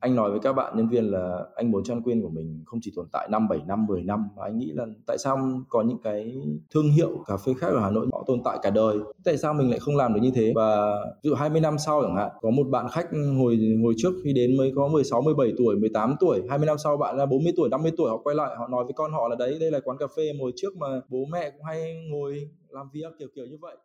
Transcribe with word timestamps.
anh 0.00 0.14
nói 0.14 0.30
với 0.30 0.40
các 0.40 0.52
bạn 0.52 0.76
nhân 0.76 0.88
viên 0.88 1.04
là 1.04 1.44
anh 1.54 1.70
muốn 1.70 1.84
Chan 1.84 2.02
Quyên 2.02 2.22
của 2.22 2.28
mình 2.28 2.62
không 2.66 2.80
chỉ 2.82 2.92
tồn 2.96 3.06
tại 3.12 3.28
5, 3.30 3.48
7 3.48 3.58
năm 3.66 3.86
10 3.86 4.02
năm 4.02 4.28
mà 4.36 4.42
anh 4.44 4.58
nghĩ 4.58 4.72
là 4.74 4.86
tại 5.06 5.18
sao 5.18 5.38
có 5.68 5.82
những 5.82 5.98
cái 6.02 6.42
thương 6.74 6.90
hiệu 6.90 7.24
cà 7.26 7.36
phê 7.36 7.52
khác 7.58 7.66
ở 7.68 7.80
Hà 7.80 7.90
Nội 7.90 8.06
họ 8.12 8.24
tồn 8.26 8.40
tại 8.44 8.58
cả 8.62 8.70
đời? 8.70 8.98
Tại 9.24 9.36
sao 9.36 9.54
mình 9.54 9.70
lại 9.70 9.78
không 9.78 9.96
làm 9.96 10.14
được 10.14 10.20
như 10.22 10.30
thế? 10.34 10.52
Và 10.56 10.92
ví 11.22 11.28
dụ 11.28 11.34
20 11.34 11.60
năm 11.60 11.78
sau 11.78 12.02
chẳng 12.02 12.16
hạn 12.16 12.30
có 12.40 12.50
một 12.50 12.64
bạn 12.70 12.86
khách 12.92 13.06
hồi 13.38 13.58
hồi 13.82 13.94
trước 13.96 14.12
khi 14.24 14.32
đến 14.32 14.56
mới 14.56 14.72
có 14.76 14.88
16 14.88 15.22
17 15.22 15.52
tuổi 15.58 15.76
18 15.76 16.14
tuổi 16.20 16.42
20 16.48 16.66
năm 16.66 16.78
sau 16.78 16.96
bạn 16.96 17.16
là 17.16 17.26
40 17.26 17.52
tuổi 17.56 17.68
50 17.68 17.92
tuổi 17.96 18.10
họ 18.10 18.16
quay 18.16 18.36
lại 18.36 18.56
họ 18.58 18.68
nói 18.68 18.84
với 18.84 18.92
con 18.92 19.12
họ 19.12 19.28
là 19.28 19.36
đấy 19.36 19.56
đây 19.60 19.70
là 19.70 19.80
quán 19.80 19.98
cà 19.98 20.06
phê 20.16 20.32
hồi 20.40 20.52
trước 20.56 20.76
mà 20.76 20.86
bố 21.08 21.24
mẹ 21.32 21.50
cũng 21.50 21.64
hay 21.64 21.94
ngồi 22.10 22.48
làm 22.68 22.86
việc 22.92 23.12
kiểu 23.18 23.28
kiểu 23.34 23.46
như 23.46 23.56
vậy. 23.60 23.76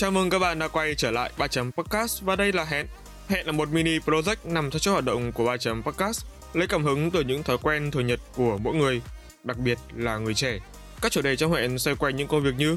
Chào 0.00 0.10
mừng 0.10 0.30
các 0.30 0.38
bạn 0.38 0.58
đã 0.58 0.68
quay 0.68 0.94
trở 0.94 1.10
lại 1.10 1.30
3 1.38 1.46
chấm 1.46 1.72
podcast 1.72 2.22
và 2.22 2.36
đây 2.36 2.52
là 2.52 2.64
Hẹn. 2.64 2.86
Hẹn 3.28 3.46
là 3.46 3.52
một 3.52 3.68
mini 3.68 3.98
project 3.98 4.36
nằm 4.44 4.70
trong 4.70 4.80
chuỗi 4.80 4.92
hoạt 4.92 5.04
động 5.04 5.32
của 5.32 5.44
3 5.44 5.56
chấm 5.56 5.82
podcast, 5.82 6.24
lấy 6.54 6.66
cảm 6.66 6.84
hứng 6.84 7.10
từ 7.10 7.20
những 7.20 7.42
thói 7.42 7.58
quen 7.58 7.90
thường 7.90 8.06
nhật 8.06 8.20
của 8.34 8.58
mỗi 8.58 8.74
người, 8.74 9.02
đặc 9.44 9.58
biệt 9.58 9.78
là 9.96 10.18
người 10.18 10.34
trẻ. 10.34 10.58
Các 11.00 11.12
chủ 11.12 11.22
đề 11.22 11.36
trong 11.36 11.52
hẹn 11.52 11.78
xoay 11.78 11.96
quanh 11.96 12.16
những 12.16 12.28
công 12.28 12.42
việc 12.42 12.54
như 12.58 12.76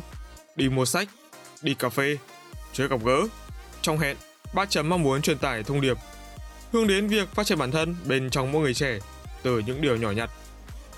đi 0.55 0.69
mua 0.69 0.85
sách, 0.85 1.07
đi 1.61 1.73
cà 1.73 1.89
phê, 1.89 2.17
chơi 2.73 2.87
gặp 2.87 2.99
gỡ. 3.05 3.27
Trong 3.81 3.97
hẹn, 3.97 4.17
3 4.53 4.65
chấm 4.65 4.89
mong 4.89 5.03
muốn 5.03 5.21
truyền 5.21 5.37
tải 5.37 5.63
thông 5.63 5.81
điệp 5.81 5.97
hướng 6.71 6.87
đến 6.87 7.07
việc 7.07 7.29
phát 7.29 7.45
triển 7.45 7.57
bản 7.57 7.71
thân 7.71 7.95
bên 8.05 8.29
trong 8.29 8.51
mỗi 8.51 8.61
người 8.61 8.73
trẻ 8.73 8.99
từ 9.43 9.59
những 9.59 9.81
điều 9.81 9.95
nhỏ 9.97 10.11
nhặt. 10.11 10.29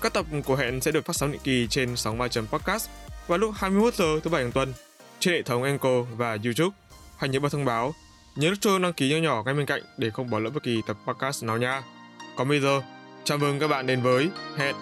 Các 0.00 0.12
tập 0.12 0.26
của 0.44 0.56
hẹn 0.56 0.80
sẽ 0.80 0.90
được 0.90 1.04
phát 1.04 1.16
sóng 1.16 1.32
định 1.32 1.40
kỳ 1.44 1.66
trên 1.70 1.96
sóng 1.96 2.18
3 2.18 2.28
chấm 2.28 2.46
podcast 2.46 2.88
vào 3.26 3.38
lúc 3.38 3.54
21 3.56 3.94
giờ 3.94 4.20
thứ 4.22 4.30
bảy 4.30 4.42
hàng 4.42 4.52
tuần 4.52 4.72
trên 5.20 5.34
hệ 5.34 5.42
thống 5.42 5.62
Anchor 5.62 6.06
và 6.16 6.38
YouTube. 6.44 6.76
Hãy 7.18 7.28
nhớ 7.28 7.40
bật 7.40 7.52
thông 7.52 7.64
báo, 7.64 7.94
nhớ 8.36 8.50
nút 8.50 8.60
chuông 8.60 8.82
đăng 8.82 8.92
ký 8.92 9.10
nhỏ 9.10 9.16
nhỏ 9.16 9.42
ngay 9.42 9.54
bên 9.54 9.66
cạnh 9.66 9.82
để 9.98 10.10
không 10.10 10.30
bỏ 10.30 10.38
lỡ 10.38 10.50
bất 10.50 10.62
kỳ 10.62 10.80
tập 10.86 10.96
podcast 11.06 11.44
nào 11.44 11.58
nha. 11.58 11.82
Còn 12.36 12.48
bây 12.48 12.60
giờ, 12.60 12.82
chào 13.24 13.38
mừng 13.38 13.58
các 13.58 13.68
bạn 13.68 13.86
đến 13.86 14.02
với 14.02 14.28
Hẹn. 14.56 14.76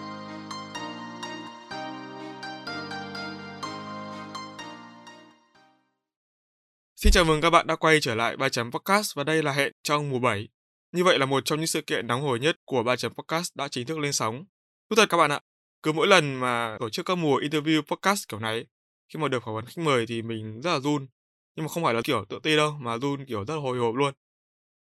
Xin 6.95 7.11
chào 7.11 7.23
mừng 7.23 7.41
các 7.41 7.49
bạn 7.49 7.67
đã 7.67 7.75
quay 7.75 7.99
trở 8.01 8.15
lại 8.15 8.37
3 8.37 8.49
chấm 8.49 8.71
podcast 8.71 9.15
và 9.15 9.23
đây 9.23 9.43
là 9.43 9.51
Hẹn 9.51 9.71
trong 9.83 10.09
mùa 10.09 10.19
7. 10.19 10.47
Như 10.91 11.03
vậy 11.03 11.19
là 11.19 11.25
một 11.25 11.45
trong 11.45 11.59
những 11.59 11.67
sự 11.67 11.81
kiện 11.81 12.07
nóng 12.07 12.21
hổi 12.21 12.39
nhất 12.39 12.55
của 12.65 12.83
3 12.83 12.95
chấm 12.95 13.13
podcast 13.13 13.55
đã 13.55 13.67
chính 13.67 13.87
thức 13.87 13.99
lên 13.99 14.13
sóng. 14.13 14.45
Thú 14.89 14.95
thật 14.95 15.09
các 15.09 15.17
bạn 15.17 15.31
ạ, 15.31 15.39
cứ 15.83 15.91
mỗi 15.91 16.07
lần 16.07 16.35
mà 16.35 16.77
tổ 16.79 16.89
chức 16.89 17.05
các 17.05 17.15
mùa 17.15 17.39
interview 17.39 17.81
podcast 17.81 18.27
kiểu 18.27 18.39
này 18.39 18.65
khi 19.09 19.19
mà 19.19 19.27
được 19.27 19.43
phỏng 19.43 19.55
vấn 19.55 19.65
khách 19.65 19.77
mời 19.77 20.05
thì 20.05 20.21
mình 20.21 20.61
rất 20.61 20.71
là 20.71 20.79
run. 20.79 21.07
Nhưng 21.55 21.65
mà 21.65 21.69
không 21.69 21.83
phải 21.83 21.93
là 21.93 22.01
kiểu 22.03 22.25
tự 22.29 22.39
ti 22.43 22.55
đâu 22.55 22.71
mà 22.79 22.97
run 22.97 23.25
kiểu 23.25 23.45
rất 23.45 23.53
là 23.55 23.61
hồi 23.61 23.77
hộp 23.77 23.95
luôn. 23.95 24.13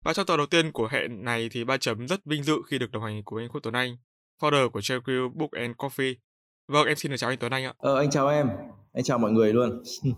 Và 0.05 0.13
trong 0.13 0.27
tập 0.27 0.37
đầu 0.37 0.47
tiên 0.47 0.73
của 0.73 0.89
hẹn 0.91 1.25
này 1.25 1.49
thì 1.53 1.65
ba 1.65 1.77
chấm 1.77 2.09
rất 2.09 2.25
vinh 2.25 2.43
dự 2.43 2.63
khi 2.67 2.79
được 2.79 2.91
đồng 2.91 3.03
hành 3.03 3.23
cùng 3.25 3.39
anh 3.39 3.49
Quốc 3.49 3.61
Tuấn 3.63 3.75
Anh 3.75 3.97
founder 4.41 4.71
của 4.71 4.81
JQ 4.81 5.31
Book 5.35 5.51
and 5.51 5.77
Coffee. 5.77 6.15
Vâng 6.69 6.87
em 6.87 6.97
xin 6.97 7.11
được 7.11 7.17
chào 7.17 7.31
anh 7.31 7.39
Tuấn 7.39 7.53
Anh 7.53 7.65
ạ. 7.65 7.75
Ờ 7.79 7.99
anh 7.99 8.11
chào 8.11 8.29
em. 8.29 8.49
Anh 8.93 9.05
chào 9.05 9.19
mọi 9.19 9.31
người 9.31 9.53
luôn. 9.53 9.83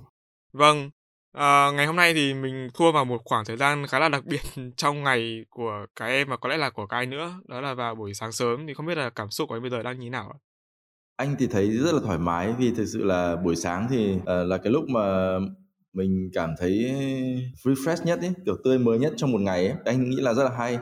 Vâng 0.53 0.91
à, 1.33 1.71
ngày 1.71 1.87
hôm 1.87 1.97
nay 1.97 2.15
thì 2.15 2.35
mình 2.35 2.69
thua 2.75 2.93
vào 2.93 3.05
một 3.05 3.21
khoảng 3.25 3.45
thời 3.45 3.57
gian 3.57 3.87
khá 3.87 3.99
là 3.99 4.09
đặc 4.09 4.25
biệt 4.25 4.41
trong 4.77 5.03
ngày 5.03 5.45
của 5.51 5.87
cái 5.97 6.11
em 6.13 6.29
và 6.29 6.37
có 6.37 6.49
lẽ 6.49 6.57
là 6.57 6.71
của 6.71 6.87
cái 6.87 7.07
nữa. 7.07 7.41
Đó 7.49 7.61
là 7.61 7.75
vào 7.75 7.95
buổi 7.95 8.15
sáng 8.15 8.33
sớm 8.33 8.67
thì 8.67 8.75
không 8.75 8.87
biết 8.87 8.99
là 8.99 9.11
cảm 9.11 9.31
xúc 9.31 9.49
của 9.49 9.55
anh 9.55 9.63
bây 9.63 9.71
giờ 9.71 9.83
đang 9.83 9.99
như 9.99 10.07
thế 10.07 10.11
nào 10.11 10.33
ạ 10.33 10.39
anh 11.23 11.37
thì 11.39 11.47
thấy 11.47 11.71
rất 11.71 11.95
là 11.95 12.01
thoải 12.05 12.19
mái 12.19 12.53
vì 12.59 12.71
thực 12.71 12.87
sự 12.87 13.05
là 13.05 13.37
buổi 13.37 13.57
sáng 13.57 13.87
thì 13.91 14.15
uh, 14.15 14.23
là 14.27 14.59
cái 14.59 14.73
lúc 14.73 14.89
mà 14.89 15.37
mình 15.93 16.31
cảm 16.35 16.55
thấy 16.59 16.73
refresh 17.65 18.05
nhất 18.05 18.19
ấy, 18.21 18.33
kiểu 18.47 18.57
tươi 18.65 18.79
mới 18.79 18.99
nhất 18.99 19.13
trong 19.17 19.33
một 19.33 19.41
ngày 19.41 19.67
ấy. 19.67 19.77
Anh 19.85 20.11
nghĩ 20.11 20.17
là 20.17 20.35
rất 20.35 20.45
là 20.45 20.51
hay. 20.59 20.79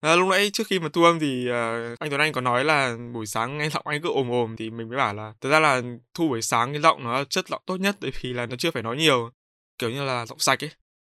À, 0.00 0.16
lúc 0.16 0.28
nãy 0.30 0.50
trước 0.52 0.66
khi 0.66 0.78
mà 0.78 0.88
thu 0.92 1.04
âm 1.04 1.18
thì 1.18 1.46
uh, 1.48 1.98
anh 1.98 2.10
Tuấn 2.10 2.20
Anh 2.20 2.32
có 2.32 2.40
nói 2.40 2.64
là 2.64 2.96
buổi 3.14 3.26
sáng 3.26 3.58
nghe 3.58 3.70
giọng 3.70 3.86
anh 3.86 4.02
cứ 4.02 4.08
ồm 4.08 4.30
ồm 4.30 4.56
thì 4.56 4.70
mình 4.70 4.88
mới 4.88 4.98
bảo 4.98 5.14
là 5.14 5.32
thực 5.40 5.50
ra 5.50 5.60
là 5.60 5.82
thu 6.14 6.28
buổi 6.28 6.42
sáng 6.42 6.72
cái 6.72 6.80
giọng 6.80 7.04
nó 7.04 7.24
chất 7.24 7.48
giọng 7.48 7.62
tốt 7.66 7.76
nhất 7.76 7.96
bởi 8.00 8.10
vì 8.20 8.32
là 8.32 8.46
nó 8.46 8.56
chưa 8.56 8.70
phải 8.70 8.82
nói 8.82 8.96
nhiều 8.96 9.30
kiểu 9.78 9.90
như 9.90 10.04
là 10.04 10.26
giọng 10.26 10.38
sạch 10.38 10.64
ấy 10.64 10.70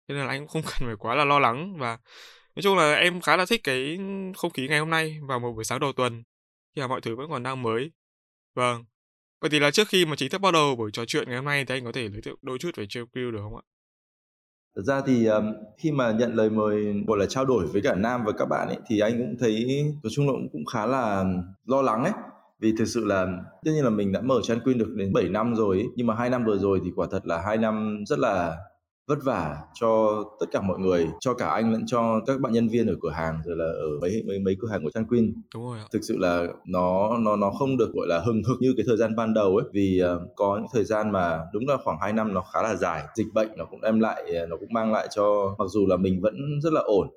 thế 0.08 0.14
nên 0.14 0.18
là 0.18 0.28
anh 0.28 0.40
cũng 0.40 0.48
không 0.48 0.62
cần 0.72 0.88
phải 0.88 0.96
quá 0.98 1.14
là 1.14 1.24
lo 1.24 1.38
lắng 1.38 1.76
và 1.78 1.98
nói 2.54 2.62
chung 2.62 2.76
là 2.76 2.94
em 2.94 3.20
khá 3.20 3.36
là 3.36 3.46
thích 3.46 3.60
cái 3.64 3.98
không 4.36 4.50
khí 4.50 4.68
ngày 4.68 4.78
hôm 4.78 4.90
nay 4.90 5.18
vào 5.28 5.40
một 5.40 5.52
buổi 5.52 5.64
sáng 5.64 5.80
đầu 5.80 5.92
tuần 5.92 6.22
khi 6.76 6.82
mà 6.82 6.86
mọi 6.88 7.00
thứ 7.00 7.16
vẫn 7.16 7.30
còn 7.30 7.42
đang 7.42 7.62
mới 7.62 7.90
Vâng. 8.54 8.84
Vậy 9.40 9.50
thì 9.50 9.58
là 9.58 9.70
trước 9.70 9.88
khi 9.88 10.06
mà 10.06 10.16
chính 10.16 10.30
thức 10.30 10.40
bắt 10.40 10.54
đầu 10.54 10.76
buổi 10.76 10.90
trò 10.92 11.04
chuyện 11.04 11.28
ngày 11.28 11.36
hôm 11.36 11.44
nay 11.44 11.64
thì 11.64 11.74
anh 11.74 11.84
có 11.84 11.92
thể 11.92 12.10
giới 12.10 12.22
thiệu 12.22 12.36
đôi 12.42 12.58
chút 12.58 12.70
về 12.76 12.84
JQ 12.84 13.30
được 13.30 13.38
không 13.42 13.56
ạ? 13.56 13.62
Thật 14.76 14.82
ra 14.82 15.00
thì 15.06 15.26
um, 15.26 15.44
khi 15.78 15.92
mà 15.92 16.12
nhận 16.12 16.34
lời 16.34 16.50
mời 16.50 16.94
gọi 17.06 17.18
là 17.18 17.26
trao 17.26 17.44
đổi 17.44 17.66
với 17.66 17.82
cả 17.82 17.94
Nam 17.94 18.24
và 18.24 18.32
các 18.32 18.46
bạn 18.46 18.68
ấy 18.68 18.78
thì 18.86 19.00
anh 19.00 19.18
cũng 19.18 19.36
thấy 19.38 19.84
nói 20.02 20.10
chung 20.10 20.26
là 20.26 20.32
cũng 20.52 20.64
khá 20.64 20.86
là 20.86 21.24
lo 21.66 21.82
lắng 21.82 22.04
ấy 22.04 22.12
vì 22.60 22.72
thực 22.78 22.84
sự 22.84 23.04
là 23.04 23.26
tất 23.64 23.70
nhiên 23.74 23.84
là 23.84 23.90
mình 23.90 24.12
đã 24.12 24.20
mở 24.20 24.40
Chan 24.42 24.60
Quyên 24.60 24.78
được 24.78 24.94
đến 24.96 25.12
7 25.12 25.28
năm 25.28 25.54
rồi 25.54 25.76
ấy, 25.76 25.86
nhưng 25.96 26.06
mà 26.06 26.14
hai 26.14 26.30
năm 26.30 26.44
vừa 26.44 26.58
rồi 26.58 26.80
thì 26.84 26.90
quả 26.96 27.06
thật 27.10 27.26
là 27.26 27.42
hai 27.46 27.56
năm 27.56 28.04
rất 28.06 28.18
là 28.18 28.56
vất 29.10 29.19
vả 29.25 29.56
cho 29.75 30.25
tất 30.41 30.47
cả 30.53 30.60
mọi 30.60 30.78
người 30.78 31.09
cho 31.21 31.34
cả 31.34 31.48
anh 31.48 31.72
lẫn 31.72 31.82
cho 31.87 32.21
các 32.26 32.41
bạn 32.41 32.53
nhân 32.53 32.69
viên 32.69 32.87
ở 32.87 32.94
cửa 33.03 33.10
hàng 33.10 33.38
rồi 33.44 33.56
là 33.56 33.65
ở 33.65 33.88
mấy 34.00 34.22
mấy 34.26 34.38
mấy 34.38 34.56
cửa 34.60 34.69
hàng 34.69 34.82
của 34.82 34.91
Chan 34.91 35.04
Queen 35.04 35.32
đúng 35.54 35.66
rồi 35.66 35.78
ạ. 35.78 35.84
thực 35.93 36.00
sự 36.03 36.16
là 36.19 36.47
nó 36.66 37.19
nó 37.19 37.37
nó 37.37 37.50
không 37.50 37.76
được 37.76 37.93
gọi 37.94 38.06
là 38.09 38.19
hừng 38.19 38.43
hực 38.44 38.56
như 38.60 38.75
cái 38.76 38.84
thời 38.88 38.97
gian 38.97 39.16
ban 39.16 39.34
đầu 39.34 39.56
ấy 39.56 39.69
vì 39.72 40.03
uh, 40.04 40.37
có 40.37 40.56
những 40.56 40.66
thời 40.72 40.84
gian 40.84 41.12
mà 41.12 41.41
đúng 41.53 41.69
là 41.69 41.76
khoảng 41.84 41.98
2 42.00 42.12
năm 42.12 42.34
nó 42.34 42.44
khá 42.53 42.62
là 42.62 42.75
dài 42.75 43.04
dịch 43.15 43.26
bệnh 43.34 43.48
nó 43.56 43.65
cũng 43.65 43.81
đem 43.81 44.00
lại 44.00 44.25
nó 44.48 44.56
cũng 44.56 44.72
mang 44.72 44.93
lại 44.93 45.09
cho 45.10 45.54
mặc 45.59 45.65
dù 45.69 45.87
là 45.87 45.97
mình 45.97 46.21
vẫn 46.21 46.60
rất 46.62 46.72
là 46.72 46.81
ổn. 46.81 47.09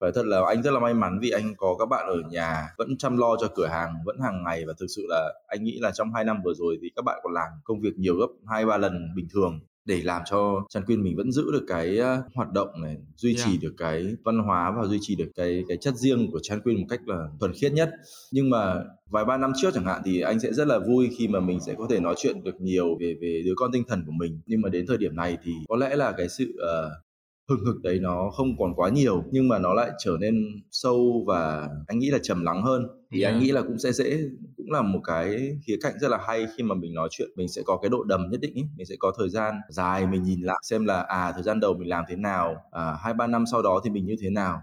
Phải 0.00 0.12
thật 0.14 0.26
là 0.26 0.42
anh 0.46 0.62
rất 0.62 0.70
là 0.70 0.80
may 0.80 0.94
mắn 0.94 1.18
vì 1.22 1.30
anh 1.30 1.54
có 1.56 1.76
các 1.78 1.86
bạn 1.86 2.06
ở 2.06 2.16
nhà 2.30 2.68
vẫn 2.78 2.96
chăm 2.98 3.16
lo 3.16 3.36
cho 3.40 3.48
cửa 3.54 3.66
hàng 3.66 3.94
vẫn 4.04 4.16
hàng 4.22 4.44
ngày. 4.44 4.64
Và 4.66 4.72
thực 4.80 4.86
sự 4.96 5.02
là 5.08 5.32
anh 5.46 5.64
nghĩ 5.64 5.78
là 5.80 5.90
trong 5.90 6.14
hai 6.14 6.24
năm 6.24 6.36
vừa 6.44 6.54
rồi 6.54 6.78
thì 6.82 6.90
các 6.96 7.04
bạn 7.04 7.20
còn 7.22 7.32
làm 7.32 7.48
công 7.64 7.80
việc 7.80 7.94
nhiều 7.96 8.16
gấp 8.16 8.26
hai 8.46 8.66
ba 8.66 8.76
lần 8.78 9.08
bình 9.16 9.26
thường 9.34 9.60
để 9.84 10.02
làm 10.02 10.22
cho 10.30 10.66
Chan 10.68 10.84
Quyên 10.84 11.02
mình 11.02 11.16
vẫn 11.16 11.32
giữ 11.32 11.52
được 11.52 11.64
cái 11.68 11.98
hoạt 12.34 12.52
động 12.52 12.68
này, 12.82 12.96
duy 13.16 13.34
yeah. 13.34 13.46
trì 13.46 13.58
được 13.58 13.74
cái 13.78 14.06
văn 14.24 14.38
hóa 14.38 14.72
và 14.76 14.86
duy 14.86 14.98
trì 15.00 15.16
được 15.16 15.30
cái 15.36 15.64
cái 15.68 15.76
chất 15.76 15.94
riêng 15.94 16.30
của 16.30 16.38
Chan 16.42 16.60
Quyên 16.60 16.76
một 16.76 16.86
cách 16.88 17.00
là 17.06 17.28
thuần 17.40 17.52
khiết 17.52 17.72
nhất. 17.72 17.90
Nhưng 18.32 18.50
mà 18.50 18.74
vài 19.10 19.24
ba 19.24 19.36
năm 19.36 19.52
trước 19.56 19.70
chẳng 19.74 19.84
hạn 19.84 20.02
thì 20.04 20.20
anh 20.20 20.40
sẽ 20.40 20.52
rất 20.52 20.66
là 20.66 20.78
vui 20.78 21.10
khi 21.18 21.28
mà 21.28 21.40
mình 21.40 21.60
sẽ 21.66 21.74
có 21.78 21.86
thể 21.90 22.00
nói 22.00 22.14
chuyện 22.18 22.44
được 22.44 22.60
nhiều 22.60 22.96
về 23.00 23.16
về 23.20 23.42
đứa 23.44 23.54
con 23.56 23.72
tinh 23.72 23.82
thần 23.88 24.02
của 24.06 24.12
mình. 24.12 24.40
Nhưng 24.46 24.60
mà 24.60 24.68
đến 24.68 24.86
thời 24.86 24.98
điểm 24.98 25.16
này 25.16 25.38
thì 25.44 25.52
có 25.68 25.76
lẽ 25.76 25.96
là 25.96 26.12
cái 26.12 26.28
sự 26.28 26.44
uh, 26.44 27.03
hừng 27.48 27.64
hực 27.64 27.82
đấy 27.82 27.98
nó 28.02 28.30
không 28.30 28.58
còn 28.58 28.74
quá 28.74 28.88
nhiều 28.88 29.24
nhưng 29.30 29.48
mà 29.48 29.58
nó 29.58 29.74
lại 29.74 29.90
trở 29.98 30.16
nên 30.20 30.34
sâu 30.70 31.24
và 31.26 31.68
anh 31.86 31.98
nghĩ 31.98 32.10
là 32.10 32.18
trầm 32.22 32.44
lắng 32.44 32.62
hơn 32.62 32.86
thì 33.10 33.22
yeah. 33.22 33.34
anh 33.34 33.40
nghĩ 33.40 33.52
là 33.52 33.62
cũng 33.62 33.78
sẽ 33.78 33.92
dễ 33.92 34.18
cũng 34.56 34.70
là 34.70 34.82
một 34.82 35.00
cái 35.04 35.58
khía 35.66 35.76
cạnh 35.82 35.94
rất 36.00 36.08
là 36.08 36.18
hay 36.26 36.46
khi 36.56 36.64
mà 36.64 36.74
mình 36.74 36.94
nói 36.94 37.08
chuyện 37.10 37.28
mình 37.36 37.48
sẽ 37.48 37.62
có 37.66 37.78
cái 37.82 37.88
độ 37.88 38.04
đầm 38.04 38.30
nhất 38.30 38.40
định 38.40 38.54
ý. 38.54 38.62
mình 38.76 38.86
sẽ 38.86 38.94
có 38.98 39.12
thời 39.18 39.28
gian 39.28 39.54
dài 39.68 40.06
mình 40.06 40.22
nhìn 40.22 40.40
lại 40.40 40.60
xem 40.62 40.84
là 40.84 41.00
à 41.00 41.32
thời 41.32 41.42
gian 41.42 41.60
đầu 41.60 41.74
mình 41.74 41.88
làm 41.88 42.04
thế 42.08 42.16
nào 42.16 42.56
à 42.70 42.96
hai 43.02 43.14
ba 43.14 43.26
năm 43.26 43.44
sau 43.52 43.62
đó 43.62 43.80
thì 43.84 43.90
mình 43.90 44.06
như 44.06 44.16
thế 44.20 44.30
nào 44.30 44.60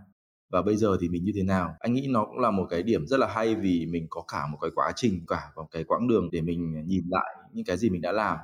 và 0.52 0.62
bây 0.62 0.76
giờ 0.76 0.98
thì 1.02 1.10
mình 1.10 1.24
như 1.24 1.32
thế 1.36 1.44
nào 1.44 1.76
anh 1.80 1.94
nghĩ 1.94 2.08
nó 2.10 2.26
cũng 2.26 2.40
là 2.40 2.52
một 2.52 2.68
cái 2.70 2.84
điểm 2.84 3.08
rất 3.08 3.20
là 3.20 3.28
hay 3.28 3.56
vì 3.56 3.86
mình 3.86 4.08
có 4.10 4.24
cả 4.28 4.48
một 4.52 4.58
cái 4.62 4.72
quá 4.76 4.92
trình 4.96 5.26
cả 5.28 5.42
một 5.56 5.68
cái 5.72 5.84
quãng 5.84 6.08
đường 6.08 6.30
để 6.32 6.42
mình 6.42 6.88
nhìn 6.88 7.04
lại 7.10 7.36
những 7.54 7.66
cái 7.66 7.78
gì 7.78 7.90
mình 7.90 8.02
đã 8.02 8.12
làm 8.12 8.38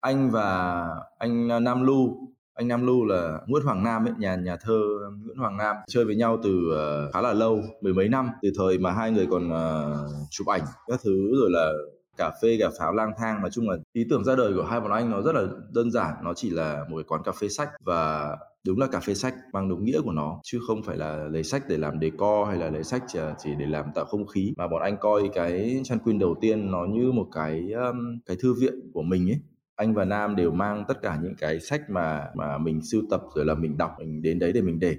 anh 0.00 0.30
và 0.30 0.86
anh 1.18 1.64
Nam 1.64 1.82
Lu 1.82 2.33
anh 2.54 2.68
Nam 2.68 2.86
Lưu 2.86 3.04
là 3.04 3.40
Nguyễn 3.46 3.64
Hoàng 3.64 3.84
Nam 3.84 4.04
ấy, 4.04 4.14
nhà 4.18 4.36
nhà 4.36 4.56
thơ 4.56 4.80
Nguyễn 5.24 5.36
Hoàng 5.36 5.56
Nam. 5.56 5.76
Chơi 5.88 6.04
với 6.04 6.16
nhau 6.16 6.38
từ 6.42 6.60
uh, 6.70 7.14
khá 7.14 7.20
là 7.20 7.32
lâu, 7.32 7.62
mười 7.80 7.94
mấy 7.94 8.08
năm, 8.08 8.28
từ 8.42 8.50
thời 8.58 8.78
mà 8.78 8.90
hai 8.90 9.10
người 9.10 9.26
còn 9.30 9.50
uh, 9.52 10.10
chụp 10.30 10.46
ảnh 10.46 10.62
các 10.86 11.00
thứ 11.04 11.30
rồi 11.40 11.50
là 11.50 11.72
cà 12.16 12.30
phê 12.42 12.56
cà 12.60 12.70
pháo 12.78 12.92
lang 12.92 13.12
thang. 13.18 13.40
Nói 13.40 13.50
chung 13.50 13.68
là 13.68 13.76
ý 13.92 14.06
tưởng 14.10 14.24
ra 14.24 14.36
đời 14.36 14.52
của 14.54 14.64
hai 14.64 14.80
bọn 14.80 14.90
anh 14.90 15.10
nó 15.10 15.22
rất 15.22 15.34
là 15.34 15.42
đơn 15.72 15.90
giản. 15.90 16.14
Nó 16.24 16.34
chỉ 16.34 16.50
là 16.50 16.84
một 16.90 16.96
cái 16.96 17.04
quán 17.08 17.22
cà 17.24 17.32
phê 17.32 17.48
sách 17.48 17.70
và 17.84 18.36
đúng 18.66 18.78
là 18.78 18.86
cà 18.86 19.00
phê 19.00 19.14
sách 19.14 19.34
mang 19.52 19.68
đúng 19.68 19.84
nghĩa 19.84 20.00
của 20.00 20.12
nó 20.12 20.40
chứ 20.42 20.60
không 20.66 20.82
phải 20.82 20.96
là 20.96 21.16
lấy 21.16 21.44
sách 21.44 21.62
để 21.68 21.76
làm 21.76 22.00
decor 22.00 22.48
hay 22.48 22.58
là 22.58 22.70
lấy 22.70 22.84
sách 22.84 23.02
ờ, 23.14 23.34
chỉ 23.38 23.50
để 23.58 23.66
làm 23.66 23.84
tạo 23.94 24.04
không 24.04 24.26
khí. 24.26 24.54
Mà 24.56 24.68
bọn 24.68 24.82
anh 24.82 24.96
coi 25.00 25.30
cái 25.34 25.80
chăn 25.84 25.98
quyên 25.98 26.18
đầu 26.18 26.34
tiên 26.40 26.70
nó 26.70 26.86
như 26.86 27.12
một 27.12 27.26
cái 27.32 27.72
um, 27.72 28.18
cái 28.26 28.36
thư 28.40 28.54
viện 28.54 28.74
của 28.92 29.02
mình 29.02 29.30
ấy 29.30 29.40
anh 29.76 29.94
và 29.94 30.04
Nam 30.04 30.36
đều 30.36 30.50
mang 30.50 30.84
tất 30.88 31.02
cả 31.02 31.18
những 31.22 31.34
cái 31.38 31.60
sách 31.60 31.90
mà 31.90 32.26
mà 32.34 32.58
mình 32.58 32.82
sưu 32.82 33.02
tập 33.10 33.22
rồi 33.34 33.44
là 33.44 33.54
mình 33.54 33.78
đọc, 33.78 33.90
mình 33.98 34.22
đến 34.22 34.38
đấy 34.38 34.52
để 34.52 34.62
mình 34.62 34.78
để. 34.80 34.96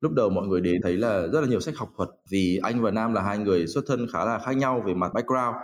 Lúc 0.00 0.12
đầu 0.12 0.30
mọi 0.30 0.46
người 0.46 0.60
đến 0.60 0.82
thấy 0.82 0.96
là 0.96 1.26
rất 1.26 1.40
là 1.40 1.46
nhiều 1.46 1.60
sách 1.60 1.76
học 1.76 1.88
thuật, 1.96 2.08
vì 2.30 2.60
anh 2.62 2.82
và 2.82 2.90
Nam 2.90 3.12
là 3.12 3.22
hai 3.22 3.38
người 3.38 3.66
xuất 3.66 3.84
thân 3.86 4.06
khá 4.12 4.24
là 4.24 4.38
khác 4.38 4.56
nhau 4.56 4.82
về 4.86 4.94
mặt 4.94 5.12
background. 5.14 5.56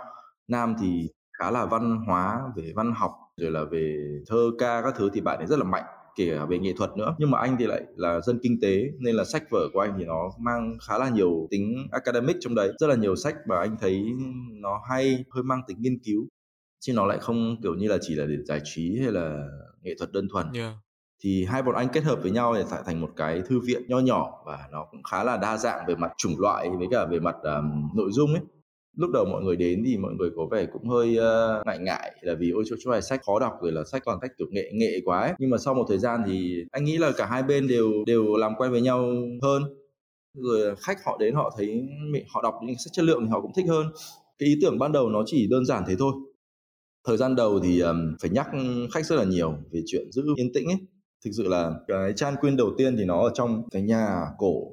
Nam 0.47 0.75
thì 0.81 1.09
khá 1.39 1.51
là 1.51 1.65
văn 1.65 1.97
hóa, 2.07 2.41
về 2.55 2.71
văn 2.75 2.93
học, 2.95 3.11
rồi 3.37 3.51
là 3.51 3.63
về 3.63 3.97
thơ 4.27 4.51
ca 4.59 4.81
các 4.81 4.93
thứ 4.97 5.09
thì 5.13 5.21
bạn 5.21 5.37
ấy 5.37 5.47
rất 5.47 5.59
là 5.59 5.65
mạnh, 5.65 5.83
kể 6.15 6.35
cả 6.37 6.45
về 6.45 6.59
nghệ 6.59 6.73
thuật 6.77 6.97
nữa. 6.97 7.15
Nhưng 7.19 7.31
mà 7.31 7.39
anh 7.39 7.55
thì 7.59 7.65
lại 7.65 7.81
là 7.95 8.19
dân 8.21 8.39
kinh 8.43 8.59
tế, 8.61 8.83
nên 8.99 9.15
là 9.15 9.23
sách 9.23 9.43
vở 9.49 9.59
của 9.73 9.79
anh 9.79 9.95
thì 9.97 10.05
nó 10.05 10.31
mang 10.39 10.77
khá 10.87 10.97
là 10.97 11.09
nhiều 11.09 11.47
tính 11.51 11.87
academic 11.91 12.35
trong 12.39 12.55
đấy. 12.55 12.73
Rất 12.79 12.87
là 12.87 12.95
nhiều 12.95 13.15
sách 13.15 13.35
mà 13.47 13.59
anh 13.59 13.75
thấy 13.81 14.05
nó 14.61 14.81
hay, 14.89 15.25
hơi 15.29 15.43
mang 15.43 15.61
tính 15.67 15.77
nghiên 15.79 15.99
cứu 16.05 16.27
chứ 16.85 16.93
nó 16.93 17.05
lại 17.05 17.17
không 17.21 17.55
kiểu 17.63 17.75
như 17.75 17.87
là 17.87 17.97
chỉ 18.01 18.15
là 18.15 18.25
để 18.25 18.35
giải 18.45 18.61
trí 18.63 18.99
hay 19.01 19.11
là 19.11 19.47
nghệ 19.81 19.95
thuật 19.97 20.11
đơn 20.11 20.27
thuần. 20.31 20.47
Yeah. 20.53 20.73
thì 21.23 21.45
hai 21.45 21.63
bọn 21.63 21.75
anh 21.75 21.87
kết 21.93 22.03
hợp 22.03 22.19
với 22.21 22.31
nhau 22.31 22.53
để 22.53 22.63
tạo 22.71 22.83
thành 22.85 23.01
một 23.01 23.09
cái 23.15 23.41
thư 23.49 23.59
viện 23.59 23.81
nho 23.87 23.99
nhỏ 23.99 24.43
và 24.45 24.67
nó 24.71 24.85
cũng 24.91 25.03
khá 25.03 25.23
là 25.23 25.37
đa 25.37 25.57
dạng 25.57 25.85
về 25.87 25.95
mặt 25.95 26.11
chủng 26.17 26.39
loại 26.39 26.69
với 26.79 26.87
cả 26.91 27.05
về 27.05 27.19
mặt 27.19 27.35
um, 27.43 27.89
nội 27.95 28.11
dung 28.11 28.33
ấy. 28.33 28.41
Lúc 28.97 29.11
đầu 29.13 29.25
mọi 29.25 29.43
người 29.43 29.55
đến 29.55 29.83
thì 29.85 29.97
mọi 29.97 30.11
người 30.13 30.29
có 30.35 30.45
vẻ 30.51 30.65
cũng 30.73 30.89
hơi 30.89 31.17
uh, 31.17 31.65
ngại 31.65 31.79
ngại 31.79 32.11
là 32.21 32.33
vì 32.39 32.51
ôi 32.51 32.63
chỗ 32.69 32.75
chỗ 32.79 32.91
này 32.91 33.01
sách 33.01 33.21
khó 33.25 33.39
đọc 33.39 33.53
rồi 33.61 33.71
là 33.71 33.83
sách 33.83 34.01
toàn 34.05 34.17
sách 34.21 34.31
kiểu 34.37 34.47
nghệ 34.51 34.71
nghệ 34.73 34.99
quá 35.05 35.19
ấy. 35.19 35.33
nhưng 35.39 35.49
mà 35.49 35.57
sau 35.57 35.73
một 35.73 35.85
thời 35.89 35.97
gian 35.97 36.23
thì 36.25 36.63
anh 36.71 36.83
nghĩ 36.83 36.97
là 36.97 37.11
cả 37.17 37.25
hai 37.25 37.43
bên 37.43 37.67
đều 37.67 37.91
đều 38.07 38.35
làm 38.35 38.55
quen 38.57 38.71
với 38.71 38.81
nhau 38.81 39.05
hơn. 39.41 39.63
Rồi 40.37 40.75
khách 40.75 40.97
họ 41.05 41.17
đến 41.19 41.35
họ 41.35 41.55
thấy 41.57 41.87
họ 42.33 42.41
đọc 42.41 42.55
những 42.63 42.77
sách 42.77 42.93
chất 42.93 43.05
lượng 43.05 43.21
thì 43.21 43.29
họ 43.29 43.41
cũng 43.41 43.51
thích 43.55 43.65
hơn. 43.69 43.87
Cái 44.39 44.49
ý 44.49 44.55
tưởng 44.61 44.79
ban 44.79 44.91
đầu 44.91 45.09
nó 45.09 45.23
chỉ 45.25 45.47
đơn 45.51 45.65
giản 45.65 45.83
thế 45.87 45.95
thôi 45.99 46.13
thời 47.07 47.17
gian 47.17 47.35
đầu 47.35 47.59
thì 47.59 47.79
um, 47.79 48.15
phải 48.21 48.29
nhắc 48.29 48.47
khách 48.93 49.05
rất 49.05 49.15
là 49.15 49.23
nhiều 49.23 49.53
về 49.71 49.81
chuyện 49.87 50.11
giữ 50.11 50.23
yên 50.35 50.53
tĩnh 50.53 50.67
ấy. 50.67 50.77
Thực 51.25 51.31
sự 51.37 51.47
là 51.47 51.73
cái 51.87 52.13
chan 52.15 52.35
quyên 52.41 52.57
đầu 52.57 52.71
tiên 52.77 52.97
thì 52.97 53.05
nó 53.05 53.21
ở 53.21 53.31
trong 53.33 53.69
cái 53.69 53.81
nhà 53.81 54.25
cổ 54.37 54.71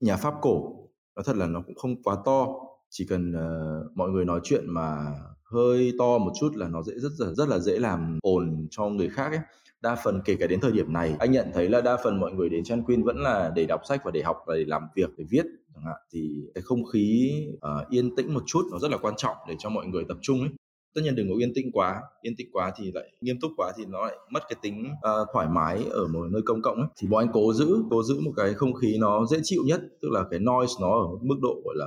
nhà 0.00 0.16
pháp 0.16 0.34
cổ. 0.42 0.76
Nó 1.16 1.22
thật 1.22 1.36
là 1.36 1.46
nó 1.46 1.62
cũng 1.66 1.74
không 1.74 2.02
quá 2.02 2.16
to. 2.24 2.46
Chỉ 2.90 3.06
cần 3.08 3.32
uh, 3.32 3.96
mọi 3.96 4.10
người 4.10 4.24
nói 4.24 4.40
chuyện 4.44 4.64
mà 4.66 5.06
hơi 5.44 5.92
to 5.98 6.18
một 6.18 6.32
chút 6.40 6.56
là 6.56 6.68
nó 6.68 6.82
dễ 6.82 6.92
rất 6.96 7.10
là 7.18 7.32
rất 7.32 7.48
là 7.48 7.58
dễ 7.58 7.78
làm 7.78 8.18
ồn 8.22 8.66
cho 8.70 8.88
người 8.88 9.08
khác 9.08 9.30
ấy. 9.30 9.40
Đa 9.80 9.96
phần 10.04 10.20
kể 10.24 10.36
cả 10.40 10.46
đến 10.46 10.60
thời 10.60 10.72
điểm 10.72 10.92
này 10.92 11.14
anh 11.18 11.32
nhận 11.32 11.46
thấy 11.54 11.68
là 11.68 11.80
đa 11.80 11.96
phần 12.04 12.20
mọi 12.20 12.32
người 12.32 12.48
đến 12.48 12.64
chan 12.64 12.82
quyên 12.82 13.02
vẫn 13.02 13.16
là 13.20 13.52
để 13.56 13.66
đọc 13.66 13.80
sách 13.88 14.00
và 14.04 14.10
để 14.10 14.22
học 14.22 14.36
và 14.46 14.54
để 14.54 14.64
làm 14.66 14.82
việc 14.96 15.10
để 15.16 15.24
viết 15.30 15.44
chẳng 15.74 15.84
hạn. 15.84 15.96
Thì 16.12 16.44
cái 16.54 16.62
không 16.62 16.84
khí 16.84 17.32
uh, 17.54 17.88
yên 17.90 18.16
tĩnh 18.16 18.34
một 18.34 18.42
chút 18.46 18.62
nó 18.72 18.78
rất 18.78 18.90
là 18.90 18.96
quan 18.96 19.14
trọng 19.16 19.36
để 19.48 19.54
cho 19.58 19.68
mọi 19.68 19.86
người 19.86 20.04
tập 20.08 20.16
trung 20.22 20.40
ấy 20.40 20.50
tất 20.94 21.00
nhiên 21.04 21.14
đừng 21.14 21.28
có 21.28 21.34
yên 21.38 21.54
tĩnh 21.54 21.72
quá. 21.72 22.02
Yên 22.22 22.36
tĩnh 22.36 22.48
quá 22.52 22.72
thì 22.76 22.92
lại 22.94 23.12
nghiêm 23.20 23.40
túc 23.40 23.52
quá 23.56 23.72
thì 23.76 23.84
nó 23.86 24.06
lại 24.06 24.16
mất 24.30 24.40
cái 24.48 24.56
tính 24.62 24.88
uh, 24.92 25.28
thoải 25.32 25.48
mái 25.48 25.84
ở 25.90 26.06
một 26.06 26.26
nơi 26.30 26.42
công 26.44 26.62
cộng 26.62 26.76
ấy. 26.76 26.88
Thì 26.96 27.08
bọn 27.08 27.24
anh 27.24 27.30
cố 27.32 27.52
giữ 27.52 27.76
cố 27.90 28.02
giữ 28.02 28.20
một 28.20 28.32
cái 28.36 28.54
không 28.54 28.74
khí 28.74 28.96
nó 28.98 29.26
dễ 29.26 29.38
chịu 29.42 29.62
nhất 29.66 29.80
tức 30.02 30.08
là 30.12 30.24
cái 30.30 30.40
noise 30.40 30.74
nó 30.80 30.98
ở 30.98 31.06
mức 31.22 31.36
độ 31.42 31.62
gọi 31.64 31.74
là 31.78 31.86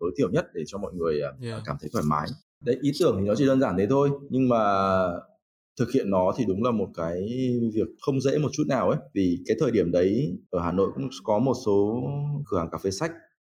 tối 0.00 0.10
thiểu 0.18 0.30
nhất 0.30 0.46
để 0.54 0.62
cho 0.66 0.78
mọi 0.78 0.92
người 0.94 1.20
uh, 1.28 1.42
Yeah. 1.42 1.62
cảm 1.64 1.76
thấy 1.80 1.90
thoải 1.92 2.04
mái. 2.08 2.26
Đấy 2.64 2.78
ý 2.82 2.90
tưởng 3.00 3.16
thì 3.20 3.28
nó 3.28 3.34
chỉ 3.34 3.46
đơn 3.46 3.60
giản 3.60 3.74
thế 3.78 3.86
thôi 3.90 4.10
nhưng 4.30 4.48
mà 4.48 4.58
thực 5.78 5.92
hiện 5.92 6.10
nó 6.10 6.32
thì 6.36 6.44
đúng 6.48 6.62
là 6.62 6.70
một 6.70 6.88
cái 6.94 7.28
việc 7.74 7.88
không 8.00 8.20
dễ 8.20 8.38
một 8.38 8.48
chút 8.52 8.64
nào 8.68 8.90
ấy. 8.90 8.98
Vì 9.14 9.38
cái 9.46 9.56
thời 9.60 9.70
điểm 9.70 9.92
đấy 9.92 10.38
ở 10.50 10.60
Hà 10.60 10.72
Nội 10.72 10.90
cũng 10.94 11.08
có 11.24 11.38
một 11.38 11.54
số 11.66 12.02
cửa 12.46 12.58
hàng 12.58 12.70
cà 12.70 12.78
phê 12.78 12.90
sách 12.90 13.12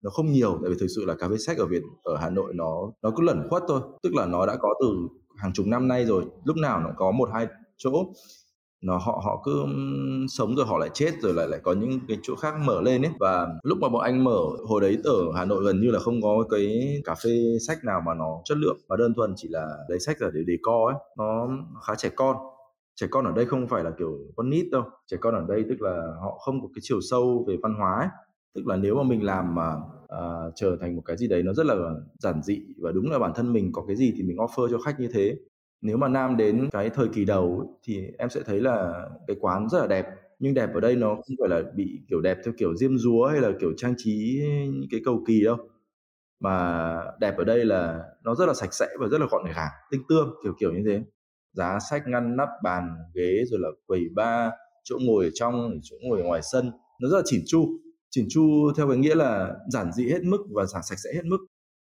nó 0.04 0.10
không 0.10 0.32
nhiều, 0.32 0.60
tại 0.62 0.70
vì 0.70 0.78
thực 0.80 0.88
sự 0.96 1.06
là 1.06 1.14
cà 1.14 1.30
phê 1.30 1.38
sách 1.38 1.58
ở 1.58 1.66
Việt, 1.66 1.82
ở 2.04 2.18
Hà 2.18 2.30
Nội 2.30 2.54
nó 2.56 2.92
nó 3.02 3.12
cứ 3.16 3.24
lẩn 3.24 3.48
khuất 3.50 3.64
thôi. 3.68 3.82
Tức 4.04 4.14
là 4.16 4.26
nó 4.26 4.46
đã 4.46 4.56
có 4.62 4.70
từ 4.82 4.96
hàng 5.38 5.54
chục 5.54 5.68
năm 5.68 5.88
nay 5.88 6.06
rồi, 6.06 6.26
lúc 6.44 6.58
nào 6.58 6.80
nó 6.80 6.90
có 6.98 7.12
một, 7.12 7.30
hai 7.34 7.48
chỗ. 7.78 7.92
Nó, 8.82 8.98
họ 8.98 9.22
họ 9.26 9.42
cứ 9.46 9.66
sống 10.30 10.56
rồi 10.56 10.66
họ 10.66 10.78
lại 10.78 10.90
chết 10.94 11.12
rồi 11.22 11.34
lại 11.34 11.48
lại 11.48 11.60
có 11.64 11.74
những 11.74 12.00
cái 12.08 12.18
chỗ 12.22 12.36
khác 12.36 12.54
mở 12.66 12.82
lên 12.82 13.02
ấy. 13.06 13.12
Và 13.20 13.48
lúc 13.64 13.78
mà 13.82 13.90
bọn 13.90 14.02
anh 14.02 14.24
mở, 14.24 14.40
hồi 14.68 14.82
đấy 14.82 14.98
ở 15.04 15.32
Hà 15.36 15.46
Nội 15.46 15.64
gần 15.64 15.82
như 15.82 15.92
là 15.92 16.00
không 16.00 16.22
có 16.22 16.44
cái 16.50 17.02
cà 17.06 17.16
phê 17.24 17.58
sách 17.68 17.78
nào 17.84 18.02
mà 18.06 18.14
nó 18.14 18.42
chất 18.46 18.58
lượng, 18.58 18.78
mà 18.90 18.96
đơn 18.96 19.14
thuần 19.14 19.34
chỉ 19.38 19.48
là 19.52 19.78
lấy 19.90 20.00
sách 20.00 20.20
ra 20.20 20.30
để 20.34 20.42
đề 20.48 20.54
co 20.62 20.86
ấy. 20.86 20.96
Nó 21.18 21.48
khá 21.88 21.96
trẻ 21.96 22.10
con. 22.16 22.36
Trẻ 22.96 23.08
con 23.12 23.26
ở 23.26 23.32
đây 23.32 23.46
không 23.46 23.68
phải 23.68 23.84
là 23.84 23.92
kiểu 24.00 24.18
con 24.36 24.50
nít 24.50 24.66
đâu. 24.72 24.84
Trẻ 25.08 25.18
con 25.22 25.34
ở 25.34 25.46
đây 25.48 25.64
tức 25.70 25.82
là 25.82 26.14
họ 26.22 26.38
không 26.46 26.62
có 26.62 26.68
cái 26.76 26.82
chiều 26.82 27.02
sâu 27.02 27.46
về 27.48 27.58
văn 27.64 27.74
hóa 27.74 27.96
ấy 28.00 28.08
tức 28.56 28.68
là 28.68 28.76
nếu 28.76 28.96
mà 28.96 29.04
mình 29.04 29.24
làm 29.24 29.56
mà 29.56 29.74
uh, 30.04 30.54
trở 30.56 30.78
thành 30.82 30.96
một 30.96 31.02
cái 31.06 31.18
gì 31.18 31.28
đấy 31.28 31.44
nó 31.44 31.54
rất 31.54 31.66
là 31.66 31.76
giản 32.20 32.44
dị 32.44 32.62
và 32.78 32.92
đúng 32.92 33.12
là 33.12 33.20
bản 33.20 33.32
thân 33.36 33.54
mình 33.54 33.72
có 33.74 33.84
cái 33.88 33.96
gì 33.96 34.14
thì 34.18 34.24
mình 34.24 34.38
offer 34.38 34.72
cho 34.72 34.78
khách 34.78 35.00
như 35.00 35.08
thế. 35.14 35.36
Nếu 35.82 35.98
mà 35.98 36.08
nam 36.08 36.38
đến 36.38 36.70
cái 36.72 36.90
thời 36.90 37.08
kỳ 37.08 37.26
đầu 37.26 37.58
ấy, 37.60 37.68
thì 37.84 38.08
em 38.18 38.30
sẽ 38.30 38.42
thấy 38.46 38.60
là 38.60 39.06
cái 39.28 39.38
quán 39.40 39.70
rất 39.70 39.80
là 39.80 39.88
đẹp. 39.88 40.06
Nhưng 40.40 40.54
đẹp 40.54 40.70
ở 40.74 40.80
đây 40.80 40.96
nó 40.96 41.16
không 41.16 41.36
phải 41.40 41.50
là 41.50 41.72
bị 41.76 42.00
kiểu 42.10 42.22
đẹp 42.22 42.38
theo 42.46 42.54
kiểu 42.58 42.76
diêm 42.76 42.98
dúa 42.98 43.28
hay 43.32 43.42
là 43.42 43.52
kiểu 43.60 43.74
trang 43.78 43.94
trí 43.98 44.42
những 44.64 44.88
cái 44.92 45.02
cầu 45.06 45.24
kỳ 45.28 45.44
đâu. 45.44 45.58
Mà 46.40 46.98
đẹp 47.20 47.38
ở 47.38 47.44
đây 47.44 47.66
là 47.66 48.04
nó 48.24 48.36
rất 48.36 48.46
là 48.46 48.54
sạch 48.54 48.74
sẽ 48.74 48.88
và 49.00 49.08
rất 49.08 49.22
là 49.22 49.28
gọn 49.32 49.46
gàng 49.56 49.72
tinh 49.92 50.02
tươm 50.10 50.28
kiểu 50.44 50.54
kiểu 50.60 50.72
như 50.74 50.84
thế. 50.86 51.04
Giá 51.54 51.80
sách 51.90 52.04
ngăn 52.08 52.38
nắp 52.38 52.50
bàn 52.64 52.90
ghế 53.16 53.44
rồi 53.52 53.60
là 53.60 53.70
quầy 53.88 54.02
bar 54.16 54.52
chỗ 54.84 54.98
ngồi 55.02 55.26
ở 55.26 55.32
trong 55.34 55.80
chỗ 55.84 55.96
ngồi 56.02 56.22
ở 56.22 56.26
ngoài 56.26 56.42
sân 56.52 56.72
nó 57.02 57.10
rất 57.10 57.18
là 57.18 57.24
chỉn 57.26 57.42
chu 57.48 57.68
chỉn 58.16 58.26
chu 58.30 58.72
theo 58.78 58.88
cái 58.88 58.98
nghĩa 58.98 59.16
là 59.16 59.54
giản 59.68 59.92
dị 59.92 60.10
hết 60.10 60.24
mức 60.24 60.46
và 60.50 60.66
giản 60.66 60.84
sạch 60.84 61.00
sẽ 61.04 61.10
hết 61.14 61.26
mức. 61.26 61.38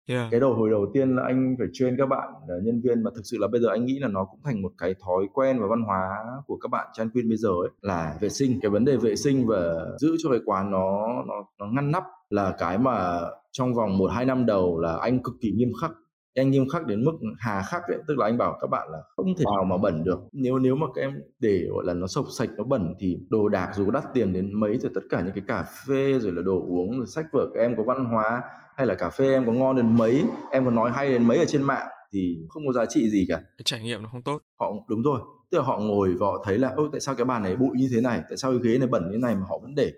Yeah. 0.08 0.32
cái 0.32 0.40
đầu 0.40 0.54
hồi 0.54 0.70
đầu 0.70 0.86
tiên 0.94 1.16
là 1.16 1.24
anh 1.24 1.56
phải 1.60 1.68
train 1.74 1.98
các 1.98 2.06
bạn 2.06 2.30
là 2.48 2.56
nhân 2.64 2.82
viên 2.84 3.04
mà 3.04 3.12
thực 3.16 3.22
sự 3.24 3.38
là 3.38 3.48
bây 3.48 3.62
giờ 3.62 3.68
anh 3.70 3.86
nghĩ 3.86 4.00
là 4.00 4.08
nó 4.08 4.26
cũng 4.26 4.40
thành 4.44 4.62
một 4.62 4.72
cái 4.78 4.96
thói 5.06 5.28
quen 5.34 5.60
và 5.60 5.68
văn 5.68 5.82
hóa 5.82 6.10
của 6.48 6.58
các 6.58 6.68
bạn 6.68 6.88
Chan 6.94 7.10
Quyên 7.10 7.30
bây 7.30 7.38
giờ 7.38 7.50
ấy 7.50 7.70
là 7.82 8.18
vệ 8.22 8.30
sinh. 8.30 8.60
Cái 8.62 8.72
vấn 8.72 8.86
đề 8.86 8.98
vệ 8.98 9.16
sinh 9.16 9.48
và 9.48 9.86
giữ 10.00 10.16
cho 10.24 10.30
cái 10.30 10.40
quán 10.46 10.72
nó 10.72 11.08
nó 11.28 11.34
nó 11.60 11.66
ngăn 11.66 11.92
nắp 11.92 12.04
là 12.30 12.56
cái 12.58 12.78
mà 12.78 13.22
trong 13.52 13.74
vòng 13.74 13.98
một 13.98 14.12
hai 14.12 14.26
năm 14.26 14.46
đầu 14.46 14.80
là 14.80 14.98
anh 14.98 15.24
cực 15.24 15.36
kỳ 15.42 15.52
nghiêm 15.52 15.72
khắc 15.82 15.92
anh 16.42 16.52
nghiêm 16.52 16.70
khắc 16.70 16.86
đến 16.86 17.06
mức 17.06 17.12
hà 17.40 17.62
khắc 17.62 17.84
ấy 17.84 17.98
tức 18.08 18.18
là 18.18 18.26
anh 18.26 18.38
bảo 18.38 18.58
các 18.62 18.68
bạn 18.68 18.88
là 18.92 18.98
không 19.16 19.36
thể 19.38 19.46
nào 19.56 19.64
mà 19.64 19.78
bẩn 19.78 20.04
được. 20.04 20.20
Nếu 20.32 20.60
nếu 20.60 20.76
mà 20.76 20.88
các 20.96 21.02
em 21.02 21.14
để 21.40 21.68
gọi 21.70 21.86
là 21.86 21.94
nó 21.94 22.08
sộc 22.08 22.26
sạch 22.38 22.50
nó 22.58 22.64
bẩn 22.64 22.94
thì 23.00 23.18
đồ 23.30 23.50
đạc 23.50 23.72
dù 23.76 23.92
đắt 23.92 24.04
tiền 24.14 24.34
đến 24.34 24.60
mấy 24.60 24.78
rồi 24.78 24.92
tất 24.96 25.02
cả 25.10 25.22
những 25.22 25.34
cái 25.36 25.44
cà 25.48 25.66
phê 25.88 26.20
rồi 26.20 26.32
là 26.32 26.42
đồ 26.42 26.66
uống 26.68 26.98
rồi 26.98 27.08
sách 27.08 27.26
vở 27.32 27.48
các 27.54 27.62
em 27.62 27.76
có 27.78 27.84
văn 27.84 28.06
hóa 28.06 28.42
hay 28.76 28.88
là 28.88 28.96
cà 28.96 29.10
phê 29.10 29.32
em 29.32 29.46
có 29.46 29.52
ngon 29.52 29.76
đến 29.76 29.98
mấy 29.98 30.24
em 30.52 30.66
có 30.66 30.72
nói 30.72 30.92
hay 30.92 31.10
đến 31.10 31.28
mấy 31.28 31.38
ở 31.38 31.46
trên 31.46 31.64
mạng 31.64 31.88
thì 32.14 32.38
không 32.50 32.64
có 32.68 32.74
giá 32.74 32.86
trị 32.86 33.10
gì 33.10 33.26
cả. 33.30 33.36
Cái 33.36 33.64
trải 33.66 33.82
nghiệm 33.82 34.04
nó 34.04 34.10
không 34.12 34.22
tốt. 34.22 34.42
họ 34.60 34.74
đúng 34.90 35.02
rồi 35.02 35.20
tức 35.52 35.58
là 35.58 35.64
họ 35.64 35.80
ngồi 35.80 36.16
và 36.20 36.28
họ 36.28 36.44
thấy 36.46 36.58
là 36.58 36.74
ôi 36.76 36.90
tại 36.92 37.02
sao 37.02 37.16
cái 37.16 37.26
bàn 37.26 37.44
này 37.44 37.56
bụi 37.56 37.70
như 37.78 37.90
thế 37.94 38.02
này? 38.02 38.22
Tại 38.30 38.38
sao 38.38 38.52
cái 38.52 38.60
ghế 38.64 38.78
này 38.78 38.88
bẩn 38.88 39.04
như 39.04 39.12
thế 39.12 39.18
này 39.18 39.36
mà 39.36 39.42
họ 39.50 39.60
vẫn 39.62 39.76
để 39.76 39.92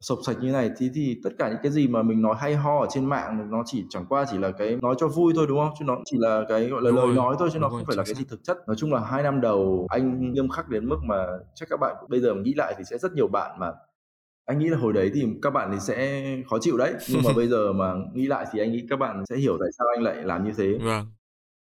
sộc 0.00 0.18
sạch 0.26 0.36
như 0.40 0.52
này 0.52 0.70
thì 0.78 0.90
thì 0.94 1.20
tất 1.24 1.30
cả 1.38 1.48
những 1.48 1.58
cái 1.62 1.72
gì 1.72 1.88
mà 1.88 2.02
mình 2.02 2.22
nói 2.22 2.34
hay 2.38 2.54
ho 2.56 2.80
ở 2.80 2.86
trên 2.90 3.04
mạng 3.04 3.50
nó 3.50 3.62
chỉ 3.66 3.84
chẳng 3.90 4.06
qua 4.08 4.24
chỉ 4.30 4.38
là 4.38 4.50
cái 4.58 4.76
nói 4.82 4.94
cho 4.98 5.08
vui 5.08 5.32
thôi 5.36 5.46
đúng 5.48 5.58
không? 5.58 5.70
Chứ 5.78 5.84
nó 5.84 5.98
chỉ 6.04 6.16
là 6.20 6.44
cái 6.48 6.66
gọi 6.68 6.82
là 6.82 6.90
Đúng 6.90 6.96
lời 6.96 7.06
rồi, 7.06 7.16
nói 7.16 7.36
thôi 7.38 7.48
chứ 7.52 7.58
nó 7.58 7.68
không 7.68 7.78
rồi, 7.78 7.84
phải 7.86 7.96
là 7.96 8.02
cái 8.06 8.14
gì 8.14 8.24
thực 8.28 8.44
chất. 8.44 8.58
Nói 8.66 8.76
chung 8.76 8.92
là 8.92 9.00
hai 9.00 9.22
năm 9.22 9.40
đầu 9.40 9.86
anh 9.90 10.32
nghiêm 10.32 10.48
khắc 10.48 10.68
đến 10.68 10.88
mức 10.88 10.96
mà 11.04 11.26
chắc 11.54 11.68
các 11.70 11.80
bạn 11.80 11.96
bây 12.08 12.20
giờ 12.20 12.34
nghĩ 12.34 12.54
lại 12.54 12.74
thì 12.78 12.84
sẽ 12.90 12.98
rất 12.98 13.12
nhiều 13.12 13.28
bạn 13.28 13.58
mà 13.60 13.72
anh 14.46 14.58
nghĩ 14.58 14.68
là 14.68 14.78
hồi 14.78 14.92
đấy 14.92 15.10
thì 15.14 15.26
các 15.42 15.50
bạn 15.50 15.70
thì 15.72 15.78
sẽ 15.80 16.24
khó 16.50 16.58
chịu 16.60 16.76
đấy. 16.78 16.94
Nhưng 17.10 17.22
mà 17.24 17.32
bây 17.36 17.48
giờ 17.48 17.72
mà 17.72 17.94
nghĩ 18.14 18.26
lại 18.26 18.46
thì 18.52 18.58
anh 18.60 18.72
nghĩ 18.72 18.86
các 18.90 18.96
bạn 18.96 19.24
sẽ 19.30 19.36
hiểu 19.36 19.56
tại 19.60 19.68
sao 19.78 19.86
anh 19.96 20.02
lại 20.04 20.16
làm 20.24 20.44
như 20.44 20.52
thế. 20.56 20.78
Vâng. 20.84 21.06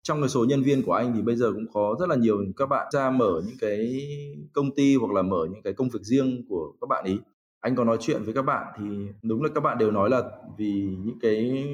trong 0.02 0.20
cái 0.20 0.28
số 0.28 0.44
nhân 0.44 0.62
viên 0.62 0.82
của 0.82 0.92
anh 0.92 1.12
thì 1.14 1.22
bây 1.22 1.36
giờ 1.36 1.52
cũng 1.52 1.66
có 1.72 1.96
rất 2.00 2.08
là 2.08 2.16
nhiều 2.16 2.38
các 2.56 2.66
bạn 2.66 2.86
ra 2.92 3.10
mở 3.10 3.42
những 3.46 3.56
cái 3.60 4.06
công 4.52 4.74
ty 4.74 4.96
hoặc 4.96 5.12
là 5.12 5.22
mở 5.22 5.46
những 5.52 5.62
cái 5.62 5.72
công 5.72 5.88
việc 5.88 6.00
riêng 6.02 6.42
của 6.48 6.72
các 6.80 6.86
bạn 6.88 7.04
ý 7.04 7.18
anh 7.64 7.76
có 7.76 7.84
nói 7.84 7.96
chuyện 8.00 8.22
với 8.24 8.34
các 8.34 8.42
bạn 8.42 8.66
thì 8.78 8.84
đúng 9.22 9.42
là 9.42 9.48
các 9.54 9.60
bạn 9.60 9.78
đều 9.78 9.90
nói 9.90 10.10
là 10.10 10.22
vì 10.58 10.96
những 11.04 11.18
cái, 11.20 11.64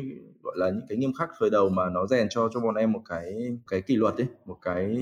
gọi 0.42 0.54
là, 0.58 0.70
những 0.70 0.86
cái 0.88 0.98
nghiêm 0.98 1.12
khắc 1.18 1.30
thời 1.38 1.50
đầu 1.50 1.68
mà 1.68 1.90
nó 1.90 2.06
rèn 2.06 2.26
cho 2.30 2.48
cho 2.54 2.60
bọn 2.60 2.74
em 2.74 2.92
một 2.92 3.00
cái 3.08 3.34
cái 3.70 3.82
kỷ 3.82 3.96
luật 3.96 4.14
ấy, 4.16 4.26
một 4.46 4.56
cái 4.62 4.96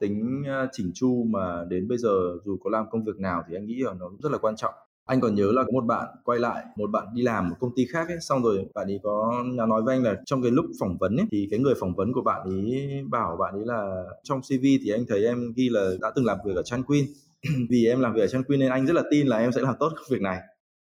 tính 0.00 0.42
chỉnh 0.72 0.90
chu 0.94 1.24
mà 1.24 1.64
đến 1.68 1.88
bây 1.88 1.98
giờ 1.98 2.10
dù 2.44 2.56
có 2.64 2.70
làm 2.70 2.86
công 2.90 3.04
việc 3.04 3.16
nào 3.18 3.42
thì 3.48 3.56
anh 3.56 3.66
nghĩ 3.66 3.74
là 3.78 3.92
nó 4.00 4.10
rất 4.22 4.32
là 4.32 4.38
quan 4.38 4.56
trọng. 4.56 4.74
Anh 5.06 5.20
còn 5.20 5.34
nhớ 5.34 5.52
là 5.52 5.62
có 5.62 5.72
một 5.72 5.84
bạn 5.84 6.08
quay 6.24 6.38
lại, 6.38 6.64
một 6.76 6.90
bạn 6.90 7.06
đi 7.14 7.22
làm 7.22 7.48
một 7.48 7.56
công 7.60 7.74
ty 7.76 7.86
khác 7.86 8.08
ấy, 8.08 8.18
xong 8.20 8.42
rồi 8.42 8.66
bạn 8.74 8.86
ấy 8.86 9.00
có 9.02 9.44
nói 9.68 9.82
với 9.82 9.96
anh 9.96 10.02
là 10.04 10.14
trong 10.26 10.42
cái 10.42 10.50
lúc 10.50 10.64
phỏng 10.80 10.96
vấn 11.00 11.16
ấy 11.16 11.26
thì 11.30 11.48
cái 11.50 11.60
người 11.60 11.74
phỏng 11.80 11.94
vấn 11.94 12.12
của 12.12 12.22
bạn 12.22 12.42
ấy 12.44 12.88
bảo 13.10 13.36
bạn 13.36 13.54
ấy 13.54 13.64
là 13.66 14.04
trong 14.22 14.40
cv 14.40 14.62
thì 14.62 14.90
anh 14.90 15.04
thấy 15.08 15.24
em 15.24 15.52
ghi 15.56 15.68
là 15.68 15.90
đã 16.00 16.12
từng 16.16 16.24
làm 16.24 16.38
việc 16.44 16.56
ở 16.56 16.62
Chan 16.62 16.82
Queen. 16.82 17.04
vì 17.70 17.86
em 17.86 18.00
làm 18.00 18.14
việc 18.14 18.20
ở 18.20 18.26
Chan 18.26 18.44
Queen 18.44 18.60
nên 18.60 18.70
anh 18.70 18.86
rất 18.86 18.92
là 18.92 19.02
tin 19.10 19.26
là 19.26 19.38
em 19.38 19.52
sẽ 19.52 19.60
làm 19.60 19.74
tốt 19.80 19.92
công 19.96 20.06
việc 20.10 20.20
này. 20.20 20.38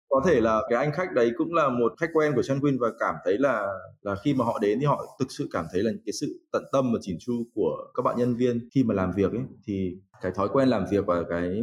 Có 0.09 0.21
thể 0.25 0.41
là 0.41 0.61
cái 0.69 0.79
anh 0.79 0.91
khách 0.93 1.13
đấy 1.13 1.31
cũng 1.37 1.53
là 1.53 1.69
một 1.69 1.93
khách 1.97 2.09
quen 2.13 2.31
của 2.35 2.43
Chan 2.43 2.59
Queen 2.59 2.77
và 2.79 2.87
cảm 2.99 3.15
thấy 3.25 3.37
là 3.37 3.67
là 4.01 4.15
khi 4.23 4.33
mà 4.33 4.45
họ 4.45 4.59
đến 4.59 4.79
thì 4.79 4.85
họ 4.85 5.15
thực 5.19 5.31
sự 5.31 5.47
cảm 5.51 5.65
thấy 5.73 5.83
là 5.83 5.91
cái 6.05 6.13
sự 6.13 6.39
tận 6.51 6.63
tâm 6.71 6.93
và 6.93 6.99
chỉn 7.01 7.17
chu 7.19 7.43
của 7.53 7.77
các 7.95 8.01
bạn 8.01 8.15
nhân 8.17 8.35
viên 8.35 8.69
khi 8.75 8.83
mà 8.83 8.93
làm 8.93 9.11
việc 9.15 9.31
ấy 9.31 9.41
thì 9.67 9.93
cái 10.21 10.31
thói 10.35 10.49
quen 10.53 10.67
làm 10.67 10.85
việc 10.91 11.05
và 11.05 11.23
cái 11.29 11.61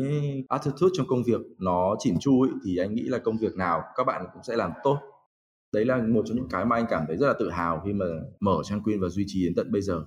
attitude 0.48 0.90
trong 0.92 1.06
công 1.08 1.22
việc 1.22 1.40
nó 1.58 1.96
chỉn 1.98 2.14
chu 2.20 2.42
ấy 2.42 2.50
thì 2.64 2.76
anh 2.76 2.94
nghĩ 2.94 3.02
là 3.02 3.18
công 3.18 3.38
việc 3.38 3.56
nào 3.56 3.82
các 3.96 4.04
bạn 4.04 4.24
cũng 4.32 4.42
sẽ 4.42 4.56
làm 4.56 4.70
tốt. 4.84 4.98
Đấy 5.72 5.84
là 5.84 5.96
một 5.96 6.22
trong 6.26 6.36
những 6.36 6.48
cái 6.50 6.64
mà 6.64 6.76
anh 6.76 6.86
cảm 6.90 7.04
thấy 7.06 7.16
rất 7.16 7.26
là 7.26 7.34
tự 7.38 7.50
hào 7.50 7.82
khi 7.84 7.92
mà 7.92 8.06
mở 8.40 8.56
Chan 8.64 8.82
Queen 8.82 9.00
và 9.00 9.08
duy 9.08 9.24
trì 9.26 9.44
đến 9.44 9.54
tận 9.56 9.72
bây 9.72 9.82
giờ 9.82 10.04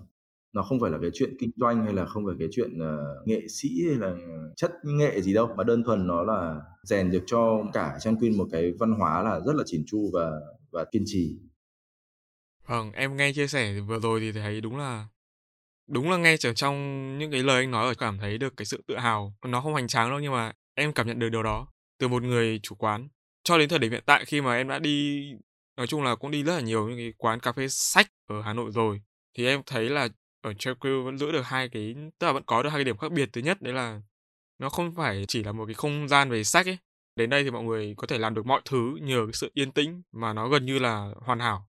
nó 0.54 0.62
không 0.64 0.80
phải 0.80 0.92
là 0.92 0.98
cái 1.02 1.10
chuyện 1.14 1.36
kinh 1.40 1.52
doanh 1.56 1.86
hay 1.86 1.94
là 1.94 2.06
không 2.06 2.26
phải 2.26 2.36
cái 2.40 2.48
chuyện 2.52 2.72
uh, 2.82 3.28
nghệ 3.28 3.42
sĩ 3.48 3.70
hay 3.88 3.96
là 3.96 4.16
chất 4.56 4.72
nghệ 4.84 5.22
gì 5.22 5.34
đâu 5.34 5.50
mà 5.58 5.64
đơn 5.64 5.84
thuần 5.84 6.08
nó 6.08 6.24
là 6.24 6.62
rèn 6.84 7.12
được 7.12 7.24
cho 7.26 7.64
cả 7.74 7.98
trang 8.00 8.16
quyên 8.16 8.38
một 8.38 8.48
cái 8.52 8.74
văn 8.80 8.92
hóa 8.92 9.24
là 9.24 9.40
rất 9.40 9.56
là 9.56 9.64
chỉn 9.66 9.84
chu 9.88 10.10
và 10.14 10.32
và 10.72 10.86
kiên 10.92 11.04
trì 11.06 11.40
Vâng, 12.68 12.92
em 12.92 13.16
nghe 13.16 13.34
chia 13.34 13.48
sẻ 13.48 13.80
vừa 13.80 14.00
rồi 14.00 14.20
thì 14.20 14.32
thấy 14.32 14.62
đúng 14.62 14.78
là 14.78 15.08
Đúng 15.92 16.12
là 16.12 16.18
nghe 16.18 16.38
trở 16.38 16.54
trong 16.54 16.76
những 17.18 17.32
cái 17.32 17.44
lời 17.44 17.64
anh 17.64 17.72
nói, 17.72 17.96
cảm 17.96 18.18
thấy 18.18 18.38
được 18.38 18.54
cái 18.58 18.66
sự 18.66 18.84
tự 18.88 18.98
hào, 18.98 19.34
nó 19.46 19.62
không 19.62 19.74
hoành 19.74 19.88
tráng 19.88 20.10
đâu 20.10 20.20
nhưng 20.20 20.32
mà 20.32 20.52
em 20.76 20.94
cảm 20.94 21.08
nhận 21.08 21.20
được 21.20 21.30
điều 21.30 21.44
đó 21.44 21.68
từ 22.00 22.08
một 22.08 22.24
người 22.24 22.60
chủ 22.64 22.76
quán. 22.76 23.10
Cho 23.44 23.58
đến 23.58 23.70
thời 23.70 23.80
điểm 23.80 23.92
hiện 23.92 24.04
tại 24.06 24.26
khi 24.26 24.42
mà 24.42 24.56
em 24.56 24.68
đã 24.68 24.80
đi 24.80 25.24
nói 25.78 25.88
chung 25.88 26.04
là 26.04 26.16
cũng 26.16 26.32
đi 26.32 26.44
rất 26.44 26.56
là 26.56 26.62
nhiều 26.62 26.90
những 26.90 26.98
cái 26.98 27.14
quán 27.18 27.40
cà 27.40 27.52
phê 27.52 27.68
sách 27.68 28.08
ở 28.28 28.42
Hà 28.42 28.54
Nội 28.54 28.72
rồi, 28.72 29.02
thì 29.38 29.46
em 29.46 29.62
thấy 29.66 29.90
là 29.90 30.08
ở 30.42 30.54
Tranquil 30.54 31.04
vẫn 31.06 31.18
giữ 31.18 31.32
được 31.32 31.42
hai 31.42 31.70
cái 31.70 31.96
tức 32.20 32.28
là 32.28 32.34
vẫn 32.34 32.44
có 32.44 32.64
được 32.64 32.70
hai 32.70 32.78
cái 32.78 32.84
điểm 32.84 32.98
khác 32.98 33.12
biệt. 33.12 33.30
Thứ 33.34 33.42
nhất 33.42 33.62
đấy 33.62 33.74
là 33.74 34.02
nó 34.60 34.70
không 34.70 34.96
phải 34.96 35.26
chỉ 35.28 35.44
là 35.44 35.52
một 35.52 35.66
cái 35.66 35.74
không 35.74 36.08
gian 36.08 36.30
về 36.30 36.44
sách 36.44 36.66
ấy. 36.66 36.78
Đến 37.16 37.30
đây 37.30 37.44
thì 37.44 37.52
mọi 37.52 37.64
người 37.64 37.94
có 37.98 38.08
thể 38.08 38.18
làm 38.18 38.34
được 38.34 38.46
mọi 38.46 38.62
thứ 38.66 38.98
nhờ 39.02 39.26
cái 39.26 39.34
sự 39.34 39.52
yên 39.54 39.72
tĩnh 39.72 40.02
mà 40.12 40.34
nó 40.34 40.48
gần 40.48 40.66
như 40.66 40.80
là 40.80 41.12
hoàn 41.22 41.40
hảo. 41.40 41.68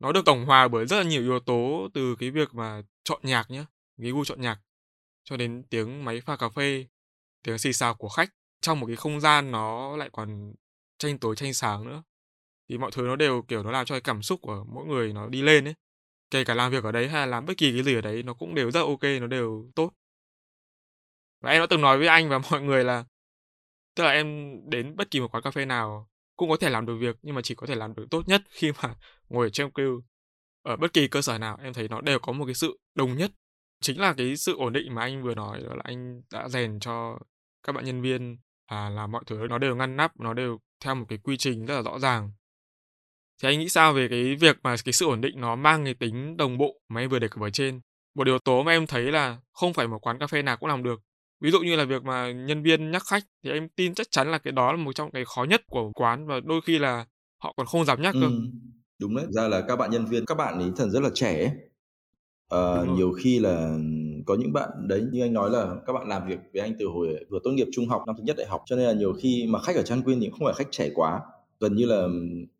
Nó 0.00 0.12
được 0.12 0.24
tổng 0.24 0.46
hòa 0.46 0.68
bởi 0.68 0.86
rất 0.86 0.96
là 0.96 1.02
nhiều 1.02 1.22
yếu 1.22 1.40
tố 1.40 1.88
từ 1.94 2.16
cái 2.16 2.30
việc 2.30 2.54
mà 2.54 2.82
chọn 3.04 3.20
nhạc 3.22 3.50
nhá, 3.50 3.66
cái 4.02 4.10
gu 4.10 4.24
chọn 4.24 4.40
nhạc, 4.40 4.60
cho 5.24 5.36
đến 5.36 5.62
tiếng 5.70 6.04
máy 6.04 6.20
pha 6.20 6.36
cà 6.36 6.48
phê, 6.48 6.86
tiếng 7.42 7.58
xì 7.58 7.72
xào 7.72 7.94
của 7.94 8.08
khách 8.08 8.30
trong 8.60 8.80
một 8.80 8.86
cái 8.86 8.96
không 8.96 9.20
gian 9.20 9.50
nó 9.50 9.96
lại 9.96 10.10
còn 10.12 10.54
tranh 10.98 11.18
tối 11.18 11.36
tranh 11.36 11.54
sáng 11.54 11.84
nữa. 11.84 12.02
Thì 12.68 12.78
mọi 12.78 12.90
thứ 12.90 13.02
nó 13.02 13.16
đều, 13.16 13.42
kiểu, 13.42 13.62
nó 13.62 13.70
làm 13.70 13.86
cho 13.86 13.94
cái 13.94 14.00
cảm 14.00 14.22
xúc 14.22 14.40
của 14.42 14.64
mỗi 14.68 14.86
người 14.86 15.12
nó 15.12 15.28
đi 15.28 15.42
lên 15.42 15.64
ấy. 15.64 15.74
Kể 16.34 16.44
cả 16.44 16.54
làm 16.54 16.72
việc 16.72 16.84
ở 16.84 16.92
đấy 16.92 17.08
hay 17.08 17.20
là 17.20 17.26
làm 17.26 17.46
bất 17.46 17.56
kỳ 17.56 17.72
cái 17.72 17.82
gì 17.82 17.94
ở 17.94 18.00
đấy 18.00 18.22
nó 18.22 18.34
cũng 18.34 18.54
đều 18.54 18.70
rất 18.70 18.80
ok, 18.80 19.02
nó 19.20 19.26
đều 19.26 19.70
tốt. 19.74 19.90
Và 21.40 21.50
em 21.50 21.60
đã 21.60 21.66
từng 21.70 21.80
nói 21.80 21.98
với 21.98 22.06
anh 22.06 22.28
và 22.28 22.38
mọi 22.50 22.62
người 22.62 22.84
là 22.84 23.04
tức 23.94 24.04
là 24.04 24.10
em 24.10 24.56
đến 24.70 24.96
bất 24.96 25.10
kỳ 25.10 25.20
một 25.20 25.28
quán 25.34 25.42
cà 25.42 25.50
phê 25.50 25.64
nào 25.64 26.08
cũng 26.36 26.50
có 26.50 26.56
thể 26.60 26.70
làm 26.70 26.86
được 26.86 26.96
việc 27.00 27.16
nhưng 27.22 27.34
mà 27.34 27.40
chỉ 27.44 27.54
có 27.54 27.66
thể 27.66 27.74
làm 27.74 27.94
được 27.94 28.06
tốt 28.10 28.28
nhất 28.28 28.42
khi 28.50 28.72
mà 28.82 28.94
ngồi 29.28 29.46
ở 29.46 29.50
trong 29.50 29.70
queue. 29.70 29.90
Ở 30.62 30.76
bất 30.76 30.92
kỳ 30.92 31.08
cơ 31.08 31.22
sở 31.22 31.38
nào 31.38 31.58
em 31.62 31.72
thấy 31.72 31.88
nó 31.88 32.00
đều 32.00 32.18
có 32.18 32.32
một 32.32 32.44
cái 32.44 32.54
sự 32.54 32.78
đồng 32.94 33.16
nhất. 33.16 33.30
Chính 33.80 34.00
là 34.00 34.14
cái 34.16 34.36
sự 34.36 34.56
ổn 34.56 34.72
định 34.72 34.94
mà 34.94 35.02
anh 35.02 35.22
vừa 35.22 35.34
nói 35.34 35.62
đó 35.62 35.74
là 35.74 35.82
anh 35.84 36.22
đã 36.32 36.48
rèn 36.48 36.80
cho 36.80 37.18
các 37.62 37.72
bạn 37.72 37.84
nhân 37.84 38.02
viên 38.02 38.36
à, 38.66 38.88
là 38.88 39.06
mọi 39.06 39.22
thứ 39.26 39.46
nó 39.50 39.58
đều 39.58 39.76
ngăn 39.76 39.96
nắp, 39.96 40.20
nó 40.20 40.34
đều 40.34 40.58
theo 40.80 40.94
một 40.94 41.06
cái 41.08 41.18
quy 41.18 41.36
trình 41.36 41.66
rất 41.66 41.74
là 41.74 41.82
rõ 41.82 41.98
ràng. 41.98 42.32
Thì 43.42 43.48
anh 43.48 43.58
nghĩ 43.58 43.68
sao 43.68 43.92
về 43.92 44.08
cái 44.08 44.34
việc 44.36 44.56
mà 44.62 44.74
cái 44.84 44.92
sự 44.92 45.06
ổn 45.06 45.20
định 45.20 45.40
nó 45.40 45.56
mang 45.56 45.84
cái 45.84 45.94
tính 45.94 46.36
đồng 46.36 46.58
bộ 46.58 46.80
mà 46.88 47.00
em 47.00 47.10
vừa 47.10 47.18
đề 47.18 47.28
cập 47.28 47.42
ở 47.42 47.50
trên? 47.50 47.80
Một 48.14 48.26
yếu 48.26 48.38
tố 48.38 48.62
mà 48.62 48.72
em 48.72 48.86
thấy 48.86 49.02
là 49.12 49.36
không 49.52 49.72
phải 49.74 49.88
một 49.88 49.98
quán 50.06 50.18
cà 50.18 50.26
phê 50.26 50.42
nào 50.42 50.56
cũng 50.56 50.68
làm 50.68 50.82
được. 50.82 51.00
Ví 51.40 51.50
dụ 51.50 51.60
như 51.60 51.76
là 51.76 51.84
việc 51.84 52.02
mà 52.04 52.32
nhân 52.32 52.62
viên 52.62 52.90
nhắc 52.90 53.02
khách 53.10 53.22
thì 53.44 53.50
em 53.50 53.68
tin 53.76 53.94
chắc 53.94 54.06
chắn 54.10 54.30
là 54.30 54.38
cái 54.38 54.52
đó 54.52 54.72
là 54.72 54.78
một 54.78 54.92
trong 54.92 55.10
cái 55.10 55.24
khó 55.24 55.44
nhất 55.44 55.62
của 55.66 55.92
quán 55.94 56.26
và 56.26 56.40
đôi 56.44 56.60
khi 56.66 56.78
là 56.78 57.06
họ 57.42 57.54
còn 57.56 57.66
không 57.66 57.84
dám 57.84 58.02
nhắc 58.02 58.16
cơ. 58.20 58.26
Ừm, 58.26 58.50
đúng 58.98 59.16
đấy. 59.16 59.26
Ra 59.30 59.48
là 59.48 59.60
các 59.68 59.76
bạn 59.76 59.90
nhân 59.90 60.06
viên, 60.06 60.26
các 60.26 60.34
bạn 60.34 60.58
ấy 60.58 60.70
thần 60.76 60.90
rất 60.90 61.02
là 61.02 61.10
trẻ 61.14 61.38
ấy. 61.38 61.50
Ờ, 62.48 62.86
nhiều 62.96 63.12
khi 63.12 63.38
là 63.38 63.78
có 64.26 64.34
những 64.34 64.52
bạn 64.52 64.70
đấy 64.88 65.04
như 65.12 65.22
anh 65.22 65.32
nói 65.32 65.50
là 65.50 65.76
các 65.86 65.92
bạn 65.92 66.08
làm 66.08 66.28
việc 66.28 66.38
với 66.52 66.62
anh 66.62 66.74
từ 66.78 66.86
hồi 66.86 67.08
vừa 67.30 67.38
tốt 67.44 67.50
nghiệp 67.50 67.68
trung 67.72 67.88
học 67.88 68.02
năm 68.06 68.16
thứ 68.18 68.24
nhất 68.24 68.36
đại 68.38 68.46
học 68.46 68.62
cho 68.66 68.76
nên 68.76 68.86
là 68.86 68.92
nhiều 68.92 69.12
khi 69.22 69.46
mà 69.48 69.58
khách 69.62 69.76
ở 69.76 69.82
Tranquin 69.82 70.20
thì 70.20 70.26
cũng 70.26 70.38
không 70.38 70.46
phải 70.46 70.54
khách 70.58 70.68
trẻ 70.72 70.90
quá 70.94 71.20
gần 71.64 71.76
như 71.76 71.86
là 71.86 72.08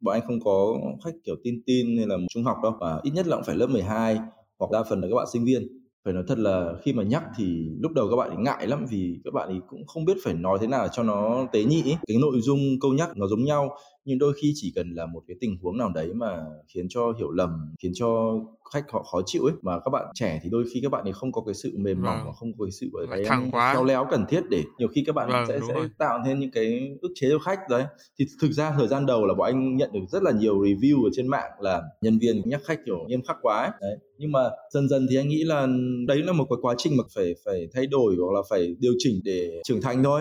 bọn 0.00 0.12
anh 0.12 0.22
không 0.26 0.40
có 0.40 0.80
khách, 1.04 1.14
kiểu, 1.24 1.34
tin 1.44 1.62
tin 1.66 1.96
hay 1.96 2.06
là 2.06 2.16
trung 2.30 2.44
học 2.44 2.56
đâu 2.62 2.72
và 2.80 3.00
ít 3.02 3.10
nhất 3.14 3.26
là 3.26 3.36
cũng 3.36 3.44
phải 3.44 3.56
lớp 3.56 3.66
12 3.66 4.18
hoặc 4.58 4.70
đa 4.72 4.82
phần 4.82 5.00
là 5.00 5.08
các 5.10 5.16
bạn 5.16 5.26
sinh 5.32 5.44
viên 5.44 5.68
phải 6.04 6.14
nói 6.14 6.24
thật 6.28 6.38
là 6.38 6.72
khi 6.82 6.92
mà 6.92 7.02
nhắc 7.02 7.22
thì 7.36 7.68
lúc 7.80 7.92
đầu 7.92 8.08
các 8.10 8.16
bạn 8.16 8.28
ấy 8.28 8.36
ngại 8.38 8.66
lắm 8.66 8.86
vì 8.90 9.20
các 9.24 9.34
bạn 9.34 9.48
ấy 9.48 9.60
cũng 9.68 9.86
không 9.86 10.04
biết 10.04 10.16
phải 10.24 10.34
nói 10.34 10.58
thế 10.60 10.66
nào 10.66 10.88
cho 10.88 11.02
nó 11.02 11.46
tế 11.52 11.64
nhị 11.64 11.82
ấy. 11.82 11.96
cái 12.06 12.16
nội 12.20 12.40
dung 12.40 12.60
câu 12.80 12.92
nhắc 12.92 13.16
nó 13.16 13.26
giống 13.26 13.44
nhau 13.44 13.76
nhưng 14.04 14.18
đôi 14.18 14.32
khi 14.42 14.52
chỉ 14.54 14.72
cần 14.76 14.90
là 14.90 15.06
một 15.06 15.22
cái 15.28 15.36
tình 15.40 15.56
huống 15.62 15.76
nào 15.78 15.90
đấy 15.94 16.12
mà 16.14 16.44
khiến 16.74 16.86
cho 16.88 17.12
hiểu 17.18 17.30
lầm 17.30 17.50
khiến 17.82 17.92
cho 17.94 18.38
khách 18.72 18.90
họ 18.90 19.02
khó 19.02 19.22
chịu 19.26 19.42
ấy 19.44 19.52
mà 19.62 19.78
các 19.84 19.90
bạn 19.90 20.06
trẻ 20.14 20.40
thì 20.42 20.50
đôi 20.50 20.64
khi 20.74 20.80
các 20.82 20.88
bạn 20.92 21.04
ấy 21.04 21.12
không 21.12 21.32
có 21.32 21.42
cái 21.46 21.54
sự 21.54 21.72
mềm 21.76 22.02
mỏng 22.02 22.16
Vâng. 22.16 22.26
và 22.26 22.32
không 22.32 22.52
có 22.58 22.64
cái 22.64 22.72
sự 22.72 22.90
cái 23.10 23.24
thẳng 23.24 23.48
quá. 23.52 23.72
khéo 23.74 23.84
léo 23.84 24.06
cần 24.10 24.24
thiết 24.28 24.40
để 24.50 24.62
nhiều 24.78 24.88
khi 24.88 25.04
các 25.06 25.12
bạn 25.14 25.28
Vâng, 25.30 25.44
sẽ 25.48 25.58
sẽ 25.68 25.74
rồi. 25.74 25.88
tạo 25.98 26.18
thêm 26.26 26.40
những 26.40 26.50
cái 26.50 26.96
ức 27.02 27.12
chế 27.14 27.28
cho 27.30 27.38
khách 27.38 27.58
đấy 27.70 27.84
thì 28.18 28.26
thực 28.42 28.50
ra 28.50 28.72
thời 28.78 28.88
gian 28.88 29.06
đầu 29.06 29.26
là 29.26 29.34
bọn 29.34 29.46
anh 29.46 29.76
nhận 29.76 29.92
được 29.92 30.00
rất 30.08 30.22
là 30.22 30.30
nhiều 30.32 30.58
review 30.62 31.04
ở 31.04 31.10
trên 31.16 31.26
mạng 31.26 31.50
là 31.60 31.82
nhân 32.00 32.18
viên 32.18 32.42
nhắc 32.44 32.60
khách 32.64 32.78
kiểu 32.86 32.98
nghiêm 33.08 33.22
khắc 33.22 33.36
quá 33.42 33.60
ấy. 33.62 33.70
đấy 33.80 33.96
nhưng 34.18 34.32
mà 34.32 34.40
dần 34.70 34.88
dần 34.88 35.06
thì 35.10 35.16
anh 35.16 35.28
nghĩ 35.28 35.44
là 35.44 35.66
đấy 36.06 36.18
là 36.22 36.32
một 36.32 36.44
cái 36.50 36.56
quá 36.62 36.74
trình 36.78 36.96
mà 36.96 37.04
phải 37.14 37.34
phải 37.44 37.68
thay 37.74 37.86
đổi 37.86 38.16
hoặc 38.20 38.32
là 38.34 38.40
phải 38.50 38.74
điều 38.78 38.92
chỉnh 38.98 39.20
để 39.24 39.60
trưởng 39.64 39.80
thành 39.82 40.02
thôi 40.04 40.20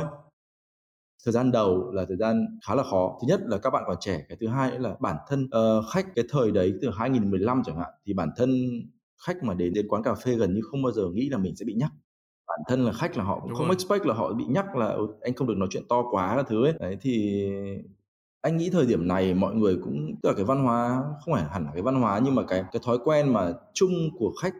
thời 1.25 1.31
gian 1.33 1.51
đầu 1.51 1.91
là 1.91 2.05
thời 2.07 2.17
gian 2.17 2.45
khá 2.67 2.75
là 2.75 2.83
khó. 2.83 3.17
Thứ 3.21 3.27
nhất 3.27 3.41
là 3.45 3.57
các 3.57 3.69
bạn 3.69 3.83
còn 3.87 3.97
trẻ 3.99 4.21
cái 4.29 4.37
thứ 4.41 4.47
hai 4.47 4.79
là 4.79 4.95
bản 4.99 5.15
thân 5.27 5.47
ờ, 5.51 5.81
khách 5.93 6.05
cái 6.15 6.25
thời 6.29 6.51
đấy 6.51 6.73
từ 6.81 6.89
2015 6.89 7.61
chẳng 7.65 7.77
hạn 7.77 7.89
thì 8.05 8.13
bản 8.13 8.29
thân 8.37 8.49
khách 9.27 9.43
mà 9.43 9.53
đến 9.53 9.73
đến 9.73 9.87
quán 9.87 10.03
cà 10.03 10.13
phê 10.15 10.35
gần 10.35 10.53
như 10.53 10.61
không 10.71 10.83
bao 10.83 10.91
giờ 10.91 11.03
nghĩ 11.13 11.29
là 11.29 11.37
mình 11.37 11.55
sẽ 11.55 11.65
bị 11.65 11.73
nhắc. 11.73 11.91
Bản 12.47 12.59
thân 12.67 12.85
là 12.85 12.91
khách 12.91 13.17
là 13.17 13.23
họ 13.23 13.39
cũng 13.39 13.49
Đúng 13.49 13.57
không 13.57 13.67
rồi. 13.67 13.75
expect 13.75 14.05
là 14.05 14.13
họ 14.13 14.33
bị 14.33 14.45
nhắc 14.49 14.75
là 14.75 14.87
"Ừ, 14.87 15.07
anh 15.21 15.33
không 15.33 15.47
được 15.47 15.57
nói 15.57 15.67
chuyện 15.71 15.83
to 15.89 16.03
quá 16.11 16.33
các 16.37 16.45
thứ 16.49 16.65
ấy. 16.65 16.73
Đấy 16.79 16.97
thì 17.01 17.43
anh 18.41 18.57
nghĩ 18.57 18.69
thời 18.69 18.85
điểm 18.85 19.07
này 19.07 19.33
mọi 19.33 19.55
người 19.55 19.77
cũng 19.83 20.15
tức 20.23 20.29
là 20.29 20.35
cái 20.35 20.45
văn 20.45 20.63
hóa 20.63 21.03
không 21.25 21.33
phải 21.33 21.43
hẳn 21.43 21.65
là 21.65 21.71
cái 21.73 21.81
văn 21.81 21.95
hóa 21.95 22.21
nhưng 22.25 22.35
mà 22.35 22.43
cái 22.47 22.63
cái 22.71 22.81
thói 22.85 22.97
quen 23.05 23.33
mà 23.33 23.53
chung 23.73 23.91
của 24.19 24.33
khách 24.41 24.53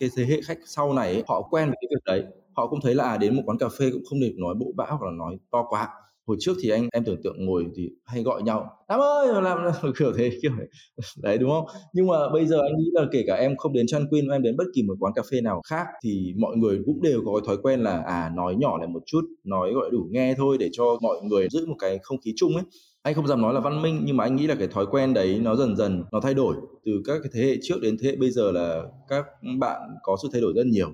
cái 0.00 0.08
thế 0.16 0.24
hệ 0.24 0.40
khách 0.46 0.58
sau 0.66 0.94
này 0.94 1.12
ấy, 1.14 1.24
họ 1.28 1.42
quen 1.42 1.68
với 1.68 1.76
cái 1.80 1.88
việc 1.90 2.02
đấy 2.04 2.24
họ 2.56 2.66
cũng 2.66 2.80
thấy 2.82 2.94
là 2.94 3.04
à, 3.04 3.16
đến 3.16 3.36
một 3.36 3.42
quán 3.46 3.58
cà 3.58 3.68
phê 3.78 3.90
cũng 3.92 4.02
không 4.10 4.20
được 4.20 4.32
nói 4.38 4.54
bộ 4.54 4.66
bã 4.76 4.84
hoặc 4.88 5.02
là 5.02 5.10
nói 5.18 5.36
to 5.52 5.64
quá. 5.68 5.88
Hồi 6.26 6.36
trước 6.40 6.52
thì 6.62 6.70
anh 6.70 6.88
em 6.92 7.04
tưởng 7.04 7.22
tượng 7.24 7.46
ngồi 7.46 7.66
thì 7.76 7.88
hay 8.04 8.22
gọi 8.22 8.42
nhau 8.42 8.70
Nam 8.88 9.00
ơi! 9.00 9.28
làm 9.42 9.58
kiểu 9.98 10.12
thế 10.16 10.30
kiểu 10.42 10.52
đấy. 10.58 10.68
đấy 11.22 11.38
đúng 11.38 11.50
không? 11.50 11.66
Nhưng 11.92 12.06
mà 12.06 12.16
bây 12.32 12.46
giờ 12.46 12.56
anh 12.60 12.78
nghĩ 12.78 12.90
là 12.92 13.02
kể 13.12 13.24
cả 13.26 13.34
em 13.34 13.56
không 13.56 13.72
đến 13.72 13.86
Chan 13.86 14.06
Queen 14.10 14.28
em 14.28 14.42
đến 14.42 14.56
bất 14.56 14.64
kỳ 14.74 14.82
một 14.82 14.94
quán 15.00 15.12
cà 15.16 15.22
phê 15.30 15.40
nào 15.40 15.62
khác 15.70 15.86
thì 16.04 16.34
mọi 16.38 16.56
người 16.56 16.78
cũng 16.86 17.02
đều 17.02 17.22
có 17.26 17.32
cái 17.34 17.46
thói 17.46 17.56
quen 17.62 17.80
là 17.80 18.02
à 18.06 18.30
nói 18.36 18.54
nhỏ 18.58 18.78
lại 18.78 18.88
một 18.88 19.02
chút 19.06 19.20
nói 19.44 19.72
gọi 19.72 19.90
đủ 19.92 20.08
nghe 20.10 20.34
thôi 20.34 20.56
để 20.60 20.68
cho 20.72 20.84
mọi 21.02 21.16
người 21.22 21.48
giữ 21.50 21.66
một 21.66 21.76
cái 21.78 21.98
không 22.02 22.18
khí 22.24 22.32
chung 22.36 22.54
ấy. 22.54 22.64
Anh 23.02 23.14
không 23.14 23.26
dám 23.26 23.42
nói 23.42 23.54
là 23.54 23.60
văn 23.60 23.82
minh 23.82 24.02
nhưng 24.04 24.16
mà 24.16 24.24
anh 24.24 24.36
nghĩ 24.36 24.46
là 24.46 24.54
cái 24.54 24.68
thói 24.68 24.86
quen 24.90 25.14
đấy 25.14 25.38
nó 25.42 25.56
dần 25.56 25.76
dần 25.76 26.04
nó 26.12 26.20
thay 26.20 26.34
đổi 26.34 26.56
từ 26.84 26.92
các 27.04 27.18
cái 27.22 27.30
thế 27.34 27.40
hệ 27.42 27.56
trước 27.62 27.76
đến 27.82 27.96
thế 28.02 28.08
hệ 28.10 28.16
bây 28.16 28.30
giờ 28.30 28.52
là 28.52 28.82
các 29.08 29.24
bạn 29.58 29.80
có 30.02 30.16
sự 30.22 30.28
thay 30.32 30.40
đổi 30.40 30.52
rất 30.56 30.66
nhiều 30.66 30.88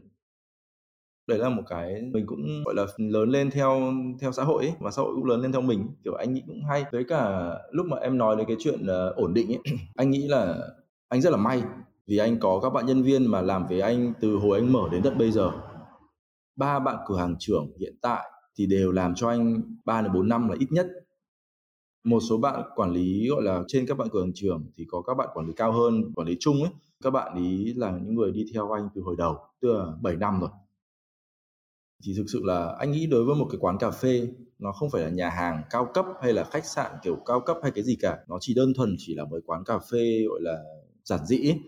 đấy 1.27 1.39
là 1.39 1.49
một 1.49 1.63
cái 1.69 2.03
mình 2.13 2.27
cũng 2.27 2.65
gọi 2.65 2.75
là 2.75 2.87
lớn 2.97 3.29
lên 3.29 3.51
theo 3.51 3.93
theo 4.21 4.33
xã 4.33 4.45
hội 4.45 4.65
ấy, 4.65 4.73
và 4.81 4.91
xã 4.91 5.03
hội 5.03 5.15
cũng 5.15 5.25
lớn 5.25 5.41
lên 5.41 5.53
theo 5.53 5.61
mình. 5.61 5.89
Kiểu 6.05 6.15
anh 6.15 6.35
nghĩ 6.35 6.43
cũng 6.47 6.65
hay. 6.69 6.85
Với 6.93 7.05
cả 7.05 7.53
lúc 7.73 7.87
mà 7.87 7.97
em 7.97 8.19
nói 8.19 8.37
đến 8.37 8.47
cái 8.47 8.57
chuyện 8.61 8.81
uh, 8.83 9.17
ổn 9.17 9.35
định 9.35 9.49
ấy 9.49 9.59
anh 9.97 10.11
nghĩ 10.11 10.29
là 10.29 10.59
anh 11.09 11.21
rất 11.21 11.31
là 11.31 11.37
may 11.37 11.63
vì 12.07 12.17
anh 12.17 12.39
có 12.41 12.61
các 12.63 12.71
bạn 12.71 12.87
nhân 12.87 13.03
viên 13.03 13.27
mà 13.27 13.41
làm 13.41 13.67
với 13.67 13.81
anh 13.81 14.13
từ 14.21 14.37
hồi 14.37 14.59
anh 14.59 14.73
mở 14.73 14.89
đến 14.93 15.03
tận 15.03 15.19
bây 15.19 15.31
giờ. 15.31 15.51
Ba 16.57 16.79
bạn 16.79 16.97
cửa 17.07 17.17
hàng 17.17 17.37
trưởng 17.39 17.73
hiện 17.81 17.95
tại 18.03 18.31
thì 18.59 18.67
đều 18.67 18.93
làm 18.93 19.15
cho 19.15 19.29
anh 19.29 19.63
3 19.85 20.03
đến 20.03 20.13
4 20.13 20.29
năm 20.29 20.49
là 20.49 20.57
ít 20.59 20.67
nhất. 20.71 20.87
Một 22.05 22.21
số 22.29 22.39
bạn 22.39 22.63
quản 22.77 22.93
lý 22.93 23.29
gọi 23.29 23.43
là 23.43 23.63
trên 23.69 23.87
các 23.87 23.99
bạn 23.99 24.09
cửa 24.13 24.21
hàng 24.21 24.33
trưởng 24.35 24.71
thì 24.77 24.87
có 24.89 25.03
các 25.03 25.15
bạn 25.15 25.29
quản 25.35 25.47
lý 25.47 25.53
cao 25.57 25.73
hơn 25.73 26.13
quản 26.15 26.29
lý 26.29 26.37
chung 26.41 26.63
ấy. 26.63 26.73
Các 27.05 27.11
bạn 27.11 27.37
ý 27.45 27.75
là 27.75 27.91
những 27.91 28.15
người 28.15 28.33
đi 28.33 28.45
theo 28.55 28.71
anh 28.71 28.89
từ 28.95 29.03
hồi 29.03 29.15
đầu 29.19 29.39
tức 29.61 29.73
là 29.73 29.87
7 30.03 30.17
năm 30.17 30.41
rồi 30.41 30.51
thì 32.05 32.15
thực 32.17 32.25
sự 32.33 32.41
là 32.45 32.77
anh 32.79 32.93
nghĩ 32.93 33.07
đối 33.07 33.25
với 33.25 33.35
một 33.35 33.47
cái 33.51 33.59
quán 33.61 33.79
cà 33.79 33.91
phê 33.91 34.29
nó 34.59 34.73
không 34.73 34.91
phải 34.91 35.03
là 35.03 35.09
nhà 35.09 35.29
hàng 35.31 35.63
cao 35.71 35.89
cấp 35.95 36.05
hay 36.23 36.33
là 36.33 36.45
khách 36.45 36.65
sạn 36.65 36.91
kiểu 37.03 37.17
cao 37.27 37.41
cấp 37.41 37.57
hay 37.63 37.73
cái 37.75 37.85
gì 37.85 37.97
cả. 38.01 38.19
Nó 38.29 38.39
chỉ 38.41 38.55
đơn 38.55 38.75
thuần 38.75 38.95
chỉ 38.99 39.15
là 39.15 39.25
một 39.25 39.39
quán 39.47 39.65
cà 39.65 39.79
phê 39.79 40.25
gọi 40.29 40.41
là 40.43 40.59
giản 41.05 41.27
dĩ 41.27 41.37
ấy. 41.49 41.59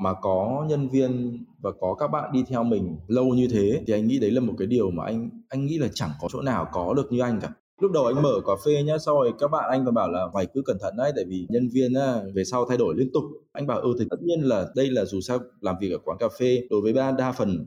mà 0.00 0.14
có 0.22 0.66
nhân 0.68 0.88
viên 0.88 1.38
và 1.62 1.70
có 1.80 1.94
các 1.94 2.08
bạn 2.08 2.32
đi 2.32 2.44
theo 2.48 2.64
mình 2.64 2.96
lâu 3.08 3.26
như 3.26 3.48
thế 3.48 3.82
thì 3.86 3.92
anh 3.92 4.06
nghĩ 4.06 4.18
đấy 4.18 4.30
là 4.30 4.40
một 4.40 4.54
cái 4.58 4.66
điều 4.66 4.90
mà 4.90 5.04
anh 5.04 5.30
anh 5.48 5.66
nghĩ 5.66 5.78
là 5.78 5.88
chẳng 5.94 6.10
có 6.20 6.28
chỗ 6.32 6.42
nào 6.42 6.66
có 6.72 6.94
được 6.94 7.12
như 7.12 7.20
anh 7.20 7.40
cả. 7.40 7.50
Lúc 7.80 7.92
đầu 7.92 8.06
anh 8.06 8.22
mở 8.22 8.40
cà 8.46 8.52
phê 8.64 8.82
nhá 8.82 8.98
sau 8.98 9.14
rồi 9.14 9.32
các 9.38 9.48
bạn 9.48 9.70
anh 9.70 9.84
còn 9.84 9.94
bảo 9.94 10.10
là 10.10 10.26
mày 10.34 10.46
cứ 10.46 10.62
cẩn 10.64 10.76
thận 10.80 10.94
đấy 10.96 11.12
tại 11.16 11.24
vì 11.28 11.46
nhân 11.48 11.68
viên 11.72 11.94
á, 11.94 12.20
về 12.34 12.44
sau 12.44 12.64
thay 12.68 12.78
đổi 12.78 12.94
liên 12.98 13.10
tục. 13.12 13.22
Anh 13.52 13.66
bảo 13.66 13.80
ừ 13.80 13.88
thì 13.98 14.04
tất 14.10 14.16
nhiên 14.22 14.40
là 14.40 14.66
đây 14.76 14.90
là 14.90 15.04
dù 15.04 15.20
sao 15.20 15.38
làm 15.60 15.76
việc 15.80 15.92
ở 15.92 15.98
quán 16.04 16.18
cà 16.18 16.28
phê 16.38 16.66
đối 16.70 16.80
với 16.80 16.92
ba 16.92 17.12
đa 17.12 17.32
phần 17.32 17.66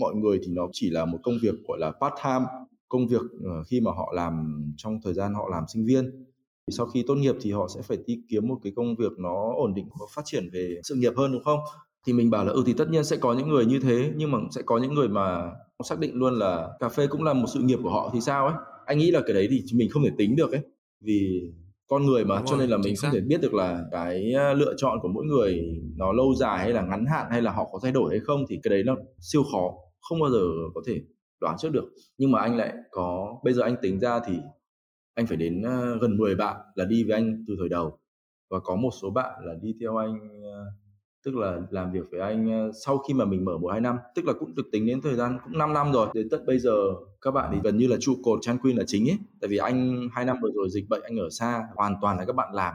mọi 0.00 0.14
người 0.14 0.38
thì 0.42 0.48
nó 0.52 0.68
chỉ 0.72 0.90
là 0.90 1.04
một 1.04 1.18
công 1.22 1.34
việc 1.42 1.54
gọi 1.68 1.78
là 1.78 1.90
part 1.90 2.14
time 2.24 2.46
công 2.88 3.06
việc 3.06 3.22
ờ, 3.44 3.62
khi 3.68 3.80
mà 3.80 3.90
họ 3.90 4.12
làm 4.16 4.62
trong 4.76 5.00
thời 5.04 5.14
gian 5.14 5.34
họ 5.34 5.48
làm 5.50 5.64
sinh 5.72 5.86
viên. 5.86 6.04
Thì 6.66 6.72
sau 6.76 6.86
khi 6.86 7.04
tốt 7.06 7.14
nghiệp 7.14 7.34
thì 7.40 7.52
họ 7.52 7.68
sẽ 7.74 7.82
phải 7.82 7.98
đi 8.06 8.20
kiếm 8.28 8.48
một 8.48 8.58
cái 8.62 8.72
công 8.76 8.96
việc 8.96 9.12
nó 9.18 9.52
ổn 9.56 9.74
định 9.74 9.88
và 10.00 10.06
phát 10.14 10.22
triển 10.24 10.50
về 10.52 10.80
sự 10.82 10.94
nghiệp 10.94 11.12
hơn 11.16 11.32
đúng 11.32 11.44
không? 11.44 11.58
Thì 12.06 12.12
mình 12.12 12.30
bảo 12.30 12.44
là 12.44 12.52
ừ 12.52 12.62
thì 12.66 12.72
tất 12.72 12.90
nhiên 12.90 13.04
sẽ 13.04 13.16
có 13.16 13.34
những 13.34 13.48
người 13.48 13.66
như 13.66 13.80
thế 13.80 14.12
nhưng 14.16 14.30
mà 14.30 14.38
sẽ 14.50 14.62
có 14.62 14.78
những 14.78 14.94
người 14.94 15.08
mà 15.08 15.50
xác 15.84 15.98
định 15.98 16.14
luôn 16.14 16.38
là 16.38 16.68
cà 16.80 16.88
phê 16.88 17.06
cũng 17.06 17.22
là 17.22 17.32
một 17.32 17.46
sự 17.54 17.60
nghiệp 17.60 17.78
của 17.82 17.90
họ 17.90 18.10
thì 18.12 18.20
sao 18.20 18.46
ấy? 18.46 18.54
Anh 18.86 18.98
nghĩ 18.98 19.10
là 19.10 19.20
cái 19.26 19.34
đấy 19.34 19.48
thì 19.50 19.62
mình 19.74 19.90
không 19.90 20.02
thể 20.02 20.10
tính 20.18 20.36
được 20.36 20.52
ấy. 20.52 20.60
Vì 21.00 21.50
con 21.86 22.06
người 22.06 22.24
mà 22.24 22.36
Đúng 22.36 22.46
cho 22.46 22.50
rồi, 22.50 22.60
nên 22.60 22.70
là 22.70 22.76
mình 22.76 22.94
không 22.96 23.10
thể 23.12 23.20
biết 23.20 23.40
được 23.40 23.54
là 23.54 23.84
cái 23.92 24.32
ờ, 24.32 24.54
lựa 24.54 24.74
chọn 24.76 24.98
của 25.02 25.08
mỗi 25.08 25.24
người 25.24 25.60
nó 25.96 26.12
lâu 26.12 26.34
dài 26.34 26.58
hay 26.58 26.72
là 26.72 26.82
ngắn 26.82 27.06
hạn 27.06 27.26
hay 27.30 27.42
là 27.42 27.52
họ 27.52 27.68
có 27.72 27.78
thay 27.82 27.92
đổi 27.92 28.10
hay 28.10 28.20
không 28.20 28.44
thì 28.48 28.60
cái 28.62 28.70
đấy 28.70 28.82
nó 28.86 28.96
siêu 29.20 29.42
khó 29.52 29.72
không 30.00 30.20
bao 30.20 30.30
giờ 30.30 30.40
có 30.74 30.80
thể 30.86 31.00
đoán 31.40 31.56
trước 31.58 31.68
được. 31.72 31.84
Nhưng 32.18 32.32
mà 32.32 32.40
anh 32.40 32.56
lại 32.56 32.74
có 32.90 33.40
bây 33.44 33.54
giờ 33.54 33.62
anh 33.62 33.76
tính 33.82 34.00
ra 34.00 34.20
thì 34.26 34.38
anh 35.14 35.26
phải 35.26 35.36
đến 35.36 35.62
ờ, 35.62 35.98
gần 36.00 36.16
10 36.16 36.34
bạn 36.34 36.56
là 36.74 36.84
đi 36.84 37.04
với 37.04 37.14
anh 37.14 37.44
từ 37.48 37.54
thời 37.58 37.68
đầu. 37.68 37.98
Và 38.50 38.60
có 38.60 38.76
một 38.76 38.90
số 39.02 39.10
bạn 39.10 39.44
là 39.44 39.54
đi 39.62 39.74
theo 39.80 39.96
anh 39.96 40.42
ờ, 40.42 40.64
tức 41.24 41.36
là 41.36 41.60
làm 41.70 41.92
việc 41.92 42.04
với 42.10 42.20
anh 42.20 42.52
ờ, 42.52 42.72
sau 42.84 42.98
khi 42.98 43.14
mà 43.14 43.24
mình 43.24 43.44
mở 43.44 43.58
một 43.58 43.68
hai 43.68 43.80
năm 43.80 43.96
tức 44.14 44.24
là 44.24 44.32
cũng 44.32 44.54
được 44.54 44.68
tính 44.72 44.86
đến 44.86 45.00
thời 45.00 45.14
gian 45.14 45.38
cũng 45.44 45.58
5 45.58 45.72
năm 45.72 45.92
rồi. 45.92 46.08
Đến 46.14 46.28
tận 46.30 46.46
bây 46.46 46.58
giờ 46.58 46.76
các 47.22 47.30
bạn 47.30 47.50
thì 47.52 47.58
gần 47.64 47.76
như 47.78 47.86
là 47.86 47.96
trụ 48.00 48.16
cột 48.22 48.38
Chan 48.42 48.58
Queen 48.58 48.76
là 48.76 48.84
chính 48.86 49.10
ấy. 49.10 49.18
Tại 49.40 49.48
vì 49.48 49.56
anh 49.56 50.08
hai 50.12 50.24
năm 50.24 50.36
vừa 50.42 50.50
rồi 50.54 50.68
dịch 50.70 50.88
bệnh 50.88 51.02
anh 51.02 51.16
ở 51.16 51.30
xa 51.30 51.62
hoàn 51.76 51.94
toàn 52.02 52.18
là 52.18 52.24
các 52.24 52.36
bạn 52.36 52.54
làm. 52.54 52.74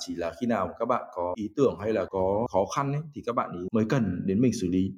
Chỉ 0.00 0.14
là 0.14 0.32
khi 0.40 0.46
nào 0.46 0.70
các 0.78 0.84
bạn 0.84 1.04
có 1.14 1.34
ý 1.36 1.50
tưởng 1.56 1.76
hay 1.80 1.92
là 1.92 2.04
có 2.04 2.46
khó 2.52 2.64
khăn 2.76 2.92
ấy, 2.92 3.02
thì 3.14 3.22
các 3.26 3.34
bạn 3.34 3.50
ấy 3.50 3.66
mới 3.72 3.84
cần 3.88 4.22
đến 4.26 4.40
mình 4.40 4.52
xử 4.52 4.68
lý 4.68 4.92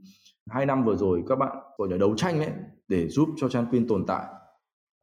hai 0.51 0.67
năm 0.67 0.85
vừa 0.85 0.97
rồi 0.97 1.23
các 1.29 1.39
bạn 1.39 1.57
gọi 1.79 1.89
là 1.91 1.97
đấu 1.97 2.15
tranh 2.17 2.39
ấy 2.39 2.51
để 2.89 3.09
giúp 3.09 3.29
cho 3.37 3.49
Chan 3.49 3.67
Queen 3.71 3.89
tồn 3.89 4.07
tại. 4.07 4.25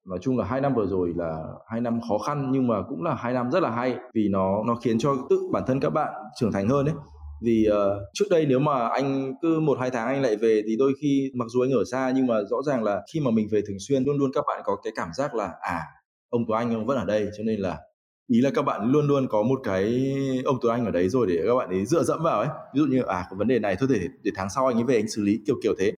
Nói 0.07 0.19
chung 0.21 0.37
là 0.37 0.45
hai 0.45 0.61
năm 0.61 0.73
vừa 0.75 0.87
rồi 0.87 1.13
là 1.15 1.43
hai 1.67 1.81
năm 1.81 1.99
khó 2.09 2.17
khăn 2.17 2.49
nhưng 2.51 2.67
mà 2.67 2.81
cũng 2.89 3.03
là 3.03 3.15
hai 3.15 3.33
năm 3.33 3.51
rất 3.51 3.63
là 3.63 3.71
hay 3.71 3.97
vì 4.13 4.29
nó 4.29 4.63
nó 4.67 4.75
khiến 4.75 4.99
cho 4.99 5.15
tự 5.29 5.39
bản 5.51 5.63
thân 5.67 5.79
các 5.79 5.89
bạn 5.89 6.13
trưởng 6.39 6.51
thành 6.51 6.69
hơn 6.69 6.85
ấy. 6.85 6.95
Vì 7.43 7.67
uh, 7.69 8.01
trước 8.13 8.25
đây 8.29 8.45
nếu 8.45 8.59
mà 8.59 8.87
anh 8.87 9.33
cứ 9.41 9.59
một 9.59 9.79
hai 9.79 9.89
tháng 9.89 10.07
anh 10.07 10.21
lại 10.21 10.35
về 10.35 10.61
thì 10.67 10.75
đôi 10.79 10.93
khi 11.01 11.31
mặc 11.35 11.45
dù 11.47 11.61
anh 11.61 11.71
ở 11.71 11.83
xa 11.91 12.11
nhưng 12.15 12.27
mà 12.27 12.35
rõ 12.49 12.61
ràng 12.65 12.83
là 12.83 13.01
khi 13.13 13.19
mà 13.19 13.31
mình 13.31 13.47
về 13.51 13.61
thường 13.67 13.77
xuyên 13.79 14.03
luôn 14.03 14.17
luôn 14.17 14.31
các 14.33 14.43
bạn 14.47 14.61
có 14.65 14.75
cái 14.83 14.93
cảm 14.95 15.09
giác 15.13 15.35
là 15.35 15.51
à 15.61 15.81
ông 16.29 16.45
của 16.45 16.53
Anh 16.53 16.73
ông 16.73 16.85
vẫn 16.85 16.97
ở 16.97 17.05
đây 17.05 17.29
cho 17.37 17.43
nên 17.43 17.59
là 17.59 17.79
ý 18.27 18.41
là 18.41 18.49
các 18.55 18.61
bạn 18.61 18.91
luôn 18.91 19.07
luôn 19.07 19.27
có 19.27 19.43
một 19.43 19.59
cái 19.63 20.13
ông 20.45 20.57
Tuấn 20.61 20.73
Anh 20.73 20.85
ở 20.85 20.91
đấy 20.91 21.09
rồi 21.09 21.27
để 21.27 21.43
các 21.47 21.55
bạn 21.55 21.69
ấy 21.69 21.85
dựa 21.85 22.03
dẫm 22.03 22.23
vào 22.23 22.39
ấy. 22.39 22.49
Ví 22.73 22.79
dụ 22.79 22.85
như 22.85 23.01
à 23.01 23.25
cái 23.29 23.37
vấn 23.37 23.47
đề 23.47 23.59
này, 23.59 23.75
thôi 23.79 23.89
để 23.91 23.99
để 24.23 24.31
tháng 24.35 24.49
sau 24.55 24.67
anh 24.67 24.75
ấy 24.77 24.83
về 24.83 24.95
anh 24.95 25.07
xử 25.07 25.21
lý, 25.21 25.39
kiểu 25.45 25.55
kiểu 25.63 25.73
thế. 25.79 25.91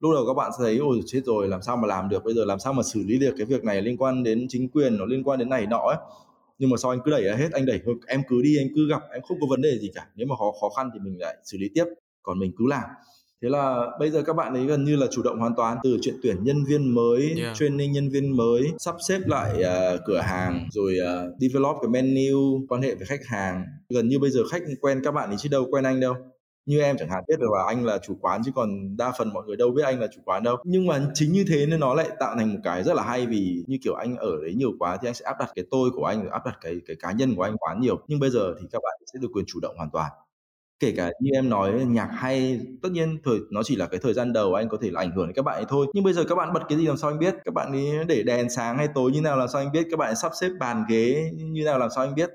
Lúc 0.00 0.12
đầu 0.14 0.24
các 0.26 0.34
bạn 0.34 0.50
sẽ 0.58 0.64
thấy, 0.64 0.78
ôi, 0.78 1.00
chết 1.06 1.20
rồi, 1.24 1.48
làm 1.48 1.62
sao 1.62 1.76
mà 1.76 1.88
làm 1.88 2.08
được? 2.08 2.24
Bây 2.24 2.34
giờ 2.34 2.44
làm 2.44 2.58
sao 2.58 2.72
mà 2.72 2.82
xử 2.82 3.02
lý 3.06 3.18
được 3.18 3.34
cái 3.36 3.46
việc 3.46 3.64
này 3.64 3.82
liên 3.82 3.96
quan 3.96 4.22
đến 4.22 4.46
chính 4.48 4.68
quyền, 4.68 4.96
nó 4.96 5.04
liên 5.04 5.24
quan 5.24 5.38
đến 5.38 5.48
này 5.48 5.66
nọ 5.66 5.78
ấy? 5.78 5.96
Nhưng 6.58 6.70
mà 6.70 6.76
sau 6.76 6.90
anh 6.90 7.00
cứ 7.04 7.10
đẩy 7.10 7.36
hết, 7.36 7.48
anh 7.52 7.66
đẩy 7.66 7.80
em 8.06 8.22
cứ 8.28 8.42
đi 8.42 8.58
anh 8.58 8.68
cứ 8.74 8.88
gặp, 8.88 9.02
em 9.12 9.22
không 9.22 9.40
có 9.40 9.46
vấn 9.50 9.60
đề 9.62 9.78
gì 9.78 9.90
cả. 9.94 10.06
Nếu 10.16 10.26
mà 10.26 10.36
khó 10.36 10.52
khó 10.60 10.68
khăn 10.76 10.90
thì 10.94 11.00
mình 11.00 11.20
lại 11.20 11.36
xử 11.44 11.58
lý 11.58 11.66
tiếp, 11.74 11.84
còn 12.22 12.38
mình 12.38 12.52
cứ 12.58 12.64
làm 12.68 12.84
thế 13.42 13.48
là 13.48 13.86
bây 13.98 14.10
giờ 14.10 14.22
các 14.22 14.36
bạn 14.36 14.54
ấy 14.54 14.66
gần 14.66 14.84
như 14.84 14.96
là 14.96 15.06
chủ 15.10 15.22
động 15.22 15.38
hoàn 15.38 15.54
toàn 15.56 15.78
từ 15.82 15.98
chuyện 16.02 16.14
tuyển 16.22 16.44
nhân 16.44 16.64
viên 16.64 16.94
mới 16.94 17.34
yeah. 17.38 17.56
training 17.56 17.92
nhân 17.92 18.08
viên 18.08 18.36
mới 18.36 18.62
sắp 18.78 18.94
xếp 19.08 19.20
lại 19.26 19.52
uh, 19.54 20.00
cửa 20.06 20.20
hàng 20.20 20.68
rồi 20.72 20.96
uh, 21.02 21.40
develop 21.40 21.76
cái 21.82 21.88
menu 21.88 22.66
quan 22.68 22.82
hệ 22.82 22.94
với 22.94 23.06
khách 23.06 23.26
hàng. 23.26 23.64
Gần 23.88 24.08
như 24.08 24.18
bây 24.18 24.30
giờ 24.30 24.40
khách 24.50 24.62
quen 24.80 25.00
các 25.04 25.10
bạn 25.14 25.28
ấy 25.28 25.36
chứ 25.38 25.48
đâu 25.48 25.66
quen 25.70 25.84
anh 25.84 26.00
đâu. 26.00 26.14
Như 26.66 26.80
em 26.80 26.96
chẳng 26.98 27.08
hạn 27.08 27.24
biết 27.28 27.34
được 27.40 27.50
là 27.56 27.64
anh 27.66 27.84
là 27.84 27.98
chủ 27.98 28.16
quán 28.20 28.42
chứ 28.44 28.50
còn 28.54 28.96
đa 28.96 29.12
phần 29.18 29.32
mọi 29.32 29.44
người 29.46 29.56
đâu 29.56 29.70
biết 29.70 29.82
anh 29.84 30.00
là 30.00 30.06
chủ 30.14 30.20
quán 30.24 30.42
đâu. 30.42 30.56
Nhưng 30.64 30.86
mà 30.86 31.10
chính 31.14 31.32
như 31.32 31.44
thế 31.48 31.66
nên 31.66 31.80
nó 31.80 31.94
lại 31.94 32.08
tạo 32.20 32.36
thành 32.36 32.52
một 32.52 32.60
cái 32.64 32.82
rất 32.82 32.94
là 32.94 33.02
hay 33.02 33.26
vì 33.26 33.64
như 33.66 33.78
kiểu 33.84 33.94
anh 33.94 34.16
ở 34.16 34.36
đấy 34.42 34.54
nhiều 34.54 34.72
quá 34.78 34.98
thì 35.02 35.08
anh 35.08 35.14
sẽ 35.14 35.24
áp 35.24 35.36
đặt 35.38 35.50
cái 35.54 35.64
tôi 35.70 35.90
của 35.90 36.04
anh 36.04 36.30
áp 36.30 36.46
đặt 36.46 36.58
cái 36.60 36.76
cái 36.86 36.96
cá 37.00 37.12
nhân 37.12 37.34
của 37.34 37.42
anh 37.42 37.56
quá 37.56 37.74
nhiều. 37.80 38.00
Nhưng 38.08 38.20
bây 38.20 38.30
giờ 38.30 38.54
thì 38.60 38.66
các 38.72 38.82
bạn 38.82 39.00
sẽ 39.12 39.18
được 39.22 39.28
quyền 39.32 39.44
chủ 39.48 39.60
động 39.62 39.76
hoàn 39.76 39.90
toàn 39.92 40.10
kể 40.80 40.92
cả 40.96 41.10
như 41.20 41.30
em 41.34 41.48
nói, 41.48 41.72
nhạc 41.88 42.08
hay, 42.12 42.60
tất 42.82 42.88
nhiên 42.92 43.18
thời, 43.24 43.38
nó 43.50 43.62
chỉ 43.62 43.76
là 43.76 43.86
cái 43.86 44.00
thời 44.02 44.12
gian 44.14 44.32
đầu, 44.32 44.54
anh 44.54 44.68
có 44.68 44.78
thể 44.82 44.90
là 44.90 45.00
ảnh 45.00 45.10
hưởng 45.16 45.26
đến 45.26 45.34
các 45.34 45.42
bạn 45.44 45.54
ấy 45.56 45.64
thôi. 45.68 45.86
Nhưng 45.94 46.04
bây 46.04 46.12
giờ 46.12 46.24
các 46.28 46.34
bạn 46.34 46.52
bật 46.52 46.60
cái 46.68 46.78
gì 46.78 46.86
làm 46.86 46.96
sao 46.96 47.10
anh 47.10 47.18
biết? 47.18 47.34
Các 47.44 47.54
bạn 47.54 47.72
ấy 47.72 48.04
để 48.08 48.22
đèn 48.22 48.50
sáng 48.50 48.78
hay 48.78 48.88
tối 48.94 49.12
như 49.12 49.20
nào 49.20 49.36
làm 49.36 49.48
sao 49.48 49.62
anh 49.62 49.72
biết? 49.72 49.86
Các 49.90 49.98
bạn 49.98 50.08
ấy 50.08 50.16
sắp 50.16 50.32
xếp 50.40 50.48
bàn 50.60 50.84
ghế 50.88 51.30
như 51.36 51.64
nào 51.64 51.78
làm 51.78 51.90
sao 51.94 52.04
anh 52.04 52.14
biết? 52.14 52.30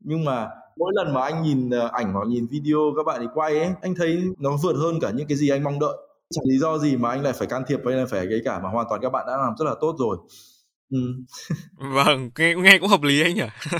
Nhưng 0.00 0.24
mà 0.24 0.48
mỗi 0.76 0.92
lần 0.96 1.14
mà 1.14 1.22
anh 1.22 1.42
nhìn 1.42 1.70
ờ, 1.70 1.88
ảnh 1.92 2.12
hoặc 2.12 2.26
nhìn 2.28 2.46
video 2.50 2.78
các 2.96 3.02
bạn 3.06 3.20
ấy 3.20 3.28
quay 3.34 3.58
ấy, 3.58 3.70
anh 3.82 3.94
thấy 3.94 4.22
nó 4.38 4.50
vượt 4.62 4.76
hơn 4.76 5.00
cả 5.00 5.10
những 5.10 5.26
cái 5.28 5.36
gì 5.38 5.48
anh 5.48 5.62
mong 5.64 5.78
đợi. 5.78 5.96
Chẳng 6.34 6.44
lý 6.48 6.58
do 6.58 6.78
gì 6.78 6.96
mà 6.96 7.10
anh 7.10 7.22
lại 7.22 7.32
phải 7.32 7.48
can 7.48 7.62
thiệp 7.68 7.80
hay 7.86 7.94
là 7.94 8.06
phải 8.10 8.26
cái 8.30 8.40
cả 8.44 8.60
mà 8.60 8.68
hoàn 8.68 8.86
toàn 8.88 9.00
các 9.00 9.10
bạn 9.10 9.24
đã 9.26 9.36
làm 9.36 9.54
rất 9.58 9.64
là 9.64 9.74
tốt 9.80 9.96
rồi. 9.98 10.16
Ừ. 10.90 10.98
vâng 11.76 12.30
nghe 12.38 12.54
nghe 12.54 12.78
cũng 12.78 12.88
hợp 12.88 13.02
lý 13.02 13.22
anh 13.22 13.34
nhỉ. 13.34 13.42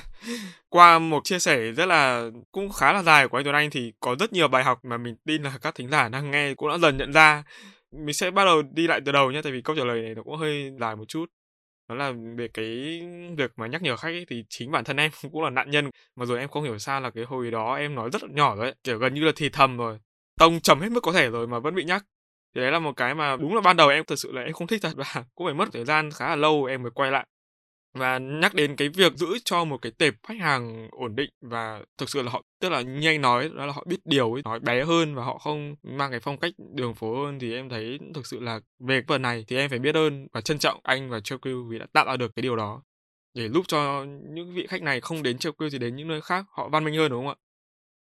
Qua 0.68 0.98
một 0.98 1.24
chia 1.24 1.38
sẻ 1.38 1.72
rất 1.72 1.86
là 1.86 2.30
cũng 2.52 2.70
khá 2.72 2.92
là 2.92 3.02
dài 3.02 3.28
của 3.28 3.38
anh 3.38 3.44
Tuấn 3.44 3.54
Anh 3.54 3.70
thì 3.70 3.92
có 4.00 4.16
rất 4.20 4.32
nhiều 4.32 4.48
bài 4.48 4.64
học 4.64 4.84
mà 4.84 4.98
mình 4.98 5.16
tin 5.26 5.42
là 5.42 5.58
các 5.62 5.74
thính 5.74 5.90
giả 5.90 6.08
đang 6.08 6.30
nghe 6.30 6.54
cũng 6.54 6.68
đã 6.68 6.78
dần 6.78 6.96
nhận 6.96 7.12
ra. 7.12 7.44
Mình 7.92 8.14
sẽ 8.14 8.30
bắt 8.30 8.44
đầu 8.44 8.62
đi 8.62 8.86
lại 8.86 9.00
từ 9.06 9.12
đầu 9.12 9.30
nhé 9.30 9.42
tại 9.42 9.52
vì 9.52 9.62
câu 9.62 9.76
trả 9.76 9.84
lời 9.84 10.02
này 10.02 10.14
nó 10.14 10.22
cũng 10.22 10.36
hơi 10.36 10.72
dài 10.80 10.96
một 10.96 11.04
chút. 11.08 11.26
Đó 11.88 11.94
là 11.94 12.12
về 12.38 12.48
cái 12.54 12.66
việc 13.38 13.52
mà 13.56 13.66
nhắc 13.66 13.82
nhở 13.82 13.96
khách 13.96 14.08
ấy, 14.08 14.26
thì 14.30 14.44
chính 14.48 14.70
bản 14.72 14.84
thân 14.84 14.96
em 14.96 15.10
cũng 15.32 15.42
là 15.44 15.50
nạn 15.50 15.70
nhân 15.70 15.90
mà 16.16 16.26
rồi 16.26 16.38
em 16.38 16.48
không 16.48 16.64
hiểu 16.64 16.78
sao 16.78 17.00
là 17.00 17.10
cái 17.10 17.24
hồi 17.24 17.50
đó 17.50 17.74
em 17.76 17.94
nói 17.94 18.10
rất 18.12 18.22
là 18.22 18.28
nhỏ 18.32 18.56
rồi 18.56 18.66
ấy, 18.66 18.74
kiểu 18.84 18.98
gần 18.98 19.14
như 19.14 19.24
là 19.24 19.32
thì 19.36 19.48
thầm 19.48 19.76
rồi 19.78 19.98
tông 20.38 20.60
trầm 20.60 20.80
hết 20.80 20.92
mức 20.92 21.00
có 21.02 21.12
thể 21.12 21.30
rồi 21.30 21.46
mà 21.48 21.58
vẫn 21.58 21.74
bị 21.74 21.84
nhắc 21.84 22.04
thì 22.58 22.62
đấy 22.62 22.72
là 22.72 22.78
một 22.78 22.96
cái 22.96 23.14
mà 23.14 23.36
đúng 23.36 23.54
là 23.54 23.60
ban 23.60 23.76
đầu 23.76 23.88
em 23.88 24.04
thật 24.04 24.16
sự 24.16 24.32
là 24.32 24.42
em 24.42 24.52
không 24.52 24.66
thích 24.66 24.82
thật 24.82 24.92
và 24.96 25.04
cũng 25.34 25.46
phải 25.46 25.54
mất 25.54 25.68
thời 25.72 25.84
gian 25.84 26.10
khá 26.10 26.28
là 26.28 26.36
lâu 26.36 26.64
em 26.64 26.82
mới 26.82 26.90
quay 26.90 27.10
lại. 27.10 27.26
Và 27.94 28.18
nhắc 28.18 28.54
đến 28.54 28.76
cái 28.76 28.88
việc 28.88 29.12
giữ 29.16 29.26
cho 29.44 29.64
một 29.64 29.82
cái 29.82 29.92
tệp 29.98 30.14
khách 30.22 30.38
hàng 30.40 30.88
ổn 30.90 31.16
định 31.16 31.30
và 31.40 31.80
thực 31.98 32.10
sự 32.10 32.22
là 32.22 32.30
họ, 32.30 32.42
tức 32.60 32.68
là 32.68 32.80
như 32.80 33.08
anh 33.08 33.20
nói, 33.20 33.50
đó 33.54 33.66
là 33.66 33.72
họ 33.72 33.84
biết 33.88 33.96
điều 34.04 34.32
ấy 34.32 34.42
nói 34.44 34.60
bé 34.60 34.84
hơn 34.84 35.14
và 35.14 35.24
họ 35.24 35.38
không 35.38 35.74
mang 35.82 36.10
cái 36.10 36.20
phong 36.20 36.38
cách 36.38 36.52
đường 36.74 36.94
phố 36.94 37.24
hơn 37.24 37.38
thì 37.38 37.54
em 37.54 37.68
thấy 37.68 37.98
thực 38.14 38.26
sự 38.26 38.40
là 38.40 38.60
về 38.78 39.02
phần 39.08 39.22
này 39.22 39.44
thì 39.48 39.56
em 39.56 39.70
phải 39.70 39.78
biết 39.78 39.94
ơn 39.94 40.26
và 40.32 40.40
trân 40.40 40.58
trọng 40.58 40.80
anh 40.82 41.10
và 41.10 41.20
Chokyu 41.20 41.68
vì 41.70 41.78
đã 41.78 41.86
tạo 41.92 42.06
ra 42.06 42.16
được 42.16 42.32
cái 42.36 42.42
điều 42.42 42.56
đó 42.56 42.82
để 43.34 43.48
giúp 43.48 43.64
cho 43.68 44.04
những 44.30 44.54
vị 44.54 44.66
khách 44.68 44.82
này 44.82 45.00
không 45.00 45.22
đến 45.22 45.38
Chokyu 45.38 45.68
thì 45.72 45.78
đến 45.78 45.96
những 45.96 46.08
nơi 46.08 46.20
khác 46.20 46.46
họ 46.50 46.68
văn 46.68 46.84
minh 46.84 46.94
hơn, 46.94 47.10
đúng 47.10 47.26
không 47.26 47.36
ạ? 47.42 47.47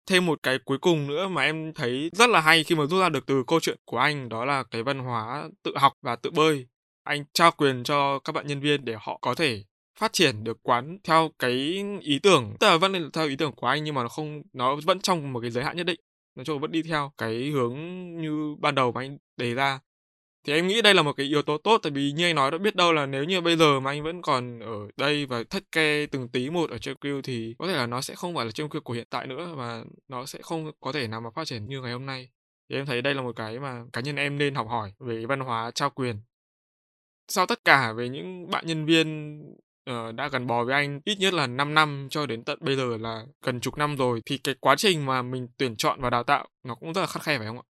Thêm 0.08 0.26
một 0.26 0.42
cái 0.42 0.58
cuối 0.64 0.78
cùng 0.78 1.06
nữa 1.06 1.28
mà 1.28 1.42
em 1.42 1.72
thấy 1.74 2.10
rất 2.12 2.30
là 2.30 2.40
hay 2.40 2.64
khi 2.64 2.74
mà 2.74 2.86
rút 2.86 3.00
ra 3.00 3.08
được 3.08 3.26
từ 3.26 3.44
câu 3.46 3.60
chuyện 3.60 3.78
của 3.84 3.98
anh, 3.98 4.28
đó 4.28 4.44
là 4.44 4.62
cái 4.62 4.82
văn 4.82 4.98
hóa 4.98 5.48
tự 5.62 5.72
học 5.76 5.92
và 6.02 6.16
tự 6.16 6.30
bơi. 6.30 6.66
Anh 7.04 7.24
trao 7.32 7.50
quyền 7.50 7.84
cho 7.84 8.18
các 8.18 8.32
bạn 8.32 8.46
nhân 8.46 8.60
viên 8.60 8.84
để 8.84 8.94
họ 9.00 9.18
có 9.20 9.34
thể 9.34 9.64
phát 9.98 10.12
triển 10.12 10.44
được 10.44 10.58
quán 10.62 10.98
theo 11.04 11.30
cái 11.38 11.84
ý 12.00 12.18
tưởng. 12.22 12.56
Tức 12.60 12.66
là 12.66 12.76
vẫn 12.76 12.92
là 12.92 13.00
theo 13.12 13.28
ý 13.28 13.36
tưởng 13.36 13.52
của 13.52 13.66
anh 13.66 13.84
nhưng 13.84 13.94
mà 13.94 14.02
nó 14.02 14.08
không, 14.08 14.42
nó 14.52 14.76
vẫn 14.84 15.00
trong 15.00 15.32
một 15.32 15.40
cái 15.40 15.50
giới 15.50 15.64
hạn 15.64 15.76
nhất 15.76 15.86
định. 15.86 16.00
Nói 16.34 16.44
chung 16.44 16.60
vẫn 16.60 16.72
đi 16.72 16.82
theo 16.82 17.12
cái 17.18 17.50
hướng 17.50 17.76
như 18.20 18.56
ban 18.60 18.74
đầu 18.74 18.92
mà 18.92 19.00
anh 19.00 19.18
đề 19.36 19.54
ra 19.54 19.80
thì 20.48 20.54
em 20.54 20.66
nghĩ 20.66 20.82
đây 20.82 20.94
là 20.94 21.02
một 21.02 21.12
cái 21.12 21.26
yếu 21.26 21.42
tố 21.42 21.58
tốt 21.58 21.80
tại 21.82 21.92
vì 21.92 22.12
như 22.12 22.26
anh 22.26 22.34
nói 22.34 22.50
đã 22.50 22.58
biết 22.58 22.76
đâu 22.76 22.92
là 22.92 23.06
nếu 23.06 23.24
như 23.24 23.40
bây 23.40 23.56
giờ 23.56 23.80
mà 23.80 23.90
anh 23.90 24.02
vẫn 24.02 24.22
còn 24.22 24.60
ở 24.60 24.88
đây 24.96 25.26
và 25.26 25.42
thất 25.50 25.72
kê 25.72 26.06
từng 26.06 26.28
tí 26.28 26.50
một 26.50 26.70
ở 26.70 26.76
Jekyll 26.76 27.22
thì 27.22 27.54
có 27.58 27.66
thể 27.66 27.72
là 27.72 27.86
nó 27.86 28.00
sẽ 28.00 28.14
không 28.14 28.34
phải 28.34 28.44
là 28.44 28.50
Jekyll 28.50 28.80
của 28.80 28.92
hiện 28.92 29.06
tại 29.10 29.26
nữa 29.26 29.54
và 29.56 29.84
nó 30.08 30.26
sẽ 30.26 30.38
không 30.42 30.72
có 30.80 30.92
thể 30.92 31.08
nào 31.08 31.20
mà 31.20 31.30
phát 31.34 31.46
triển 31.46 31.66
như 31.66 31.80
ngày 31.80 31.92
hôm 31.92 32.06
nay 32.06 32.28
thì 32.70 32.76
em 32.76 32.86
thấy 32.86 33.02
đây 33.02 33.14
là 33.14 33.22
một 33.22 33.36
cái 33.36 33.58
mà 33.58 33.82
cá 33.92 34.00
nhân 34.00 34.16
em 34.16 34.38
nên 34.38 34.54
học 34.54 34.68
hỏi 34.68 34.92
về 34.98 35.26
văn 35.26 35.40
hóa 35.40 35.70
trao 35.70 35.90
quyền 35.90 36.16
sau 37.28 37.46
tất 37.46 37.64
cả 37.64 37.92
về 37.92 38.08
những 38.08 38.50
bạn 38.50 38.66
nhân 38.66 38.86
viên 38.86 39.38
uh, 39.90 40.14
đã 40.14 40.28
gắn 40.28 40.46
bó 40.46 40.64
với 40.64 40.74
anh 40.74 41.00
ít 41.04 41.16
nhất 41.18 41.34
là 41.34 41.46
5 41.46 41.74
năm 41.74 42.08
cho 42.10 42.26
đến 42.26 42.44
tận 42.44 42.58
bây 42.60 42.76
giờ 42.76 42.96
là 42.96 43.24
gần 43.42 43.60
chục 43.60 43.78
năm 43.78 43.96
rồi 43.96 44.22
thì 44.26 44.38
cái 44.38 44.54
quá 44.60 44.76
trình 44.76 45.06
mà 45.06 45.22
mình 45.22 45.48
tuyển 45.58 45.76
chọn 45.76 46.00
và 46.00 46.10
đào 46.10 46.24
tạo 46.24 46.48
nó 46.62 46.74
cũng 46.74 46.92
rất 46.92 47.00
là 47.00 47.06
khắt 47.06 47.22
khe 47.22 47.38
phải 47.38 47.46
không 47.46 47.58
ạ? 47.58 47.66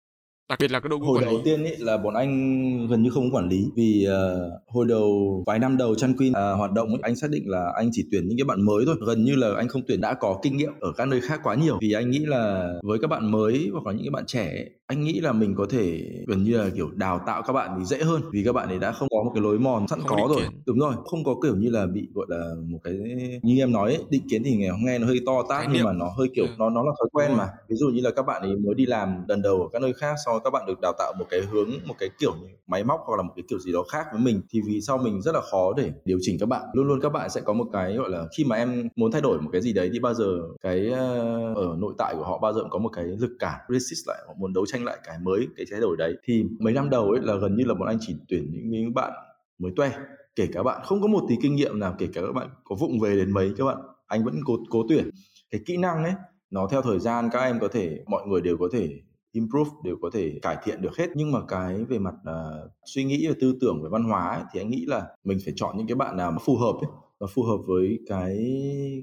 Đặc 0.49 0.59
biệt 0.61 0.71
là 0.71 0.81
cái 0.81 0.89
đội 0.89 0.99
ngũ 0.99 1.13
hồi 1.13 1.23
đầu 1.25 1.41
tiên 1.45 1.65
ý 1.65 1.71
là 1.79 1.97
bọn 1.97 2.15
anh 2.15 2.87
gần 2.89 3.03
như 3.03 3.11
không 3.11 3.31
có 3.31 3.39
quản 3.39 3.49
lý 3.49 3.71
vì 3.77 4.07
uh, 4.09 4.53
hồi 4.75 4.87
đầu 4.89 5.43
vài 5.47 5.59
năm 5.59 5.77
đầu 5.77 5.95
chăn 5.95 6.17
queen 6.17 6.31
uh, 6.31 6.59
hoạt 6.59 6.73
động 6.73 6.89
ấy, 6.89 6.99
anh 7.03 7.17
xác 7.17 7.31
định 7.31 7.43
là 7.47 7.73
anh 7.77 7.89
chỉ 7.93 8.05
tuyển 8.11 8.29
những 8.29 8.39
cái 8.39 8.45
bạn 8.45 8.63
mới 8.63 8.85
thôi. 8.87 8.97
Gần 9.07 9.25
như 9.25 9.35
là 9.35 9.55
anh 9.57 9.69
không 9.69 9.83
tuyển 9.89 10.01
đã 10.01 10.15
có 10.15 10.39
kinh 10.43 10.57
nghiệm 10.57 10.73
ở 10.81 10.93
các 10.97 11.09
nơi 11.09 11.21
khác 11.21 11.41
quá 11.43 11.55
nhiều. 11.55 11.79
Vì 11.81 11.93
anh 11.93 12.11
nghĩ 12.11 12.19
là 12.19 12.73
với 12.83 12.99
các 12.99 13.09
bạn 13.09 13.31
mới 13.31 13.71
hoặc 13.73 13.87
là 13.87 13.93
những 13.93 14.05
cái 14.05 14.11
bạn 14.11 14.27
trẻ 14.27 14.65
anh 14.87 15.05
nghĩ 15.05 15.21
là 15.21 15.33
mình 15.33 15.55
có 15.55 15.67
thể 15.71 16.03
gần 16.27 16.45
như 16.45 16.59
là 16.59 16.71
kiểu 16.77 16.91
đào 16.95 17.21
tạo 17.27 17.43
các 17.47 17.53
bạn 17.53 17.71
thì 17.79 17.85
dễ 17.85 17.99
hơn 17.99 18.23
vì 18.33 18.43
các 18.45 18.53
bạn 18.53 18.69
ấy 18.69 18.79
đã 18.79 18.93
không 18.93 19.09
có 19.09 19.23
một 19.25 19.31
cái 19.35 19.43
lối 19.43 19.59
mòn 19.59 19.89
sẵn 19.89 20.01
không 20.07 20.19
có 20.21 20.29
rồi. 20.29 20.39
kiến. 20.41 20.63
đúng 20.67 20.79
rồi 20.79 20.95
không 21.05 21.25
có 21.25 21.35
kiểu 21.43 21.57
như 21.57 21.71
là 21.71 21.87
bị 21.87 22.09
gọi 22.15 22.27
là 22.29 22.55
một 22.67 22.79
cái 22.85 22.95
như 23.43 23.59
em 23.59 23.73
nói 23.73 23.95
ấy, 23.95 24.05
định 24.11 24.23
kiến 24.31 24.43
thì 24.45 24.57
nghe, 24.57 24.71
nghe 24.85 24.99
nó 24.99 25.07
hơi 25.07 25.21
to 25.27 25.43
tát 25.49 25.67
nhưng 25.73 25.85
mà 25.85 25.93
nó 25.93 26.09
hơi 26.19 26.29
kiểu 26.35 26.45
ừ. 26.45 26.53
nó 26.59 26.71
nó 26.71 26.83
là 26.83 26.93
thói 26.99 27.09
quen 27.13 27.37
mà. 27.37 27.49
Ví 27.69 27.77
dụ 27.77 27.87
như 27.89 28.01
là 28.01 28.11
các 28.11 28.27
bạn 28.27 28.43
ấy 28.43 28.57
mới 28.57 28.75
đi 28.75 28.87
làm 28.87 29.25
lần 29.29 29.43
đầu 29.43 29.63
ở 29.63 29.69
các 29.73 29.83
nơi 29.83 29.93
khác 29.93 30.15
sau 30.27 30.36
các 30.45 30.51
bạn 30.51 30.67
được 30.67 30.81
đào 30.83 30.93
tạo 30.99 31.13
một 31.19 31.25
cái 31.31 31.41
hướng, 31.41 31.71
một 31.85 31.95
cái 31.99 32.09
kiểu 32.19 32.35
máy 32.67 32.85
móc 32.85 33.01
hoặc 33.07 33.17
là 33.17 33.23
một 33.23 33.33
cái 33.37 33.43
kiểu 33.49 33.59
gì 33.59 33.73
đó 33.73 33.83
khác 33.93 34.07
với 34.13 34.21
mình 34.21 34.43
thì 34.51 34.61
vì 34.67 34.81
sao 34.81 34.99
mình 34.99 35.23
rất 35.23 35.35
là 35.35 35.41
khó 35.41 35.73
để 35.77 35.93
điều 36.05 36.19
chỉnh 36.21 36.37
các 36.41 36.47
bạn? 36.47 36.63
Luôn 36.73 36.89
luôn 36.89 37.01
các 37.01 37.09
bạn 37.09 37.31
sẽ 37.31 37.41
có 37.41 37.53
một 37.53 37.67
cái, 37.73 37.95
gọi 37.97 38.11
là, 38.11 38.25
khi 38.37 38.45
mà 38.45 38.57
em 38.57 38.89
muốn 38.97 39.13
thay 39.13 39.21
đổi 39.21 39.41
một 39.41 39.51
cái 39.53 39.63
gì 39.63 39.73
đấy 39.73 39.91
thì 39.93 40.01
bao 40.01 40.15
giờ 40.15 40.41
cái 40.61 40.89
ờ, 40.91 41.55
ở 41.55 41.77
nội 41.79 41.95
tại 41.99 42.15
của 42.19 42.25
họ 42.25 42.39
bao 42.39 42.53
giờ 42.53 42.61
cũng 42.61 42.71
có 42.71 42.79
một 42.79 42.91
cái 42.93 43.05
lực 43.05 43.37
cản, 43.39 43.61
resist 43.69 44.09
lại, 44.09 44.19
họ 44.27 44.35
muốn 44.39 44.53
đấu 44.53 44.67
tranh 44.67 44.85
lại 44.85 44.99
cái 45.05 45.19
mới, 45.23 45.49
cái 45.57 45.67
thay 45.71 45.81
đổi 45.81 45.97
đấy. 45.97 46.15
Thì 46.25 46.45
mấy 46.61 46.73
năm 46.73 46.91
đầu 46.91 47.11
ấy 47.11 47.21
là 47.23 47.37
gần 47.37 47.57
như 47.57 47.65
là 47.65 47.75
bọn 47.75 47.89
anh 47.89 47.99
chỉ 48.01 48.17
tuyển 48.29 48.51
những 48.53 48.71
những 48.71 48.95
bạn 48.95 49.13
mới 49.59 49.73
toe, 49.77 49.93
kể 50.37 50.49
cả 50.53 50.63
bạn 50.63 50.81
không 50.85 51.01
có 51.01 51.07
một 51.07 51.25
tí 51.29 51.35
kinh 51.43 51.57
nghiệm 51.57 51.79
nào, 51.79 51.95
kể 51.99 52.07
cả 52.15 52.21
các 52.21 52.33
bạn 52.33 52.49
có 52.65 52.77
vụng 52.81 53.01
về 53.01 53.17
đến 53.17 53.31
mấy, 53.31 53.53
các 53.59 53.65
bạn, 53.65 53.77
anh 54.07 54.25
vẫn 54.25 54.41
cố 54.45 54.57
cố 54.71 54.83
tuyển. 54.89 55.11
Cái 55.51 55.61
kỹ 55.67 55.77
năng 55.77 56.05
ấy, 56.05 56.13
nó 56.51 56.69
theo 56.71 56.83
thời 56.83 56.99
gian 56.99 57.29
các 57.33 57.41
em 57.41 57.59
có 57.61 57.69
thể, 57.69 57.99
mọi 58.07 58.27
người 58.27 58.41
đều 58.41 58.57
có 58.57 58.69
thể 58.73 58.89
improve 59.37 59.71
đều 59.85 59.97
có 60.03 60.11
thể 60.13 60.39
cải 60.43 60.57
thiện 60.65 60.83
được 60.83 60.97
hết. 60.97 61.07
Nhưng 61.15 61.33
mà 61.33 61.41
cái 61.49 61.85
về 61.85 61.99
mặt 61.99 62.15
uh, 62.15 62.71
suy 62.85 63.05
nghĩ 63.05 63.27
và 63.29 63.35
tư 63.41 63.59
tưởng 63.61 63.83
về 63.83 63.89
văn 63.89 64.05
hóa 64.05 64.29
ấy, 64.29 64.43
thì 64.53 64.61
anh 64.61 64.71
nghĩ 64.71 64.85
là 64.87 65.07
mình 65.25 65.39
phải 65.45 65.55
chọn 65.57 65.77
những 65.77 65.87
cái 65.87 65.95
bạn 65.95 66.17
nào 66.17 66.33
mà 66.33 66.39
phù 66.45 66.57
hợp 66.57 66.73
ấy 66.81 66.91
nó 67.21 67.27
phù 67.35 67.43
hợp 67.43 67.59
với 67.67 67.99
cái 68.07 68.37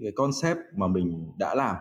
cái 0.02 0.12
concept 0.12 0.60
mà 0.78 0.88
mình 0.88 1.32
đã 1.38 1.56
làm 1.56 1.76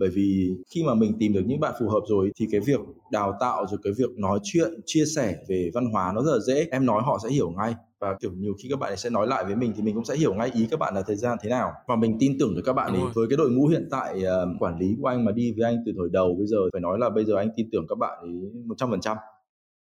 bởi 0.00 0.10
vì 0.14 0.56
khi 0.74 0.82
mà 0.82 0.94
mình 0.94 1.12
tìm 1.18 1.32
được 1.32 1.42
những 1.46 1.60
bạn 1.60 1.74
phù 1.80 1.88
hợp 1.88 2.00
rồi 2.08 2.30
thì 2.36 2.46
cái 2.50 2.60
việc 2.60 2.80
đào 3.12 3.36
tạo 3.40 3.66
rồi 3.70 3.80
cái 3.82 3.92
việc 3.98 4.10
nói 4.18 4.38
chuyện 4.42 4.70
chia 4.86 5.04
sẻ 5.16 5.36
về 5.48 5.70
văn 5.74 5.86
hóa 5.92 6.12
nó 6.14 6.22
rất 6.22 6.32
là 6.32 6.38
dễ. 6.38 6.68
Em 6.70 6.86
nói 6.86 7.02
họ 7.04 7.18
sẽ 7.22 7.28
hiểu 7.28 7.50
ngay 7.50 7.74
và 8.00 8.16
kiểu 8.20 8.30
nhiều 8.32 8.52
khi 8.62 8.68
các 8.70 8.78
bạn 8.78 8.96
sẽ 8.96 9.10
nói 9.10 9.26
lại 9.26 9.44
với 9.44 9.56
mình 9.56 9.72
thì 9.76 9.82
mình 9.82 9.94
cũng 9.94 10.04
sẽ 10.04 10.16
hiểu 10.16 10.34
ngay 10.34 10.50
ý 10.54 10.66
các 10.70 10.80
bạn 10.80 10.94
là 10.94 11.02
thời 11.02 11.16
gian 11.16 11.38
thế 11.42 11.50
nào. 11.50 11.72
Và 11.88 11.96
mình 11.96 12.16
tin 12.20 12.36
tưởng 12.40 12.54
được 12.54 12.62
các 12.64 12.72
bạn 12.72 12.92
ấy. 12.92 13.02
với 13.14 13.26
cái 13.30 13.36
đội 13.36 13.50
ngũ 13.50 13.66
hiện 13.66 13.88
tại 13.90 14.22
uh, 14.22 14.62
quản 14.62 14.78
lý 14.78 14.96
của 15.00 15.08
anh 15.08 15.24
mà 15.24 15.32
đi 15.32 15.52
với 15.56 15.64
anh 15.64 15.76
từ 15.86 15.92
thời 15.98 16.08
đầu 16.12 16.34
bây 16.38 16.46
giờ 16.46 16.56
phải 16.72 16.80
nói 16.80 16.98
là 16.98 17.10
bây 17.10 17.24
giờ 17.24 17.36
anh 17.36 17.48
tin 17.56 17.68
tưởng 17.72 17.86
các 17.88 17.98
bạn 17.98 18.18
ấy 18.22 18.50
một 18.66 18.74
trăm 18.78 18.90
phần 18.90 19.00
trăm. 19.00 19.16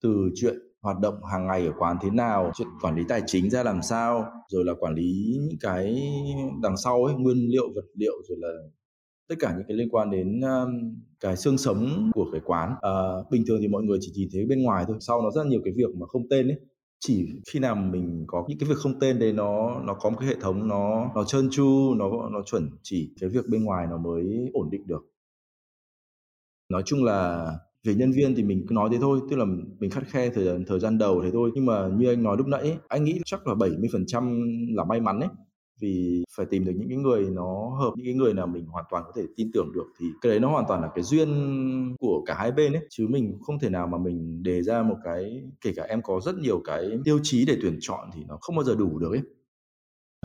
Từ 0.04 0.30
chuyện 0.36 0.56
hoạt 0.82 1.00
động 1.00 1.24
hàng 1.32 1.48
ngày 1.48 1.66
ở 1.66 1.74
quán 1.78 1.98
thế 2.02 2.10
nào 2.10 2.52
chuyện 2.56 2.68
quản 2.82 2.96
lý 2.96 3.04
tài 3.10 3.22
chính 3.26 3.50
ra 3.50 3.64
làm 3.64 3.82
sao 3.82 4.26
rồi 4.48 4.66
là 4.66 4.74
quản 4.80 4.94
lý 4.94 5.38
những 5.42 5.58
cái 5.62 6.12
đằng 6.64 6.78
sau 6.78 7.06
ấy 7.06 7.16
nguyên 7.16 7.38
liệu 7.50 7.70
vật 7.76 7.86
liệu 7.96 8.14
rồi 8.30 8.38
là 8.42 8.50
tất 9.30 9.36
cả 9.40 9.54
những 9.58 9.68
cái 9.68 9.78
liên 9.78 9.90
quan 9.90 10.12
đến 10.12 10.42
um, 10.42 10.96
cái 11.20 11.38
xương 11.38 11.58
sống 11.58 12.12
của 12.14 12.30
cái 12.32 12.42
quán. 12.46 12.76
À, 12.82 12.92
bình 13.32 13.44
thường 13.48 13.58
thì 13.62 13.68
mọi 13.68 13.84
người 13.84 13.98
chỉ 14.02 14.12
nhìn 14.16 14.30
thấy 14.34 14.46
bên 14.46 14.64
ngoài 14.64 14.86
thôi. 14.88 14.98
Sau 15.00 15.22
nó 15.22 15.32
rất 15.32 15.46
nhiều 15.46 15.62
cái 15.64 15.74
việc 15.78 15.96
mà 15.96 16.08
không 16.08 16.30
tên 16.30 16.48
ấy. 16.48 16.60
Chỉ 17.00 17.28
khi 17.54 17.60
nào 17.60 17.76
mình 17.76 18.24
có 18.28 18.46
những 18.50 18.60
cái 18.60 18.70
việc 18.70 18.76
không 18.78 19.00
tên 19.00 19.20
đấy 19.20 19.34
nó 19.34 19.82
nó 19.86 19.94
có 19.94 20.10
một 20.10 20.18
cái 20.20 20.30
hệ 20.30 20.36
thống 20.42 20.68
nó 20.68 21.12
nó 21.16 21.24
trơn 21.24 21.50
tru 21.52 21.94
nó 21.98 22.30
nó 22.32 22.42
chuẩn 22.46 22.70
chỉ 22.84 23.14
cái 23.22 23.30
việc 23.30 23.50
bên 23.50 23.64
ngoài 23.64 23.88
nó 23.90 23.98
mới 23.98 24.50
ổn 24.54 24.70
định 24.72 24.88
được. 24.88 25.06
Nói 26.70 26.84
chung 26.86 27.04
là 27.04 27.52
về 27.84 27.96
nhân 27.96 28.12
viên 28.12 28.36
thì 28.36 28.44
mình 28.44 28.66
cứ 28.68 28.74
nói 28.74 28.90
thế 28.92 28.98
thôi 29.02 29.20
tức 29.30 29.38
là 29.38 29.46
mình 29.80 29.90
khắt 29.92 30.04
khe 30.08 30.30
thời 30.30 30.64
thời 30.68 30.80
gian 30.80 30.98
đầu 30.98 31.22
thế 31.24 31.30
thôi. 31.34 31.52
Nhưng 31.56 31.66
mà 31.66 31.88
như 31.98 32.08
anh 32.08 32.24
nói 32.24 32.38
lúc 32.38 32.48
nãy 32.48 32.78
anh 32.88 33.04
nghĩ 33.04 33.22
chắc 33.26 33.48
là 33.48 33.54
70% 33.54 34.76
là 34.76 34.84
may 34.84 35.00
mắn 35.02 35.20
ấy 35.20 35.30
vì 35.80 36.24
phải 36.38 36.46
tìm 36.46 36.66
được 36.66 36.72
những 36.76 36.90
cái 36.90 36.98
người 36.98 37.30
nó 37.30 37.70
hợp 37.80 37.92
những 37.96 38.06
cái 38.06 38.14
người 38.14 38.34
nào 38.34 38.48
mình 38.48 38.66
hoàn 38.66 38.86
toàn 38.92 39.04
có 39.06 39.12
thể 39.16 39.24
tin 39.36 39.52
tưởng 39.54 39.72
được 39.74 39.86
thì 40.00 40.06
cái 40.22 40.30
đấy 40.30 40.40
nó 40.40 40.50
hoàn 40.50 40.66
toàn 40.68 40.82
là 40.82 40.90
cái 40.96 41.04
duyên 41.04 41.30
của 42.00 42.24
cả 42.26 42.36
hai 42.38 42.52
bên 42.52 42.74
ấy. 42.74 42.86
Chứ 42.90 43.08
mình 43.10 43.38
không 43.42 43.60
thể 43.60 43.70
nào 43.70 43.88
mà 43.88 43.98
mình 43.98 44.44
đề 44.44 44.62
ra 44.62 44.84
một 44.84 44.96
cái 45.04 45.44
kể 45.62 45.74
cả 45.76 45.84
em 45.84 46.02
có 46.02 46.20
rất 46.26 46.36
nhiều 46.38 46.62
cái 46.66 46.92
tiêu 47.06 47.20
chí 47.24 47.46
để 47.46 47.58
tuyển 47.62 47.78
chọn 47.82 48.10
thì 48.14 48.22
nó 48.28 48.38
không 48.42 48.56
bao 48.56 48.64
giờ 48.64 48.76
đủ 48.76 49.00
được 49.00 49.12
ấy. 49.12 49.22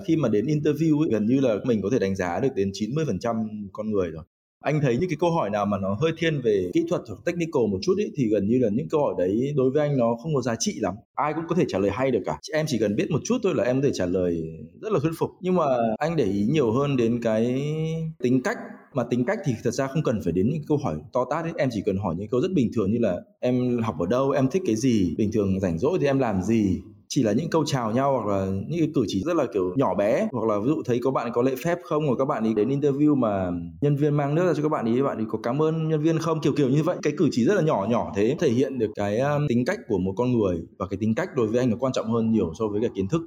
Khi 0.09 0.17
mà 0.17 0.29
đến 0.29 0.47
interview 0.47 1.01
ấy, 1.01 1.11
gần 1.12 1.27
như 1.27 1.40
là 1.40 1.57
mình 1.64 1.83
có 1.83 1.90
thể 1.93 1.99
đánh 1.99 2.17
giá 2.17 2.40
được 2.40 2.49
đến 2.57 2.71
90% 2.75 3.69
con 3.73 3.90
người 3.90 4.11
rồi 4.11 4.25
anh 4.64 4.81
thấy 4.81 4.96
những 4.96 5.11
cái 5.11 5.16
câu 5.20 5.31
hỏi 5.31 5.50
nào 5.50 5.66
mà 5.66 5.79
nó 5.79 5.96
hơi 6.00 6.12
thiên 6.18 6.40
về 6.40 6.70
kỹ 6.74 6.85
thuật 6.88 7.03
hoặc 7.09 7.18
technical 7.24 7.62
một 7.70 7.79
chút 7.83 7.94
ấy 7.98 8.11
thì 8.16 8.29
gần 8.29 8.48
như 8.48 8.59
là 8.59 8.68
những 8.72 8.88
câu 8.88 9.00
hỏi 9.00 9.14
đấy 9.18 9.53
đối 9.57 9.70
với 9.70 9.88
anh 9.88 9.96
nó 9.96 10.16
không 10.22 10.35
có 10.35 10.40
giá 10.40 10.55
trị 10.59 10.74
lắm. 10.81 10.94
Ai 11.14 11.33
cũng 11.35 11.44
có 11.48 11.55
thể 11.55 11.64
trả 11.68 11.79
lời 11.79 11.90
hay 11.90 12.11
được 12.11 12.22
cả. 12.27 12.38
Em 12.53 12.66
chỉ 12.68 12.79
cần 12.79 12.96
biết 12.96 13.11
một 13.11 13.20
chút 13.24 13.38
thôi 13.42 13.53
là 13.57 13.64
em 13.64 13.81
có 13.81 13.88
thể 13.88 13.92
trả 13.94 14.07
lời 14.07 14.42
rất 14.81 14.92
là 14.92 14.98
thuyết 15.03 15.12
phục. 15.18 15.31
Nhưng 15.40 15.55
mà 15.55 15.64
anh 15.98 16.16
để 16.16 16.24
ý 16.24 16.46
nhiều 16.50 16.72
hơn 16.72 16.96
đến 16.96 17.20
cái 17.22 17.62
tính 18.22 18.42
cách. 18.42 18.57
Mà 18.94 19.05
tính 19.11 19.24
cách 19.24 19.38
thì 19.44 19.53
thật 19.64 19.70
ra 19.70 19.87
không 19.87 20.03
cần 20.03 20.20
phải 20.24 20.33
đến 20.33 20.50
những 20.50 20.62
câu 20.68 20.77
hỏi 20.77 20.96
to 21.12 21.24
tát 21.31 21.44
ấy. 21.44 21.53
Em 21.57 21.68
chỉ 21.72 21.83
cần 21.87 21.96
hỏi 21.96 22.14
những 22.18 22.29
câu 22.29 22.40
rất 22.40 22.53
bình 22.53 22.70
thường 22.77 22.92
như 22.92 22.98
là 22.98 23.20
em 23.40 23.79
học 23.83 23.98
ở 23.98 24.07
đâu, 24.07 24.31
em 24.31 24.48
thích 24.48 24.62
cái 24.66 24.77
gì, 24.77 25.14
bình 25.18 25.31
thường 25.33 25.61
rảnh 25.61 25.79
rỗi 25.79 25.98
thì 26.00 26.07
em 26.07 26.18
làm 26.18 26.42
gì 26.42 26.83
chỉ 27.09 27.23
là 27.23 27.33
những 27.33 27.51
câu 27.51 27.64
chào 27.67 27.93
nhau 27.93 28.12
hoặc 28.12 28.37
là 28.37 28.47
những 28.47 28.81
cái 28.81 28.90
cử 28.95 29.05
chỉ 29.09 29.23
rất 29.27 29.37
là 29.37 29.47
kiểu 29.55 29.73
nhỏ 29.77 29.95
bé. 29.95 30.29
Hoặc 30.33 30.49
là 30.49 30.59
ví 30.59 30.67
dụ 30.67 30.83
thấy 30.85 31.01
có 31.03 31.11
bạn 31.11 31.31
có 31.35 31.43
lễ 31.43 31.55
phép 31.64 31.79
không 31.85 32.07
hoặc 32.07 32.14
các 32.19 32.25
bạn 32.25 32.45
ấy 32.45 32.55
đến 32.55 32.69
interview 32.69 33.17
mà 33.17 33.51
nhân 33.81 33.97
viên 33.97 34.17
mang 34.17 34.35
nước 34.35 34.47
ra 34.47 34.53
cho 34.57 34.62
các 34.62 34.69
bạn 34.69 34.85
ấy 34.85 35.03
bạn 35.03 35.17
ấy 35.17 35.27
có 35.29 35.38
cảm 35.43 35.62
ơn 35.62 35.88
nhân 35.88 36.03
viên 36.03 36.19
không? 36.19 36.40
Kiểu 36.40 36.53
kiểu 36.57 36.69
như 36.69 36.83
vậy. 36.83 36.97
Cái 37.03 37.12
cử 37.17 37.29
chỉ 37.33 37.45
rất 37.45 37.55
là 37.55 37.62
nhỏ 37.62 37.87
nhỏ 37.90 38.12
thế 38.17 38.37
thể 38.38 38.51
hiện 38.51 38.79
được 38.79 38.90
cái 38.95 39.19
um, 39.19 39.47
tính 39.49 39.64
cách 39.64 39.79
của 39.88 39.99
một 39.99 40.12
con 40.17 40.38
người 40.38 40.57
và 40.79 40.87
cái 40.90 40.99
tính 41.01 41.14
cách 41.14 41.29
đối 41.37 41.47
với 41.47 41.59
anh 41.59 41.71
nó 41.71 41.77
quan 41.81 41.93
trọng 41.93 42.12
hơn 42.12 42.31
nhiều 42.31 42.53
so 42.59 42.67
với 42.67 42.81
cả 42.83 42.88
kiến 42.97 43.09
thức. 43.09 43.23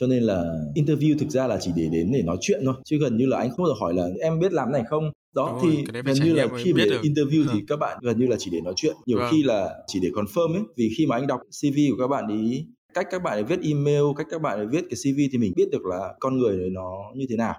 Cho 0.00 0.06
nên 0.06 0.22
là 0.22 0.44
interview 0.74 1.18
thực 1.18 1.30
ra 1.30 1.46
là 1.46 1.58
chỉ 1.60 1.70
để 1.76 1.88
đến 1.92 2.10
để 2.12 2.22
nói 2.22 2.36
chuyện 2.40 2.60
thôi 2.64 2.74
chứ 2.84 2.98
gần 3.00 3.16
như 3.16 3.26
là 3.26 3.38
anh 3.38 3.50
không 3.50 3.64
bao 3.64 3.66
giờ 3.66 3.74
hỏi 3.80 3.94
là 3.94 4.08
em 4.22 4.40
biết 4.40 4.52
làm 4.52 4.72
này 4.72 4.82
không? 4.90 5.10
Đó 5.34 5.58
Đúng 5.62 5.72
thì 5.72 5.84
gần 6.04 6.16
như 6.24 6.32
là 6.34 6.48
khi 6.64 6.72
để 6.76 6.84
interview 6.84 7.44
thì 7.52 7.60
các 7.68 7.78
bạn 7.78 7.98
gần 8.02 8.18
như 8.18 8.26
là 8.26 8.36
chỉ 8.38 8.50
để 8.50 8.60
nói 8.60 8.74
chuyện. 8.76 8.96
Nhiều 9.06 9.18
vâng. 9.18 9.28
khi 9.30 9.42
là 9.42 9.74
chỉ 9.86 10.00
để 10.02 10.08
confirm 10.08 10.54
ấy 10.54 10.62
vì 10.76 10.90
khi 10.98 11.06
mà 11.06 11.16
anh 11.16 11.26
đọc 11.26 11.40
cv 11.40 11.76
của 11.90 11.96
các 11.98 12.08
bạn 12.08 12.28
ý 12.28 12.66
cách 12.94 13.06
các 13.10 13.22
bạn 13.22 13.32
ấy 13.32 13.44
viết 13.44 13.60
email, 13.62 14.02
cách 14.16 14.26
các 14.30 14.42
bạn 14.42 14.58
ấy 14.58 14.66
viết 14.66 14.84
cái 14.90 14.96
cv 15.02 15.18
thì 15.32 15.38
mình 15.38 15.52
biết 15.56 15.68
được 15.72 15.86
là 15.86 16.14
con 16.20 16.38
người 16.38 16.58
đấy 16.58 16.70
nó 16.72 16.90
như 17.14 17.26
thế 17.30 17.36
nào. 17.36 17.54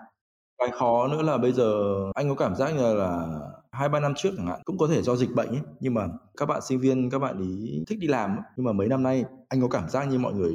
Cái 0.58 0.70
khó 0.72 1.08
nữa 1.08 1.22
là 1.22 1.38
bây 1.38 1.52
giờ 1.52 1.74
anh 2.16 2.30
có 2.30 2.36
cảm 2.36 2.56
giác 2.56 2.76
như 2.76 2.94
là 2.94 3.40
hai, 3.72 3.90
ba 3.90 4.00
năm 4.00 4.14
trước 4.18 4.30
chẳng 4.38 4.48
hạn, 4.48 4.62
cũng 4.66 4.78
có 4.78 4.88
thể 4.88 5.02
do 5.02 5.16
dịch 5.16 5.32
bệnh 5.36 5.50
ấy, 5.50 5.62
nhưng 5.80 5.94
mà 5.94 6.08
các 6.38 6.46
bạn 6.46 6.62
sinh 6.62 6.80
viên, 6.80 7.10
các 7.10 7.20
bạn 7.20 7.40
ý 7.40 7.84
thích 7.88 8.00
đi 8.00 8.08
làm 8.08 8.38
nhưng 8.58 8.66
mà 8.66 8.72
mấy 8.72 8.88
năm 8.88 9.04
nay, 9.04 9.26
anh 9.50 9.62
có 9.62 9.68
cảm 9.68 9.90
giác 9.90 10.06
như 10.06 10.20
mọi 10.20 10.34
người 10.34 10.54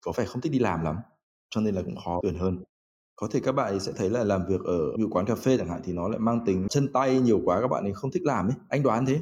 có 0.00 0.12
phải 0.12 0.26
không 0.26 0.40
thích 0.40 0.52
đi 0.52 0.58
làm 0.58 0.84
lắm, 0.84 0.96
cho 1.50 1.60
nên 1.60 1.74
là 1.74 1.82
cũng 1.82 1.96
khó 2.04 2.20
tuyển 2.22 2.34
hơn. 2.38 2.58
Có 3.16 3.28
thể 3.30 3.40
các 3.40 3.52
bạn 3.52 3.72
ấy 3.72 3.80
sẽ 3.80 3.92
thấy 3.96 4.10
là 4.10 4.24
làm 4.24 4.46
việc 4.48 4.60
ở 4.64 4.96
ví 4.96 5.04
quán 5.10 5.26
cà 5.26 5.34
phê 5.34 5.56
chẳng 5.58 5.68
hạn 5.68 5.80
thì 5.84 5.92
nó 5.92 6.08
lại 6.08 6.18
mang 6.18 6.44
tính 6.46 6.66
chân 6.70 6.92
tay 6.92 7.20
nhiều 7.20 7.40
quá, 7.44 7.60
các 7.60 7.68
bạn 7.68 7.84
ấy 7.84 7.92
không 7.92 8.10
thích 8.10 8.22
làm 8.24 8.46
ấy. 8.46 8.54
Anh 8.68 8.82
đoán 8.82 9.06
thế 9.06 9.20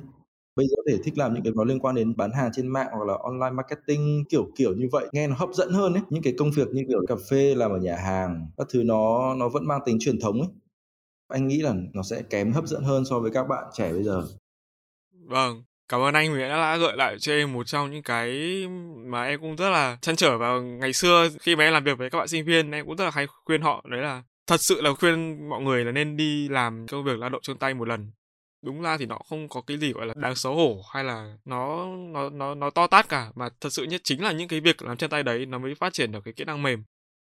bây 0.57 0.67
giờ 0.67 0.75
có 0.77 0.83
thể 0.91 0.99
thích 1.05 1.19
làm 1.19 1.35
những 1.35 1.43
cái 1.43 1.53
nó 1.57 1.65
liên 1.65 1.79
quan 1.79 1.95
đến 1.95 2.17
bán 2.17 2.31
hàng 2.33 2.51
trên 2.55 2.69
mạng 2.69 2.89
hoặc 2.93 3.05
là 3.07 3.15
online 3.23 3.51
marketing, 3.51 4.25
kiểu 4.29 4.49
kiểu 4.57 4.75
như 4.77 4.89
vậy. 4.93 5.07
Nghe 5.13 5.27
nó 5.27 5.35
hấp 5.39 5.49
dẫn 5.53 5.73
hơn 5.73 5.95
ấy, 5.95 6.03
những 6.11 6.23
cái 6.23 6.35
công 6.39 6.51
việc 6.51 6.69
như 6.73 6.85
kiểu 6.89 7.07
cà 7.09 7.15
phê, 7.31 7.55
làm 7.55 7.71
ở 7.71 7.79
nhà 7.79 7.97
hàng, 7.97 8.47
các 8.57 8.67
thứ 8.71 8.83
nó 8.83 9.35
nó 9.35 9.49
vẫn 9.49 9.67
mang 9.67 9.81
tính 9.87 9.99
truyền 10.01 10.21
thống 10.21 10.41
ấy. 10.41 10.51
Anh 11.29 11.49
nghĩ 11.49 11.63
là 11.63 11.75
nó 11.95 12.03
sẽ 12.03 12.23
kém 12.31 12.53
hấp 12.53 12.67
dẫn 12.67 12.83
hơn 12.83 13.05
so 13.05 13.21
với 13.21 13.31
các 13.31 13.49
bạn 13.49 13.65
trẻ 13.75 13.93
bây 13.93 14.03
giờ. 14.03 14.23
Vâng 15.27 15.63
cảm 15.89 16.01
ơn 16.01 16.15
anh 16.15 16.35
vì 16.35 16.41
đã 16.41 16.77
gợi 16.77 16.97
lại 16.97 17.17
cho 17.19 17.33
em 17.33 17.53
một 17.53 17.67
trong 17.67 17.91
những 17.91 18.03
cái 18.03 18.31
mà 18.97 19.25
em 19.25 19.41
cũng 19.41 19.57
rất 19.57 19.71
là 19.71 19.99
chăn 20.01 20.17
trở 20.17 20.39
vào 20.39 20.63
ngày 20.63 20.93
xưa 20.93 21.29
khi 21.41 21.57
mà 21.57 21.65
em 21.65 21.73
làm 21.73 21.85
việc 21.85 21.99
với 21.99 22.11
các 22.11 22.19
bạn 22.19 22.29
sinh 22.29 22.45
viên. 22.45 22.71
Em 22.71 22.87
cũng 22.87 22.97
rất 22.97 23.05
là 23.05 23.11
hay 23.11 23.27
khuyên 23.45 23.63
họ 23.63 23.85
đấy 23.91 24.01
là 24.01 24.23
thật 24.47 24.61
sự 24.61 24.81
là 24.81 24.91
khuyên 25.01 25.49
mọi 25.49 25.63
người 25.63 25.85
là 25.85 25.93
nên 25.93 26.17
đi 26.17 26.49
làm 26.49 26.87
công 26.87 27.05
việc 27.05 27.19
lao 27.19 27.31
động 27.31 27.43
chân 27.43 27.59
tay 27.59 27.75
một 27.75 27.89
lần 27.89 28.11
đúng 28.67 28.83
ra 28.83 28.97
thì 28.99 29.07
nó 29.07 29.19
không 29.29 29.49
có 29.49 29.61
cái 29.61 29.79
gì 29.79 29.93
gọi 29.93 30.07
là 30.07 30.15
đáng 30.17 30.35
xấu 30.35 30.55
hổ 30.55 30.83
hay 30.93 31.05
là 31.05 31.37
nó 31.45 31.87
nó 31.97 32.31
nó 32.31 32.55
nó 32.55 32.71
to 32.71 32.87
tát 32.87 33.09
cả. 33.09 33.33
Mà 33.35 33.49
thật 33.61 33.71
sự 33.73 33.85
nhất 33.85 34.01
chính 34.05 34.23
là 34.23 34.33
những 34.33 34.49
cái 34.49 34.61
việc 34.61 34.83
làm 34.83 34.97
chân 34.97 35.11
tay 35.11 35.23
đấy 35.23 35.47
nó 35.47 35.59
mới 35.59 35.75
phát 35.75 35.93
triển 35.93 36.13
được 36.13 36.21
cái 36.25 36.35
kỹ 36.35 36.45
năng 36.45 36.63
mềm. 36.63 36.85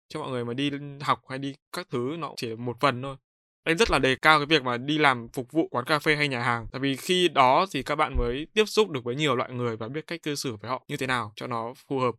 Cho 0.09 0.19
mọi 0.19 0.29
người 0.29 0.45
mà 0.45 0.53
đi 0.53 0.71
học 1.01 1.21
hay 1.29 1.39
đi 1.39 1.53
các 1.71 1.87
thứ 1.91 2.15
nó 2.19 2.33
chỉ 2.37 2.47
là 2.47 2.55
một 2.55 2.77
phần 2.79 3.01
thôi. 3.01 3.15
Anh 3.63 3.77
rất 3.77 3.91
là 3.91 3.99
đề 3.99 4.15
cao 4.15 4.39
cái 4.39 4.45
việc 4.45 4.63
mà 4.63 4.77
đi 4.77 4.97
làm 4.97 5.27
phục 5.33 5.51
vụ 5.51 5.67
quán 5.71 5.85
cà 5.85 5.99
phê 5.99 6.15
hay 6.15 6.27
nhà 6.27 6.43
hàng. 6.43 6.67
Tại 6.71 6.79
vì 6.79 6.95
khi 6.95 7.27
đó 7.27 7.65
thì 7.71 7.83
các 7.83 7.95
bạn 7.95 8.15
mới 8.17 8.47
tiếp 8.53 8.65
xúc 8.65 8.89
được 8.89 9.03
với 9.03 9.15
nhiều 9.15 9.35
loại 9.35 9.51
người 9.51 9.77
và 9.77 9.87
biết 9.87 10.07
cách 10.07 10.23
cư 10.23 10.35
xử 10.35 10.55
với 10.55 10.69
họ 10.69 10.83
như 10.87 10.97
thế 10.97 11.07
nào 11.07 11.33
cho 11.35 11.47
nó 11.47 11.73
phù 11.87 11.99
hợp. 11.99 12.15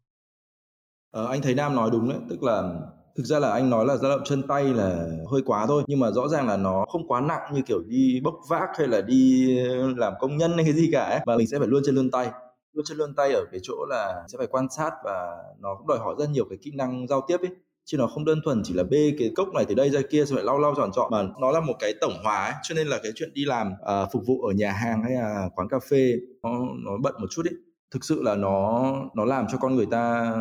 Ờ, 1.11 1.27
anh 1.27 1.43
thấy 1.43 1.55
nam 1.55 1.75
nói 1.75 1.91
đúng 1.93 2.09
đấy. 2.09 2.19
Tức 2.31 2.43
là 2.43 2.75
thực 3.17 3.27
ra 3.27 3.39
là 3.39 3.51
anh 3.53 3.71
nói 3.71 3.87
là 3.87 3.97
dao 3.97 4.11
động 4.11 4.23
chân 4.25 4.43
tay 4.43 4.65
là 4.65 5.07
hơi 5.31 5.43
quá 5.47 5.67
thôi 5.67 5.83
nhưng 5.87 6.01
mà 6.01 6.11
rõ 6.11 6.29
ràng 6.29 6.49
là 6.49 6.57
nó 6.57 6.85
không 6.89 7.09
quá 7.09 7.21
nặng 7.21 7.53
như 7.55 7.63
kiểu 7.67 7.83
đi 7.87 8.21
bốc 8.25 8.35
vác 8.49 8.69
hay 8.79 8.89
là 8.89 9.01
đi 9.01 9.59
ờ, 9.69 9.93
làm 9.97 10.13
công 10.21 10.37
nhân 10.37 10.53
hay 10.55 10.65
cái 10.65 10.73
gì 10.73 10.89
cả 10.93 11.05
ấy. 11.05 11.21
Và 11.27 11.37
mình 11.37 11.47
sẽ 11.47 11.59
phải 11.59 11.69
luôn 11.69 11.83
chân 11.87 11.95
luôn 11.95 12.11
tay. 12.11 12.31
Luôn 12.73 12.85
chân 12.89 12.99
luôn 12.99 13.15
tay 13.15 13.33
ở 13.33 13.45
cái 13.53 13.61
chỗ 13.63 13.75
là 13.89 14.25
sẽ 14.29 14.39
phải 14.39 14.47
quan 14.47 14.67
sát 14.77 14.91
và 15.05 15.37
nó 15.61 15.75
cũng 15.79 15.87
đòi 15.87 15.99
hỏi 15.99 16.15
rất 16.19 16.31
nhiều 16.31 16.45
cái 16.51 16.59
kỹ 16.63 16.71
năng 16.75 17.07
giao 17.09 17.21
tiếp 17.29 17.41
ấy. 17.41 17.51
Chứ 17.85 17.99
nó 17.99 18.07
không 18.07 18.25
đơn 18.25 18.41
thuần 18.45 18.63
chỉ 18.65 18.75
là 18.75 18.83
bê 18.83 19.13
cái 19.19 19.31
cốc 19.37 19.49
này 19.55 19.65
từ 19.65 19.75
đây 19.75 19.91
ra 19.91 20.01
kia 20.11 20.25
rồi 20.25 20.37
phải 20.37 20.45
lau 20.45 20.59
lau 20.59 20.75
tròn 20.77 20.91
trọn 20.93 21.11
mà 21.11 21.23
nó 21.41 21.51
là 21.51 21.61
một 21.61 21.75
cái 21.79 21.95
tổng 22.01 22.13
hòa 22.25 22.45
ấy. 22.45 22.55
Cho 22.63 22.75
nên 22.75 22.87
là 22.87 22.99
cái 23.03 23.13
chuyện 23.15 23.31
đi 23.35 23.45
làm 23.45 23.73
uh, 23.73 24.09
phục 24.13 24.23
vụ 24.27 24.43
ở 24.43 24.53
nhà 24.53 24.73
hàng 24.73 25.03
hay 25.03 25.13
là 25.13 25.49
quán 25.57 25.69
cà 25.69 25.79
phê 25.91 26.13
nó 26.43 26.51
nó 26.85 26.91
bận 27.03 27.15
một 27.21 27.27
chút 27.31 27.43
ấy 27.47 27.55
thực 27.93 28.05
sự 28.05 28.23
là 28.23 28.35
nó 28.37 28.93
nó 29.15 29.25
làm 29.25 29.47
cho 29.53 29.59
con 29.59 29.77
người 29.77 29.87
ta 29.87 30.35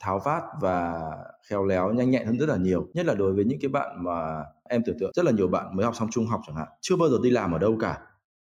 tháo 0.00 0.20
vát 0.24 0.42
và 0.60 1.00
khéo 1.50 1.64
léo, 1.64 1.92
nhanh 1.92 2.10
nhẹn 2.10 2.26
hơn 2.26 2.38
rất 2.38 2.48
là 2.48 2.56
nhiều 2.56 2.88
nhất 2.94 3.06
là 3.06 3.14
đối 3.14 3.32
với 3.32 3.44
những 3.44 3.58
cái 3.60 3.68
bạn 3.68 4.04
mà 4.04 4.44
em 4.68 4.82
tưởng 4.86 4.96
tượng, 5.00 5.10
rất 5.14 5.24
là 5.24 5.32
nhiều 5.32 5.48
bạn 5.48 5.76
mới 5.76 5.84
học 5.84 5.96
xong 5.96 6.08
trung 6.10 6.26
học 6.26 6.40
chẳng 6.46 6.56
hạn, 6.56 6.68
chưa 6.80 6.96
bao 6.96 7.08
giờ 7.08 7.18
đi 7.22 7.30
làm 7.30 7.52
ở 7.52 7.58
đâu 7.58 7.76
cả 7.80 7.98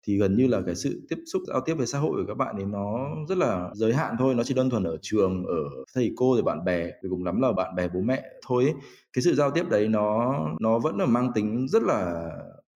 thì 0.08 0.18
gần 0.18 0.38
như 0.38 0.48
là 0.48 0.62
cái 0.66 0.76
sự 0.76 1.02
tiếp 1.10 1.16
xúc, 1.34 1.42
giao 1.48 1.62
tiếp 1.62 1.74
với 1.74 1.88
xã 1.88 2.00
hội 2.00 2.12
của 2.12 2.24
các 2.28 2.38
bạn 2.38 2.56
ấy 2.56 2.66
nó 2.66 3.08
rất 3.30 3.38
là 3.38 3.70
giới 3.74 3.94
hạn 3.94 4.16
thôi, 4.20 4.36
nó 4.36 4.44
chỉ 4.44 4.54
đơn 4.54 4.70
thuần 4.70 4.84
ở 4.84 4.98
trường, 5.02 5.46
ở 5.46 5.84
thầy 5.96 6.12
cô 6.16 6.34
rồi 6.34 6.44
bạn 6.44 6.66
bè, 6.66 6.84
rồi 6.84 7.10
cùng 7.10 7.24
lắm 7.24 7.42
là 7.42 7.52
bạn 7.52 7.76
bè 7.76 7.88
bố 7.88 8.02
mẹ 8.02 8.24
thôi 8.48 8.64
ấy. 8.64 8.74
cái 9.14 9.22
sự 9.22 9.36
giao 9.36 9.52
tiếp 9.52 9.70
đấy 9.70 9.88
nó 9.88 10.36
nó 10.60 10.80
vẫn 10.80 10.98
là 10.98 11.06
mang 11.06 11.32
tính 11.36 11.68
rất 11.68 11.84
là 11.84 12.30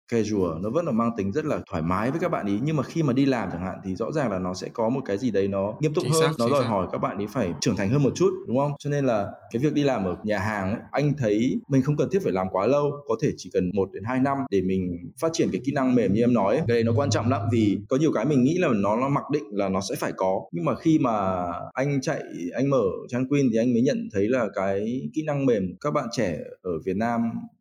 casual 0.09 0.61
nó 0.63 0.71
vẫn 0.71 0.87
là 0.87 0.93
mang 0.93 1.11
tính 1.17 1.33
rất 1.33 1.45
là 1.45 1.61
thoải 1.71 1.83
mái 1.83 2.11
với 2.11 2.21
các 2.21 2.29
bạn 2.29 2.47
ý 2.47 2.59
nhưng 2.63 2.77
mà 2.77 2.83
khi 2.83 3.03
mà 3.03 3.13
đi 3.13 3.27
làm 3.27 3.49
chẳng 3.53 3.63
hạn 3.63 3.79
thì 3.85 3.95
rõ 3.95 4.13
ràng 4.13 4.31
là 4.31 4.39
nó 4.39 4.55
sẽ 4.55 4.69
có 4.73 4.89
một 4.89 5.01
cái 5.05 5.19
gì 5.19 5.31
đấy 5.31 5.49
nó 5.49 5.75
nghiêm 5.81 5.95
túc 5.95 6.05
hơn. 6.13 6.33
nó 6.39 6.49
đòi 6.49 6.65
hỏi 6.65 6.87
các 6.93 6.99
bạn 6.99 7.19
ý 7.19 7.27
phải 7.27 7.53
trưởng 7.61 7.77
thành 7.77 7.89
hơn 7.89 8.03
một 8.03 8.13
chút 8.15 8.31
đúng 8.47 8.59
không? 8.59 8.73
Cho 8.79 8.91
nên 8.91 9.07
là 9.07 9.27
cái 9.51 9.63
việc 9.63 9.75
đi 9.75 9.83
làm 9.83 10.05
ở 10.05 10.17
nhà 10.25 10.39
hàng 10.39 10.71
ấy, 10.71 10.81
anh 10.91 11.13
thấy 11.19 11.61
mình 11.69 11.83
không 11.83 11.97
cần 11.97 12.09
thiết 12.13 12.23
phải 12.23 12.33
làm 12.33 12.47
quá 12.51 12.67
lâu 12.67 12.93
có 13.09 13.17
thể 13.23 13.33
chỉ 13.37 13.51
cần 13.53 13.71
một 13.75 13.93
đến 13.93 14.05
hai 14.05 14.21
năm 14.21 14.39
để 14.51 14.61
mình 14.61 15.11
phát 15.21 15.29
triển 15.33 15.49
cái 15.53 15.61
kỹ 15.65 15.73
năng 15.73 15.95
mềm 15.95 16.13
như 16.13 16.21
em 16.21 16.35
nói 16.35 16.57
cái 16.57 16.67
đấy 16.67 16.85
nó 16.85 16.93
quan 16.97 17.11
trọng 17.11 17.29
lắm 17.29 17.43
vì 17.53 17.79
có 17.89 17.97
nhiều 17.97 18.13
cái 18.13 18.25
mình 18.25 18.45
nghĩ 18.45 18.59
là 18.59 18.69
nó 18.69 18.97
nó 18.97 19.09
mặc 19.09 19.25
định 19.33 19.45
là 19.51 19.69
nó 19.69 19.81
sẽ 19.81 19.95
phải 19.99 20.13
có. 20.17 20.41
Nhưng 20.53 20.65
mà 20.65 20.75
khi 20.75 20.99
mà 20.99 21.45
anh 21.73 22.01
chạy 22.01 22.23
anh 22.55 22.71
mở 22.71 22.85
trang 23.09 23.29
Queen 23.29 23.47
thì 23.53 23.59
anh 23.59 23.73
mới 23.73 23.83
nhận 23.83 24.09
thấy 24.13 24.29
là 24.29 24.49
cái 24.55 25.03
kỹ 25.15 25.23
năng 25.27 25.47
mềm 25.47 25.63
các 25.81 25.91
bạn 25.91 26.09
trẻ 26.13 26.39
ở 26.63 26.71
Việt 26.85 26.97
Nam 26.97 27.21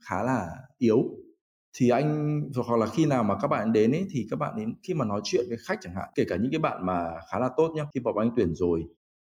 khá 0.09 0.23
là 0.23 0.47
yếu 0.77 1.03
thì 1.79 1.89
anh 1.89 2.41
hoặc 2.55 2.77
là 2.77 2.85
khi 2.85 3.05
nào 3.05 3.23
mà 3.23 3.35
các 3.41 3.47
bạn 3.47 3.73
đến 3.73 3.91
ấy 3.91 4.05
thì 4.11 4.27
các 4.29 4.39
bạn 4.39 4.53
đến 4.57 4.73
khi 4.87 4.93
mà 4.93 5.05
nói 5.05 5.21
chuyện 5.23 5.45
với 5.49 5.57
khách 5.67 5.77
chẳng 5.81 5.95
hạn 5.95 6.09
kể 6.15 6.23
cả 6.29 6.35
những 6.35 6.51
cái 6.51 6.59
bạn 6.59 6.85
mà 6.85 7.09
khá 7.31 7.39
là 7.39 7.49
tốt 7.57 7.73
nhá 7.75 7.83
khi 7.93 7.99
vào 8.03 8.13
anh 8.21 8.31
tuyển 8.35 8.55
rồi 8.55 8.83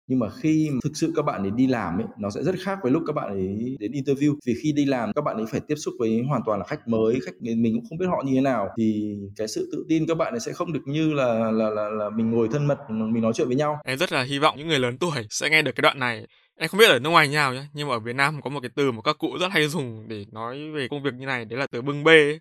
nhưng 0.07 0.19
mà 0.19 0.29
khi 0.29 0.69
thực 0.83 0.91
sự 0.95 1.13
các 1.15 1.21
bạn 1.21 1.41
ấy 1.41 1.51
đi 1.51 1.67
làm 1.67 1.97
ấy 1.97 2.07
nó 2.17 2.29
sẽ 2.29 2.43
rất 2.43 2.55
khác 2.59 2.79
với 2.83 2.91
lúc 2.91 3.03
các 3.07 3.13
bạn 3.13 3.27
ấy 3.27 3.75
đến 3.79 3.91
interview. 3.91 4.35
Vì 4.45 4.53
khi 4.63 4.71
đi 4.71 4.85
làm 4.85 5.13
các 5.13 5.21
bạn 5.21 5.35
ấy 5.35 5.45
phải 5.51 5.61
tiếp 5.67 5.75
xúc 5.75 5.93
với 5.99 6.21
hoàn 6.29 6.41
toàn 6.45 6.59
là 6.59 6.65
khách 6.65 6.87
mới 6.87 7.19
khách 7.25 7.41
mình 7.41 7.73
cũng 7.75 7.85
không 7.89 7.97
biết 7.97 8.05
họ 8.09 8.23
như 8.25 8.31
thế 8.35 8.41
nào. 8.41 8.69
Thì 8.77 9.15
cái 9.35 9.47
sự 9.47 9.69
tự 9.71 9.85
tin 9.89 10.05
các 10.07 10.17
bạn 10.17 10.33
ấy 10.33 10.39
sẽ 10.39 10.53
không 10.53 10.73
được 10.73 10.79
như 10.85 11.13
là 11.13 11.51
là 11.51 11.69
là, 11.69 11.89
là 11.89 12.09
mình 12.09 12.31
ngồi 12.31 12.47
thân 12.51 12.67
mật 12.67 12.77
mình 12.89 13.23
nói 13.23 13.33
chuyện 13.35 13.47
với 13.47 13.57
nhau. 13.57 13.79
Em 13.85 13.97
rất 13.97 14.11
là 14.11 14.23
hy 14.23 14.39
vọng 14.39 14.55
những 14.57 14.67
người 14.67 14.79
lớn 14.79 14.97
tuổi 14.97 15.27
sẽ 15.29 15.49
nghe 15.49 15.61
được 15.61 15.75
cái 15.75 15.81
đoạn 15.81 15.99
này 15.99 16.27
em 16.57 16.69
không 16.69 16.79
biết 16.79 16.89
ở 16.89 16.99
nước 16.99 17.09
ngoài 17.09 17.27
nhau 17.27 17.53
nhé 17.53 17.63
nhưng 17.73 17.87
mà 17.87 17.95
ở 17.95 17.99
Việt 17.99 18.15
Nam 18.15 18.41
có 18.41 18.49
một 18.49 18.59
cái 18.59 18.69
từ 18.75 18.91
mà 18.91 19.01
các 19.01 19.17
cụ 19.19 19.37
rất 19.39 19.47
hay 19.51 19.67
dùng 19.67 20.07
để 20.07 20.25
nói 20.31 20.71
về 20.71 20.87
công 20.87 21.03
việc 21.03 21.13
như 21.13 21.25
này 21.25 21.45
đấy 21.45 21.59
là 21.59 21.67
từ 21.67 21.81
bưng 21.81 22.03
bê 22.03 22.11
ấy. 22.11 22.39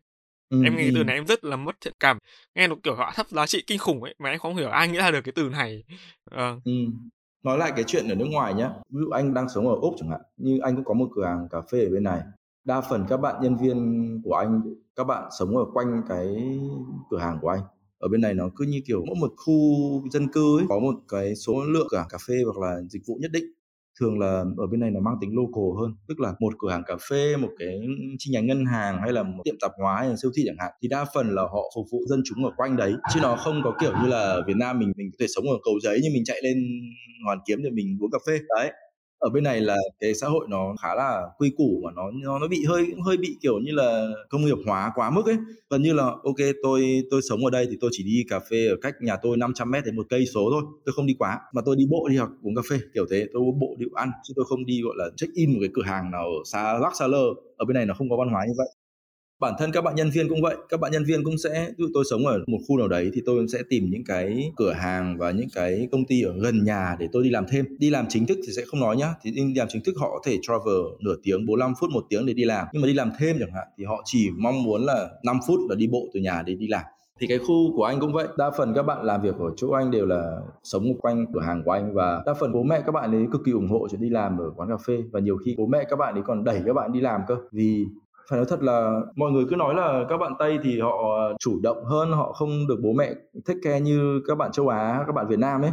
Ừ, 0.49 0.63
em 0.65 0.77
nghe 0.77 0.85
ừ. 0.85 0.91
từ 0.95 1.05
này 1.05 1.17
em 1.17 1.27
rất 1.27 1.45
là 1.45 1.57
mất 1.57 1.77
thiện 1.81 1.93
cảm 2.01 2.19
nghe 2.55 2.69
nó 2.69 2.77
kiểu 2.83 2.95
họ 2.95 3.13
thấp 3.15 3.29
giá 3.29 3.47
trị 3.47 3.65
kinh 3.67 3.79
khủng 3.79 4.03
ấy 4.03 4.15
mà 4.19 4.31
em 4.31 4.39
không 4.39 4.57
hiểu 4.57 4.69
ai 4.69 4.89
nghĩ 4.89 4.99
ra 4.99 5.11
được 5.11 5.21
cái 5.21 5.33
từ 5.33 5.49
này 5.49 5.85
à. 6.31 6.57
ừ 6.65 6.73
nói 7.43 7.59
lại 7.59 7.73
cái 7.77 7.85
chuyện 7.85 8.09
ở 8.09 8.15
nước 8.15 8.25
ngoài 8.31 8.55
nhé 8.55 8.69
ví 8.91 9.01
dụ 9.01 9.11
anh 9.11 9.35
đang 9.35 9.49
sống 9.49 9.69
ở 9.69 9.75
úc 9.81 9.95
chẳng 9.99 10.11
hạn 10.11 10.21
như 10.37 10.59
anh 10.63 10.77
cũng 10.77 10.85
có 10.85 10.95
một 10.95 11.09
cửa 11.15 11.25
hàng 11.25 11.49
cà 11.51 11.61
phê 11.73 11.85
ở 11.85 11.91
bên 11.91 12.03
này 12.03 12.21
đa 12.65 12.81
phần 12.81 13.05
các 13.09 13.17
bạn 13.17 13.37
nhân 13.43 13.57
viên 13.57 14.21
của 14.25 14.35
anh 14.35 14.63
các 14.97 15.05
bạn 15.05 15.29
sống 15.39 15.57
ở 15.57 15.65
quanh 15.73 16.03
cái 16.09 16.27
cửa 17.11 17.19
hàng 17.19 17.39
của 17.41 17.49
anh 17.49 17.61
ở 17.99 18.09
bên 18.09 18.21
này 18.21 18.35
nó 18.35 18.49
cứ 18.57 18.65
như 18.65 18.81
kiểu 18.87 19.05
mỗi 19.07 19.17
một 19.21 19.33
khu 19.37 19.53
dân 20.11 20.29
cư 20.29 20.59
ấy 20.59 20.67
có 20.69 20.79
một 20.79 20.95
cái 21.09 21.35
số 21.35 21.65
lượng 21.65 21.87
cửa 21.91 21.99
hàng 21.99 22.09
cà 22.11 22.19
phê 22.29 22.35
hoặc 22.45 22.67
là 22.67 22.81
dịch 22.91 23.03
vụ 23.07 23.19
nhất 23.21 23.31
định 23.33 23.45
thường 24.01 24.19
là 24.19 24.45
ở 24.57 24.67
bên 24.71 24.81
này 24.81 24.91
nó 24.91 25.01
mang 25.01 25.15
tính 25.21 25.31
local 25.37 25.81
hơn, 25.81 25.95
tức 26.09 26.21
là 26.21 26.35
một 26.41 26.53
cửa 26.59 26.71
hàng 26.71 26.83
cà 26.87 26.97
phê, 27.11 27.37
một 27.37 27.49
cái 27.59 27.81
chi 28.19 28.31
nhánh 28.33 28.47
ngân 28.47 28.65
hàng 28.67 28.99
hay 29.03 29.13
là 29.13 29.23
một 29.23 29.43
tiệm 29.45 29.55
tạp 29.61 29.73
hóa 29.83 29.97
hay 29.99 30.09
là 30.09 30.17
siêu 30.23 30.31
thị 30.37 30.43
chẳng 30.47 30.57
hạn, 30.59 30.73
thì 30.83 30.89
đa 30.89 31.05
phần 31.15 31.35
là 31.35 31.43
họ 31.43 31.63
phục 31.75 31.87
vụ 31.93 31.99
dân 32.09 32.23
chúng 32.25 32.45
ở 32.45 32.51
quanh 32.57 32.77
đấy. 32.77 32.93
Chứ 33.15 33.21
nó 33.23 33.37
không 33.37 33.61
có 33.65 33.73
kiểu 33.81 33.93
như 34.03 34.09
là 34.09 34.41
Việt 34.47 34.57
Nam 34.57 34.79
mình 34.79 34.93
mình 34.97 35.11
có 35.13 35.17
thể 35.21 35.27
sống 35.37 35.45
ở 35.45 35.57
cầu 35.65 35.75
giấy 35.83 36.01
nhưng 36.03 36.13
mình 36.13 36.25
chạy 36.25 36.41
lên 36.43 36.57
hoàn 37.25 37.39
kiếm 37.47 37.63
để 37.63 37.71
mình 37.71 37.99
uống 38.01 38.11
cà 38.11 38.19
phê. 38.27 38.39
Đấy 38.57 38.73
ở 39.27 39.31
bên 39.31 39.45
này 39.45 39.61
là 39.61 39.77
cái 40.01 40.15
xã 40.15 40.27
hội 40.29 40.47
nó 40.51 40.75
khá 40.83 40.95
là 40.95 41.23
quy 41.39 41.51
củ 41.57 41.81
mà 41.85 41.91
nó 41.97 42.03
nó 42.25 42.39
nó 42.39 42.49
bị 42.49 42.65
hơi 42.69 42.87
hơi 43.07 43.17
bị, 43.17 43.37
kiểu 43.43 43.59
như 43.59 43.73
là, 43.73 44.09
công 44.31 44.45
nghiệp 44.45 44.57
hóa 44.67 44.93
quá 44.95 45.11
mức 45.11 45.27
ấy. 45.27 45.37
Gần 45.71 45.83
như 45.83 45.93
là, 45.93 46.05
ok, 46.05 46.37
tôi 46.63 47.03
tôi 47.11 47.21
sống 47.29 47.45
ở 47.45 47.51
đây 47.51 47.67
thì 47.71 47.77
tôi 47.81 47.91
chỉ 47.93 48.05
đi 48.05 48.25
cà 48.31 48.41
phê 48.51 48.67
ở 48.69 48.77
cách 48.83 48.95
nhà 49.01 49.17
tôi 49.23 49.37
500 49.37 49.71
mét 49.71 49.85
đến 49.85 49.97
một 49.97 50.07
cây 50.09 50.27
số 50.35 50.49
thôi, 50.53 50.63
tôi 50.85 50.93
không 50.97 51.07
đi 51.07 51.15
quá. 51.19 51.39
Mà 51.55 51.63
tôi 51.65 51.77
đi 51.77 51.87
bộ 51.91 52.09
đi 52.11 52.17
học, 52.17 52.29
uống 52.43 52.55
cà 52.57 52.63
phê, 52.71 52.77
kiểu 52.95 53.07
thế, 53.11 53.27
tôi 53.33 53.43
bộ, 53.61 53.77
đi 53.79 53.87
ăn, 53.95 54.11
chứ 54.25 54.33
tôi 54.37 54.45
không 54.49 54.67
đi, 54.67 54.83
gọi 54.83 54.95
là, 54.99 55.05
check 55.17 55.35
in 55.35 55.51
một 55.53 55.59
cái 55.61 55.71
cửa 55.75 55.83
hàng 55.83 56.11
nào 56.11 56.23
ở 56.25 56.43
xa 56.45 56.79
lắc 56.83 56.97
xa 56.97 57.07
lơ. 57.07 57.25
Ở 57.57 57.65
bên 57.69 57.75
này 57.75 57.87
nó 57.87 57.95
không 57.95 58.11
có 58.11 58.17
văn 58.17 58.29
hóa 58.29 58.45
như 58.49 58.55
vậy 58.59 58.69
bản 59.41 59.55
thân 59.59 59.73
các 59.73 59.85
bạn 59.85 59.95
nhân 59.95 60.11
viên 60.11 60.29
cũng 60.29 60.43
vậy, 60.43 60.57
các 60.69 60.81
bạn 60.81 60.93
nhân 60.93 61.05
viên 61.05 61.25
cũng 61.25 61.39
sẽ, 61.39 61.69
ví 61.79 61.85
dụ 61.85 61.87
tôi 61.95 62.05
sống 62.11 62.27
ở 62.27 62.39
một 62.47 62.59
khu 62.69 62.79
nào 62.79 62.89
đấy 62.89 63.11
thì 63.15 63.23
tôi 63.27 63.47
sẽ 63.53 63.59
tìm 63.69 63.85
những 63.91 64.05
cái 64.05 64.51
cửa 64.57 64.73
hàng 64.73 65.17
và 65.19 65.31
những 65.31 65.49
cái 65.55 65.89
công 65.93 66.05
ty 66.05 66.23
ở 66.23 66.35
gần 66.41 66.65
nhà 66.65 66.97
để 66.99 67.09
tôi 67.13 67.25
đi 67.25 67.31
làm 67.31 67.45
thêm. 67.51 67.65
Đi 67.79 67.91
làm 67.91 68.07
chính 68.09 68.27
thức 68.27 68.39
thì 68.47 68.53
sẽ 68.57 68.63
không 68.67 68.81
nói 68.81 68.97
nhá, 68.97 69.15
thì 69.23 69.31
đi 69.31 69.55
làm 69.55 69.69
chính 69.71 69.83
thức 69.85 69.95
họ 69.99 70.11
có 70.11 70.21
thể 70.25 70.39
travel 70.43 70.81
nửa 71.01 71.15
tiếng 71.23 71.47
45 71.47 71.73
phút, 71.81 71.91
một 71.91 72.05
tiếng 72.09 72.27
để 72.27 72.33
đi 72.33 72.45
làm. 72.45 72.67
Nhưng 72.73 72.83
mà 72.83 72.89
đi 72.89 72.95
làm 72.95 73.11
thêm 73.19 73.37
chẳng 73.41 73.53
hạn 73.55 73.67
thì 73.79 73.85
họ 73.85 74.03
chỉ 74.05 74.31
mong 74.39 74.63
muốn 74.63 74.85
là 74.85 75.09
5 75.25 75.39
phút 75.47 75.59
là 75.69 75.77
đi 75.77 75.87
bộ 75.87 76.09
từ 76.15 76.21
nhà 76.21 76.43
để 76.47 76.55
đi 76.55 76.67
làm. 76.67 76.83
Thì 77.21 77.27
cái 77.27 77.39
khu 77.39 77.77
của 77.77 77.85
anh 77.85 78.01
cũng 78.01 78.13
vậy, 78.13 78.27
đa 78.39 78.51
phần 78.51 78.75
các 78.75 78.83
bạn 78.83 79.05
làm 79.05 79.23
việc 79.23 79.35
ở 79.39 79.51
chỗ 79.57 79.71
anh 79.71 79.91
đều 79.91 80.07
là 80.07 80.41
sống 80.63 80.85
quanh 81.01 81.27
cửa 81.35 81.41
hàng 81.41 81.63
của 81.65 81.71
anh 81.71 81.95
và 81.95 82.23
đa 82.27 82.35
phần 82.35 82.53
bố 82.53 82.63
mẹ 82.63 82.83
các 82.87 82.93
bạn 82.93 83.13
ấy 83.13 83.27
cực 83.33 83.43
kỳ 83.45 83.53
ủng 83.53 83.69
hộ 83.69 83.89
cho 83.91 83.99
đi 83.99 84.11
làm 84.11 84.39
ở 84.39 84.51
quán 84.57 84.69
cà 84.69 84.77
phê. 84.87 85.03
Và 85.13 85.21
nhiều 85.21 85.37
khi 85.45 85.55
bố 85.59 85.67
mẹ 85.67 85.85
các 85.91 85.97
bạn 85.97 86.15
ấy 86.15 86.23
còn 86.27 86.45
đẩy 86.45 86.61
các 86.67 86.73
bạn 86.73 86.93
đi 86.93 87.01
làm 87.01 87.21
cơ, 87.29 87.37
vì 87.53 87.87
phải 88.31 88.37
nói 88.37 88.47
thật 88.49 88.63
là 88.63 89.01
mọi 89.17 89.31
người 89.31 89.45
cứ 89.51 89.57
nói 89.57 89.75
là 89.75 90.05
các 90.09 90.17
bạn 90.17 90.33
tây 90.39 90.59
thì 90.63 90.81
họ 90.81 90.93
chủ 91.39 91.61
động 91.63 91.85
hơn, 91.85 92.13
họ 92.13 92.33
không 92.33 92.51
được 92.69 92.77
bố 92.83 92.93
mẹ 92.93 93.15
thích 93.47 93.57
care 93.63 93.81
như 93.81 94.21
các 94.27 94.35
bạn 94.35 94.53
châu 94.53 94.69
á, 94.69 95.05
các 95.07 95.13
bạn 95.13 95.27
việt 95.29 95.39
nam 95.39 95.63
ấy. 95.63 95.73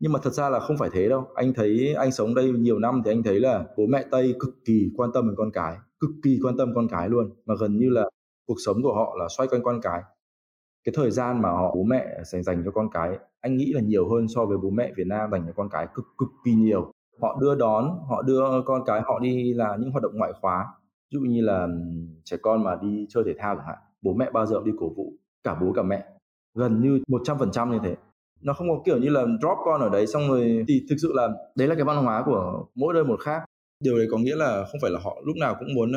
Nhưng 0.00 0.12
mà 0.12 0.18
thật 0.22 0.30
ra 0.30 0.48
là 0.48 0.60
không 0.60 0.78
phải 0.78 0.90
thế 0.92 1.08
đâu. 1.08 1.24
Anh 1.34 1.54
thấy 1.54 1.94
anh 1.94 2.12
sống 2.12 2.34
đây 2.34 2.50
nhiều 2.50 2.78
năm 2.78 3.02
thì 3.04 3.10
anh 3.10 3.22
thấy 3.22 3.40
là 3.40 3.64
bố 3.76 3.86
mẹ 3.86 4.04
tây 4.10 4.34
cực 4.40 4.54
kỳ 4.64 4.90
quan 4.96 5.12
tâm 5.12 5.28
đến 5.28 5.34
con 5.36 5.50
cái, 5.50 5.76
cực 6.00 6.10
kỳ 6.22 6.38
quan 6.42 6.56
tâm 6.56 6.74
con 6.74 6.88
cái 6.88 7.08
luôn. 7.08 7.30
Mà 7.46 7.54
gần 7.60 7.76
như 7.76 7.90
là 7.90 8.10
cuộc 8.46 8.56
sống 8.66 8.82
của 8.82 8.94
họ 8.94 9.16
là 9.18 9.26
xoay 9.36 9.48
quanh 9.48 9.62
con 9.62 9.80
cái. 9.80 10.02
Cái 10.84 10.92
thời 10.96 11.10
gian 11.10 11.42
mà 11.42 11.50
họ 11.50 11.74
bố 11.74 11.82
mẹ 11.82 12.06
dành 12.24 12.42
dành 12.42 12.62
cho 12.64 12.70
con 12.70 12.90
cái, 12.90 13.18
anh 13.40 13.56
nghĩ 13.56 13.72
là 13.72 13.80
nhiều 13.80 14.08
hơn 14.10 14.28
so 14.28 14.44
với 14.44 14.58
bố 14.58 14.70
mẹ 14.70 14.92
Việt 14.96 15.06
Nam 15.06 15.30
dành 15.32 15.42
cho 15.46 15.52
con 15.56 15.68
cái 15.68 15.86
cực 15.94 16.04
cực 16.18 16.28
kỳ 16.44 16.54
nhiều. 16.54 16.92
Họ 17.22 17.38
đưa 17.40 17.54
đón, 17.54 17.98
họ 18.08 18.22
đưa 18.22 18.62
con 18.66 18.84
cái 18.86 19.00
họ 19.00 19.18
đi 19.18 19.54
là 19.54 19.76
những 19.80 19.90
hoạt 19.90 20.02
động 20.02 20.12
ngoại 20.14 20.32
khóa 20.40 20.66
ví 21.10 21.18
dụ 21.18 21.20
như 21.20 21.42
là 21.42 21.68
trẻ 22.24 22.36
con 22.42 22.64
mà 22.64 22.76
đi 22.82 23.06
chơi 23.08 23.24
thể 23.26 23.34
thao 23.38 23.56
chẳng 23.56 23.66
hạn, 23.66 23.78
bố 24.02 24.14
mẹ 24.14 24.30
bao 24.30 24.46
giờ 24.46 24.56
cũng 24.56 24.64
đi 24.64 24.72
cổ 24.78 24.88
vũ, 24.96 25.12
cả 25.44 25.54
bố 25.60 25.72
cả 25.72 25.82
mẹ, 25.82 26.04
gần 26.54 26.80
như 26.80 27.00
100% 27.08 27.72
như 27.72 27.78
thế. 27.82 27.96
Nó 28.42 28.52
không 28.52 28.68
có 28.68 28.82
kiểu 28.84 28.98
như 28.98 29.08
là 29.08 29.20
drop 29.22 29.58
con 29.64 29.80
ở 29.80 29.88
đấy, 29.88 30.06
xong 30.06 30.28
rồi 30.28 30.64
thì 30.68 30.82
thực 30.90 30.96
sự 31.02 31.12
là 31.14 31.28
đấy 31.54 31.68
là 31.68 31.74
cái 31.74 31.84
văn 31.84 32.04
hóa 32.04 32.22
của 32.26 32.66
mỗi 32.74 32.94
nơi 32.94 33.04
một 33.04 33.20
khác. 33.20 33.44
Điều 33.80 33.98
đấy 33.98 34.06
có 34.10 34.18
nghĩa 34.18 34.36
là 34.36 34.64
không 34.64 34.80
phải 34.82 34.90
là 34.90 35.00
họ 35.04 35.22
lúc 35.24 35.36
nào 35.40 35.56
cũng 35.58 35.74
muốn 35.74 35.92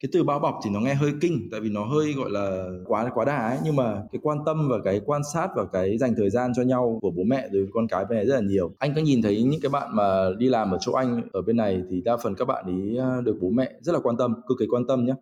cái 0.00 0.08
từ 0.12 0.24
bao 0.24 0.38
bọc 0.38 0.54
thì 0.64 0.70
nó 0.70 0.80
nghe 0.80 0.94
hơi 0.94 1.12
kinh, 1.20 1.48
tại 1.50 1.60
vì 1.60 1.70
nó 1.70 1.84
hơi, 1.84 2.12
gọi 2.12 2.30
là, 2.30 2.68
quá 2.86 3.10
quá 3.14 3.24
đà 3.24 3.48
ấy. 3.48 3.58
Nhưng 3.64 3.76
mà 3.76 4.02
cái 4.12 4.20
quan 4.22 4.38
tâm 4.46 4.68
và 4.70 4.76
cái 4.84 5.00
quan 5.06 5.22
sát 5.34 5.48
và 5.56 5.64
cái 5.72 5.98
dành 5.98 6.14
thời 6.16 6.30
gian 6.30 6.52
cho 6.56 6.62
nhau 6.62 6.98
của 7.02 7.10
bố 7.10 7.22
mẹ 7.22 7.48
đối 7.52 7.62
với 7.62 7.70
con 7.74 7.88
cái 7.88 8.04
bên 8.04 8.16
này 8.16 8.26
rất 8.26 8.34
là 8.34 8.40
nhiều. 8.40 8.74
Anh 8.78 8.94
có 8.94 9.00
nhìn 9.00 9.22
thấy 9.22 9.42
những 9.42 9.60
cái 9.60 9.70
bạn 9.70 9.96
mà 9.96 10.30
đi 10.38 10.48
làm 10.48 10.70
ở 10.70 10.78
chỗ 10.80 10.92
anh 10.92 11.22
ở 11.32 11.42
bên 11.42 11.56
này 11.56 11.82
thì 11.90 12.00
đa 12.04 12.16
phần 12.16 12.34
các 12.34 12.44
bạn 12.44 12.64
ấy 12.64 12.98
à, 12.98 13.20
được 13.20 13.36
bố 13.40 13.50
mẹ 13.50 13.72
rất 13.80 13.92
là 13.92 13.98
quan 14.00 14.16
tâm, 14.16 14.34
cực 14.48 14.58
kỳ 14.58 14.66
quan 14.70 14.86
tâm 14.86 15.04
nhé 15.04 15.14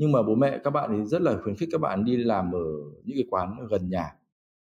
nhưng 0.00 0.12
mà 0.12 0.22
bố 0.22 0.34
mẹ 0.34 0.58
các 0.64 0.70
bạn 0.70 0.90
thì 0.92 1.04
rất 1.06 1.22
là 1.22 1.36
khuyến 1.42 1.56
khích 1.56 1.68
các 1.72 1.80
bạn 1.80 2.04
đi 2.04 2.16
làm 2.16 2.52
ở 2.52 2.64
những 3.04 3.16
cái 3.16 3.26
quán 3.30 3.56
gần 3.70 3.88
nhà, 3.90 4.04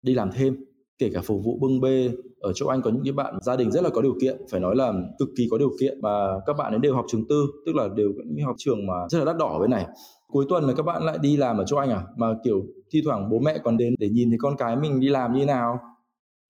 đi 0.03 0.15
làm 0.15 0.31
thêm, 0.33 0.57
kể 0.99 1.11
cả 1.15 1.21
phục 1.25 1.45
vụ 1.45 1.59
bưng 1.61 1.81
bê 1.81 2.11
ở 2.43 2.53
chỗ 2.55 2.67
anh 2.67 2.83
có 2.83 2.91
những 2.91 3.05
cái 3.05 3.13
bạn 3.13 3.39
gia 3.43 3.57
đình 3.57 3.71
rất 3.71 3.83
là 3.85 3.91
có 3.91 4.03
điều 4.03 4.15
kiện, 4.21 4.37
phải 4.51 4.61
nói 4.61 4.77
là 4.77 4.93
cực 5.19 5.29
kỳ 5.37 5.49
có 5.51 5.59
điều 5.59 5.71
kiện 5.81 6.01
mà 6.01 6.41
các 6.47 6.53
bạn 6.57 6.73
ấy 6.73 6.79
đều 6.79 6.95
học 6.95 7.05
trường 7.09 7.29
tư, 7.29 7.47
tức 7.67 7.75
là 7.75 7.89
đều 7.97 8.13
những 8.27 8.47
học 8.47 8.57
trường 8.59 8.87
mà 8.87 8.95
rất 9.11 9.19
là 9.19 9.25
đắt 9.25 9.37
đỏ 9.37 9.59
bên 9.61 9.71
này. 9.71 9.87
Cuối 10.29 10.47
tuần 10.49 10.65
là 10.65 10.75
các 10.77 10.83
bạn 10.83 11.03
lại 11.03 11.19
đi 11.23 11.37
làm 11.37 11.59
ở 11.59 11.65
chỗ 11.67 11.77
anh 11.77 11.91
à? 11.91 12.03
Mà, 12.17 12.35
kiểu, 12.45 12.63
thi 12.93 13.03
thoảng 13.05 13.31
bố 13.31 13.39
mẹ 13.39 13.59
còn 13.65 13.77
đến 13.77 13.95
để 13.99 14.09
nhìn 14.09 14.31
thấy 14.31 14.39
con 14.41 14.57
cái 14.57 14.77
mình 14.77 15.01
đi 15.01 15.09
làm 15.09 15.35
như 15.35 15.45
nào. 15.45 15.79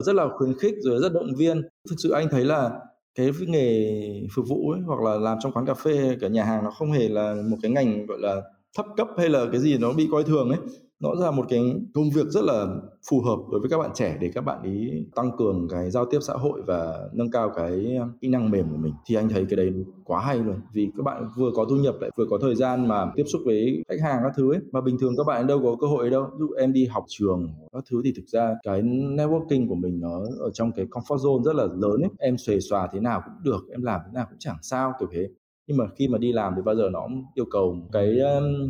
Rất 0.05 0.15
là 0.15 0.29
khuyến 0.39 0.59
khích 0.59 0.75
rồi 0.81 1.01
rất 1.01 1.13
động 1.13 1.35
viên. 1.39 1.63
Thực 1.91 1.97
sự 1.99 2.11
anh 2.11 2.29
thấy 2.31 2.45
là 2.45 2.71
cái 3.15 3.31
nghề 3.47 4.01
phục 4.35 4.45
vụ 4.49 4.71
ấy, 4.71 4.81
hoặc 4.87 5.01
là 5.01 5.19
làm 5.19 5.39
trong 5.43 5.53
quán 5.53 5.67
cà 5.67 5.75
phê 5.75 6.17
cả 6.21 6.29
nhà 6.29 6.45
hàng 6.45 6.65
nó 6.65 6.71
không 6.71 6.93
hề 6.93 7.09
là 7.09 7.37
một 7.51 7.57
cái 7.63 7.71
ngành, 7.71 8.07
gọi 8.07 8.19
là, 8.21 8.43
thấp 8.77 8.87
cấp 8.97 9.09
hay 9.19 9.29
là 9.29 9.47
cái 9.53 9.61
gì 9.61 9.79
nó 9.79 9.93
bị 9.93 10.09
coi 10.11 10.25
thường 10.25 10.49
ấy 10.49 10.59
nó 11.03 11.15
là 11.15 11.31
một 11.31 11.45
cái 11.49 11.75
công 11.95 12.11
việc 12.11 12.27
rất 12.29 12.45
là 12.45 12.67
phù 13.09 13.21
hợp 13.21 13.39
đối 13.51 13.61
với 13.61 13.71
các 13.71 13.79
bạn 13.79 13.91
trẻ 13.95 14.17
để 14.21 14.31
các 14.35 14.41
bạn 14.41 14.63
ý 14.63 15.05
tăng 15.15 15.31
cường 15.39 15.69
cái 15.71 15.91
giao 15.91 16.07
tiếp 16.07 16.19
xã 16.23 16.35
hội 16.35 16.63
và 16.67 17.09
nâng 17.13 17.31
cao 17.31 17.51
cái 17.57 17.97
ờ, 18.01 18.09
kỹ 18.21 18.29
năng 18.29 18.51
mềm 18.51 18.67
của 18.71 18.77
mình. 18.77 18.93
Thì 19.07 19.15
anh 19.15 19.29
thấy 19.29 19.47
cái 19.51 19.57
đấy 19.57 19.73
quá 20.05 20.21
hay 20.21 20.39
luôn. 20.39 20.57
Vì 20.73 20.91
các 20.97 21.03
bạn 21.03 21.29
vừa 21.37 21.51
có 21.55 21.65
thu 21.65 21.77
nhập 21.77 21.95
lại 22.01 22.11
vừa 22.17 22.25
có 22.31 22.39
thời 22.39 22.55
gian 22.55 22.89
mà 22.89 23.13
tiếp 23.17 23.25
xúc 23.27 23.43
với 23.45 23.83
khách 23.89 24.01
hàng 24.01 24.21
các 24.23 24.33
thứ 24.37 24.53
ấy, 24.53 24.61
mà 24.73 24.81
bình 24.81 24.97
thường 25.01 25.15
các 25.17 25.25
bạn 25.27 25.47
đâu 25.47 25.61
có 25.63 25.77
cơ 25.81 25.87
hội 25.87 26.11
đâu. 26.11 26.25
Ví 26.33 26.39
dụ 26.39 26.49
em 26.59 26.73
đi 26.73 26.87
học 26.87 27.05
trường 27.09 27.49
các 27.73 27.85
thứ 27.91 28.01
thì 28.05 28.13
thực 28.17 28.27
ra 28.27 28.55
cái 28.63 28.83
networking 28.83 29.69
của 29.69 29.75
mình 29.75 30.01
nó 30.01 30.21
ở 30.39 30.51
trong 30.51 30.73
cái 30.73 30.87
comfort 30.87 31.17
zone 31.17 31.43
rất 31.43 31.55
là 31.55 31.65
lớn 31.65 32.01
ấy. 32.03 32.11
Em 32.19 32.37
xuề 32.39 32.61
xòa 32.61 32.89
thế 32.93 33.01
nào 33.01 33.23
cũng 33.25 33.35
được, 33.45 33.69
em 33.71 33.83
làm 33.83 34.01
thế 34.05 34.11
nào 34.15 34.27
cũng 34.31 34.39
chẳng 34.39 34.57
sao, 34.63 34.93
kiểu 35.01 35.09
thế. 35.13 35.29
Nhưng 35.67 35.77
mà 35.77 35.85
khi 35.97 36.09
mà 36.09 36.19
đi 36.19 36.33
làm 36.33 36.53
thì 36.57 36.63
bao 36.63 36.77
giờ 36.77 36.91
nó 36.93 37.01
cũng 37.01 37.25
yêu 37.35 37.45
cầu 37.51 37.77
cái 37.93 38.17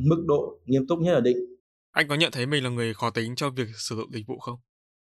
mức 0.04 0.24
độ 0.26 0.58
nghiêm 0.66 0.86
túc 0.86 0.98
nhất 0.98 1.14
là 1.14 1.20
định 1.20 1.36
anh 1.92 2.08
có 2.08 2.14
nhận 2.14 2.32
thấy 2.32 2.46
mình 2.46 2.64
là 2.64 2.70
người 2.70 2.94
khó 2.94 3.10
tính 3.10 3.34
cho 3.36 3.50
việc 3.50 3.68
sử 3.76 3.96
dụng 3.96 4.12
dịch 4.12 4.26
vụ 4.26 4.38
không? 4.38 4.58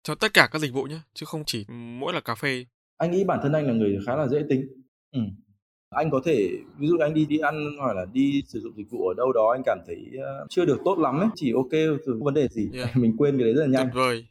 Cho 0.02 0.14
tất 0.14 0.34
cả 0.34 0.48
các 0.52 0.58
dịch 0.58 0.72
vụ 0.72 0.82
nhé, 0.82 0.98
chứ 1.14 1.26
không 1.26 1.44
chỉ 1.46 1.64
mỗi 1.70 2.12
là 2.12 2.20
cà 2.20 2.34
phê. 2.34 2.66
Anh 2.96 3.10
nghĩ 3.10 3.24
bản 3.24 3.38
thân 3.42 3.52
anh 3.52 3.66
là 3.66 3.72
người 3.72 3.98
khá 4.06 4.16
là 4.16 4.28
dễ 4.28 4.42
tính. 4.48 4.66
Ừ. 5.12 5.20
Anh 5.90 6.10
có 6.10 6.20
thể, 6.24 6.48
ví 6.78 6.86
dụ 6.86 6.98
anh 6.98 7.14
đi 7.14 7.26
đi 7.26 7.38
ăn 7.38 7.76
hoặc 7.80 7.92
là 7.96 8.06
đi 8.12 8.42
sử 8.46 8.60
dụng 8.60 8.76
dịch 8.76 8.90
vụ 8.90 9.08
ở 9.08 9.14
đâu 9.16 9.32
đó 9.32 9.52
anh 9.52 9.62
cảm 9.66 9.78
thấy 9.86 9.96
uh, 10.18 10.50
chưa 10.50 10.64
được 10.64 10.78
tốt 10.84 10.98
lắm 10.98 11.18
ấy, 11.18 11.28
chỉ 11.34 11.52
ok 11.52 11.70
từ 12.06 12.20
vấn 12.24 12.34
đề 12.34 12.48
gì, 12.48 12.68
yeah. 12.74 12.96
mình 12.96 13.16
quên 13.16 13.38
cái 13.38 13.44
đấy 13.44 13.54
rất 13.54 13.60
là 13.60 13.66
nhanh. 13.66 13.86
Tuyệt 13.86 13.94
vời. 13.94 14.26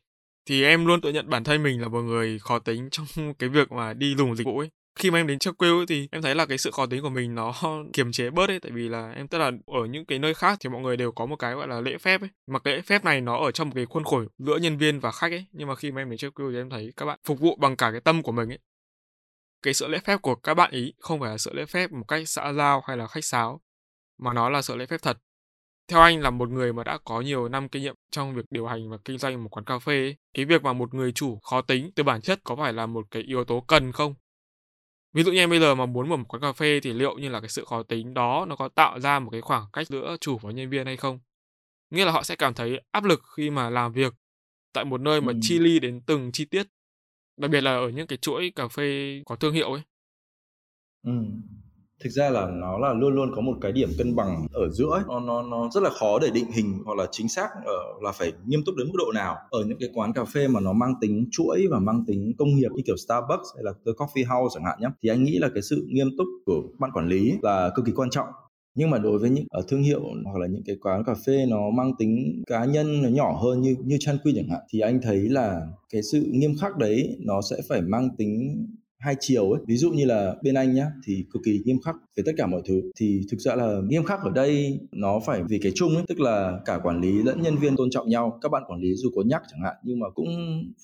Thì 0.45 0.63
em 0.63 0.85
luôn 0.85 1.01
tự 1.01 1.11
nhận 1.11 1.29
bản 1.29 1.43
thân 1.43 1.63
mình 1.63 1.81
là 1.81 1.87
một 1.87 2.01
người 2.01 2.39
khó 2.39 2.59
tính 2.59 2.89
trong 2.91 3.05
cái 3.39 3.49
việc 3.49 3.71
mà 3.71 3.93
đi 3.93 4.15
dùng 4.15 4.35
dịch 4.35 4.45
vụ 4.45 4.59
ấy 4.59 4.69
khi 4.95 5.11
mà 5.11 5.19
em 5.19 5.27
đến 5.27 5.39
Chắc 5.39 5.57
quêu 5.57 5.85
thì 5.85 6.07
em 6.11 6.21
thấy 6.21 6.35
là 6.35 6.45
cái 6.45 6.57
sự 6.57 6.71
khó 6.71 6.85
tính 6.85 7.01
của 7.01 7.09
mình 7.09 7.35
nó 7.35 7.53
kiềm 7.93 8.11
chế 8.11 8.29
bớt 8.29 8.49
ấy 8.49 8.59
tại 8.59 8.71
vì 8.71 8.89
là 8.89 9.11
em 9.11 9.27
tức 9.27 9.37
là 9.37 9.51
ở 9.65 9.85
những 9.85 10.05
cái 10.05 10.19
nơi 10.19 10.33
khác 10.33 10.57
thì 10.61 10.69
mọi 10.69 10.81
người 10.81 10.97
đều 10.97 11.11
có 11.11 11.25
một 11.25 11.35
cái 11.35 11.53
gọi 11.53 11.67
là 11.67 11.81
lễ 11.81 11.97
phép 11.97 12.21
ấy. 12.21 12.29
Mà 12.47 12.59
cái 12.59 12.75
lễ 12.75 12.81
phép 12.81 13.03
này 13.05 13.21
nó 13.21 13.37
ở 13.45 13.51
trong 13.51 13.69
một 13.69 13.73
cái 13.75 13.85
khuôn 13.85 14.03
khổ 14.03 14.23
giữa 14.37 14.57
nhân 14.57 14.77
viên 14.77 14.99
và 14.99 15.11
khách 15.11 15.31
ấy 15.31 15.45
nhưng 15.51 15.67
mà 15.67 15.75
khi 15.75 15.91
mà 15.91 16.01
em 16.01 16.09
đến 16.09 16.17
Chắc 16.17 16.33
quêu 16.33 16.51
thì 16.51 16.57
em 16.57 16.69
thấy 16.69 16.93
các 16.97 17.05
bạn 17.05 17.19
phục 17.27 17.39
vụ 17.39 17.55
bằng 17.55 17.75
cả 17.75 17.91
cái 17.91 18.01
tâm 18.01 18.23
của 18.23 18.31
mình 18.31 18.49
ấy. 18.49 18.59
Cái 19.61 19.73
sự 19.73 19.87
lễ 19.87 19.99
phép 20.05 20.21
của 20.21 20.35
các 20.35 20.53
bạn 20.53 20.71
ý 20.71 20.93
không 20.99 21.19
phải 21.19 21.31
là 21.31 21.37
sự 21.37 21.53
lễ 21.53 21.65
phép 21.65 21.91
một 21.91 22.05
cách 22.07 22.29
xã 22.29 22.53
giao 22.53 22.83
hay 22.87 22.97
là 22.97 23.07
khách 23.07 23.25
sáo 23.25 23.61
mà 24.17 24.33
nó 24.33 24.49
là 24.49 24.61
sự 24.61 24.75
lễ 24.75 24.85
phép 24.85 25.01
thật. 25.01 25.17
Theo 25.87 26.01
anh 26.01 26.21
là 26.21 26.29
một 26.29 26.49
người 26.49 26.73
mà 26.73 26.83
đã 26.83 26.97
có 27.05 27.21
nhiều 27.21 27.49
năm 27.49 27.69
kinh 27.69 27.81
nghiệm 27.81 27.95
trong 28.11 28.35
việc 28.35 28.45
điều 28.49 28.67
hành 28.67 28.89
và 28.89 28.97
kinh 29.05 29.17
doanh 29.17 29.43
một 29.43 29.49
quán 29.49 29.65
cà 29.65 29.79
phê 29.79 29.93
ấy, 29.93 30.17
cái 30.33 30.45
việc 30.45 30.63
mà 30.63 30.73
một 30.73 30.93
người 30.93 31.11
chủ 31.11 31.39
khó 31.39 31.61
tính 31.61 31.91
từ 31.95 32.03
bản 32.03 32.21
chất 32.21 32.39
có 32.43 32.55
phải 32.55 32.73
là 32.73 32.85
một 32.85 33.05
cái 33.11 33.21
yếu 33.21 33.43
tố 33.43 33.61
cần 33.67 33.91
không? 33.91 34.15
Ví 35.13 35.23
dụ 35.23 35.31
như 35.31 35.37
em 35.39 35.49
bây 35.49 35.59
giờ 35.59 35.75
mà 35.75 35.85
muốn 35.85 36.09
mở 36.09 36.15
một 36.17 36.25
quán 36.27 36.41
cà 36.41 36.51
phê 36.53 36.79
thì 36.83 36.93
liệu 36.93 37.17
như 37.17 37.29
là 37.29 37.39
cái 37.39 37.49
sự 37.49 37.65
khó 37.65 37.83
tính 37.83 38.13
đó 38.13 38.45
nó 38.49 38.55
có 38.55 38.69
tạo 38.69 38.99
ra 38.99 39.19
một 39.19 39.29
cái 39.31 39.41
khoảng 39.41 39.65
cách 39.73 39.87
giữa 39.87 40.17
chủ 40.21 40.37
và 40.37 40.51
nhân 40.51 40.69
viên 40.69 40.85
hay 40.85 40.97
không? 40.97 41.19
Nghĩa 41.91 42.05
là 42.05 42.11
họ 42.11 42.23
sẽ 42.23 42.35
cảm 42.35 42.53
thấy 42.53 42.81
áp 42.91 43.03
lực 43.03 43.21
khi 43.37 43.49
mà 43.49 43.69
làm 43.69 43.93
việc 43.93 44.13
tại 44.73 44.85
một 44.85 45.01
nơi 45.01 45.21
mà 45.21 45.33
chi 45.41 45.59
ly 45.59 45.79
đến 45.79 46.01
từng 46.07 46.31
chi 46.31 46.45
tiết. 46.45 46.67
Đặc 47.37 47.51
biệt 47.51 47.61
là 47.61 47.71
ở 47.71 47.89
những 47.89 48.07
cái 48.07 48.17
chuỗi 48.17 48.51
cà 48.55 48.67
phê 48.67 49.21
có 49.25 49.35
thương 49.35 49.53
hiệu 49.53 49.73
ấy. 49.73 49.81
Ừm. 51.03 51.41
Thực 52.03 52.09
ra 52.09 52.29
là 52.29 52.47
nó 52.51 52.77
là 52.77 52.93
luôn 52.93 53.15
luôn 53.15 53.31
có 53.35 53.41
một 53.41 53.53
cái 53.61 53.71
điểm 53.71 53.89
cân 53.97 54.15
bằng 54.15 54.47
ở 54.53 54.69
giữa 54.69 54.89
ấy. 54.91 55.01
Nó 55.07 55.19
nó 55.19 55.43
nó 55.43 55.69
rất 55.73 55.83
là 55.83 55.89
khó 55.89 56.19
để 56.19 56.29
định 56.33 56.51
hình 56.51 56.81
hoặc 56.85 56.97
là 56.97 57.07
chính 57.11 57.29
xác 57.29 57.47
ở 57.65 57.83
là 58.01 58.11
phải 58.11 58.31
nghiêm 58.45 58.59
túc 58.65 58.75
đến 58.75 58.87
mức 58.87 58.93
độ 58.97 59.11
nào. 59.11 59.35
Ở 59.49 59.63
những 59.67 59.77
cái 59.79 59.89
quán 59.93 60.13
cà 60.13 60.23
phê 60.25 60.47
mà 60.47 60.59
nó 60.59 60.73
mang 60.73 60.93
tính 61.01 61.27
chuỗi 61.31 61.67
và 61.71 61.79
mang 61.79 62.03
tính 62.07 62.33
công 62.37 62.55
nghiệp 62.55 62.69
như 62.75 62.81
kiểu 62.85 62.97
Starbucks 62.97 63.47
hay 63.55 63.63
là 63.63 63.71
The 63.85 63.91
Coffee 63.91 64.41
House 64.41 64.53
chẳng 64.53 64.65
hạn 64.65 64.77
nhé, 64.81 64.87
thì 65.03 65.09
anh 65.09 65.23
nghĩ 65.23 65.37
là 65.37 65.49
cái 65.53 65.61
sự 65.61 65.87
nghiêm 65.89 66.07
túc 66.17 66.27
của 66.45 66.61
ban 66.79 66.91
quản 66.91 67.07
lý 67.07 67.33
là 67.41 67.71
cực 67.75 67.85
kỳ 67.85 67.91
quan 67.95 68.09
trọng 68.09 68.27
nhưng 68.75 68.89
mà 68.89 68.97
đối 68.97 69.19
với 69.19 69.29
những 69.29 69.45
ở 69.49 69.61
thương 69.67 69.83
hiệu 69.83 70.01
hoặc 70.25 70.39
là 70.39 70.47
những 70.47 70.63
cái 70.65 70.75
quán 70.81 71.03
cà 71.03 71.13
phê 71.25 71.45
nó 71.49 71.69
mang 71.69 71.91
tính 71.99 72.43
cá 72.47 72.65
nhân 72.65 73.01
nó 73.01 73.09
nhỏ 73.09 73.39
hơn 73.43 73.61
như 73.61 73.75
như 73.85 73.97
Chan 73.99 74.17
Quy 74.23 74.33
chẳng 74.35 74.49
hạn 74.49 74.61
thì 74.69 74.79
anh 74.79 74.99
thấy 75.01 75.17
là 75.17 75.67
cái 75.89 76.01
sự 76.11 76.27
nghiêm 76.31 76.55
khắc 76.61 76.77
đấy 76.77 77.17
nó 77.19 77.41
sẽ 77.41 77.55
phải 77.69 77.81
mang 77.81 78.09
tính 78.17 78.65
hai 79.03 79.15
chiều 79.19 79.51
ấy. 79.51 79.61
Ví 79.67 79.77
dụ 79.77 79.91
như 79.91 80.05
là 80.05 80.35
bên 80.43 80.55
anh 80.55 80.73
nhá 80.73 80.87
thì 81.05 81.25
cực 81.33 81.41
kỳ 81.45 81.61
nghiêm 81.65 81.77
khắc 81.85 81.95
về 82.17 82.23
tất 82.25 82.31
cả 82.37 82.47
mọi 82.47 82.61
thứ. 82.65 82.81
Thì 82.99 83.21
thực 83.31 83.37
sự 83.39 83.51
là 83.55 83.79
nghiêm 83.87 84.03
khắc 84.03 84.19
ở 84.23 84.31
đây 84.31 84.79
nó 84.91 85.19
phải 85.25 85.43
vì 85.43 85.59
cái 85.63 85.71
chung 85.75 85.95
ấy 85.95 86.03
tức 86.07 86.19
là 86.19 86.59
cả 86.65 86.79
quản 86.83 87.01
lý 87.01 87.23
lẫn 87.23 87.41
nhân 87.41 87.57
viên 87.57 87.75
tôn 87.75 87.89
trọng 87.89 88.09
nhau 88.09 88.39
các 88.41 88.49
bạn 88.49 88.63
quản 88.67 88.79
lý 88.79 88.95
dù 88.95 89.09
có 89.15 89.21
nhắc 89.25 89.41
chẳng 89.51 89.61
hạn 89.63 89.75
nhưng 89.83 89.99
mà 89.99 90.09
cũng 90.09 90.27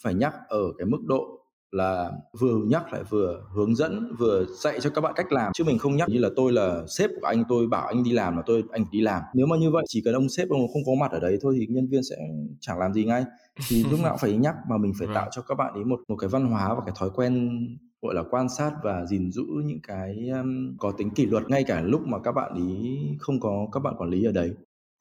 phải 0.03 0.13
nhắc 0.13 0.34
ở 0.47 0.63
cái 0.77 0.86
mức 0.86 0.99
độ 1.05 1.39
là 1.71 2.12
vừa 2.39 2.58
nhắc 2.67 2.93
lại 2.93 3.03
vừa 3.10 3.41
hướng 3.55 3.75
dẫn 3.75 4.15
vừa 4.19 4.45
dạy 4.60 4.79
cho 4.82 4.89
các 4.89 5.01
bạn 5.01 5.13
cách 5.15 5.32
làm. 5.32 5.51
Chứ 5.53 5.63
mình 5.63 5.77
không 5.77 5.95
nhắc 5.95 6.10
như 6.10 6.19
là 6.19 6.29
tôi 6.36 6.51
là 6.51 6.84
sếp 6.88 7.10
của 7.21 7.27
anh 7.27 7.43
tôi 7.49 7.67
bảo 7.67 7.88
anh 7.88 8.03
đi 8.03 8.12
làm 8.12 8.36
là 8.36 8.43
tôi 8.45 8.63
anh 8.71 8.86
đi 8.91 9.01
làm. 9.01 9.21
Nếu 9.34 9.45
mà 9.45 9.58
như 9.58 9.71
vậy 9.71 9.86
chỉ 9.88 10.01
cần 10.05 10.13
ông 10.13 10.29
sếp 10.29 10.49
ông 10.49 10.67
không 10.73 10.84
có 10.86 10.91
mặt 10.99 11.12
ở 11.12 11.19
đấy 11.19 11.38
thôi 11.41 11.55
thì 11.60 11.67
nhân 11.69 11.88
viên 11.88 12.03
sẽ 12.03 12.15
chẳng 12.60 12.79
làm 12.79 12.93
gì 12.93 13.05
ngay. 13.05 13.23
Thì 13.69 13.84
lúc 13.91 13.99
nào 13.99 14.12
cũng 14.12 14.19
phải 14.19 14.34
nhắc 14.38 14.55
mà 14.69 14.77
mình 14.77 14.93
phải 14.99 15.08
vâng. 15.08 15.15
tạo 15.15 15.29
cho 15.32 15.41
các 15.41 15.55
bạn 15.55 15.73
ấy 15.73 15.84
một 15.84 15.99
một 16.08 16.15
cái 16.15 16.29
văn 16.29 16.45
hóa 16.45 16.75
và 16.75 16.82
cái 16.86 16.95
thói 16.99 17.10
quen 17.15 17.60
gọi 18.01 18.15
là 18.15 18.23
quan 18.29 18.49
sát 18.49 18.71
và 18.83 19.05
gìn 19.05 19.31
giữ 19.31 19.43
những 19.65 19.79
cái 19.83 20.29
um, 20.29 20.77
có 20.77 20.91
tính 20.91 21.09
kỷ 21.09 21.25
luật 21.25 21.49
ngay 21.49 21.63
cả 21.63 21.81
lúc 21.81 22.01
mà 22.07 22.19
các 22.23 22.31
bạn 22.31 22.53
ý 22.55 22.99
không 23.19 23.39
có 23.39 23.67
các 23.71 23.79
bạn 23.79 23.93
quản 23.97 24.09
lý 24.09 24.23
ở 24.23 24.31
đấy. 24.31 24.53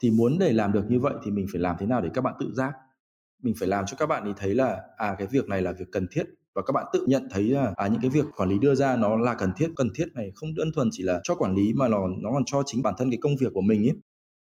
Thì 0.03 0.11
muốn 0.11 0.39
để 0.39 0.53
làm 0.53 0.73
được 0.73 0.85
như 0.89 1.01
vậy 1.01 1.15
thì 1.25 1.31
mình 1.31 1.47
phải 1.53 1.61
làm 1.61 1.77
thế 1.79 1.87
nào 1.87 2.01
để 2.01 2.11
các 2.15 2.21
bạn 2.21 2.35
tự 2.41 2.53
giác? 2.53 2.73
Mình 3.43 3.55
phải 3.59 3.69
làm 3.69 3.87
cho 3.87 3.97
các 3.97 4.07
bạn 4.07 4.25
ý 4.25 4.33
thấy 4.37 4.55
là 4.55 4.81
à 4.97 5.15
cái 5.19 5.29
việc 5.31 5.49
này 5.49 5.63
là 5.63 5.73
việc 5.73 5.89
cần 5.93 6.07
thiết 6.11 6.25
và 6.55 6.63
các 6.63 6.73
bạn 6.73 6.87
tự 6.93 7.07
nhận 7.07 7.29
thấy 7.31 7.45
là 7.45 7.73
à, 7.77 7.89
những 7.89 8.01
cái 8.01 8.11
việc 8.11 8.25
quản 8.37 8.49
lý 8.49 8.59
đưa 8.59 8.75
ra 8.75 8.97
nó 8.97 9.17
là 9.17 9.35
cần 9.35 9.53
thiết 9.57 9.71
cần 9.77 9.89
thiết 9.95 10.07
này 10.15 10.33
không 10.35 10.55
đơn 10.55 10.73
thuần 10.75 10.89
chỉ 10.93 11.03
là 11.03 11.21
cho 11.23 11.35
quản 11.35 11.55
lý 11.55 11.73
mà 11.73 11.89
nó 11.89 12.09
nó 12.23 12.31
còn 12.33 12.45
cho 12.47 12.63
chính 12.67 12.83
bản 12.83 12.95
thân 12.99 13.11
cái 13.11 13.19
công 13.23 13.37
việc 13.37 13.49
của 13.55 13.61
mình 13.61 13.89
ấy 13.89 13.97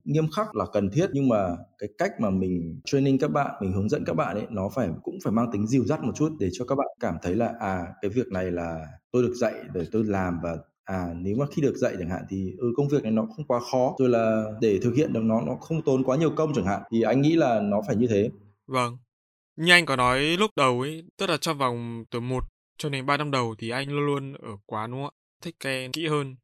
nghiêm 0.04 0.26
khắc 0.36 0.56
là 0.56 0.64
cần 0.72 0.90
thiết. 0.90 1.06
Nhưng 1.12 1.28
mà 1.28 1.56
cái 1.78 1.88
cách 1.98 2.12
mà 2.20 2.30
mình 2.30 2.80
training 2.84 3.18
các 3.18 3.30
bạn, 3.30 3.50
mình 3.60 3.72
hướng 3.72 3.88
dẫn 3.88 4.04
các 4.04 4.16
bạn 4.16 4.36
ấy, 4.36 4.46
nó 4.50 4.68
phải, 4.74 4.88
cũng 5.02 5.18
phải 5.24 5.32
mang 5.32 5.50
tính 5.52 5.66
dìu 5.66 5.84
dắt 5.84 6.02
một 6.02 6.12
chút 6.16 6.32
để 6.38 6.48
cho 6.52 6.64
các 6.64 6.74
bạn 6.74 6.86
cảm 7.00 7.14
thấy 7.22 7.34
là 7.34 7.52
à 7.60 7.86
cái 8.02 8.10
việc 8.10 8.28
này 8.28 8.50
là 8.50 8.86
tôi 9.12 9.22
được 9.22 9.34
dạy 9.34 9.54
để 9.74 9.86
tôi 9.92 10.04
làm 10.04 10.40
và 10.42 10.56
à 10.84 11.14
nếu 11.16 11.36
mà 11.36 11.46
khi 11.56 11.62
được 11.62 11.76
dạy 11.76 11.94
chẳng 11.98 12.10
hạn 12.10 12.22
thì 12.28 12.52
ừ 12.58 12.72
công 12.76 12.88
việc 12.88 13.02
này 13.02 13.12
nó 13.12 13.26
không 13.36 13.46
quá 13.46 13.60
khó. 13.72 13.94
Rồi 13.98 14.08
là 14.08 14.44
để 14.60 14.78
thực 14.82 14.94
hiện 14.94 15.12
được 15.12 15.22
nó 15.22 15.40
nó 15.40 15.54
không 15.54 15.82
tốn 15.82 16.04
quá 16.04 16.16
nhiều 16.16 16.30
công 16.36 16.52
chẳng 16.54 16.66
hạn, 16.66 16.82
thì 16.92 17.02
anh 17.02 17.20
nghĩ 17.20 17.36
là 17.36 17.60
nó 17.60 17.80
phải 17.86 17.96
như 17.96 18.06
thế. 18.06 18.30
Vâng. 18.66 18.98
Như 19.56 19.72
anh 19.72 19.86
có 19.86 19.96
nói 19.96 20.20
lúc 20.20 20.50
đầu 20.56 20.80
ấy, 20.80 21.04
tức 21.18 21.30
là 21.30 21.36
trong 21.36 21.58
vòng 21.58 22.04
từ 22.10 22.20
một 22.20 22.44
cho 22.78 22.88
đến 22.88 23.06
ba 23.06 23.16
năm 23.16 23.30
đầu 23.30 23.54
thì 23.58 23.70
anh 23.70 23.88
luôn 23.88 24.06
luôn 24.06 24.32
ở 24.32 24.56
quán, 24.66 24.90
đúng 24.90 25.00
không 25.00 25.10
ạ? 25.14 25.18
Thích 25.42 25.56
cái 25.60 25.88
kỹ 25.92 26.06
hơn 26.06 26.36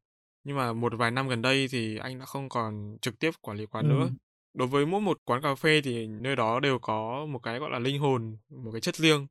nhưng 0.47 0.57
mà 0.57 0.73
một 0.73 0.93
vài 0.97 1.11
năm 1.11 1.27
gần 1.27 1.41
đây 1.41 1.67
thì 1.71 1.97
anh 1.97 2.19
đã 2.19 2.25
không 2.25 2.49
còn 2.49 2.97
trực 3.01 3.19
tiếp 3.19 3.31
quản 3.41 3.57
lý 3.57 3.65
quán 3.65 3.85
ừ. 3.85 3.89
nữa 3.89 4.09
đối 4.53 4.67
với 4.67 4.85
mỗi 4.85 5.01
một 5.01 5.21
quán 5.25 5.41
cà 5.41 5.55
phê 5.55 5.81
thì 5.83 6.07
nơi 6.07 6.35
đó 6.35 6.59
đều 6.59 6.79
có 6.79 7.25
một 7.25 7.39
cái 7.39 7.59
gọi 7.59 7.69
là 7.71 7.79
linh 7.79 7.99
hồn 7.99 8.37
một 8.49 8.71
cái 8.71 8.81
chất 8.81 8.95
riêng 8.95 9.27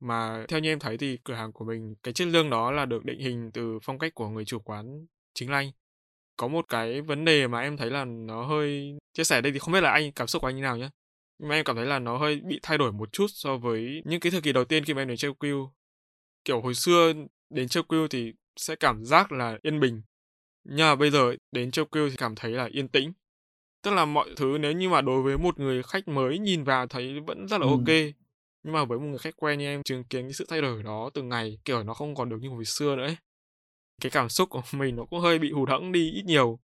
mà 0.00 0.44
theo 0.48 0.60
như 0.60 0.72
em 0.72 0.78
thấy 0.78 0.98
thì 0.98 1.18
cửa 1.24 1.34
hàng 1.34 1.52
của 1.52 1.64
mình 1.64 1.94
cái 2.02 2.14
chất 2.14 2.28
riêng 2.32 2.50
đó 2.50 2.70
là 2.70 2.86
được 2.86 3.04
định 3.04 3.20
hình 3.20 3.50
từ 3.54 3.78
phong 3.82 3.98
cách 3.98 4.14
của 4.14 4.28
người 4.28 4.44
chủ 4.44 4.58
quán 4.58 5.06
chính 5.34 5.50
là 5.50 5.56
anh. 5.56 5.70
Có 6.36 6.48
một 6.48 6.66
cái 6.68 7.00
vấn 7.00 7.24
đề 7.24 7.48
mà 7.48 7.60
em 7.60 7.76
thấy 7.76 7.90
là 7.90 8.04
nó 8.04 8.46
hơi 8.46 8.98
chia 9.12 9.24
sẻ 9.24 9.40
đây 9.40 9.52
thì 9.52 9.58
không 9.58 9.74
biết 9.74 9.80
là 9.80 9.90
anh 9.90 10.12
cảm 10.12 10.26
xúc 10.26 10.42
của 10.42 10.48
anh 10.48 10.56
như 10.56 10.62
nào 10.62 10.76
nhé 10.76 10.90
nhưng 11.38 11.48
mà 11.48 11.54
em 11.54 11.64
cảm 11.64 11.76
thấy 11.76 11.86
là 11.86 11.98
nó 11.98 12.18
hơi 12.18 12.40
bị 12.40 12.60
thay 12.62 12.78
đổi 12.78 12.92
một 12.92 13.12
chút 13.12 13.26
so 13.28 13.56
với 13.56 14.02
những 14.04 14.20
cái 14.20 14.30
thời 14.30 14.40
kỳ 14.40 14.52
đầu 14.52 14.64
tiên 14.64 14.84
khi 14.84 14.94
mà 14.94 15.02
em 15.02 15.08
đến 15.08 15.16
chơi 15.16 15.32
Q 15.40 15.68
kiểu 16.44 16.60
hồi 16.60 16.74
xưa 16.74 17.12
đến 17.50 17.68
chơi 17.68 17.82
Q 17.88 18.06
thì 18.10 18.32
sẽ 18.56 18.76
cảm 18.76 19.04
giác 19.04 19.32
là 19.32 19.58
yên 19.62 19.80
bình 19.80 20.02
nhưng 20.70 20.86
mà 20.86 20.96
bây 20.96 21.10
giờ 21.10 21.34
đến 21.52 21.70
châu 21.70 21.84
Kêu 21.84 22.10
thì 22.10 22.16
cảm 22.16 22.34
thấy 22.34 22.50
là 22.50 22.68
yên 22.72 22.88
tĩnh. 22.88 23.12
Tức 23.82 23.90
là 23.90 24.04
mọi 24.04 24.28
thứ 24.36 24.58
nếu 24.60 24.72
như 24.72 24.88
mà 24.88 25.00
đối 25.00 25.22
với 25.22 25.38
một 25.38 25.58
người 25.58 25.82
khách 25.82 26.08
mới 26.08 26.38
nhìn 26.38 26.64
vào 26.64 26.86
thấy 26.86 27.20
vẫn 27.20 27.48
rất 27.48 27.60
là 27.60 27.66
ừ. 27.66 27.70
ok. 27.70 28.14
Nhưng 28.62 28.74
mà 28.74 28.84
với 28.84 28.98
một 28.98 29.06
người 29.06 29.18
khách 29.18 29.36
quen 29.36 29.58
như 29.58 29.66
em 29.66 29.82
chứng 29.82 30.04
kiến 30.04 30.22
cái 30.22 30.32
sự 30.32 30.46
thay 30.48 30.60
đổi 30.60 30.82
đó 30.82 31.10
từng 31.14 31.28
ngày 31.28 31.58
kiểu 31.64 31.82
nó 31.82 31.94
không 31.94 32.14
còn 32.14 32.28
được 32.28 32.36
như 32.40 32.48
hồi 32.48 32.64
xưa 32.64 32.96
nữa 32.96 33.02
ấy. 33.02 33.16
Cái 34.00 34.10
cảm 34.10 34.28
xúc 34.28 34.48
của 34.50 34.62
mình 34.72 34.96
nó 34.96 35.04
cũng 35.04 35.20
hơi 35.20 35.38
bị 35.38 35.52
hụt 35.52 35.68
hẫng 35.68 35.92
đi 35.92 36.10
ít 36.10 36.24
nhiều 36.24 36.58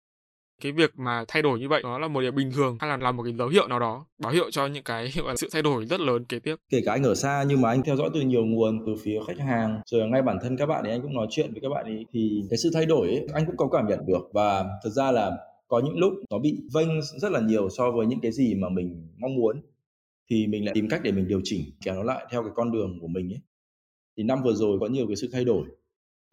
cái 0.64 0.72
việc 0.72 0.98
mà 0.98 1.24
thay 1.28 1.42
đổi 1.42 1.60
như 1.60 1.68
vậy 1.68 1.80
nó 1.84 1.98
là 1.98 2.08
một 2.08 2.20
điều 2.20 2.32
bình 2.32 2.50
thường 2.54 2.76
hay 2.80 2.90
là 2.90 2.96
là 2.96 3.12
một 3.12 3.22
cái 3.22 3.32
dấu 3.32 3.48
hiệu 3.48 3.68
nào 3.68 3.78
đó 3.78 4.06
báo 4.18 4.32
hiệu 4.32 4.50
cho 4.50 4.66
những 4.66 4.84
cái 4.84 5.08
hiệu 5.14 5.26
là 5.26 5.36
sự 5.36 5.48
thay 5.52 5.62
đổi 5.62 5.86
rất 5.86 6.00
lớn 6.00 6.24
kế 6.24 6.38
tiếp? 6.38 6.56
Kể 6.70 6.80
cả 6.84 6.92
anh 6.92 7.02
ở 7.02 7.14
xa 7.14 7.44
nhưng 7.48 7.60
mà 7.60 7.68
anh 7.68 7.82
theo 7.82 7.96
dõi 7.96 8.10
từ 8.14 8.20
nhiều 8.20 8.44
nguồn 8.44 8.86
từ 8.86 8.94
phía 9.02 9.18
khách 9.26 9.38
hàng 9.38 9.80
rồi 9.86 10.08
ngay 10.08 10.22
bản 10.22 10.38
thân 10.42 10.56
các 10.56 10.66
bạn 10.66 10.84
ấy 10.84 10.92
anh 10.92 11.02
cũng 11.02 11.14
nói 11.14 11.26
chuyện 11.30 11.52
với 11.52 11.60
các 11.60 11.68
bạn 11.68 11.84
ấy 11.84 12.06
thì 12.12 12.42
cái 12.50 12.58
sự 12.58 12.70
thay 12.74 12.86
đổi 12.86 13.08
ấy, 13.08 13.26
anh 13.32 13.46
cũng 13.46 13.56
có 13.56 13.68
cảm 13.72 13.86
nhận 13.88 14.06
được. 14.06 14.30
Và 14.32 14.64
thật 14.82 14.90
ra 14.90 15.12
là 15.12 15.32
có 15.68 15.80
những 15.84 15.98
lúc 15.98 16.12
nó 16.30 16.38
bị 16.38 16.58
vênh 16.74 16.88
rất 17.02 17.32
là 17.32 17.40
nhiều 17.40 17.68
so 17.68 17.90
với 17.90 18.06
những 18.06 18.20
cái 18.20 18.32
gì 18.32 18.54
mà 18.54 18.68
mình 18.68 19.08
mong 19.18 19.34
muốn 19.34 19.62
thì 20.30 20.46
mình 20.46 20.64
lại 20.64 20.74
tìm 20.74 20.88
cách 20.88 21.00
để 21.04 21.12
mình 21.12 21.28
điều 21.28 21.40
chỉnh 21.44 21.60
kéo 21.84 21.94
nó 21.94 22.02
lại 22.02 22.26
theo 22.30 22.42
cái 22.42 22.52
con 22.54 22.72
đường 22.72 22.98
của 23.00 23.08
mình 23.08 23.32
ấy. 23.32 23.40
Thì 24.16 24.22
năm 24.22 24.42
vừa 24.44 24.54
rồi 24.54 24.78
có 24.80 24.86
nhiều 24.86 25.06
cái 25.06 25.16
sự 25.16 25.28
thay 25.32 25.44
đổi 25.44 25.64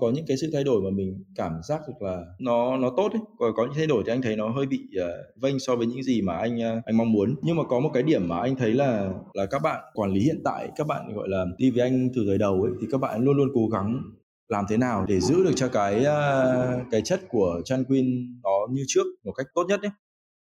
có 0.02 0.12
những 0.16 0.26
cái 0.28 0.38
sự 0.38 0.50
thay 0.54 0.64
đổi 0.64 0.82
mà 0.82 0.90
mình 0.90 1.24
cảm 1.36 1.54
giác 1.64 1.82
được 1.88 2.02
là 2.02 2.22
nó 2.40 2.78
nó 2.78 2.90
tốt 2.98 3.12
ấy. 3.14 3.22
Còn 3.40 3.54
có 3.56 3.64
những 3.64 3.74
thay 3.76 3.88
đổi 3.88 4.04
thì 4.06 4.12
anh 4.12 4.22
thấy 4.22 4.36
nó 4.36 4.50
hơi 4.50 4.66
bị 4.66 4.80
uh, 4.98 5.42
vênh 5.42 5.60
so 5.60 5.76
với 5.76 5.88
những 5.88 6.04
gì 6.04 6.22
mà 6.22 6.38
anh 6.38 6.56
uh, 6.56 6.86
anh 6.86 6.98
mong 6.98 7.12
muốn. 7.12 7.36
Nhưng 7.42 7.56
mà 7.56 7.64
có 7.64 7.80
một 7.80 7.90
cái 7.94 8.04
điểm 8.04 8.28
mà 8.28 8.40
anh 8.40 8.56
thấy 8.56 8.74
là 8.74 9.14
là 9.34 9.46
các 9.46 9.60
bạn 9.60 9.84
quản 9.94 10.14
lý 10.14 10.22
hiện 10.22 10.42
tại 10.44 10.70
các 10.76 10.88
bạn 10.88 11.14
gọi 11.16 11.30
là 11.30 11.46
đi 11.58 11.72
với 11.72 11.82
anh 11.82 12.10
từ 12.16 12.24
thời 12.28 12.38
đầu 12.38 12.62
ấy 12.62 12.72
thì 12.82 12.88
các 12.92 12.98
bạn 12.98 13.24
luôn 13.24 13.38
luôn 13.38 13.50
cố 13.54 13.68
gắng 13.68 14.02
làm 14.50 14.66
thế 14.70 14.78
nào 14.78 15.06
để 15.08 15.20
giữ 15.20 15.44
được 15.44 15.54
cho 15.56 15.68
cái 15.68 16.00
uh, 16.00 16.82
cái 16.92 17.02
chất 17.02 17.22
của 17.30 17.62
Chan 17.66 17.84
Queen 17.84 18.06
nó 18.44 18.68
như 18.72 18.84
trước 18.88 19.04
một 19.24 19.32
cách 19.32 19.48
tốt 19.56 19.66
nhất 19.70 19.82
ấy. 19.82 19.92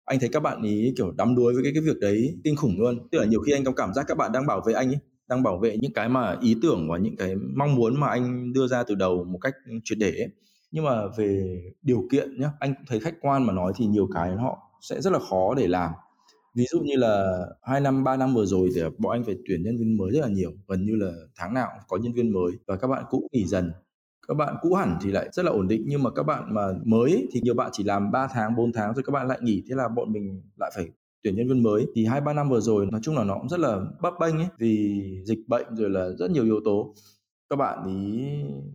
Anh 0.05 0.21
thấy 0.21 0.29
các 0.29 0.41
bạn 0.41 0.63
ý 0.63 0.93
kiểu 0.97 1.13
đắm 1.17 1.37
đuối 1.37 1.55
với 1.55 1.63
cái 1.63 1.73
cái 1.75 1.83
việc 1.83 1.97
đấy 2.01 2.35
kinh 2.45 2.57
khủng 2.57 2.81
luôn. 2.81 3.09
Tức 3.11 3.19
là 3.19 3.25
nhiều 3.25 3.41
khi 3.41 3.53
anh 3.53 3.65
có 3.65 3.73
cảm 3.73 3.95
giác 3.95 4.05
các 4.09 4.17
bạn 4.19 4.33
đang 4.33 4.47
bảo 4.47 4.61
vệ 4.67 4.73
anh 4.73 4.89
ấy 4.89 4.99
đang 5.29 5.43
bảo 5.43 5.59
vệ 5.59 5.77
những 5.77 5.93
cái 5.93 6.09
mà 6.09 6.37
ý 6.41 6.57
tưởng 6.63 6.89
và 6.91 6.99
những 6.99 7.17
cái 7.17 7.35
mong 7.57 7.75
muốn 7.75 8.01
mà 8.01 8.09
anh 8.09 8.53
đưa 8.53 8.67
ra 8.67 8.83
từ 8.83 8.95
đầu 8.95 9.25
một 9.25 9.39
cách 9.39 9.55
triệt 9.85 9.99
để 9.99 10.11
ấy. 10.11 10.29
nhưng 10.71 10.85
mà 10.85 11.07
về 11.17 11.61
điều 11.83 12.09
kiện 12.11 12.41
nhá, 12.41 12.51
anh 12.61 12.75
cũng 12.75 12.85
thấy 12.87 13.01
khách 13.01 13.15
quan 13.21 13.47
mà 13.47 13.53
nói 13.53 13.73
thì 13.77 13.87
nhiều 13.87 14.09
cái 14.15 14.37
họ 14.37 14.59
sẽ 14.81 15.01
rất 15.01 15.13
là 15.13 15.19
khó 15.19 15.55
để 15.55 15.67
làm 15.69 15.91
ví 16.55 16.65
dụ 16.71 16.81
như 16.81 16.97
là 16.97 17.47
hai 17.63 17.81
năm, 17.81 18.05
ba 18.05 18.17
năm 18.17 18.35
vừa 18.35 18.47
rồi 18.47 18.71
thì 18.75 18.81
bọn 18.99 19.13
anh 19.13 19.25
phải 19.25 19.37
tuyển 19.49 19.63
nhân 19.63 19.77
viên 19.79 19.97
mới 19.97 20.13
rất 20.13 20.21
là 20.21 20.29
nhiều, 20.29 20.53
gần 20.69 20.85
như 20.85 20.97
là 20.97 21.13
tháng 21.37 21.55
nào 21.55 21.69
có 21.89 21.97
nhân 21.97 22.13
viên 22.13 22.33
mới 22.33 22.53
và 22.67 22.77
các 22.77 22.89
bạn 22.89 23.05
cũ 23.11 23.29
nghỉ 23.33 23.45
dần 23.45 23.73
các 24.29 24.35
bạn 24.35 24.57
cũ 24.61 24.75
hẳn 24.75 24.99
thì 25.03 25.11
lại 25.13 25.29
rất 25.33 25.45
là 25.45 25.51
ổn 25.51 25.69
định, 25.69 25.83
nhưng 25.87 26.03
mà 26.03 26.11
các 26.11 26.23
bạn 26.23 26.55
mà 26.55 26.63
mới 26.85 27.29
thì 27.33 27.41
nhiều 27.41 27.55
bạn 27.55 27.71
chỉ 27.73 27.85
làm 27.85 28.11
3 28.11 28.29
tháng 28.33 28.57
4 28.57 28.73
tháng 28.73 28.95
rồi 28.95 29.03
các 29.07 29.11
bạn 29.11 29.29
lại 29.29 29.39
nghỉ, 29.43 29.63
thế 29.69 29.75
là 29.75 29.89
bọn 29.89 30.13
mình 30.13 30.43
lại 30.61 30.71
phải 30.75 30.87
tuyển 31.27 31.37
nhân 31.37 31.49
viên 31.49 31.63
mới 31.63 31.87
thì 31.95 32.07
hai 32.07 32.21
ba 32.21 32.33
năm 32.33 32.49
vừa 32.51 32.61
rồi, 32.61 32.87
nói 32.87 33.01
chung 33.05 33.17
là 33.17 33.25
nó 33.25 33.35
cũng 33.39 33.49
rất 33.49 33.61
là 33.61 33.81
bấp 34.03 34.15
bênh 34.21 34.37
ấy, 34.39 34.47
vì 34.59 35.03
dịch 35.25 35.39
bệnh 35.49 35.67
rồi 35.77 35.91
là 35.91 36.11
rất 36.19 36.31
nhiều 36.31 36.45
yếu 36.45 36.61
tố. 36.65 36.95
Các 37.51 37.57
bạn 37.57 37.87
ý 37.87 38.25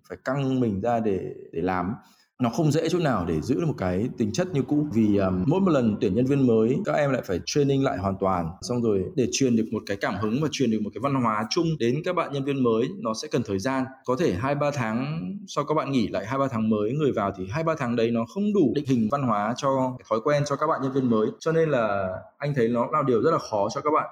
phải 0.10 0.18
căng 0.26 0.60
mình 0.60 0.82
ra 0.82 1.00
để 1.00 1.36
để 1.52 1.62
làm 1.62 1.94
nó 2.42 2.50
không 2.50 2.72
dễ 2.72 2.90
chỗ 2.90 3.00
nào 3.00 3.26
để 3.26 3.42
giữ 3.42 3.56
được 3.56 3.66
một 3.68 3.74
cái 3.78 4.10
tính 4.18 4.32
chất 4.32 4.48
như 4.54 4.62
cũ 4.62 4.88
vì 4.94 5.18
um, 5.18 5.44
mỗi 5.48 5.62
một 5.62 5.72
lần 5.72 5.98
tuyển 6.02 6.16
nhân 6.16 6.26
viên 6.26 6.48
mới 6.48 6.78
các 6.86 6.94
em 6.94 7.12
lại 7.12 7.22
phải 7.26 7.40
training 7.46 7.84
lại 7.84 7.98
hoàn 7.98 8.16
toàn. 8.20 8.50
Xong 8.62 8.82
rồi 8.82 9.04
để 9.16 9.28
truyền 9.32 9.56
được 9.56 9.66
một 9.72 9.84
cái 9.86 9.98
cảm 9.98 10.16
hứng 10.22 10.42
và 10.42 10.48
truyền 10.52 10.72
được 10.72 10.80
một 10.82 10.90
cái 10.94 11.02
văn 11.02 11.16
hóa 11.16 11.48
chung 11.50 11.68
đến 11.80 12.02
các 12.06 12.16
bạn 12.16 12.34
nhân 12.34 12.44
viên 12.44 12.64
mới 12.64 12.90
nó 13.00 13.14
sẽ 13.22 13.28
cần 13.32 13.42
thời 13.46 13.60
gian. 13.60 13.84
Có 14.06 14.16
thể 14.20 14.34
hai 14.34 14.56
ba 14.56 14.72
tháng 14.74 15.22
sau 15.48 15.66
các 15.66 15.74
bạn 15.74 15.92
nghỉ 15.92 16.08
lại 16.08 16.26
hai 16.26 16.40
ba 16.40 16.48
tháng 16.52 16.70
mới 16.70 16.92
người 16.92 17.12
vào 17.12 17.32
thì 17.38 17.48
hai 17.52 17.64
ba 17.64 17.76
tháng 17.78 17.96
đấy 17.96 18.12
nó 18.12 18.26
không 18.34 18.54
đủ 18.54 18.72
định 18.76 18.86
hình 18.88 19.08
văn 19.12 19.24
hóa 19.24 19.54
cho 19.58 19.98
thói 20.10 20.20
quen 20.24 20.44
cho 20.46 20.56
các 20.56 20.68
bạn 20.68 20.82
nhân 20.82 20.92
viên 20.92 21.10
mới. 21.10 21.28
Cho 21.40 21.52
nên 21.52 21.70
là 21.70 22.10
anh 22.38 22.54
thấy 22.56 22.68
nó 22.68 22.88
là 22.92 23.04
điều 23.08 23.22
rất 23.22 23.32
là 23.32 23.40
khó 23.52 23.68
cho 23.74 23.82
các 23.82 23.90
bạn 23.94 24.10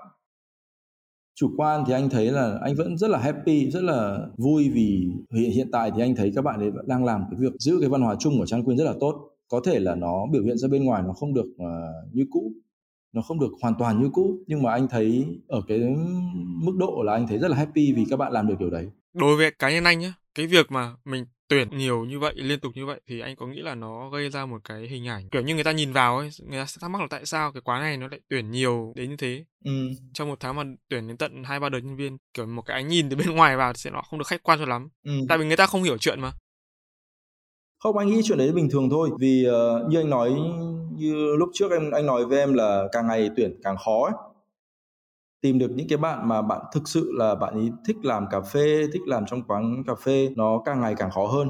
chủ 1.39 1.52
quan 1.58 1.84
thì 1.88 1.93
anh 1.93 2.10
thấy 2.10 2.32
là 2.32 2.60
anh 2.62 2.75
vẫn 2.75 2.97
rất 2.97 3.10
là 3.10 3.19
happy 3.19 3.71
rất 3.71 3.84
là 3.84 4.19
vui 4.38 4.69
vì 4.69 5.12
hiện 5.34 5.52
hiện 5.52 5.69
tại 5.71 5.91
thì 5.95 6.02
anh 6.02 6.15
thấy 6.15 6.32
các 6.36 6.41
bạn 6.41 6.60
ấy 6.60 6.71
đang 6.88 7.06
làm 7.06 7.23
cái 7.32 7.39
việc 7.39 7.54
giữ 7.60 7.78
cái 7.80 7.89
văn 7.89 8.02
hóa 8.02 8.15
chung 8.19 8.39
của 8.39 8.45
trang 8.45 8.63
quyên 8.63 8.78
rất 8.78 8.84
là 8.84 8.93
tốt. 8.99 9.30
Có 9.47 9.62
thể 9.65 9.80
là 9.80 9.95
nó 9.95 10.25
biểu 10.32 10.43
hiện 10.43 10.58
ra 10.58 10.67
bên 10.67 10.84
ngoài 10.84 11.04
nó 11.06 11.13
không 11.13 11.34
được 11.34 11.45
uh, 11.56 12.13
như 12.13 12.25
cũ 12.32 12.52
nó 13.13 13.21
không 13.21 13.39
được 13.39 13.52
hoàn 13.62 13.73
toàn 13.80 14.02
như 14.02 14.10
cũ 14.13 14.38
nhưng 14.47 14.63
mà 14.63 14.71
anh 14.71 14.88
thấy 14.88 15.25
ở 15.47 15.62
cái 15.67 15.80
mức 16.63 16.73
độ 16.80 17.02
là 17.06 17.13
anh 17.13 17.28
thấy 17.28 17.38
rất 17.38 17.47
là 17.47 17.58
happy 17.58 17.93
vì 17.93 18.06
các 18.10 18.17
bạn 18.17 18.32
làm 18.32 18.47
được 18.47 18.56
điều 18.60 18.69
đấy. 18.69 18.88
Đối 19.13 19.38
với 19.38 19.52
cá 19.60 19.71
nhân 19.71 19.84
anh 19.84 19.99
nhá 19.99 20.13
cái 20.36 20.47
việc 20.47 20.71
mà 20.71 20.95
mình 21.06 21.25
tuyển 21.50 21.78
nhiều 21.78 22.06
như 22.06 22.19
vậy 22.19 22.34
liên 22.36 22.60
tục 22.60 22.71
như 22.76 22.86
vậy 22.86 23.02
thì 23.08 23.19
anh 23.19 23.36
có 23.36 23.48
nghĩ 23.48 23.62
là 23.62 23.76
nó 23.76 24.10
gây 24.10 24.30
ra 24.30 24.46
một 24.46 24.62
cái 24.63 24.88
hình 24.88 25.08
ảnh 25.08 25.30
kiểu 25.30 25.42
như 25.42 25.56
người 25.56 25.63
ta 25.63 25.71
nhìn 25.71 25.94
vào 25.94 26.17
ấy 26.17 26.30
người 26.48 26.60
ta 26.60 26.65
sẽ 26.65 26.78
thắc 26.82 26.92
mắc 26.92 27.02
là 27.02 27.08
tại 27.10 27.26
sao 27.26 27.52
cái 27.52 27.62
quán 27.62 27.82
này 27.82 27.98
nó 27.98 28.08
lại 28.08 28.19
tuyển 28.30 28.52
nhiều 28.52 28.94
đến 28.96 29.10
như 29.10 29.15
thế? 29.17 29.46
Ừ. 29.65 29.71
trong 30.13 30.30
một 30.30 30.40
tháng 30.40 30.56
mà 30.56 30.63
tuyển 30.90 31.08
đến 31.08 31.17
tận 31.17 31.44
hai 31.44 31.60
ba 31.60 31.69
đợt 31.69 31.80
nhân 31.80 31.96
viên 31.96 32.17
kiểu 32.34 32.46
một 32.46 32.62
cái 32.62 32.76
ánh 32.76 32.88
nhìn 32.88 33.10
từ 33.10 33.15
bên 33.15 33.32
ngoài 33.36 33.58
vào 33.58 33.73
sẽ 33.73 33.90
nó 33.90 34.02
không 34.02 34.19
được 34.19 34.28
khách 34.28 34.44
quan 34.44 34.60
cho 34.60 34.65
lắm. 34.65 34.90
Ừ. 35.04 35.12
tại 35.30 35.38
vì 35.38 35.46
người 35.46 35.58
ta 35.58 35.67
không 35.67 35.84
hiểu 35.84 35.98
chuyện 35.98 36.21
mà. 36.21 36.32
Không 37.80 37.98
anh 37.98 38.08
nghĩ 38.08 38.21
chuyện 38.23 38.38
đấy 38.38 38.52
bình 38.52 38.69
thường 38.71 38.90
thôi. 38.90 39.10
Vì 39.19 39.46
uh, 39.48 39.90
như 39.90 40.00
anh 40.00 40.10
nói 40.10 40.34
như 40.98 41.36
lúc 41.36 41.50
trước 41.54 41.71
em 41.71 41.92
anh 41.92 42.06
nói 42.06 42.26
với 42.26 42.40
em 42.40 42.54
là 42.54 42.88
càng 42.92 43.08
ngày 43.08 43.30
tuyển 43.36 43.60
càng 43.63 43.76
khó 43.86 44.06
ấy 44.06 44.13
tìm 45.42 45.60
được 45.60 45.71
những 45.75 45.87
cái 45.87 45.98
bạn 45.98 46.27
mà 46.27 46.42
bạn 46.42 46.62
thực 46.73 46.87
sự 46.87 47.12
là 47.13 47.35
bạn 47.35 47.54
ấy 47.54 47.71
thích 47.87 47.98
làm 48.04 48.25
cà 48.31 48.42
phê, 48.42 48.87
thích 48.94 49.02
làm 49.06 49.25
trong 49.25 49.44
quán 49.44 49.83
cà 49.87 49.96
phê, 49.96 50.29
nó 50.35 50.62
càng 50.65 50.81
ngày 50.81 50.96
càng 50.96 51.12
khó 51.12 51.27
hơn. 51.27 51.50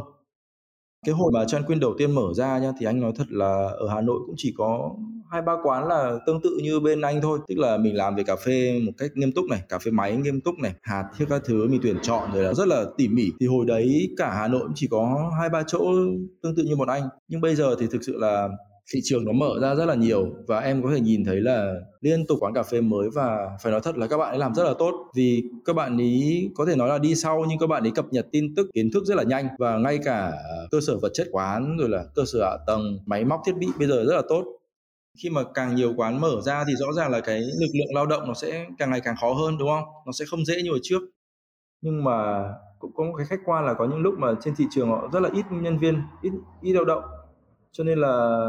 Cái 1.05 1.15
hồi 1.15 1.31
mà 1.33 1.45
Chan 1.45 1.63
Quyên 1.63 1.79
đầu 1.79 1.93
tiên 1.97 2.15
mở 2.15 2.33
ra 2.33 2.59
nhá, 2.59 2.71
thì 2.79 2.85
anh 2.85 3.01
nói 3.01 3.11
thật 3.15 3.27
là 3.29 3.69
ở 3.79 3.87
Hà 3.89 4.01
Nội 4.01 4.19
cũng 4.25 4.35
chỉ 4.37 4.53
có 4.57 4.91
hai 5.31 5.41
ba 5.41 5.53
quán 5.63 5.87
là 5.87 6.17
tương 6.25 6.41
tự 6.41 6.59
như 6.63 6.79
bên 6.79 7.01
anh 7.01 7.21
thôi. 7.21 7.39
Tức 7.47 7.57
là 7.57 7.77
mình 7.77 7.95
làm 7.95 8.15
về 8.15 8.23
cà 8.23 8.35
phê 8.35 8.81
một 8.85 8.91
cách 8.97 9.11
nghiêm 9.15 9.31
túc 9.31 9.45
này, 9.45 9.61
cà 9.69 9.79
phê 9.79 9.91
máy 9.91 10.15
nghiêm 10.17 10.41
túc 10.41 10.55
này, 10.59 10.73
hạt 10.81 11.03
thiết 11.17 11.25
các 11.29 11.41
thứ 11.45 11.67
mình 11.67 11.79
tuyển 11.83 11.97
chọn 12.01 12.31
rồi 12.33 12.43
là 12.43 12.53
rất 12.53 12.67
là 12.67 12.85
tỉ 12.97 13.07
mỉ. 13.07 13.31
Thì 13.39 13.47
hồi 13.47 13.65
đấy 13.65 14.09
cả 14.17 14.33
Hà 14.35 14.47
Nội 14.47 14.61
cũng 14.61 14.75
chỉ 14.75 14.87
có 14.91 15.31
hai 15.39 15.49
ba 15.49 15.63
chỗ 15.67 15.79
tương 16.43 16.55
tự 16.55 16.63
như 16.63 16.75
bọn 16.75 16.87
anh. 16.87 17.03
Nhưng 17.27 17.41
bây 17.41 17.55
giờ 17.55 17.75
thì 17.79 17.87
thực 17.91 18.03
sự 18.03 18.17
là 18.17 18.49
thị 18.93 18.99
trường 19.03 19.25
nó 19.25 19.31
mở 19.31 19.59
ra 19.61 19.75
rất 19.75 19.85
là 19.85 19.95
nhiều 19.95 20.27
và 20.47 20.59
em 20.59 20.83
có 20.83 20.89
thể 20.93 20.99
nhìn 20.99 21.25
thấy 21.25 21.35
là 21.35 21.73
liên 22.01 22.27
tục 22.27 22.37
quán 22.41 22.53
cà 22.53 22.63
phê 22.63 22.81
mới 22.81 23.09
và 23.15 23.57
phải 23.63 23.71
nói 23.71 23.81
thật 23.83 23.97
là 23.97 24.07
các 24.07 24.17
bạn 24.17 24.29
ấy 24.29 24.39
làm 24.39 24.55
rất 24.55 24.63
là 24.63 24.73
tốt. 24.79 24.93
Vì 25.15 25.43
các 25.65 25.75
bạn 25.75 25.97
ấy 25.97 26.49
có 26.55 26.65
thể 26.65 26.75
nói 26.75 26.89
là 26.89 26.97
đi 26.97 27.15
sau 27.15 27.45
nhưng 27.49 27.59
các 27.59 27.67
bạn 27.67 27.83
ấy 27.83 27.91
cập 27.91 28.05
nhật 28.11 28.27
tin 28.31 28.55
tức, 28.55 28.67
kiến 28.73 28.89
thức 28.93 29.03
rất 29.05 29.15
là 29.15 29.23
nhanh 29.23 29.47
và 29.59 29.77
ngay 29.77 29.99
cả 30.03 30.31
cơ 30.71 30.79
sở 30.87 30.97
vật 30.97 31.09
chất 31.13 31.27
quán 31.31 31.77
rồi 31.77 31.89
là 31.89 32.05
cơ 32.15 32.23
sở 32.33 32.39
hạ 32.43 32.57
tầng, 32.67 32.99
máy 33.05 33.25
móc, 33.25 33.41
thiết 33.45 33.57
bị 33.57 33.67
bây 33.79 33.87
giờ 33.87 34.05
rất 34.05 34.15
là 34.15 34.21
tốt. 34.29 34.45
Khi 35.23 35.29
mà 35.29 35.41
càng 35.53 35.75
nhiều 35.75 35.93
quán 35.97 36.21
mở 36.21 36.41
ra 36.41 36.63
thì 36.67 36.73
rõ 36.75 36.87
ràng 36.95 37.11
là 37.11 37.19
cái 37.19 37.39
lực 37.39 37.69
lượng 37.73 37.95
lao 37.95 38.05
động 38.05 38.27
nó 38.27 38.33
sẽ 38.33 38.65
càng 38.77 38.91
ngày 38.91 39.01
càng 39.03 39.15
khó 39.21 39.33
hơn, 39.33 39.57
đúng 39.57 39.69
không? 39.69 39.83
Nó 40.05 40.11
sẽ 40.11 40.25
không 40.25 40.45
dễ 40.45 40.55
như 40.63 40.69
hồi 40.69 40.79
trước. 40.83 40.99
Nhưng 41.81 42.03
mà 42.03 42.43
cũng 42.79 42.91
có 42.95 43.03
một 43.03 43.13
cái 43.17 43.25
khách 43.25 43.39
quan 43.45 43.65
là 43.65 43.73
có 43.73 43.85
những 43.85 43.99
lúc 43.99 44.13
mà 44.17 44.27
trên 44.41 44.55
thị 44.55 44.65
trường 44.71 44.89
họ 44.89 45.09
rất 45.13 45.19
là 45.19 45.29
ít 45.33 45.45
nhân 45.51 45.77
viên, 45.77 46.01
ít 46.21 46.31
ít 46.61 46.73
lao 46.73 46.85
động. 46.85 47.03
Cho 47.71 47.83
nên 47.83 47.99
là 47.99 48.43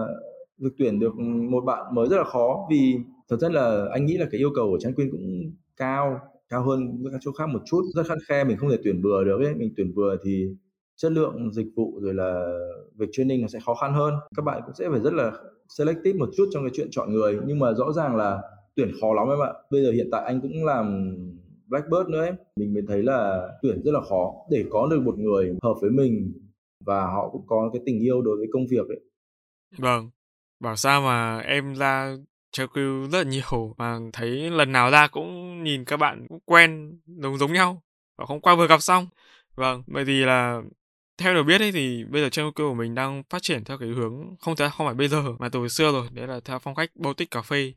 được 0.61 0.75
tuyển 0.79 0.99
được 0.99 1.19
một 1.51 1.65
bạn 1.65 1.95
mới 1.95 2.09
rất 2.09 2.17
là 2.17 2.25
khó 2.25 2.67
vì 2.71 2.97
thật 3.29 3.37
chất 3.41 3.53
là 3.53 3.87
anh 3.93 4.07
nghĩ 4.07 4.17
là 4.17 4.27
cái 4.31 4.39
yêu 4.39 4.51
cầu 4.55 4.71
của 4.71 4.79
Trang 4.81 4.95
Quyên 4.95 5.11
cũng 5.11 5.53
cao 5.77 6.21
cao 6.49 6.63
hơn 6.63 7.05
các 7.13 7.21
chỗ 7.21 7.33
khác 7.33 7.49
một 7.49 7.61
chút. 7.67 7.83
Rất 7.95 8.07
khắt 8.07 8.19
khe, 8.29 8.45
mình 8.45 8.57
không 8.57 8.71
thể 8.71 8.77
tuyển 8.85 9.03
bừa 9.03 9.25
được 9.25 9.39
ấy. 9.41 9.55
Mình 9.55 9.73
tuyển 9.77 9.95
bừa 9.95 10.17
thì 10.25 10.47
chất 10.97 11.13
lượng 11.13 11.53
dịch 11.53 11.67
vụ 11.77 12.01
rồi 12.03 12.15
là 12.15 12.59
việc 12.99 13.09
training 13.13 13.43
nó 13.43 13.49
sẽ 13.49 13.59
khó 13.67 13.75
khăn 13.75 13.95
hơn. 13.95 14.15
Các 14.37 14.45
bạn 14.45 14.63
cũng 14.67 14.75
sẽ 14.75 14.89
phải 14.91 15.01
rất 15.01 15.13
là 15.13 15.33
selective 15.69 16.19
một 16.19 16.29
chút 16.37 16.49
trong 16.51 16.63
cái 16.65 16.71
chuyện 16.75 16.89
chọn 16.91 17.13
người. 17.13 17.39
Nhưng 17.47 17.59
mà 17.59 17.73
rõ 17.73 17.93
ràng 17.93 18.17
là 18.17 18.43
tuyển 18.77 18.91
khó 19.01 19.15
lắm 19.15 19.29
em 19.29 19.39
ạ. 19.43 19.53
Bây 19.71 19.83
giờ 19.83 19.91
hiện 19.91 20.09
tại 20.13 20.25
anh 20.25 20.41
cũng 20.41 20.65
làm 20.65 21.17
Blackbird 21.67 22.09
nữa 22.09 22.21
ấy. 22.21 22.33
Mình 22.57 22.75
mới 22.75 22.83
thấy 22.89 23.03
là 23.03 23.49
tuyển 23.63 23.83
rất 23.85 23.93
là 23.93 24.01
khó. 24.01 24.33
Để 24.51 24.65
có 24.71 24.89
được 24.91 25.03
một 25.03 25.19
người 25.19 25.57
hợp 25.63 25.75
với 25.81 25.91
mình 25.91 26.33
và 26.85 27.07
họ 27.07 27.29
cũng 27.33 27.47
có 27.47 27.71
cái 27.73 27.83
tình 27.87 28.01
yêu 28.01 28.23
đối 28.23 28.37
với 28.37 28.47
công 28.53 28.67
việc 28.71 28.89
ấy. 28.89 29.01
Vâng 29.79 30.11
bảo 30.61 30.77
sao 30.77 31.01
mà 31.01 31.39
em 31.39 31.75
ra 31.75 32.17
chơi 32.53 32.67
crew 32.67 33.11
rất 33.11 33.19
là 33.19 33.31
nhiều, 33.31 33.75
mà 33.79 33.99
thấy 34.13 34.51
lần 34.51 34.73
nào 34.73 34.91
ra 34.91 35.07
cũng 35.07 35.63
nhìn 35.65 35.85
các 35.85 35.97
bạn 35.97 36.27
cũng 36.29 36.41
quen, 36.45 36.99
giống 37.07 37.39
giống 37.39 37.53
nhau. 37.53 37.83
Và 38.19 38.27
không, 38.27 38.41
qua 38.41 38.55
vừa 38.55 38.67
gặp 38.67 38.83
xong. 38.83 39.07
Vâng 39.57 39.83
bởi 39.87 40.05
vì 40.05 40.25
là 40.25 40.61
theo 41.19 41.35
được 41.35 41.43
biết 41.43 41.61
ấy 41.61 41.73
thì 41.73 42.05
bây 42.05 42.23
giờ 42.23 42.29
chơi 42.31 42.45
crew 42.45 42.69
của 42.69 42.75
mình 42.75 42.95
đang 42.95 43.23
phát 43.31 43.43
triển 43.43 43.65
theo 43.65 43.79
cái 43.79 43.89
hướng 43.89 44.37
không 44.41 44.57
thể, 44.57 44.69
không 44.73 44.87
phải 44.87 44.95
bây 44.95 45.09
giờ 45.09 45.23
mà 45.39 45.49
từ 45.49 45.69
xưa 45.69 45.93
rồi, 45.93 46.09
đấy 46.13 46.27
là 46.27 46.41
theo 46.45 46.59
phong 46.59 46.75
cách 46.75 46.91
boutique 46.95 47.29
cà 47.31 47.43
phê. 47.43 47.73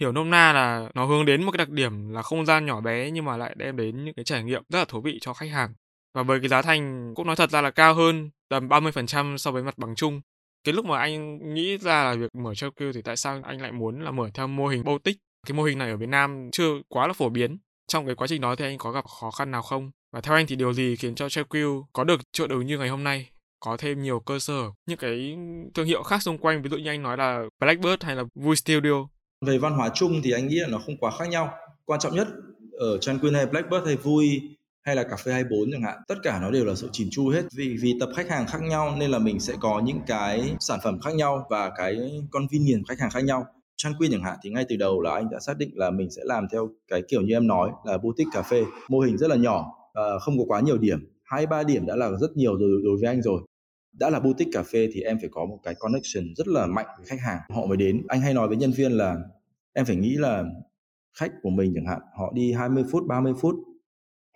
Hiểu 0.00 0.12
nôm 0.12 0.30
na 0.30 0.52
là 0.52 0.90
nó 0.94 1.04
hướng 1.04 1.24
đến 1.26 1.44
một 1.44 1.52
cái 1.52 1.58
đặc 1.58 1.68
điểm 1.68 2.08
là 2.12 2.22
không 2.22 2.46
gian 2.46 2.66
nhỏ 2.66 2.80
bé 2.80 3.10
nhưng 3.10 3.24
mà 3.24 3.36
lại 3.36 3.54
đem 3.58 3.76
đến 3.76 4.04
những 4.04 4.14
cái 4.14 4.24
trải 4.24 4.44
nghiệm 4.44 4.62
rất 4.68 4.78
là 4.78 4.84
thú 4.84 5.00
vị 5.00 5.18
cho 5.20 5.34
khách 5.34 5.50
hàng. 5.50 5.74
Và 6.14 6.22
với 6.22 6.40
cái 6.40 6.48
giá 6.48 6.62
thành, 6.62 7.14
cũng 7.14 7.26
nói 7.26 7.36
thật 7.36 7.50
ra 7.50 7.60
là 7.60 7.70
cao 7.70 7.94
hơn 7.94 8.30
tầm 8.48 8.68
30% 8.68 9.38
so 9.38 9.50
với 9.50 9.62
mặt 9.62 9.78
bằng 9.78 9.94
chung 9.94 10.20
cái 10.64 10.72
lúc 10.72 10.84
mà 10.84 10.98
anh 10.98 11.54
nghĩ 11.54 11.78
ra 11.78 12.04
là 12.04 12.14
việc 12.14 12.34
mở 12.34 12.52
Chowkill 12.52 12.92
thì 12.92 13.02
tại 13.02 13.16
sao 13.16 13.40
anh 13.44 13.60
lại 13.60 13.72
muốn 13.72 14.00
là 14.04 14.10
mở 14.10 14.30
theo 14.34 14.46
mô 14.46 14.66
hình 14.66 14.84
boutique? 14.84 15.18
Cái 15.46 15.56
mô 15.56 15.62
hình 15.62 15.78
này 15.78 15.90
ở 15.90 15.96
Việt 15.96 16.08
Nam 16.08 16.48
chưa 16.52 16.68
quá 16.88 17.06
là 17.06 17.12
phổ 17.12 17.28
biến. 17.28 17.58
Trong 17.88 18.06
cái 18.06 18.14
quá 18.14 18.26
trình 18.26 18.40
đó 18.40 18.56
thì 18.56 18.64
anh 18.64 18.78
có 18.78 18.90
gặp 18.90 19.04
khó 19.20 19.30
khăn 19.30 19.50
nào 19.50 19.62
không? 19.62 19.90
Và 20.12 20.20
theo 20.20 20.34
anh 20.34 20.46
thì 20.46 20.56
điều 20.56 20.72
gì 20.72 20.96
khiến 20.96 21.14
cho 21.14 21.26
Chowkill 21.26 21.84
có 21.92 22.04
được 22.04 22.20
chỗ 22.32 22.46
đứng 22.46 22.66
như 22.66 22.78
ngày 22.78 22.88
hôm 22.88 23.04
nay? 23.04 23.28
Có 23.60 23.76
thêm 23.76 24.02
nhiều 24.02 24.20
cơ 24.20 24.38
sở, 24.38 24.62
những 24.86 24.98
cái 24.98 25.36
thương 25.74 25.86
hiệu 25.86 26.02
khác 26.02 26.22
xung 26.22 26.38
quanh, 26.38 26.62
ví 26.62 26.70
dụ 26.70 26.76
như 26.76 26.90
anh 26.90 27.02
nói 27.02 27.16
là 27.16 27.42
Blackbird 27.60 28.02
hay 28.02 28.16
là 28.16 28.24
Vui 28.34 28.56
Studio. 28.56 29.08
Về 29.46 29.58
văn 29.58 29.72
hóa 29.72 29.90
chung 29.94 30.20
thì 30.24 30.30
anh 30.30 30.48
nghĩ 30.48 30.56
là 30.56 30.68
nó 30.68 30.78
không 30.78 30.96
quá 30.96 31.10
khác 31.18 31.28
nhau. 31.28 31.54
Quan 31.84 32.00
trọng 32.00 32.14
nhất 32.14 32.28
ở 32.72 32.98
Tranquil 32.98 33.34
hay 33.36 33.46
Blackbird 33.46 33.86
hay 33.86 33.96
Vui 33.96 34.56
hay 34.82 34.96
là 34.96 35.02
cà 35.02 35.16
phê 35.16 35.32
24 35.32 35.70
chẳng 35.72 35.82
hạn, 35.82 35.98
tất 36.08 36.14
cả 36.22 36.38
nó 36.40 36.50
đều 36.50 36.64
là 36.64 36.74
sự 36.74 36.88
chỉn 36.92 37.08
chu 37.10 37.28
hết. 37.28 37.42
Vì 37.56 37.76
vì 37.80 37.94
tập 38.00 38.08
khách 38.16 38.28
hàng 38.30 38.46
khác 38.46 38.62
nhau 38.62 38.96
nên 38.98 39.10
là 39.10 39.18
mình 39.18 39.40
sẽ 39.40 39.54
có 39.60 39.80
những 39.84 40.00
cái 40.06 40.56
sản 40.60 40.78
phẩm 40.84 41.00
khác 41.00 41.14
nhau 41.14 41.46
và 41.50 41.70
cái 41.76 41.96
convenience 42.30 42.82
khách 42.88 43.00
hàng 43.00 43.10
khác 43.10 43.24
nhau. 43.24 43.46
Tranquil 43.76 44.12
chẳng 44.12 44.22
hạn 44.22 44.38
thì 44.42 44.50
ngay 44.50 44.64
từ 44.68 44.76
đầu 44.76 45.00
là 45.00 45.14
anh 45.14 45.30
đã 45.30 45.38
xác 45.40 45.58
định 45.58 45.70
là 45.74 45.90
mình 45.90 46.10
sẽ 46.10 46.22
làm 46.24 46.46
theo 46.52 46.68
cái 46.88 47.02
kiểu 47.08 47.20
như 47.20 47.34
em 47.34 47.46
nói 47.46 47.70
là 47.84 47.98
boutique 47.98 48.30
cà 48.32 48.42
phê. 48.42 48.64
Mô 48.88 49.00
hình 49.00 49.18
rất 49.18 49.30
là 49.30 49.36
nhỏ 49.36 49.72
ờ, 49.92 50.18
không 50.18 50.38
có 50.38 50.44
quá 50.46 50.60
nhiều 50.60 50.78
điểm. 50.78 50.98
Hai, 51.24 51.46
ba 51.46 51.62
điểm 51.62 51.86
đã 51.86 51.96
là 51.96 52.10
rất 52.20 52.36
nhiều 52.36 52.56
rồi, 52.56 52.80
đối 52.84 52.96
với 53.00 53.08
anh 53.08 53.22
rồi. 53.22 53.42
Đã 53.92 54.10
là 54.10 54.20
boutique 54.20 54.50
cà 54.52 54.62
phê 54.62 54.88
thì 54.92 55.00
em 55.00 55.18
phải 55.20 55.28
có 55.32 55.44
một 55.44 55.58
cái 55.62 55.74
connection 55.78 56.24
rất 56.36 56.48
là 56.48 56.66
mạnh 56.66 56.86
với 56.98 57.06
khách 57.06 57.20
hàng. 57.20 57.38
Họ 57.48 57.66
mới 57.66 57.76
đến. 57.76 58.02
Anh 58.08 58.20
hay 58.20 58.34
nói 58.34 58.48
với 58.48 58.56
nhân 58.56 58.72
viên 58.76 58.92
là 58.92 59.16
em 59.72 59.84
phải 59.84 59.96
nghĩ 59.96 60.16
là 60.16 60.44
khách 61.18 61.32
của 61.42 61.50
mình 61.50 61.72
chẳng 61.74 61.86
hạn, 61.86 62.00
họ 62.18 62.32
đi 62.34 62.52
20 62.52 62.84
phút 62.90 63.02
30 63.08 63.32
phút 63.40 63.54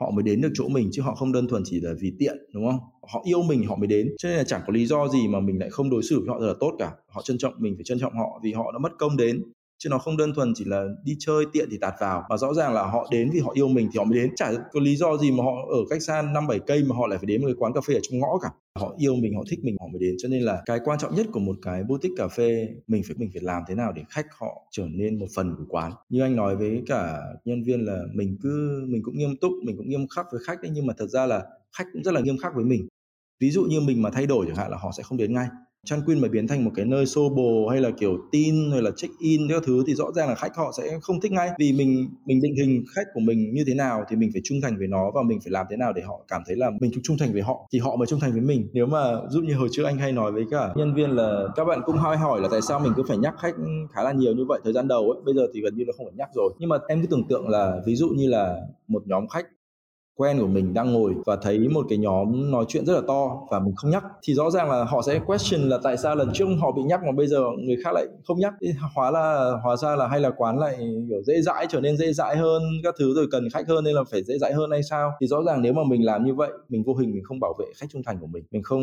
họ 0.00 0.10
mới 0.10 0.22
đến 0.22 0.40
được 0.40 0.50
chỗ 0.54 0.68
mình 0.68 0.88
chứ 0.92 1.02
họ 1.02 1.14
không 1.14 1.32
đơn 1.32 1.48
thuần 1.48 1.62
chỉ 1.64 1.80
là 1.80 1.90
vì 2.00 2.12
tiện, 2.18 2.36
đúng 2.54 2.66
không? 2.66 2.78
Họ 3.12 3.22
yêu 3.24 3.42
mình 3.42 3.66
họ 3.66 3.76
mới 3.76 3.86
đến. 3.86 4.08
Cho 4.18 4.28
nên 4.28 4.38
là 4.38 4.44
chẳng 4.44 4.62
có 4.66 4.72
lý 4.72 4.86
do 4.86 5.08
gì 5.08 5.28
mà 5.28 5.40
mình 5.40 5.58
lại 5.58 5.70
không 5.70 5.90
đối 5.90 6.02
xử 6.02 6.20
với 6.20 6.28
họ 6.28 6.40
rất 6.40 6.46
là 6.46 6.54
tốt 6.60 6.72
cả. 6.78 6.92
Họ 7.08 7.22
trân 7.22 7.38
trọng, 7.38 7.54
mình 7.58 7.74
phải 7.76 7.84
trân 7.84 7.98
trọng 7.98 8.12
họ 8.14 8.40
vì 8.42 8.52
họ 8.52 8.72
đã 8.72 8.78
mất 8.78 8.92
công 8.98 9.16
đến 9.16 9.42
chứ 9.78 9.88
nó 9.88 9.98
không 9.98 10.16
đơn 10.16 10.34
thuần 10.34 10.52
chỉ 10.54 10.64
là 10.64 10.84
đi 11.04 11.16
chơi 11.18 11.44
tiện 11.52 11.68
thì 11.70 11.78
tạt 11.80 11.94
vào, 12.00 12.24
mà 12.30 12.36
rõ 12.36 12.54
ràng 12.54 12.74
là 12.74 12.82
họ 12.82 13.08
đến 13.10 13.30
vì 13.32 13.40
họ 13.40 13.52
yêu 13.54 13.68
mình 13.68 13.88
thì 13.92 13.98
họ 13.98 14.04
mới 14.04 14.18
đến. 14.18 14.30
Chả 14.36 14.52
có 14.72 14.80
lý 14.80 14.96
do 14.96 15.16
gì 15.16 15.30
mà 15.30 15.44
họ 15.44 15.52
ở 15.70 15.78
cách 15.90 16.02
xa 16.02 16.22
năm 16.22 16.46
bảy 16.46 16.58
cây 16.66 16.84
mà 16.84 16.96
họ 16.96 17.06
lại 17.06 17.18
phải 17.18 17.26
đến 17.26 17.40
một 17.42 17.46
cái 17.46 17.54
quán 17.58 17.72
cà 17.72 17.80
phê 17.86 17.94
ở 17.94 18.00
trong 18.02 18.20
ngõ 18.20 18.38
cả. 18.42 18.48
Họ 18.78 18.94
yêu 18.98 19.14
mình, 19.14 19.36
họ 19.36 19.42
thích 19.50 19.58
mình, 19.62 19.76
họ 19.80 19.86
mới 19.92 20.00
đến. 20.00 20.14
Cho 20.18 20.28
nên 20.28 20.42
là 20.42 20.62
cái 20.66 20.78
quan 20.84 20.98
trọng 20.98 21.14
nhất 21.14 21.26
của 21.32 21.40
một 21.40 21.56
cái 21.62 21.82
boutique 21.84 22.14
cà 22.16 22.28
phê, 22.28 22.68
mình 22.86 23.02
phải 23.06 23.16
mình 23.18 23.30
phải 23.32 23.42
làm 23.42 23.62
thế 23.68 23.74
nào 23.74 23.92
để 23.92 24.02
khách 24.08 24.26
họ 24.38 24.62
trở 24.70 24.86
nên 24.90 25.18
một 25.18 25.26
phần 25.34 25.54
của 25.58 25.64
quán. 25.68 25.92
Như 26.08 26.20
anh 26.20 26.36
nói 26.36 26.56
với 26.56 26.82
cả 26.86 27.18
nhân 27.44 27.64
viên 27.64 27.80
là 27.80 27.98
mình 28.14 28.36
cứ, 28.42 28.84
mình 28.88 29.02
cũng 29.02 29.18
nghiêm 29.18 29.36
túc, 29.40 29.52
mình 29.64 29.76
cũng 29.76 29.88
nghiêm 29.88 30.08
khắc 30.08 30.26
với 30.32 30.40
khách 30.46 30.62
đấy, 30.62 30.70
nhưng 30.74 30.86
mà 30.86 30.94
thật 30.98 31.06
ra 31.06 31.26
là 31.26 31.42
khách 31.78 31.84
cũng 31.92 32.02
rất 32.02 32.14
là 32.14 32.20
nghiêm 32.20 32.38
khắc 32.38 32.54
với 32.54 32.64
mình. 32.64 32.88
Ví 33.40 33.50
dụ 33.50 33.62
như 33.62 33.80
mình 33.80 34.02
mà 34.02 34.10
thay 34.10 34.26
đổi 34.26 34.46
chẳng 34.46 34.56
hạn 34.56 34.70
là 34.70 34.76
họ 34.76 34.92
sẽ 34.96 35.02
không 35.02 35.18
đến 35.18 35.34
ngay. 35.34 35.46
Tranquil 35.86 36.18
mà 36.18 36.28
biến 36.28 36.48
thành 36.48 36.64
một 36.64 36.70
cái 36.74 36.84
nơi 36.84 37.06
xô 37.06 37.28
bồ 37.28 37.68
hay 37.68 37.80
là 37.80 37.90
kiểu 37.90 38.18
tin 38.32 38.70
hay 38.72 38.82
là 38.82 38.90
check 38.96 39.18
in 39.18 39.48
các 39.48 39.62
thứ 39.66 39.84
thì 39.86 39.94
rõ 39.94 40.12
ràng 40.14 40.28
là 40.28 40.34
khách 40.34 40.56
họ 40.56 40.72
sẽ 40.78 40.98
không 41.02 41.20
thích 41.20 41.32
ngay. 41.32 41.50
Vì 41.58 41.72
mình 41.72 42.08
mình 42.26 42.40
định 42.42 42.54
hình 42.54 42.84
khách 42.94 43.06
của 43.14 43.20
mình 43.20 43.54
như 43.54 43.64
thế 43.66 43.74
nào 43.74 44.04
thì 44.08 44.16
mình 44.16 44.30
phải 44.32 44.42
trung 44.44 44.60
thành 44.62 44.78
với 44.78 44.86
nó 44.86 45.10
và 45.14 45.22
mình 45.22 45.38
phải 45.44 45.50
làm 45.50 45.66
thế 45.70 45.76
nào 45.76 45.92
để 45.92 46.02
họ 46.02 46.24
cảm 46.28 46.42
thấy 46.46 46.56
là 46.56 46.70
mình 46.80 46.90
trung 47.02 47.18
thành 47.18 47.32
với 47.32 47.42
họ, 47.42 47.68
thì 47.72 47.78
họ 47.78 47.96
mới 47.96 48.06
trung 48.06 48.20
thành 48.20 48.32
với 48.32 48.40
mình. 48.40 48.68
Nếu 48.72 48.86
mà 48.86 49.00
giúp 49.28 49.42
như 49.46 49.54
hồi 49.54 49.68
trước 49.72 49.84
anh 49.84 49.98
hay 49.98 50.12
nói 50.12 50.32
với 50.32 50.44
cả 50.50 50.72
nhân 50.76 50.94
viên 50.94 51.10
là 51.10 51.48
các 51.56 51.64
bạn 51.64 51.80
cũng 51.86 51.96
hay 51.96 52.16
hỏi 52.16 52.40
là 52.40 52.48
tại 52.50 52.62
sao 52.62 52.80
mình 52.80 52.92
cứ 52.96 53.02
phải 53.08 53.18
nhắc 53.18 53.34
khách 53.38 53.54
khá 53.94 54.02
là 54.02 54.12
nhiều 54.12 54.34
như 54.34 54.44
vậy 54.48 54.60
thời 54.64 54.72
gian 54.72 54.88
đầu 54.88 55.10
ấy, 55.10 55.22
bây 55.24 55.34
giờ 55.34 55.42
thì 55.54 55.60
gần 55.60 55.76
như 55.76 55.84
là 55.86 55.92
không 55.96 56.06
phải 56.06 56.14
nhắc 56.18 56.28
rồi. 56.34 56.52
Nhưng 56.58 56.68
mà 56.68 56.76
em 56.88 57.00
cứ 57.00 57.06
tưởng 57.06 57.28
tượng 57.28 57.48
là 57.48 57.80
ví 57.86 57.94
dụ 57.96 58.08
như 58.08 58.28
là 58.28 58.56
một 58.88 59.02
nhóm 59.06 59.28
khách 59.28 59.46
quen 60.16 60.38
của 60.40 60.46
mình 60.46 60.74
đang 60.74 60.92
ngồi 60.92 61.14
và 61.26 61.36
thấy 61.36 61.58
một 61.58 61.86
cái 61.88 61.98
nhóm 61.98 62.50
nói 62.50 62.64
chuyện 62.68 62.86
rất 62.86 62.94
là 62.94 63.00
to 63.08 63.40
và 63.50 63.58
mình 63.58 63.74
không 63.76 63.90
nhắc. 63.90 64.04
Thì 64.22 64.34
rõ 64.34 64.50
ràng 64.50 64.70
là 64.70 64.84
họ 64.84 65.02
sẽ 65.02 65.18
question 65.26 65.68
là 65.68 65.78
tại 65.82 65.96
sao 65.96 66.16
lần 66.16 66.30
trước 66.34 66.46
họ 66.60 66.72
bị 66.72 66.82
nhắc 66.82 67.00
mà 67.04 67.12
bây 67.12 67.26
giờ 67.26 67.40
người 67.58 67.76
khác 67.84 67.90
lại 67.94 68.06
không 68.24 68.38
nhắc. 68.38 68.54
Thì 68.60 68.68
hóa 68.94 69.10
là, 69.10 69.52
hóa 69.62 69.76
ra 69.76 69.96
là 69.96 70.08
hay 70.08 70.20
là 70.20 70.30
quán 70.30 70.58
lại, 70.58 70.76
kiểu, 71.08 71.22
dễ 71.26 71.40
dãi, 71.42 71.66
trở 71.68 71.80
nên 71.80 71.96
dễ 71.96 72.12
dãi 72.12 72.36
hơn 72.36 72.62
các 72.84 72.94
thứ 72.98 73.14
rồi 73.14 73.26
cần 73.30 73.48
khách 73.52 73.68
hơn 73.68 73.84
nên 73.84 73.94
là 73.94 74.02
phải 74.10 74.22
dễ 74.22 74.38
dãi 74.38 74.52
hơn 74.52 74.70
hay 74.70 74.82
sao? 74.82 75.10
Thì 75.20 75.26
rõ 75.26 75.42
ràng 75.42 75.62
nếu 75.62 75.72
mà 75.72 75.82
mình 75.88 76.04
làm 76.04 76.24
như 76.24 76.34
vậy, 76.34 76.50
mình 76.68 76.82
vô 76.86 76.94
hình 76.94 77.12
mình 77.12 77.24
không 77.24 77.40
bảo 77.40 77.54
vệ 77.58 77.66
khách 77.76 77.86
trung 77.92 78.02
thành 78.06 78.18
của 78.20 78.26
mình. 78.26 78.44
Mình 78.50 78.62
không 78.62 78.82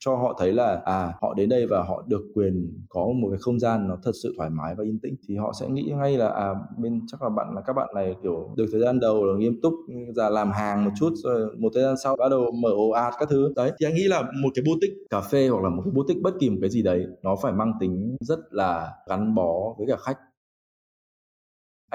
cho 0.00 0.16
họ 0.16 0.36
thấy 0.38 0.52
là 0.52 0.80
à 0.84 1.12
họ 1.20 1.34
đến 1.34 1.48
đây 1.48 1.66
và 1.66 1.82
họ 1.82 2.04
được 2.06 2.22
quyền 2.34 2.84
có 2.88 3.06
một 3.20 3.28
cái 3.30 3.38
không 3.40 3.60
gian 3.60 3.88
nó 3.88 3.96
thật 4.04 4.12
sự 4.22 4.34
thoải 4.36 4.50
mái 4.50 4.74
và 4.74 4.84
yên 4.84 4.98
tĩnh. 5.02 5.14
Thì 5.28 5.36
họ 5.36 5.52
sẽ 5.60 5.68
nghĩ 5.68 5.92
ngay 5.96 6.16
là 6.16 6.28
à 6.28 6.54
bên, 6.78 7.00
chắc 7.06 7.22
là 7.22 7.28
bạn 7.28 7.46
là, 7.54 7.60
các 7.66 7.72
bạn 7.72 7.88
này, 7.94 8.14
kiểu, 8.22 8.50
được 8.56 8.66
thời 8.72 8.80
gian 8.80 9.00
đầu 9.00 9.24
là 9.24 9.38
nghiêm 9.38 9.60
túc, 9.62 9.74
ra 10.16 10.28
làm 10.28 10.50
hàng 10.50 10.63
hàng 10.64 10.84
một 10.84 10.90
chút, 11.00 11.10
rồi 11.16 11.56
một 11.58 11.68
thời 11.74 11.82
gian 11.82 11.94
sau 12.04 12.16
bắt 12.16 12.28
đầu 12.30 12.50
mở 12.62 12.70
ồ 12.70 12.90
ạt 12.90 13.14
các 13.18 13.28
thứ. 13.30 13.52
Đấy, 13.56 13.72
thì 13.80 13.86
anh 13.86 13.94
nghĩ 13.94 14.04
là 14.04 14.22
một 14.22 14.48
cái 14.54 14.64
boutique 14.66 14.94
cà 15.10 15.20
phê 15.20 15.48
hoặc 15.48 15.62
là 15.62 15.68
một 15.70 15.82
cái 15.84 15.92
boutique 15.94 16.20
bất 16.22 16.34
kỳ 16.40 16.50
một 16.50 16.58
cái 16.60 16.70
gì 16.70 16.82
đấy, 16.82 17.06
nó 17.22 17.36
phải 17.42 17.52
mang 17.52 17.72
tính 17.80 18.16
rất 18.20 18.38
là 18.50 18.92
gắn 19.08 19.34
bó 19.34 19.74
với 19.78 19.86
cả 19.90 19.96
khách 19.96 20.18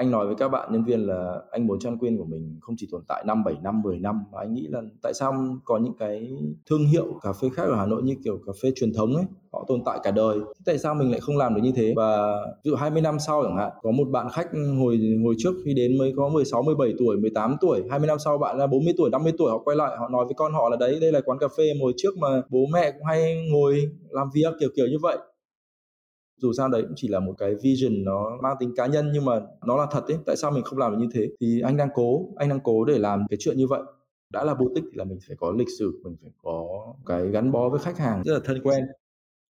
anh 0.00 0.10
nói 0.10 0.26
với 0.26 0.34
các 0.34 0.48
bạn 0.48 0.68
nhân 0.72 0.84
viên 0.84 1.06
là 1.06 1.42
anh 1.50 1.66
muốn 1.66 1.78
Chan 1.78 1.98
Quyên 1.98 2.18
của 2.18 2.24
mình 2.24 2.58
không 2.60 2.74
chỉ 2.78 2.88
tồn 2.90 3.02
tại 3.08 3.24
5, 3.26 3.44
7 3.44 3.54
năm 3.62 3.82
10 3.82 3.98
năm 3.98 4.24
mà 4.32 4.38
anh 4.38 4.54
nghĩ 4.54 4.66
là 4.70 4.82
tại 5.02 5.14
sao 5.14 5.34
có 5.64 5.78
những 5.78 5.92
cái 5.98 6.30
thương 6.70 6.86
hiệu 6.86 7.06
cà 7.22 7.32
phê 7.32 7.48
khác 7.54 7.62
ở 7.62 7.74
Hà 7.76 7.86
Nội 7.86 8.02
như 8.02 8.14
kiểu 8.24 8.38
cà 8.46 8.52
phê 8.62 8.72
truyền 8.76 8.92
thống 8.92 9.16
ấy 9.16 9.24
họ 9.52 9.64
tồn 9.68 9.80
tại 9.86 9.98
cả 10.02 10.10
đời. 10.10 10.38
Tại 10.66 10.78
sao 10.78 10.94
mình 10.94 11.10
lại 11.10 11.20
không 11.20 11.36
làm 11.36 11.54
được 11.54 11.60
như 11.64 11.72
thế? 11.76 11.92
Và 11.96 12.32
ví 12.64 12.70
dụ 12.70 12.76
20 12.76 13.02
năm 13.02 13.18
sau 13.26 13.42
chẳng 13.42 13.56
hạn 13.56 13.70
có 13.82 13.90
một 13.90 14.04
bạn 14.04 14.26
khách 14.32 14.48
hồi 14.78 15.00
hồi 15.24 15.34
trước 15.38 15.52
khi 15.64 15.74
đến 15.74 15.98
mới 15.98 16.12
có 16.16 16.28
16 16.28 16.62
17 16.62 16.94
tuổi 16.98 17.16
18 17.16 17.56
tuổi 17.60 17.82
20 17.90 18.06
năm 18.06 18.18
sau 18.18 18.38
bạn 18.38 18.58
là 18.58 18.66
40 18.66 18.94
tuổi 18.96 19.10
50 19.10 19.32
tuổi 19.38 19.50
họ 19.50 19.58
quay 19.58 19.76
lại 19.76 19.96
họ 19.98 20.08
nói 20.08 20.24
với 20.24 20.34
con 20.34 20.52
họ 20.52 20.68
là 20.68 20.76
đấy 20.76 20.98
đây 21.00 21.12
là 21.12 21.20
quán 21.20 21.38
cà 21.38 21.46
phê 21.56 21.64
hồi 21.80 21.92
trước 21.96 22.18
mà 22.18 22.42
bố 22.50 22.66
mẹ 22.72 22.90
cũng 22.90 23.04
hay 23.04 23.48
ngồi 23.52 23.90
làm 24.10 24.28
việc 24.34 24.54
kiểu 24.60 24.68
kiểu 24.76 24.86
như 24.86 24.98
vậy 25.02 25.18
dù 26.40 26.52
sao 26.52 26.68
đấy 26.68 26.82
cũng 26.82 26.92
chỉ 26.96 27.08
là 27.08 27.20
một 27.20 27.34
cái 27.38 27.54
vision 27.62 28.04
nó 28.04 28.38
mang 28.42 28.56
tính 28.60 28.72
cá 28.76 28.86
nhân 28.86 29.10
nhưng 29.12 29.24
mà 29.24 29.40
nó 29.66 29.76
là 29.76 29.86
thật 29.90 30.04
ấy. 30.08 30.18
Tại 30.26 30.36
sao 30.36 30.50
mình 30.50 30.62
không 30.62 30.78
làm 30.78 30.92
được 30.92 30.98
như 31.00 31.08
thế? 31.14 31.28
Thì 31.40 31.60
anh 31.60 31.76
đang 31.76 31.88
cố, 31.94 32.28
anh 32.36 32.48
đang 32.48 32.60
cố 32.60 32.84
để 32.84 32.98
làm 32.98 33.26
cái 33.30 33.36
chuyện 33.40 33.56
như 33.56 33.66
vậy. 33.66 33.82
Đã 34.32 34.44
là 34.44 34.54
boutique 34.54 34.88
thì 34.92 34.98
là 34.98 35.04
mình 35.04 35.18
phải 35.28 35.36
có 35.36 35.50
lịch 35.50 35.68
sử, 35.78 36.00
mình 36.04 36.16
phải 36.22 36.30
có 36.42 36.66
cái 37.06 37.28
gắn 37.30 37.52
bó 37.52 37.68
với 37.68 37.80
khách 37.80 37.98
hàng 37.98 38.22
rất 38.24 38.32
là 38.32 38.40
thân 38.44 38.62
quen. 38.62 38.84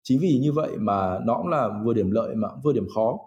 Chính 0.02 0.18
vì 0.20 0.38
như 0.38 0.52
vậy 0.52 0.70
mà 0.78 1.18
nó 1.26 1.36
cũng 1.36 1.48
là 1.48 1.68
vừa 1.84 1.94
điểm 1.94 2.10
lợi 2.10 2.34
mà 2.34 2.48
cũng 2.48 2.60
vừa 2.64 2.72
điểm 2.72 2.86
khó. 2.94 3.18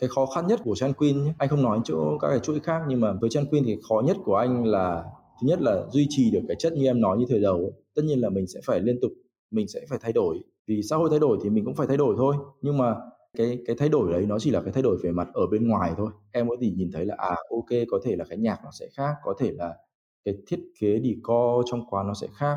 Cái 0.00 0.08
khó 0.08 0.26
khăn 0.26 0.46
nhất 0.46 0.60
của 0.64 0.74
Chan 0.74 0.92
Queen 0.92 1.24
nhé. 1.24 1.34
anh 1.38 1.48
không 1.48 1.62
nói 1.62 1.80
chỗ 1.84 2.18
các 2.20 2.28
cái 2.28 2.38
chuỗi 2.38 2.60
khác 2.60 2.82
nhưng 2.88 3.00
mà 3.00 3.12
với 3.20 3.30
Chan 3.30 3.46
Queen 3.46 3.64
thì 3.64 3.76
khó 3.88 4.02
nhất 4.06 4.16
của 4.24 4.36
anh 4.36 4.64
là, 4.64 5.04
thứ 5.40 5.48
nhất 5.48 5.62
là 5.62 5.84
duy 5.92 6.06
trì 6.10 6.30
được 6.30 6.40
cái 6.48 6.56
chất 6.58 6.72
như 6.72 6.86
em 6.86 7.00
nói 7.00 7.18
như 7.18 7.24
thời 7.28 7.40
đầu 7.40 7.72
tất 7.94 8.02
nhiên 8.04 8.20
là 8.20 8.30
mình 8.30 8.46
sẽ 8.46 8.60
phải 8.64 8.80
liên 8.80 8.98
tục, 9.02 9.12
mình 9.50 9.68
sẽ 9.68 9.80
phải 9.88 9.98
thay 10.02 10.12
đổi 10.12 10.38
vì 10.66 10.82
xã 10.82 10.96
hội 10.96 11.10
thay 11.10 11.18
đổi 11.18 11.38
thì 11.42 11.50
mình 11.50 11.64
cũng 11.64 11.74
phải 11.74 11.86
thay 11.86 11.96
đổi 11.96 12.14
thôi. 12.18 12.36
Nhưng 12.62 12.78
mà 12.78 12.96
cái 13.36 13.62
cái 13.66 13.76
thay 13.78 13.88
đổi 13.88 14.12
đấy 14.12 14.26
nó 14.26 14.38
chỉ 14.38 14.50
là 14.50 14.60
cái 14.62 14.72
thay 14.72 14.82
đổi 14.82 14.98
về 15.02 15.12
mặt 15.12 15.28
ở 15.34 15.46
bên 15.46 15.68
ngoài 15.68 15.92
thôi. 15.96 16.10
Em 16.32 16.48
có 16.48 16.56
thể 16.60 16.70
nhìn 16.70 16.90
thấy 16.92 17.06
là 17.06 17.14
à 17.18 17.36
ok 17.50 17.78
có 17.90 18.00
thể 18.04 18.16
là 18.16 18.24
cái 18.28 18.38
nhạc 18.38 18.60
nó 18.64 18.70
sẽ 18.70 18.86
khác 18.96 19.14
có 19.24 19.34
thể 19.38 19.52
là 19.52 19.76
cái 20.24 20.34
thiết 20.46 20.60
kế 20.80 21.00
decor 21.04 21.66
trong 21.70 21.86
quán 21.90 22.06
nó 22.06 22.14
sẽ 22.14 22.26
khác. 22.34 22.56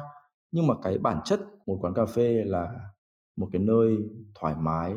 Nhưng 0.51 0.67
mà 0.67 0.75
cái 0.83 0.97
bản 0.97 1.19
chất 1.25 1.39
một 1.67 1.77
quán 1.81 1.93
cà 1.93 2.05
phê 2.05 2.43
là 2.45 2.79
một 3.35 3.47
cái 3.51 3.61
nơi 3.61 3.97
thoải 4.35 4.55
mái 4.59 4.93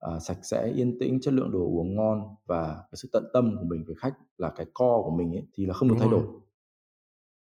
à, 0.00 0.18
sạch 0.18 0.38
sẽ 0.42 0.72
yên 0.76 0.98
tĩnh 0.98 1.20
chất 1.20 1.34
lượng 1.34 1.50
đồ 1.50 1.58
uống 1.58 1.96
ngon 1.96 2.34
và 2.46 2.66
cái 2.74 2.96
sự 2.96 3.08
tận 3.12 3.24
tâm 3.32 3.56
của 3.58 3.64
mình 3.64 3.84
với 3.86 3.96
khách 3.98 4.14
là 4.38 4.50
cái 4.56 4.66
co 4.74 5.02
của 5.04 5.10
mình 5.10 5.32
ấy 5.32 5.46
thì 5.54 5.66
là 5.66 5.74
không 5.74 5.88
được 5.88 5.96
thay 5.98 6.08
đổi 6.08 6.22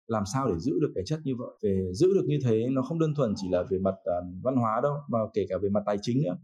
làm 0.07 0.23
sao 0.33 0.47
để 0.47 0.53
giữ 0.59 0.79
được 0.81 0.91
cái 0.95 1.03
chất 1.07 1.19
như 1.23 1.35
vậy? 1.37 1.49
Về 1.63 1.89
giữ 1.93 2.13
được 2.13 2.25
như 2.25 2.39
thế 2.43 2.67
nó 2.71 2.81
không 2.81 2.99
đơn 2.99 3.13
thuần 3.15 3.33
chỉ 3.35 3.47
là 3.51 3.63
về 3.69 3.77
mặt 3.77 3.95
uh, 3.95 4.25
văn 4.43 4.55
hóa 4.55 4.79
đâu 4.83 4.93
mà 5.07 5.19
kể 5.33 5.45
cả 5.49 5.55
về 5.61 5.69
mặt 5.69 5.83
tài 5.85 5.97
chính 6.01 6.23
nữa. 6.23 6.37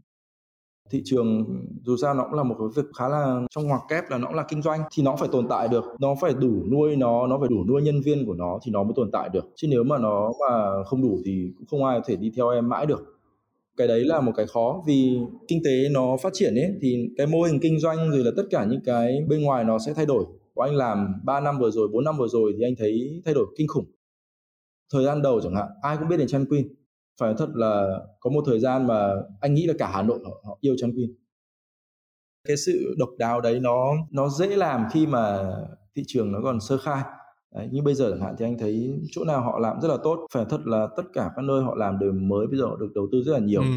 Thị 0.90 1.02
trường 1.04 1.44
dù 1.84 1.96
sao 1.96 2.14
nó 2.14 2.24
cũng 2.24 2.34
là 2.34 2.42
một 2.42 2.56
cái 2.58 2.68
việc 2.76 2.90
khá 2.98 3.08
là 3.08 3.40
trong 3.50 3.66
ngoặc 3.66 3.80
kép 3.88 4.10
là 4.10 4.18
nó 4.18 4.26
cũng 4.26 4.36
là 4.36 4.44
kinh 4.48 4.62
doanh 4.62 4.80
thì 4.92 5.02
nó 5.02 5.16
phải 5.16 5.28
tồn 5.32 5.48
tại 5.48 5.68
được. 5.68 5.84
Nó 6.00 6.14
phải 6.20 6.34
đủ 6.40 6.64
nuôi 6.70 6.96
nó 6.96 7.26
nó 7.26 7.38
phải 7.38 7.48
đủ 7.48 7.64
nuôi 7.68 7.82
nhân 7.82 8.00
viên 8.00 8.26
của 8.26 8.34
nó 8.34 8.58
thì 8.64 8.72
nó 8.72 8.82
mới 8.82 8.92
tồn 8.96 9.10
tại 9.12 9.28
được. 9.32 9.44
Chứ 9.56 9.68
nếu 9.70 9.84
mà 9.84 9.98
nó 9.98 10.32
mà 10.40 10.84
không 10.84 11.02
đủ 11.02 11.18
thì 11.24 11.52
cũng 11.58 11.66
không 11.66 11.84
ai 11.84 12.00
có 12.00 12.04
thể 12.06 12.16
đi 12.16 12.32
theo 12.36 12.48
em 12.48 12.68
mãi 12.68 12.86
được. 12.86 13.20
Cái 13.76 13.88
đấy 13.88 14.04
là 14.04 14.20
một 14.20 14.32
cái 14.36 14.46
khó 14.46 14.82
vì 14.86 15.18
kinh 15.48 15.62
tế 15.64 15.88
nó 15.90 16.16
phát 16.22 16.32
triển 16.32 16.54
ấy 16.54 16.72
thì 16.80 17.08
cái 17.16 17.26
mô 17.26 17.42
hình 17.42 17.60
kinh 17.60 17.80
doanh 17.80 18.10
rồi 18.10 18.24
là 18.24 18.30
tất 18.36 18.44
cả 18.50 18.64
những 18.64 18.80
cái 18.84 19.24
bên 19.28 19.42
ngoài 19.42 19.64
nó 19.64 19.78
sẽ 19.78 19.94
thay 19.94 20.06
đổi 20.06 20.24
của 20.54 20.62
anh 20.62 20.74
làm 20.74 21.14
3 21.24 21.40
năm 21.40 21.58
vừa 21.58 21.70
rồi 21.70 21.88
4 21.88 22.04
năm 22.04 22.18
vừa 22.18 22.28
rồi 22.28 22.54
thì 22.56 22.64
anh 22.64 22.74
thấy 22.78 23.22
thay 23.24 23.34
đổi 23.34 23.46
kinh 23.58 23.68
khủng. 23.68 23.84
Thời 24.92 25.04
gian 25.04 25.22
đầu 25.22 25.40
chẳng 25.40 25.54
hạn 25.54 25.68
ai 25.82 25.96
cũng 25.96 26.08
biết 26.08 26.16
đến 26.16 26.28
Chan 26.28 26.46
Queen. 26.46 26.68
Phải 27.20 27.34
thật 27.38 27.48
là 27.54 28.00
có 28.20 28.30
một 28.30 28.42
thời 28.46 28.60
gian 28.60 28.86
mà 28.86 29.10
anh 29.40 29.54
nghĩ 29.54 29.66
là 29.66 29.74
cả 29.78 29.90
Hà 29.94 30.02
Nội 30.02 30.18
họ, 30.24 30.42
họ 30.44 30.58
yêu 30.60 30.74
Chan 30.78 30.92
Queen. 30.92 31.10
Cái 32.48 32.56
sự 32.56 32.94
độc 32.98 33.08
đáo 33.18 33.40
đấy 33.40 33.60
nó 33.60 33.92
nó 34.10 34.28
dễ 34.28 34.56
làm 34.56 34.86
khi 34.92 35.06
mà 35.06 35.54
thị 35.94 36.02
trường 36.06 36.32
nó 36.32 36.40
còn 36.42 36.60
sơ 36.60 36.78
khai. 36.78 37.02
Đấy, 37.54 37.68
như 37.72 37.82
bây 37.82 37.94
giờ 37.94 38.10
chẳng 38.10 38.20
hạn 38.20 38.34
thì 38.38 38.44
anh 38.44 38.58
thấy 38.58 39.00
chỗ 39.10 39.24
nào 39.24 39.40
họ 39.42 39.58
làm 39.58 39.80
rất 39.80 39.88
là 39.88 39.96
tốt. 40.04 40.26
Phải 40.32 40.44
thật 40.50 40.60
là 40.64 40.88
tất 40.96 41.02
cả 41.12 41.30
các 41.36 41.42
nơi 41.42 41.62
họ 41.62 41.74
làm 41.74 41.98
đều 41.98 42.12
mới 42.12 42.46
bây 42.46 42.58
giờ 42.58 42.64
họ 42.64 42.76
được 42.76 42.92
đầu 42.94 43.08
tư 43.12 43.22
rất 43.22 43.32
là 43.32 43.38
nhiều. 43.38 43.60
Ừ. 43.60 43.68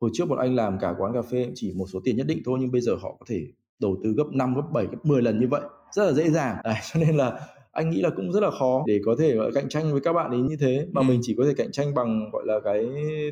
hồi 0.00 0.10
trước 0.14 0.28
bọn 0.28 0.38
anh 0.38 0.54
làm 0.54 0.78
cả 0.78 0.94
quán 0.98 1.12
cà 1.14 1.22
phê 1.22 1.50
chỉ 1.54 1.72
một 1.76 1.86
số 1.92 2.00
tiền 2.04 2.16
nhất 2.16 2.26
định 2.26 2.42
thôi 2.44 2.58
nhưng 2.60 2.72
bây 2.72 2.80
giờ 2.80 2.94
họ 3.02 3.16
có 3.20 3.26
thể 3.28 3.46
đầu 3.78 3.96
tư 4.04 4.12
gấp 4.16 4.24
5, 4.32 4.54
gấp 4.54 4.62
7, 4.72 4.86
gấp 4.86 4.98
10 5.04 5.22
lần 5.22 5.40
như 5.40 5.48
vậy 5.50 5.62
rất 5.94 6.04
là 6.04 6.12
dễ 6.12 6.30
dàng. 6.30 6.56
Đấy, 6.64 6.74
cho 6.92 7.00
nên 7.00 7.16
là 7.16 7.40
anh 7.72 7.90
nghĩ 7.90 8.00
là 8.00 8.10
cũng 8.16 8.32
rất 8.32 8.42
là 8.42 8.50
khó 8.50 8.84
để 8.86 9.00
có 9.04 9.16
thể 9.18 9.36
cạnh 9.54 9.68
tranh 9.68 9.92
với 9.92 10.00
các 10.00 10.12
bạn 10.12 10.30
ấy 10.30 10.40
như 10.40 10.56
thế. 10.60 10.86
Mà 10.92 11.00
ừ. 11.00 11.04
mình 11.04 11.20
chỉ 11.22 11.34
có 11.38 11.44
thể 11.44 11.52
cạnh 11.56 11.72
tranh 11.72 11.94
bằng 11.94 12.30
gọi 12.32 12.42
là 12.46 12.60
cái 12.64 12.86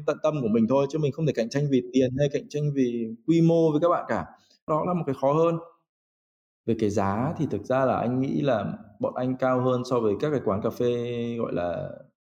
tận 0.07 0.17
tâm 0.23 0.35
của 0.43 0.49
mình 0.49 0.67
thôi 0.69 0.87
chứ 0.91 0.99
mình 0.99 1.13
không 1.13 1.27
thể 1.27 1.33
cạnh 1.33 1.49
tranh 1.49 1.65
vì 1.71 1.83
tiền 1.93 2.11
hay 2.19 2.29
cạnh 2.33 2.49
tranh 2.49 2.63
vì 2.75 3.07
quy 3.27 3.41
mô 3.41 3.71
với 3.73 3.81
các 3.81 3.89
bạn 3.89 4.05
cả. 4.09 4.27
Đó 4.67 4.85
là 4.87 4.95
một 4.95 5.03
cái 5.07 5.15
khó 5.21 5.33
hơn. 5.33 5.59
Về 6.67 6.77
cái 6.79 6.91
giá 6.91 7.35
thì 7.39 7.47
thực 7.51 7.65
ra 7.65 7.85
là 7.85 7.97
anh 7.97 8.21
nghĩ 8.21 8.41
là 8.41 8.67
bọn 9.01 9.15
anh 9.15 9.37
cao 9.37 9.61
hơn 9.61 9.83
so 9.91 10.01
với 10.01 10.15
các 10.21 10.31
cái 10.31 10.41
quán 10.45 10.63
cà 10.63 10.71
phê 10.71 11.37
gọi 11.39 11.53
là 11.53 11.91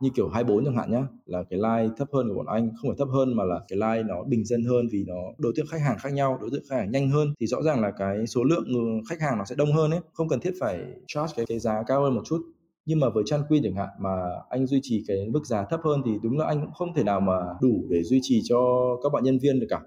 như 0.03 0.11
kiểu 0.15 0.29
24 0.29 0.65
chẳng 0.65 0.77
hạn 0.77 0.91
nhá 0.91 1.07
là 1.27 1.43
cái 1.51 1.59
like 1.59 1.95
thấp 1.99 2.09
hơn 2.13 2.29
của 2.29 2.35
bọn 2.35 2.47
anh. 2.47 2.71
Không 2.77 2.91
phải 2.91 2.97
thấp 2.99 3.09
hơn 3.13 3.37
mà 3.37 3.45
là 3.45 3.61
cái 3.69 3.77
like 3.77 4.09
nó 4.09 4.25
bình 4.25 4.45
dân 4.45 4.65
hơn 4.65 4.89
vì 4.93 5.05
nó 5.07 5.15
đối 5.39 5.53
tượng 5.57 5.67
khách 5.67 5.81
hàng 5.81 5.99
khác 5.99 6.13
nhau 6.13 6.39
đối 6.41 6.51
tượng 6.51 6.63
khách 6.71 6.77
hàng 6.77 6.91
nhanh 6.91 7.11
hơn. 7.11 7.35
Thì 7.41 7.47
rõ 7.47 7.63
ràng 7.63 7.81
là 7.81 7.91
cái 7.99 8.27
số 8.27 8.45
lượng 8.45 8.65
ừ, 8.67 8.81
khách 9.09 9.21
hàng 9.21 9.39
nó 9.39 9.45
sẽ 9.45 9.55
đông 9.59 9.73
hơn 9.73 9.91
ấy. 9.91 10.01
Không 10.13 10.29
cần 10.29 10.41
thiết 10.41 10.53
phải 10.61 10.81
charge 11.07 11.33
cái, 11.37 11.47
cái 11.47 11.59
giá 11.59 11.83
cao 11.87 12.03
hơn 12.03 12.15
một 12.15 12.23
chút. 12.25 12.43
Nhưng 12.87 13.01
mà 13.01 13.09
với 13.09 13.25
Chan 13.27 13.41
quy 13.49 13.61
chẳng 13.65 13.75
hạn 13.75 13.89
mà 14.01 14.11
anh 14.51 14.67
duy 14.67 14.81
trì 14.83 15.05
cái 15.09 15.29
mức 15.31 15.47
giá 15.47 15.65
thấp 15.71 15.81
hơn 15.85 16.03
thì 16.05 16.11
đúng 16.23 16.39
là 16.39 16.47
anh 16.47 16.61
cũng 16.61 16.73
không 16.73 16.95
thể 16.95 17.03
nào 17.03 17.21
mà 17.21 17.35
đủ 17.61 17.87
để 17.91 18.03
duy 18.03 18.19
trì 18.23 18.41
cho 18.45 18.59
các 19.03 19.13
bạn 19.13 19.25
nhân 19.25 19.39
viên 19.39 19.61
được 19.61 19.67
cả. 19.71 19.81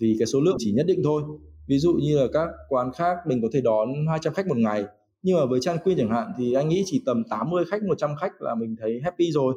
Vì 0.00 0.16
cái 0.18 0.26
số 0.26 0.40
lượng 0.40 0.56
chỉ 0.58 0.72
nhất 0.72 0.86
định 0.86 1.00
thôi. 1.04 1.22
Ví 1.68 1.78
dụ 1.78 1.92
như 1.92 2.18
là 2.18 2.26
các 2.32 2.48
quán 2.68 2.92
khác 2.92 3.16
mình 3.26 3.42
có 3.42 3.48
thể 3.52 3.60
đón 3.60 3.88
200 4.08 4.34
khách 4.34 4.46
một 4.46 4.56
ngày 4.56 4.84
nhưng 5.22 5.38
mà 5.38 5.46
với 5.46 5.60
Chan 5.60 5.76
Queen 5.84 5.98
chẳng 5.98 6.10
hạn 6.10 6.32
thì 6.38 6.52
anh 6.52 6.68
nghĩ 6.68 6.82
chỉ 6.86 7.02
tầm 7.06 7.24
80 7.30 7.64
khách 7.70 7.82
100 7.82 8.10
khách 8.20 8.42
là 8.42 8.54
mình 8.54 8.76
thấy 8.80 9.00
happy 9.04 9.32
rồi. 9.32 9.54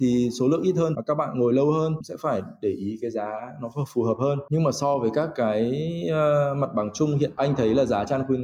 Thì 0.00 0.28
số 0.40 0.48
lượng 0.48 0.62
ít 0.62 0.72
hơn 0.76 0.94
và 0.96 1.02
các 1.02 1.14
bạn 1.14 1.38
ngồi 1.38 1.52
lâu 1.52 1.72
hơn 1.72 1.94
sẽ 2.02 2.14
phải 2.20 2.42
để 2.62 2.70
ý 2.70 2.98
cái 3.00 3.10
giá 3.10 3.30
nó 3.60 3.70
phù 3.94 4.02
hợp 4.02 4.16
hơn. 4.20 4.38
Nhưng 4.50 4.62
mà 4.62 4.72
so 4.72 4.98
với 4.98 5.10
các 5.14 5.30
cái 5.34 5.72
uh, 6.06 6.56
mặt 6.58 6.70
bằng 6.74 6.90
chung 6.94 7.18
hiện 7.18 7.30
anh 7.36 7.54
thấy 7.56 7.74
là 7.74 7.84
giá 7.84 8.04
Chan 8.04 8.22
Queen 8.28 8.42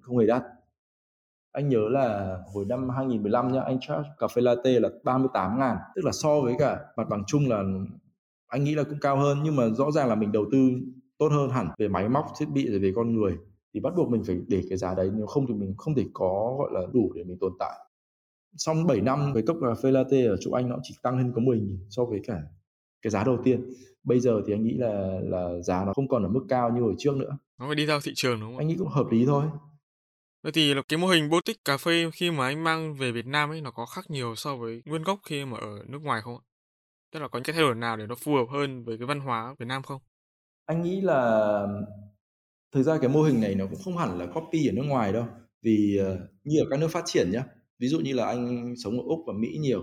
không 0.00 0.18
hề 0.18 0.26
đắt. 0.26 0.42
Anh 1.52 1.68
nhớ 1.68 1.88
là 1.90 2.38
hồi 2.54 2.64
năm 2.68 2.88
2015 2.88 3.52
nhá 3.52 3.60
anh 3.60 3.78
charge 3.80 4.08
cà 4.18 4.26
phê 4.28 4.42
latte 4.42 4.80
là 4.80 4.88
38 5.04 5.58
ngàn. 5.58 5.76
Tức 5.96 6.04
là 6.04 6.12
so 6.12 6.40
với 6.40 6.54
cả 6.58 6.78
mặt 6.96 7.08
bằng 7.08 7.24
chung 7.26 7.48
là 7.48 7.62
anh 8.48 8.64
nghĩ 8.64 8.74
là 8.74 8.82
cũng 8.82 9.00
cao 9.00 9.16
hơn. 9.16 9.38
Nhưng 9.44 9.56
mà 9.56 9.68
rõ 9.68 9.90
ràng 9.90 10.08
là 10.08 10.14
mình 10.14 10.32
đầu 10.32 10.44
tư 10.52 10.58
tốt 11.18 11.28
hơn 11.32 11.50
hẳn 11.50 11.68
về 11.78 11.88
máy 11.88 12.08
móc 12.08 12.24
thiết 12.38 12.46
bị 12.54 12.70
rồi 12.70 12.78
về 12.78 12.92
con 12.96 13.14
người 13.14 13.38
thì 13.74 13.80
bắt 13.80 13.92
buộc 13.96 14.10
mình 14.10 14.24
phải 14.26 14.36
để 14.48 14.62
cái 14.68 14.78
giá 14.78 14.94
đấy 14.94 15.10
nếu 15.14 15.26
không 15.26 15.46
thì 15.46 15.54
mình 15.54 15.74
không 15.78 15.94
thể 15.94 16.04
có 16.12 16.56
gọi 16.58 16.70
là 16.72 16.80
đủ 16.92 17.12
để 17.14 17.24
mình 17.24 17.38
tồn 17.40 17.52
tại. 17.58 17.78
Xong 18.56 18.86
7 18.86 19.00
năm 19.00 19.32
với 19.32 19.42
cốc 19.42 19.56
cà 19.60 19.74
phê 19.82 19.90
latte 19.90 20.26
ở 20.26 20.36
chỗ 20.40 20.50
anh 20.50 20.68
nó 20.68 20.76
chỉ 20.82 20.94
tăng 21.02 21.18
hơn 21.18 21.32
có 21.34 21.40
10 21.40 21.58
nghìn 21.58 21.86
so 21.90 22.04
với 22.04 22.20
cả 22.24 22.42
cái 23.02 23.10
giá 23.10 23.24
đầu 23.24 23.38
tiên. 23.44 23.70
Bây 24.04 24.20
giờ 24.20 24.42
thì 24.46 24.52
anh 24.52 24.64
nghĩ 24.64 24.74
là 24.78 25.20
là 25.22 25.60
giá 25.62 25.84
nó 25.84 25.92
không 25.92 26.08
còn 26.08 26.22
ở 26.22 26.28
mức 26.28 26.46
cao 26.48 26.70
như 26.70 26.80
hồi 26.80 26.94
trước 26.98 27.16
nữa. 27.16 27.38
Nó 27.58 27.66
phải 27.66 27.74
đi 27.74 27.86
theo 27.86 28.00
thị 28.00 28.12
trường 28.14 28.40
đúng 28.40 28.48
không 28.48 28.58
anh 28.58 28.68
nghĩ 28.68 28.76
cũng 28.78 28.88
hợp 28.88 29.06
lý 29.10 29.26
thôi. 29.26 29.44
Vậy 30.42 30.52
thì 30.52 30.74
là 30.74 30.82
cái 30.88 30.98
mô 30.98 31.06
hình 31.06 31.30
boutique 31.30 31.60
cà 31.64 31.76
phê 31.76 32.10
khi 32.12 32.30
mà 32.30 32.46
anh 32.46 32.64
mang 32.64 32.94
về 32.94 33.12
Việt 33.12 33.26
Nam 33.26 33.50
ấy 33.50 33.60
nó 33.60 33.70
có 33.70 33.86
khác 33.86 34.04
nhiều 34.08 34.34
so 34.34 34.56
với 34.56 34.82
nguyên 34.84 35.02
gốc 35.02 35.18
khi 35.22 35.44
mà 35.44 35.58
ở 35.58 35.84
nước 35.88 36.02
ngoài 36.02 36.22
không 36.22 36.36
ạ? 36.36 36.44
Tức 37.12 37.20
là 37.20 37.28
có 37.28 37.38
những 37.38 37.44
cái 37.44 37.54
thay 37.54 37.62
đổi 37.62 37.74
nào 37.74 37.96
để 37.96 38.06
nó 38.06 38.14
phù 38.14 38.34
hợp 38.34 38.46
hơn 38.50 38.84
với 38.84 38.98
cái 38.98 39.06
văn 39.06 39.20
hóa 39.20 39.54
Việt 39.58 39.66
Nam 39.66 39.82
không? 39.82 40.00
Anh 40.66 40.82
nghĩ 40.82 41.00
là 41.00 41.66
thực 42.74 42.82
ra 42.82 42.98
cái 42.98 43.08
mô 43.08 43.22
hình 43.22 43.40
này 43.40 43.54
nó 43.54 43.66
cũng 43.66 43.78
không 43.84 43.96
hẳn 43.96 44.18
là 44.18 44.26
copy 44.26 44.68
ở 44.68 44.72
nước 44.72 44.82
ngoài 44.82 45.12
đâu. 45.12 45.26
Vì 45.62 46.00
uh, 46.00 46.18
như 46.44 46.60
ở 46.60 46.66
các 46.70 46.80
nước 46.80 46.88
phát 46.88 47.02
triển 47.06 47.30
nhá, 47.30 47.44
ví 47.78 47.88
dụ 47.88 48.00
như 48.00 48.12
là 48.12 48.26
anh 48.26 48.74
sống 48.84 49.00
ở 49.00 49.04
Úc 49.06 49.18
và 49.26 49.32
Mỹ 49.32 49.56
nhiều 49.60 49.82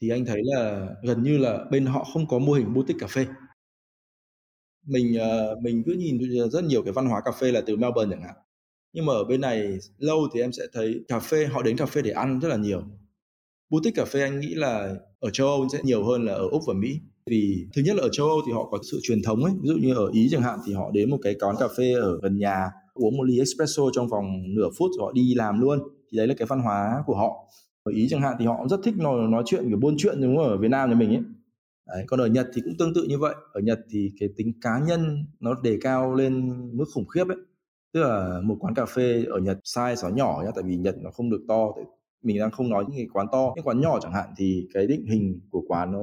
thì 0.00 0.08
anh 0.08 0.24
thấy 0.24 0.40
là 0.44 0.88
gần 1.02 1.22
như 1.22 1.38
là 1.38 1.64
bên 1.70 1.86
họ 1.86 2.04
không 2.04 2.26
có 2.28 2.38
mô 2.38 2.52
hình 2.52 2.74
boutique 2.74 2.98
cà 3.00 3.06
phê. 3.06 3.26
Mình 4.86 5.16
uh, 5.16 5.62
mình 5.62 5.82
cứ 5.86 5.92
nhìn 5.92 6.18
rất 6.50 6.64
nhiều 6.64 6.82
cái 6.82 6.92
văn 6.92 7.06
hóa 7.06 7.20
cà 7.24 7.32
phê 7.32 7.52
là 7.52 7.60
từ 7.66 7.76
Melbourne 7.76 8.16
chẳng 8.16 8.22
hạn. 8.22 8.34
Nhưng 8.92 9.06
mà 9.06 9.12
ở 9.12 9.24
bên 9.24 9.40
này 9.40 9.78
lâu 9.98 10.28
thì 10.34 10.40
em 10.40 10.52
sẽ 10.52 10.62
thấy 10.72 11.04
cà 11.08 11.20
phê 11.20 11.46
họ 11.46 11.62
đến 11.62 11.76
cà 11.76 11.86
phê 11.86 12.02
để 12.02 12.10
ăn 12.10 12.40
rất 12.40 12.48
là 12.48 12.56
nhiều. 12.56 12.82
Boutique 13.70 14.02
cà 14.02 14.04
phê 14.04 14.20
anh 14.20 14.40
nghĩ 14.40 14.54
là 14.54 14.94
ở 15.20 15.30
châu 15.30 15.46
Âu 15.46 15.68
sẽ 15.72 15.78
nhiều 15.82 16.04
hơn 16.04 16.24
là 16.24 16.32
ở 16.32 16.48
Úc 16.48 16.62
và 16.66 16.74
Mỹ 16.74 17.00
vì 17.30 17.66
thứ 17.74 17.82
nhất 17.82 17.96
là 17.96 18.02
ở 18.02 18.08
châu 18.12 18.26
Âu 18.26 18.40
thì 18.46 18.52
họ 18.52 18.68
có 18.70 18.78
sự 18.90 18.98
truyền 19.02 19.22
thống 19.22 19.44
ấy. 19.44 19.52
Ví 19.62 19.68
dụ 19.68 19.76
như 19.76 19.94
ở 19.94 20.10
Ý 20.12 20.28
chẳng 20.30 20.42
hạn 20.42 20.58
thì 20.66 20.72
họ 20.72 20.90
đến 20.90 21.10
một 21.10 21.18
cái 21.22 21.34
quán 21.40 21.56
cà 21.58 21.68
phê 21.76 21.92
ở 21.92 22.18
gần 22.22 22.38
nhà 22.38 22.70
uống 22.94 23.16
một 23.16 23.22
ly 23.22 23.38
espresso 23.38 23.82
trong 23.92 24.08
vòng 24.08 24.54
nửa 24.54 24.68
phút 24.78 24.90
rồi 24.98 25.06
họ 25.06 25.12
đi 25.12 25.34
làm 25.34 25.60
luôn. 25.60 25.78
Thì 26.10 26.18
đấy 26.18 26.26
là 26.26 26.34
cái 26.38 26.46
văn 26.46 26.60
hóa 26.60 27.02
của 27.06 27.16
họ. 27.16 27.48
Ở 27.82 27.92
Ý 27.92 28.06
chẳng 28.10 28.20
hạn 28.20 28.36
thì 28.38 28.46
họ 28.46 28.56
cũng 28.58 28.68
rất 28.68 28.80
thích 28.84 28.94
nói, 28.98 29.28
nói 29.28 29.42
chuyện 29.46 29.68
kiểu 29.68 29.78
buôn 29.78 29.94
chuyện 29.98 30.20
đúng 30.20 30.36
không? 30.36 30.46
Ở 30.46 30.56
Việt 30.56 30.68
Nam 30.68 30.90
nhà 30.90 30.96
mình 30.96 31.08
ấy. 31.08 31.22
Đấy, 31.86 32.04
còn 32.06 32.20
ở 32.20 32.26
Nhật 32.26 32.46
thì 32.54 32.62
cũng 32.64 32.74
tương 32.78 32.94
tự 32.94 33.02
như 33.08 33.18
vậy. 33.18 33.34
Ở 33.52 33.60
Nhật 33.60 33.80
thì 33.90 34.12
cái 34.20 34.28
tính 34.36 34.52
cá 34.60 34.78
nhân 34.78 35.24
nó 35.40 35.54
đề 35.62 35.78
cao 35.80 36.14
lên 36.14 36.52
mức 36.76 36.84
khủng 36.94 37.06
khiếp 37.06 37.28
ấy. 37.28 37.38
Tức 37.92 38.00
là 38.00 38.40
một 38.44 38.56
quán 38.60 38.74
cà 38.74 38.86
phê 38.86 39.24
ở 39.24 39.38
Nhật 39.38 39.58
size 39.64 40.10
nó 40.10 40.16
nhỏ 40.16 40.42
nhá 40.44 40.50
tại 40.54 40.64
vì 40.66 40.76
Nhật 40.76 40.96
nó 41.02 41.10
không 41.10 41.30
được 41.30 41.44
to 41.48 41.72
mình 42.22 42.38
đang 42.38 42.50
không 42.50 42.68
nói 42.68 42.84
những 42.88 42.96
cái 42.96 43.06
quán 43.12 43.26
to. 43.32 43.52
Những 43.56 43.64
quán 43.64 43.80
nhỏ 43.80 43.98
chẳng 44.00 44.12
hạn 44.12 44.28
thì 44.36 44.68
cái 44.74 44.86
định 44.86 45.06
hình 45.06 45.40
của 45.50 45.62
quán 45.68 45.92
nó 45.92 45.98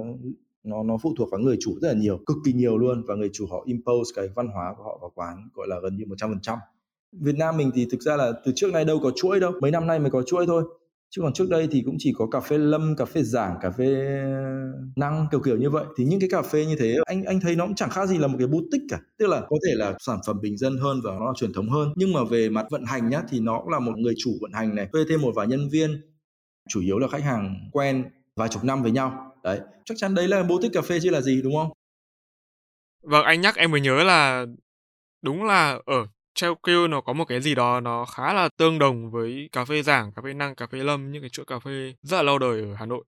nó 0.63 0.83
nó 0.83 0.97
phụ 1.01 1.13
thuộc 1.17 1.31
vào 1.31 1.39
người 1.39 1.57
chủ 1.61 1.79
rất 1.81 1.87
là 1.87 1.93
nhiều, 1.93 2.19
cực 2.25 2.37
kỳ 2.45 2.53
nhiều 2.53 2.77
luôn. 2.77 3.03
Và 3.07 3.15
người 3.15 3.29
chủ 3.33 3.47
họ 3.51 3.63
impose 3.65 4.11
cái 4.15 4.27
văn 4.35 4.47
hóa 4.47 4.73
của 4.77 4.83
họ 4.83 4.97
vào 5.01 5.11
quán, 5.15 5.49
gọi 5.53 5.67
là 5.67 5.75
gần 5.83 5.97
như 5.97 6.05
một 6.07 6.15
trăm 6.17 6.29
phần 6.29 6.41
trăm. 6.41 6.57
Việt 7.21 7.35
Nam 7.37 7.57
mình 7.57 7.71
thì 7.75 7.87
thực 7.91 8.01
ra 8.01 8.15
là 8.15 8.31
từ 8.45 8.51
trước 8.55 8.73
nay 8.73 8.85
đâu 8.85 8.99
có 9.03 9.11
chuỗi 9.15 9.39
đâu, 9.39 9.51
mấy 9.61 9.71
năm 9.71 9.87
nay 9.87 9.99
mới 9.99 10.11
có 10.11 10.23
chuỗi 10.23 10.45
thôi. 10.47 10.63
Chứ 11.15 11.21
còn 11.21 11.33
trước 11.33 11.49
đây 11.49 11.67
thì 11.71 11.81
cũng 11.85 11.95
chỉ 11.99 12.13
có 12.17 12.27
cà 12.27 12.39
phê 12.39 12.57
lâm, 12.57 12.95
cà 12.95 13.05
phê 13.05 13.23
giảng, 13.23 13.55
cà 13.61 13.71
phê 13.71 13.85
năng, 14.95 15.27
kiểu 15.31 15.39
kiểu 15.39 15.57
như 15.57 15.69
vậy. 15.69 15.85
Thì 15.97 16.05
những 16.05 16.19
cái 16.19 16.29
cà 16.29 16.41
phê 16.41 16.65
như 16.65 16.75
thế, 16.79 16.97
anh 17.05 17.23
anh 17.23 17.39
thấy 17.39 17.55
nó 17.55 17.65
cũng 17.65 17.75
chẳng 17.75 17.89
khác 17.89 18.09
gì 18.09 18.17
là 18.17 18.27
một 18.27 18.35
cái 18.37 18.47
boutique 18.47 18.85
cả. 18.89 18.99
Tức 19.17 19.27
là 19.27 19.41
có 19.49 19.55
thể 19.67 19.75
là 19.75 19.93
sản 19.99 20.19
phẩm 20.27 20.39
bình 20.41 20.57
dân 20.57 20.77
hơn 20.77 20.99
và 21.03 21.11
nó 21.19 21.25
là 21.25 21.31
truyền 21.35 21.53
thống 21.53 21.69
hơn. 21.69 21.93
Nhưng 21.95 22.13
mà 22.13 22.19
về 22.29 22.49
mặt 22.49 22.65
vận 22.71 22.85
hành 22.85 23.09
nhá, 23.09 23.21
thì 23.29 23.39
nó 23.39 23.59
cũng 23.59 23.69
là 23.69 23.79
một 23.79 23.97
người 23.97 24.13
chủ 24.17 24.31
vận 24.41 24.51
hành 24.53 24.75
này, 24.75 24.87
thuê 24.93 25.01
thêm 25.09 25.21
một 25.21 25.31
vài 25.35 25.47
nhân 25.47 25.69
viên, 25.71 26.01
chủ 26.69 26.81
yếu 26.81 26.99
là 26.99 27.07
khách 27.07 27.23
hàng 27.23 27.69
quen, 27.71 28.03
vài 28.35 28.49
chục 28.49 28.63
năm 28.63 28.83
với 28.83 28.91
nhau 28.91 29.30
đấy 29.43 29.59
chắc 29.85 29.95
chắn 29.97 30.15
đấy 30.15 30.27
là 30.27 30.43
boutique 30.43 30.73
cà 30.73 30.81
phê 30.81 30.99
chứ 31.03 31.09
là 31.09 31.21
gì 31.21 31.41
đúng 31.41 31.55
không 31.55 31.71
vâng 33.01 33.25
anh 33.25 33.41
nhắc 33.41 33.55
em 33.55 33.71
mới 33.71 33.81
nhớ 33.81 34.03
là 34.03 34.45
đúng 35.21 35.43
là 35.43 35.79
ở 35.85 36.07
Chelkio 36.33 36.87
nó 36.87 37.01
có 37.01 37.13
một 37.13 37.25
cái 37.25 37.41
gì 37.41 37.55
đó 37.55 37.79
nó 37.79 38.05
khá 38.05 38.33
là 38.33 38.49
tương 38.57 38.79
đồng 38.79 39.11
với 39.11 39.49
cà 39.51 39.65
phê 39.65 39.83
Giảng, 39.83 40.11
cà 40.11 40.21
phê 40.21 40.33
Năng, 40.33 40.55
cà 40.55 40.67
phê 40.67 40.77
Lâm, 40.77 41.11
những 41.11 41.21
cái 41.21 41.29
chuỗi 41.29 41.45
cà 41.45 41.59
phê 41.59 41.93
rất 42.01 42.17
là 42.17 42.23
lâu 42.23 42.39
đời 42.39 42.61
ở 42.61 42.75
Hà 42.75 42.85
Nội. 42.85 43.03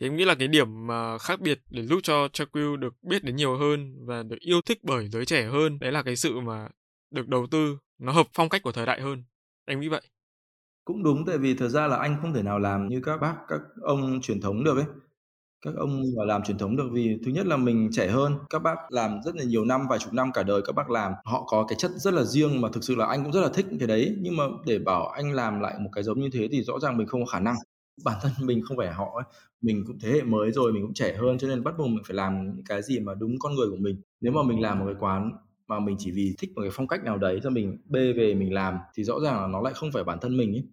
Thì 0.00 0.06
em 0.06 0.16
nghĩ 0.16 0.24
là 0.24 0.34
cái 0.34 0.48
điểm 0.48 0.86
mà 0.86 1.18
khác 1.18 1.40
biệt 1.40 1.60
để 1.70 1.82
giúp 1.82 2.00
cho 2.02 2.28
Chelkio 2.32 2.76
được 2.76 2.94
biết 3.02 3.24
đến 3.24 3.36
nhiều 3.36 3.58
hơn 3.58 4.06
và 4.06 4.22
được 4.22 4.38
yêu 4.40 4.60
thích 4.60 4.78
bởi 4.82 5.08
giới 5.08 5.24
trẻ 5.24 5.44
hơn, 5.44 5.78
đấy 5.78 5.92
là 5.92 6.02
cái 6.02 6.16
sự 6.16 6.40
mà 6.40 6.68
được 7.10 7.28
đầu 7.28 7.46
tư 7.50 7.78
nó 7.98 8.12
hợp 8.12 8.26
phong 8.34 8.48
cách 8.48 8.62
của 8.62 8.72
thời 8.72 8.86
đại 8.86 9.00
hơn. 9.00 9.24
Em 9.64 9.80
nghĩ 9.80 9.88
vậy. 9.88 10.02
Cũng 10.84 11.02
đúng 11.02 11.24
tại 11.26 11.38
vì 11.38 11.54
thật 11.54 11.68
ra 11.68 11.86
là 11.86 11.96
anh 11.96 12.18
không 12.22 12.34
thể 12.34 12.42
nào 12.42 12.58
làm 12.58 12.88
như 12.88 13.00
các 13.04 13.16
bác, 13.20 13.36
các 13.48 13.60
ông 13.82 14.20
truyền 14.22 14.40
thống 14.40 14.64
được 14.64 14.76
ấy 14.76 14.86
các 15.64 15.74
ông 15.76 16.02
mà 16.16 16.24
làm 16.24 16.42
truyền 16.42 16.58
thống 16.58 16.76
được 16.76 16.88
vì 16.92 17.18
thứ 17.24 17.30
nhất 17.32 17.46
là 17.46 17.56
mình 17.56 17.88
trẻ 17.92 18.08
hơn, 18.08 18.34
các 18.50 18.58
bác 18.58 18.76
làm 18.92 19.20
rất 19.24 19.36
là 19.36 19.44
nhiều 19.44 19.64
năm, 19.64 19.80
vài 19.90 19.98
chục 19.98 20.12
năm 20.12 20.32
cả 20.34 20.42
đời 20.42 20.62
các 20.64 20.72
bác 20.74 20.90
làm. 20.90 21.12
Họ 21.24 21.44
có 21.46 21.64
cái 21.68 21.76
chất 21.78 21.90
rất 21.96 22.14
là 22.14 22.24
riêng 22.24 22.60
mà 22.60 22.68
thực 22.72 22.84
sự 22.84 22.94
là 22.94 23.06
anh 23.06 23.22
cũng 23.24 23.32
rất 23.32 23.40
là 23.40 23.48
thích 23.54 23.66
cái 23.78 23.88
đấy. 23.88 24.16
Nhưng 24.20 24.36
mà 24.36 24.44
để 24.66 24.78
bảo 24.78 25.08
anh 25.08 25.32
làm 25.32 25.60
lại 25.60 25.74
một 25.80 25.90
cái 25.92 26.04
giống 26.04 26.20
như 26.20 26.28
thế 26.32 26.48
thì 26.52 26.62
rõ 26.62 26.78
ràng 26.80 26.96
mình 26.96 27.06
không 27.06 27.24
có 27.24 27.26
khả 27.32 27.40
năng. 27.40 27.54
Bản 28.04 28.18
thân 28.22 28.32
mình 28.46 28.62
không 28.64 28.76
phải 28.76 28.92
họ 28.92 29.12
ấy. 29.14 29.24
mình 29.62 29.84
cũng 29.86 29.98
thế 30.02 30.10
hệ 30.10 30.22
mới 30.22 30.52
rồi, 30.52 30.72
mình 30.72 30.82
cũng 30.82 30.94
trẻ 30.94 31.16
hơn 31.16 31.38
cho 31.38 31.48
nên 31.48 31.64
bắt 31.64 31.74
buộc 31.78 31.88
mình 31.88 32.02
phải 32.06 32.16
làm 32.16 32.44
những 32.44 32.64
cái 32.64 32.82
gì 32.82 33.00
mà 33.00 33.14
đúng 33.14 33.38
con 33.38 33.54
người 33.54 33.70
của 33.70 33.76
mình. 33.80 33.96
Nếu 34.20 34.32
mà 34.32 34.42
mình 34.42 34.60
làm 34.60 34.78
một 34.78 34.84
cái 34.86 34.96
quán 35.00 35.32
mà 35.68 35.80
mình 35.80 35.96
chỉ 35.98 36.10
vì 36.10 36.34
thích 36.38 36.50
một 36.54 36.62
cái 36.62 36.70
phong 36.74 36.88
cách 36.88 37.04
nào 37.04 37.18
đấy 37.18 37.40
cho 37.42 37.50
mình 37.50 37.78
bê 37.86 38.12
về 38.12 38.34
mình 38.34 38.52
làm 38.54 38.78
thì 38.96 39.04
rõ 39.04 39.20
ràng 39.20 39.40
là 39.42 39.46
nó 39.46 39.60
lại 39.62 39.72
không 39.74 39.92
phải 39.92 40.04
bản 40.04 40.18
thân 40.22 40.36
mình 40.36 40.54
ấy 40.54 40.64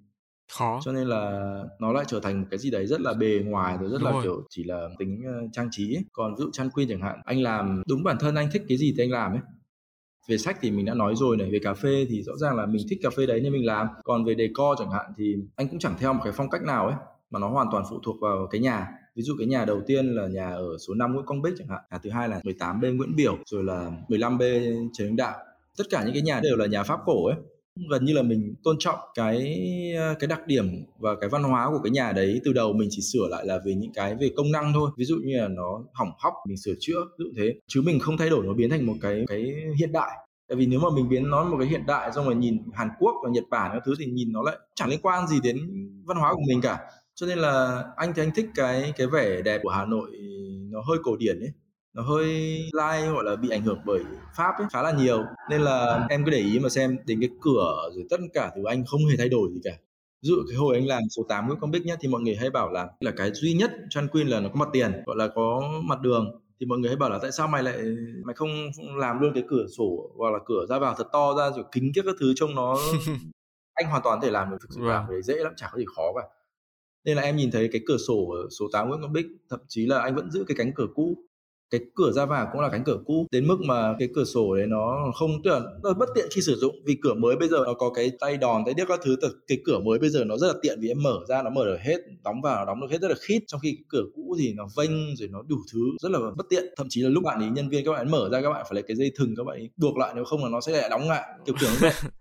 khó. 0.51 0.79
Cho 0.83 0.91
nên 0.91 1.07
là 1.07 1.53
nó 1.79 1.93
lại 1.93 2.05
trở 2.07 2.19
thành 2.19 2.41
một 2.41 2.47
cái 2.51 2.59
gì 2.59 2.71
đấy 2.71 2.87
rất 2.87 3.01
là 3.01 3.13
bề 3.13 3.41
ngoài 3.45 3.77
rồi 3.81 3.89
rất 3.89 3.97
đúng 3.97 4.05
là 4.05 4.11
rồi. 4.11 4.23
kiểu 4.23 4.43
chỉ 4.49 4.63
là 4.63 4.89
tính 4.99 5.23
uh, 5.45 5.49
trang 5.53 5.67
trí 5.71 5.95
ấy. 5.95 6.05
còn 6.11 6.35
ví 6.35 6.43
dụ 6.43 6.49
chăn 6.51 6.69
queen 6.69 6.89
chẳng 6.89 7.01
hạn 7.01 7.21
anh 7.25 7.41
làm 7.41 7.83
đúng 7.87 8.03
bản 8.03 8.17
thân 8.19 8.35
anh 8.35 8.49
thích 8.53 8.63
cái 8.69 8.77
gì 8.77 8.93
thì 8.97 9.03
anh 9.03 9.11
làm 9.11 9.31
ấy. 9.31 9.41
Về 10.27 10.37
sách 10.37 10.57
thì 10.61 10.71
mình 10.71 10.85
đã 10.85 10.93
nói 10.93 11.15
rồi 11.15 11.37
này 11.37 11.49
về 11.51 11.59
cà 11.63 11.73
phê 11.73 12.05
thì 12.09 12.23
rõ 12.23 12.33
ràng 12.37 12.55
là 12.55 12.65
mình 12.65 12.85
thích 12.89 12.99
cà 13.03 13.09
phê 13.17 13.25
đấy 13.25 13.39
nên 13.39 13.53
mình 13.53 13.65
làm. 13.65 13.87
Còn 14.03 14.25
về 14.25 14.35
decor 14.37 14.79
chẳng 14.79 14.91
hạn 14.91 15.05
thì 15.17 15.35
anh 15.55 15.67
cũng 15.67 15.79
chẳng 15.79 15.95
theo 15.99 16.13
một 16.13 16.21
cái 16.23 16.33
phong 16.35 16.49
cách 16.49 16.61
nào 16.63 16.87
ấy 16.87 16.95
mà 17.31 17.39
nó 17.39 17.49
hoàn 17.49 17.67
toàn 17.71 17.83
phụ 17.89 17.99
thuộc 18.03 18.15
vào 18.21 18.47
cái 18.51 18.61
nhà. 18.61 18.87
Ví 19.15 19.23
dụ 19.23 19.35
cái 19.37 19.47
nhà 19.47 19.65
đầu 19.65 19.81
tiên 19.87 20.15
là 20.15 20.27
nhà 20.27 20.51
ở 20.51 20.77
số 20.87 20.93
5 20.93 21.13
Nguyễn 21.13 21.25
Công 21.25 21.41
Bích 21.41 21.53
chẳng 21.57 21.67
hạn 21.67 21.79
nhà 21.91 21.97
thứ 22.03 22.09
hai 22.09 22.29
là 22.29 22.39
18B 22.39 22.97
Nguyễn 22.97 23.15
Biểu 23.15 23.37
rồi 23.45 23.63
là 23.63 23.91
15B 24.07 24.39
Trần 24.93 25.07
Hưng 25.07 25.15
Đạo. 25.15 25.37
Tất 25.77 25.83
cả 25.89 26.03
những 26.03 26.13
cái 26.13 26.21
nhà 26.21 26.39
đều 26.43 26.57
là 26.57 26.65
nhà 26.65 26.83
Pháp 26.83 26.99
cổ 27.05 27.25
ấy 27.25 27.35
gần 27.89 28.05
như 28.05 28.13
là 28.13 28.21
mình 28.21 28.55
tôn 28.63 28.75
trọng 28.79 28.99
cái 29.15 29.57
ờ, 29.97 30.15
cái 30.19 30.27
đặc 30.27 30.47
điểm 30.47 30.65
và 30.99 31.15
cái 31.21 31.29
văn 31.29 31.43
hóa 31.43 31.69
của 31.71 31.79
cái 31.83 31.91
nhà 31.91 32.11
đấy 32.11 32.41
từ 32.45 32.53
đầu. 32.53 32.73
Mình 32.73 32.89
chỉ 32.91 33.01
sửa 33.01 33.27
lại 33.29 33.45
là 33.45 33.59
về 33.65 33.75
những 33.75 33.93
cái 33.93 34.15
về 34.15 34.29
công 34.37 34.51
năng 34.51 34.73
thôi. 34.73 34.91
Ví 34.97 35.05
dụ 35.05 35.15
như 35.25 35.37
là 35.37 35.47
nó 35.47 35.83
hỏng 35.93 36.11
hóc, 36.19 36.33
mình 36.47 36.57
sửa 36.57 36.73
chữa, 36.79 36.99
ví 37.19 37.25
dụ 37.25 37.31
thế. 37.37 37.53
Chứ 37.67 37.81
mình 37.81 37.99
không 37.99 38.17
thay 38.17 38.29
đổi, 38.29 38.45
nó 38.45 38.53
biến 38.53 38.69
thành 38.69 38.85
một 38.85 38.95
cái 39.01 39.23
cái 39.27 39.53
hiện 39.79 39.91
đại. 39.91 40.11
Tại 40.49 40.55
vì 40.55 40.65
nếu 40.65 40.79
mà 40.79 40.89
mình 40.95 41.09
biến 41.09 41.29
nó 41.29 41.43
một 41.43 41.57
cái 41.59 41.67
hiện 41.67 41.83
đại 41.87 42.11
xong 42.15 42.25
rồi 42.25 42.35
nhìn 42.35 42.57
Hàn 42.73 42.89
Quốc 42.99 43.15
và 43.23 43.29
Nhật 43.29 43.43
Bản 43.49 43.71
các 43.73 43.81
thứ 43.85 43.93
thì 43.99 44.05
nhìn 44.05 44.31
nó 44.31 44.41
lại 44.43 44.57
chẳng 44.75 44.89
liên 44.89 44.99
quan 45.01 45.27
gì 45.27 45.39
đến 45.43 45.57
văn 46.05 46.17
hóa 46.17 46.33
của 46.33 46.41
mình 46.47 46.61
cả. 46.61 46.79
Cho 47.15 47.27
nên 47.27 47.37
là 47.37 47.83
anh 47.95 48.13
thì 48.15 48.23
anh 48.23 48.31
thích 48.35 48.45
cái 48.55 48.93
cái 48.97 49.07
vẻ 49.07 49.41
đẹp 49.41 49.59
của 49.63 49.69
Hà 49.69 49.85
Nội 49.85 50.11
nó 50.71 50.81
hơi 50.81 50.97
cổ 51.03 51.15
điển 51.17 51.39
ấy 51.39 51.51
nó 51.93 52.03
hơi 52.03 52.57
lai 52.73 53.07
gọi 53.07 53.23
là 53.23 53.35
bị 53.35 53.49
ảnh 53.49 53.63
hưởng 53.63 53.79
bởi 53.85 54.03
pháp 54.35 54.51
ấy, 54.57 54.67
khá 54.71 54.81
là 54.81 54.91
nhiều. 54.91 55.23
Nên 55.49 55.61
là 55.61 56.07
em 56.09 56.25
cứ 56.25 56.31
để 56.31 56.37
ý 56.37 56.59
mà 56.59 56.69
xem 56.69 56.97
đến 57.05 57.19
cái 57.19 57.29
cửa 57.41 57.89
rồi 57.93 58.05
tất 58.09 58.17
cả 58.33 58.51
thì 58.55 58.61
anh 58.65 58.85
không 58.85 59.05
hề 59.05 59.17
thay 59.17 59.29
đổi 59.29 59.49
gì 59.53 59.59
cả. 59.63 59.71
Ví 60.23 60.27
dụ 60.27 60.35
cái 60.49 60.57
hồi 60.57 60.75
anh 60.75 60.87
làm 60.87 61.03
số 61.09 61.23
8 61.29 61.47
với 61.47 61.57
con 61.61 61.71
bích 61.71 61.85
nhá 61.85 61.95
thì 61.99 62.07
mọi 62.07 62.21
người 62.21 62.35
hay 62.35 62.49
bảo 62.49 62.71
là 62.71 62.87
là 62.99 63.11
cái 63.11 63.31
duy 63.33 63.53
nhất 63.53 63.71
Chan 63.89 64.07
Queen 64.07 64.27
là 64.27 64.39
nó 64.39 64.49
có 64.49 64.55
mặt 64.55 64.69
tiền 64.73 64.91
gọi 65.05 65.15
là 65.15 65.27
có 65.27 65.63
mặt 65.83 66.01
đường. 66.01 66.41
Thì 66.59 66.65
mọi 66.65 66.79
người 66.79 66.89
hay 66.89 66.97
bảo 66.97 67.09
là 67.09 67.19
tại 67.21 67.31
sao 67.31 67.47
mày 67.47 67.63
lại 67.63 67.77
mày 68.25 68.35
không 68.35 68.49
làm 68.97 69.19
luôn 69.19 69.33
cái 69.33 69.43
cửa 69.49 69.65
sổ 69.77 70.11
hoặc 70.17 70.29
là 70.33 70.39
cửa 70.45 70.65
ra 70.69 70.79
vào 70.79 70.95
thật 70.97 71.07
to 71.13 71.33
ra 71.37 71.49
rồi 71.55 71.65
kính 71.71 71.91
các 71.95 72.05
thứ 72.19 72.33
trông 72.35 72.55
nó 72.55 72.77
anh 73.73 73.89
hoàn 73.89 74.01
toàn 74.03 74.19
có 74.19 74.25
thể 74.25 74.31
làm 74.31 74.51
được 74.51 74.57
thực 74.61 74.69
sự 74.75 74.81
làm 74.81 75.05
cái 75.09 75.21
dễ 75.21 75.35
lắm 75.35 75.53
chả 75.57 75.69
có 75.71 75.77
gì 75.77 75.85
khó 75.95 76.13
cả. 76.15 76.27
Nên 77.05 77.17
là 77.17 77.23
em 77.23 77.35
nhìn 77.35 77.51
thấy 77.51 77.69
cái 77.71 77.81
cửa 77.87 77.97
sổ 77.97 78.31
ở 78.31 78.49
số 78.59 78.65
8 78.73 78.89
Nguyễn 78.89 79.01
Công 79.01 79.13
Bích 79.13 79.25
thậm 79.49 79.59
chí 79.67 79.85
là 79.85 79.99
anh 79.99 80.15
vẫn 80.15 80.31
giữ 80.31 80.43
cái 80.47 80.55
cánh 80.57 80.71
cửa 80.75 80.87
cũ 80.95 81.17
cái 81.71 81.81
cửa 81.95 82.11
ra 82.11 82.25
vào 82.25 82.47
cũng 82.51 82.61
là 82.61 82.69
cánh 82.69 82.83
cửa 82.83 82.97
cũ 83.05 83.27
đến 83.31 83.47
mức 83.47 83.57
mà 83.67 83.95
cái 83.99 84.09
cửa 84.15 84.23
sổ 84.23 84.55
đấy 84.55 84.67
nó 84.67 85.11
không 85.15 85.43
tức 85.43 85.51
là 85.51 85.59
nó 85.83 85.93
bất 85.93 86.09
tiện 86.15 86.25
khi 86.31 86.41
sử 86.41 86.55
dụng 86.55 86.75
vì 86.85 86.97
cửa 87.01 87.13
mới 87.13 87.35
bây 87.35 87.49
giờ 87.49 87.63
nó 87.65 87.73
có 87.73 87.89
cái 87.89 88.11
tay 88.19 88.37
đòn 88.37 88.65
tay 88.65 88.73
điếc 88.73 88.87
các 88.87 88.99
thứ 89.03 89.15
cái 89.47 89.57
cửa 89.65 89.79
mới 89.79 89.99
bây 89.99 90.09
giờ 90.09 90.23
nó 90.23 90.37
rất 90.37 90.47
là 90.47 90.53
tiện 90.61 90.79
vì 90.81 90.87
em 90.87 91.03
mở 91.03 91.19
ra 91.27 91.43
nó 91.43 91.49
mở 91.49 91.65
được 91.65 91.77
hết 91.81 91.97
đóng 92.23 92.41
vào 92.41 92.65
nó 92.65 92.65
đóng 92.65 92.81
được 92.81 92.91
hết 92.91 93.01
rất 93.01 93.07
là 93.07 93.15
khít 93.19 93.43
trong 93.47 93.59
khi 93.59 93.71
cái 93.71 93.83
cửa 93.89 94.03
cũ 94.15 94.35
thì 94.39 94.53
nó 94.53 94.67
vênh 94.77 95.15
rồi 95.15 95.29
nó 95.31 95.41
đủ 95.47 95.57
thứ 95.73 95.79
rất 96.01 96.11
là 96.11 96.19
bất 96.37 96.45
tiện. 96.49 96.63
Thậm 96.77 96.87
chí 96.89 97.01
là 97.01 97.09
lúc 97.09 97.23
bạn 97.23 97.39
ấy 97.39 97.49
nhân 97.49 97.69
viên 97.69 97.85
các 97.85 97.91
bạn 97.91 98.11
mở 98.11 98.29
ra 98.31 98.41
các 98.41 98.49
bạn 98.49 98.65
phải 98.69 98.75
lấy 98.75 98.83
cái 98.87 98.95
dây 98.95 99.11
thừng 99.17 99.35
các 99.37 99.43
bạn 99.43 99.57
ấy 99.57 99.69
buộc 99.77 99.97
lại 99.97 100.11
nếu 100.15 100.23
không 100.25 100.43
là 100.43 100.49
nó 100.49 100.61
sẽ 100.61 100.71
lại 100.71 100.89
đóng 100.89 101.09
lại 101.09 101.23
kiểu 101.45 101.55
kiểu 101.59 101.69
như 101.69 101.77
vậy. 101.81 101.93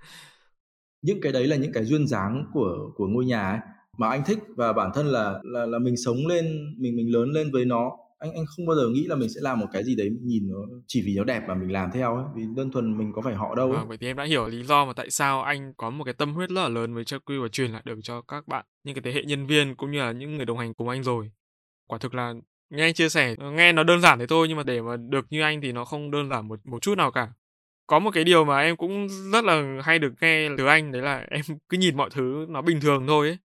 Những 1.03 1.21
cái 1.21 1.33
đấy 1.33 1.47
là 1.47 1.57
những 1.57 1.73
cái 1.73 1.85
duyên 1.85 2.07
dáng 2.07 2.45
của 2.53 2.91
của 2.97 3.07
ngôi 3.07 3.25
nhà 3.25 3.51
ấy 3.51 3.59
mà 3.99 4.09
anh 4.09 4.25
thích 4.25 4.39
và 4.57 4.73
bản 4.73 4.91
thân 4.95 5.07
là 5.07 5.41
là 5.43 5.67
là 5.67 5.79
mình 5.79 5.97
sống 5.97 6.27
lên 6.27 6.75
mình 6.79 6.97
mình 6.97 7.13
lớn 7.13 7.31
lên 7.31 7.51
với 7.51 7.65
nó 7.65 7.91
anh 8.21 8.33
anh 8.35 8.45
không 8.47 8.67
bao 8.67 8.77
giờ 8.77 8.89
nghĩ 8.89 9.05
là 9.07 9.17
mình 9.17 9.29
sẽ 9.29 9.41
làm 9.43 9.61
một 9.61 9.67
cái 9.73 9.85
gì 9.85 9.97
đấy 9.97 10.11
nhìn 10.23 10.49
nó 10.49 10.57
chỉ 10.87 11.03
vì 11.07 11.15
nó 11.17 11.25
đẹp 11.25 11.43
mà 11.49 11.55
mình 11.55 11.73
làm 11.73 11.91
theo 11.95 12.17
ấy 12.17 12.25
vì 12.35 12.43
đơn 12.57 12.71
thuần 12.71 12.99
mình 12.99 13.13
có 13.15 13.23
phải 13.23 13.35
họ 13.35 13.55
đâu 13.55 13.73
ấy. 13.73 13.77
À, 13.77 13.85
vậy 13.85 13.99
thì 14.01 14.07
em 14.07 14.17
đã 14.17 14.25
hiểu 14.25 14.49
lý 14.49 14.63
do 14.63 14.85
mà 14.85 14.93
tại 14.93 15.11
sao 15.11 15.43
anh 15.43 15.73
có 15.77 15.91
một 15.91 16.05
cái 16.05 16.15
tâm 16.15 16.35
huyết 16.35 16.51
rất 16.51 16.63
là 16.63 16.69
lớn 16.69 16.95
với 16.95 17.05
Chucky 17.05 17.39
và 17.43 17.49
truyền 17.49 17.71
lại 17.71 17.83
được 17.85 17.99
cho 18.03 18.21
các 18.23 18.49
bạn 18.49 18.65
những 18.85 18.95
cái 18.95 19.03
thế 19.03 19.13
hệ 19.13 19.25
nhân 19.25 19.47
viên 19.47 19.75
cũng 19.75 19.91
như 19.91 19.99
là 19.99 20.13
những 20.13 20.37
người 20.37 20.47
đồng 20.47 20.59
hành 20.59 20.75
cùng 20.75 20.89
anh 20.89 21.03
rồi. 21.03 21.31
Quả 21.87 21.99
thực 21.99 22.15
là 22.15 22.35
nghe 22.71 22.83
anh 22.83 22.95
chia 22.95 23.09
sẻ 23.09 23.35
ờ, 23.39 23.51
nghe 23.51 23.73
nó 23.73 23.83
đơn 23.83 24.01
giản 24.01 24.19
thế 24.19 24.27
thôi 24.27 24.49
nhưng 24.49 24.57
mà 24.57 24.63
để 24.63 24.83
mà 24.83 24.97
được 24.97 25.27
như 25.31 25.43
anh 25.43 25.61
thì 25.61 25.73
nó 25.73 25.85
không 25.85 26.11
đơn 26.11 26.31
giản 26.31 26.49
một 26.49 26.61
một 26.67 26.83
chút 26.83 26.95
nào 26.99 27.11
cả. 27.11 27.29
Có 27.87 27.99
một 27.99 28.11
cái 28.15 28.25
điều 28.25 28.45
mà 28.45 28.61
em 28.61 28.77
cũng 28.77 29.09
rất 29.33 29.45
là 29.45 29.81
hay 29.83 29.99
được 29.99 30.13
nghe 30.21 30.49
từ 30.59 30.67
anh 30.67 30.93
đấy 30.93 31.03
là 31.03 31.27
em 31.31 31.41
cứ 31.69 31.79
nhìn 31.79 31.97
mọi 31.97 32.11
thứ 32.11 32.47
nó 32.49 32.63
bình 32.63 32.81
thường 32.81 33.07
thôi 33.07 33.29
ấy. 33.29 33.39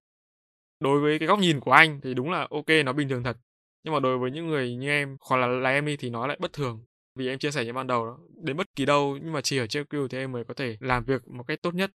Đối 0.79 0.99
với 0.99 1.19
cái 1.19 1.27
góc 1.27 1.39
nhìn 1.39 1.59
của 1.59 1.71
anh 1.71 1.99
thì 2.03 2.13
đúng 2.13 2.31
là 2.31 2.47
ok 2.51 2.67
nó 2.85 2.93
bình 2.93 3.09
thường 3.09 3.23
thật 3.23 3.37
nhưng 3.85 3.93
mà 3.93 3.99
đối 3.99 4.17
với 4.17 4.31
những 4.31 4.47
người 4.47 4.75
như 4.75 4.89
em 4.89 5.17
hoặc 5.21 5.37
là 5.37 5.47
là 5.47 5.69
em 5.69 5.85
đi 5.85 5.97
thì 5.97 6.09
nó 6.09 6.27
lại 6.27 6.37
bất 6.41 6.53
thường. 6.53 6.85
Vì 7.15 7.27
em 7.27 7.39
chia 7.39 7.51
sẻ 7.51 7.65
như 7.65 7.73
ban 7.73 7.87
đầu 7.87 8.05
đó 8.05 8.17
đến 8.43 8.57
bất 8.57 8.75
kỳ 8.75 8.85
đâu 8.85 9.17
nhưng 9.23 9.33
mà 9.33 9.41
chỉ 9.41 9.57
ở 9.57 9.65
JQ 9.65 10.07
thì 10.07 10.17
em 10.17 10.31
mới 10.31 10.43
có 10.43 10.53
thể 10.53 10.77
làm 10.79 11.03
việc 11.05 11.27
một 11.27 11.43
cách 11.47 11.61
tốt 11.61 11.75
nhất. 11.75 11.91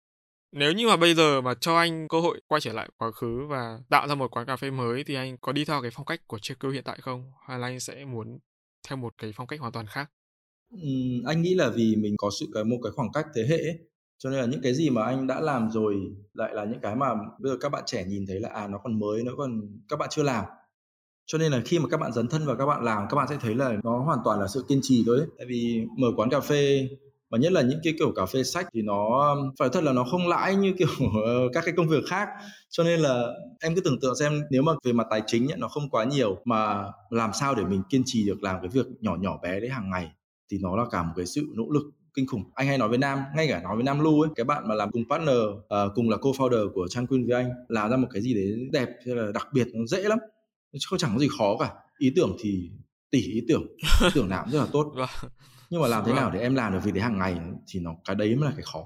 Nếu 0.52 0.74
như 0.74 0.88
mà 0.88 0.98
bây 0.98 1.16
giờ 1.16 1.42
mà 1.42 1.54
cho 1.54 1.78
anh 1.78 2.08
cơ 2.08 2.20
hội 2.20 2.42
quay 2.48 2.62
trở 2.62 2.74
lại 2.74 2.90
quá 2.98 3.12
khứ 3.12 3.46
và 3.50 3.80
tạo 3.90 4.08
ra 4.08 4.16
một 4.16 4.32
quán 4.32 4.46
cà 4.46 4.56
phê 4.56 4.72
mới 4.72 5.04
thì 5.04 5.16
anh 5.16 5.38
có 5.38 5.52
đi 5.52 5.66
theo 5.66 5.82
cái 5.82 5.92
phong 5.94 6.06
cách 6.06 6.22
của 6.28 6.38
JQ 6.38 6.72
hiện 6.72 6.84
tại 6.84 7.00
không? 7.02 7.32
Hay 7.48 7.60
là 7.60 7.68
anh 7.68 7.80
sẽ 7.80 8.06
muốn 8.06 8.40
theo 8.88 8.98
một 8.98 9.14
cái 9.18 9.34
phong 9.36 9.48
cách 9.48 9.60
hoàn 9.60 9.72
toàn 9.72 9.86
khác? 9.88 10.12
Ừ, 10.72 10.78
anh 11.26 11.42
nghĩ 11.42 11.56
là 11.56 11.70
vì 11.70 11.96
mình 11.96 12.16
có 12.18 12.30
sự 12.40 12.46
cái 12.54 12.64
một 12.64 12.78
cái 12.84 12.92
khoảng 12.96 13.12
cách 13.14 13.26
thế 13.36 13.44
hệ 13.50 13.58
ấy. 13.58 13.80
cho 14.18 14.30
nên 14.30 14.40
là 14.40 14.46
những 14.46 14.62
cái 14.64 14.74
gì 14.74 14.90
mà 14.90 15.04
anh 15.04 15.28
đã 15.28 15.40
làm 15.40 15.70
rồi 15.72 15.96
lại 16.34 16.54
là 16.54 16.66
những 16.66 16.80
cái 16.82 16.96
mà 16.96 17.08
bây 17.40 17.52
giờ 17.52 17.58
các 17.62 17.70
bạn 17.70 17.84
trẻ 17.86 18.06
nhìn 18.06 18.26
thấy 18.28 18.40
là 18.40 18.50
à 18.50 18.68
nó 18.68 18.78
còn 18.84 19.00
mới 19.00 19.24
nó 19.24 19.32
còn 19.38 19.62
các 19.90 20.00
bạn 20.00 20.10
chưa 20.12 20.24
làm 20.24 20.46
cho 21.32 21.38
nên 21.38 21.52
là 21.52 21.62
khi 21.66 21.80
mà 21.80 21.86
các 21.90 22.00
bạn 22.00 22.14
dấn 22.14 22.28
thân 22.28 22.46
và 22.46 22.56
các 22.56 22.66
bạn 22.66 22.84
làm 22.84 23.04
các 23.10 23.16
bạn 23.16 23.28
sẽ 23.30 23.38
thấy 23.42 23.56
là 23.56 23.74
nó 23.84 24.00
hoàn 24.00 24.20
toàn 24.26 24.40
là 24.40 24.48
sự 24.48 24.66
kiên 24.68 24.80
trì 24.82 25.04
thôi 25.06 25.18
đấy 25.18 25.28
tại 25.38 25.48
vì 25.50 25.86
mở 25.98 26.08
quán 26.16 26.30
cà 26.30 26.40
phê 26.40 26.90
và 27.30 27.38
nhất 27.38 27.52
là 27.52 27.62
những 27.62 27.80
cái 27.84 27.94
kiểu 28.00 28.12
cà 28.16 28.26
phê 28.26 28.44
sách 28.44 28.68
thì 28.74 28.82
nó 28.82 29.36
phải 29.60 29.70
thật 29.70 29.84
là 29.84 29.94
nó 29.94 30.04
không 30.04 30.28
lãi 30.28 30.56
như 30.56 30.74
kiểu 30.78 30.88
ờ, 31.26 31.50
các 31.54 31.64
cái 31.66 31.74
công 31.78 31.88
việc 31.88 32.04
khác. 32.10 32.28
Cho 32.70 32.84
nên 32.84 33.00
là 33.00 33.28
em 33.62 33.76
cứ 33.76 33.82
tưởng 33.82 34.00
tượng 34.02 34.16
xem 34.16 34.42
nếu 34.50 34.62
mà 34.62 34.72
về 34.84 34.94
mặt 34.94 35.08
tài 35.10 35.22
chính 35.28 35.52
ấy, 35.52 35.58
nó 35.58 35.68
không 35.68 35.90
quá 35.90 36.04
nhiều 36.04 36.38
mà 36.46 36.84
làm 37.10 37.32
sao 37.34 37.56
để 37.56 37.64
mình 37.64 37.82
kiên 37.90 38.02
trì 38.06 38.26
được 38.26 38.44
làm 38.44 38.56
cái 38.62 38.70
việc 38.74 38.86
nhỏ 39.00 39.16
nhỏ 39.20 39.40
bé 39.44 39.60
đấy 39.60 39.70
hàng 39.70 39.90
ngày 39.90 40.12
thì 40.52 40.58
nó 40.62 40.76
là 40.76 40.84
cả 40.92 41.04
một 41.04 41.14
cái 41.16 41.26
sự 41.26 41.46
nỗ 41.56 41.66
lực 41.70 41.84
kinh 42.14 42.28
khủng. 42.28 42.44
Anh 42.56 42.68
hay 42.68 42.78
nói 42.78 42.90
với 42.90 42.98
nam 42.98 43.20
ngay 43.36 43.48
cả 43.48 43.62
nói 43.64 43.76
với 43.76 43.84
nam 43.84 44.00
lu 44.00 44.22
ấy 44.22 44.30
cái 44.36 44.44
bạn 44.44 44.68
mà 44.68 44.76
làm 44.76 44.92
cùng 44.92 45.04
partner 45.10 45.38
uh, 45.38 45.92
cùng 45.96 46.10
là 46.10 46.18
co-founder 46.18 46.74
của 46.74 46.88
trang 46.88 47.08
queen 47.08 47.28
với 47.28 47.36
anh 47.36 47.50
làm 47.68 47.90
ra 47.90 47.98
một 47.98 48.08
cái 48.12 48.22
gì 48.22 48.34
đấy 48.34 48.70
đẹp 48.72 48.90
hay 49.06 49.16
là 49.16 49.32
đặc 49.34 49.48
biệt 49.54 49.68
nó 49.74 49.86
dễ 49.86 50.04
lắm 50.04 50.20
không 50.86 51.00
chẳng 51.00 51.12
có 51.14 51.20
gì 51.20 51.28
khó 51.38 51.58
cả 51.60 51.74
ý 51.98 52.14
tưởng 52.16 52.36
thì 52.40 52.72
tỷ 53.12 53.22
ý 53.22 53.42
tưởng 53.48 53.64
ý 54.02 54.08
tưởng 54.16 54.30
nào 54.30 54.44
cũng 54.44 54.54
rất 54.54 54.60
là 54.60 54.68
tốt 54.72 54.92
vâng. 54.96 55.32
nhưng 55.70 55.82
mà 55.82 55.88
làm 55.88 56.04
thế 56.06 56.14
nào 56.14 56.26
vâng. 56.26 56.34
để 56.34 56.40
em 56.40 56.56
làm 56.56 56.74
được 56.74 56.80
việc 56.84 56.94
đấy 56.94 57.04
hàng 57.04 57.18
ngày 57.18 57.40
thì 57.68 57.80
nó 57.80 57.96
cái 58.06 58.16
đấy 58.16 58.36
mới 58.36 58.50
là 58.50 58.56
cái 58.56 58.64
khó 58.74 58.86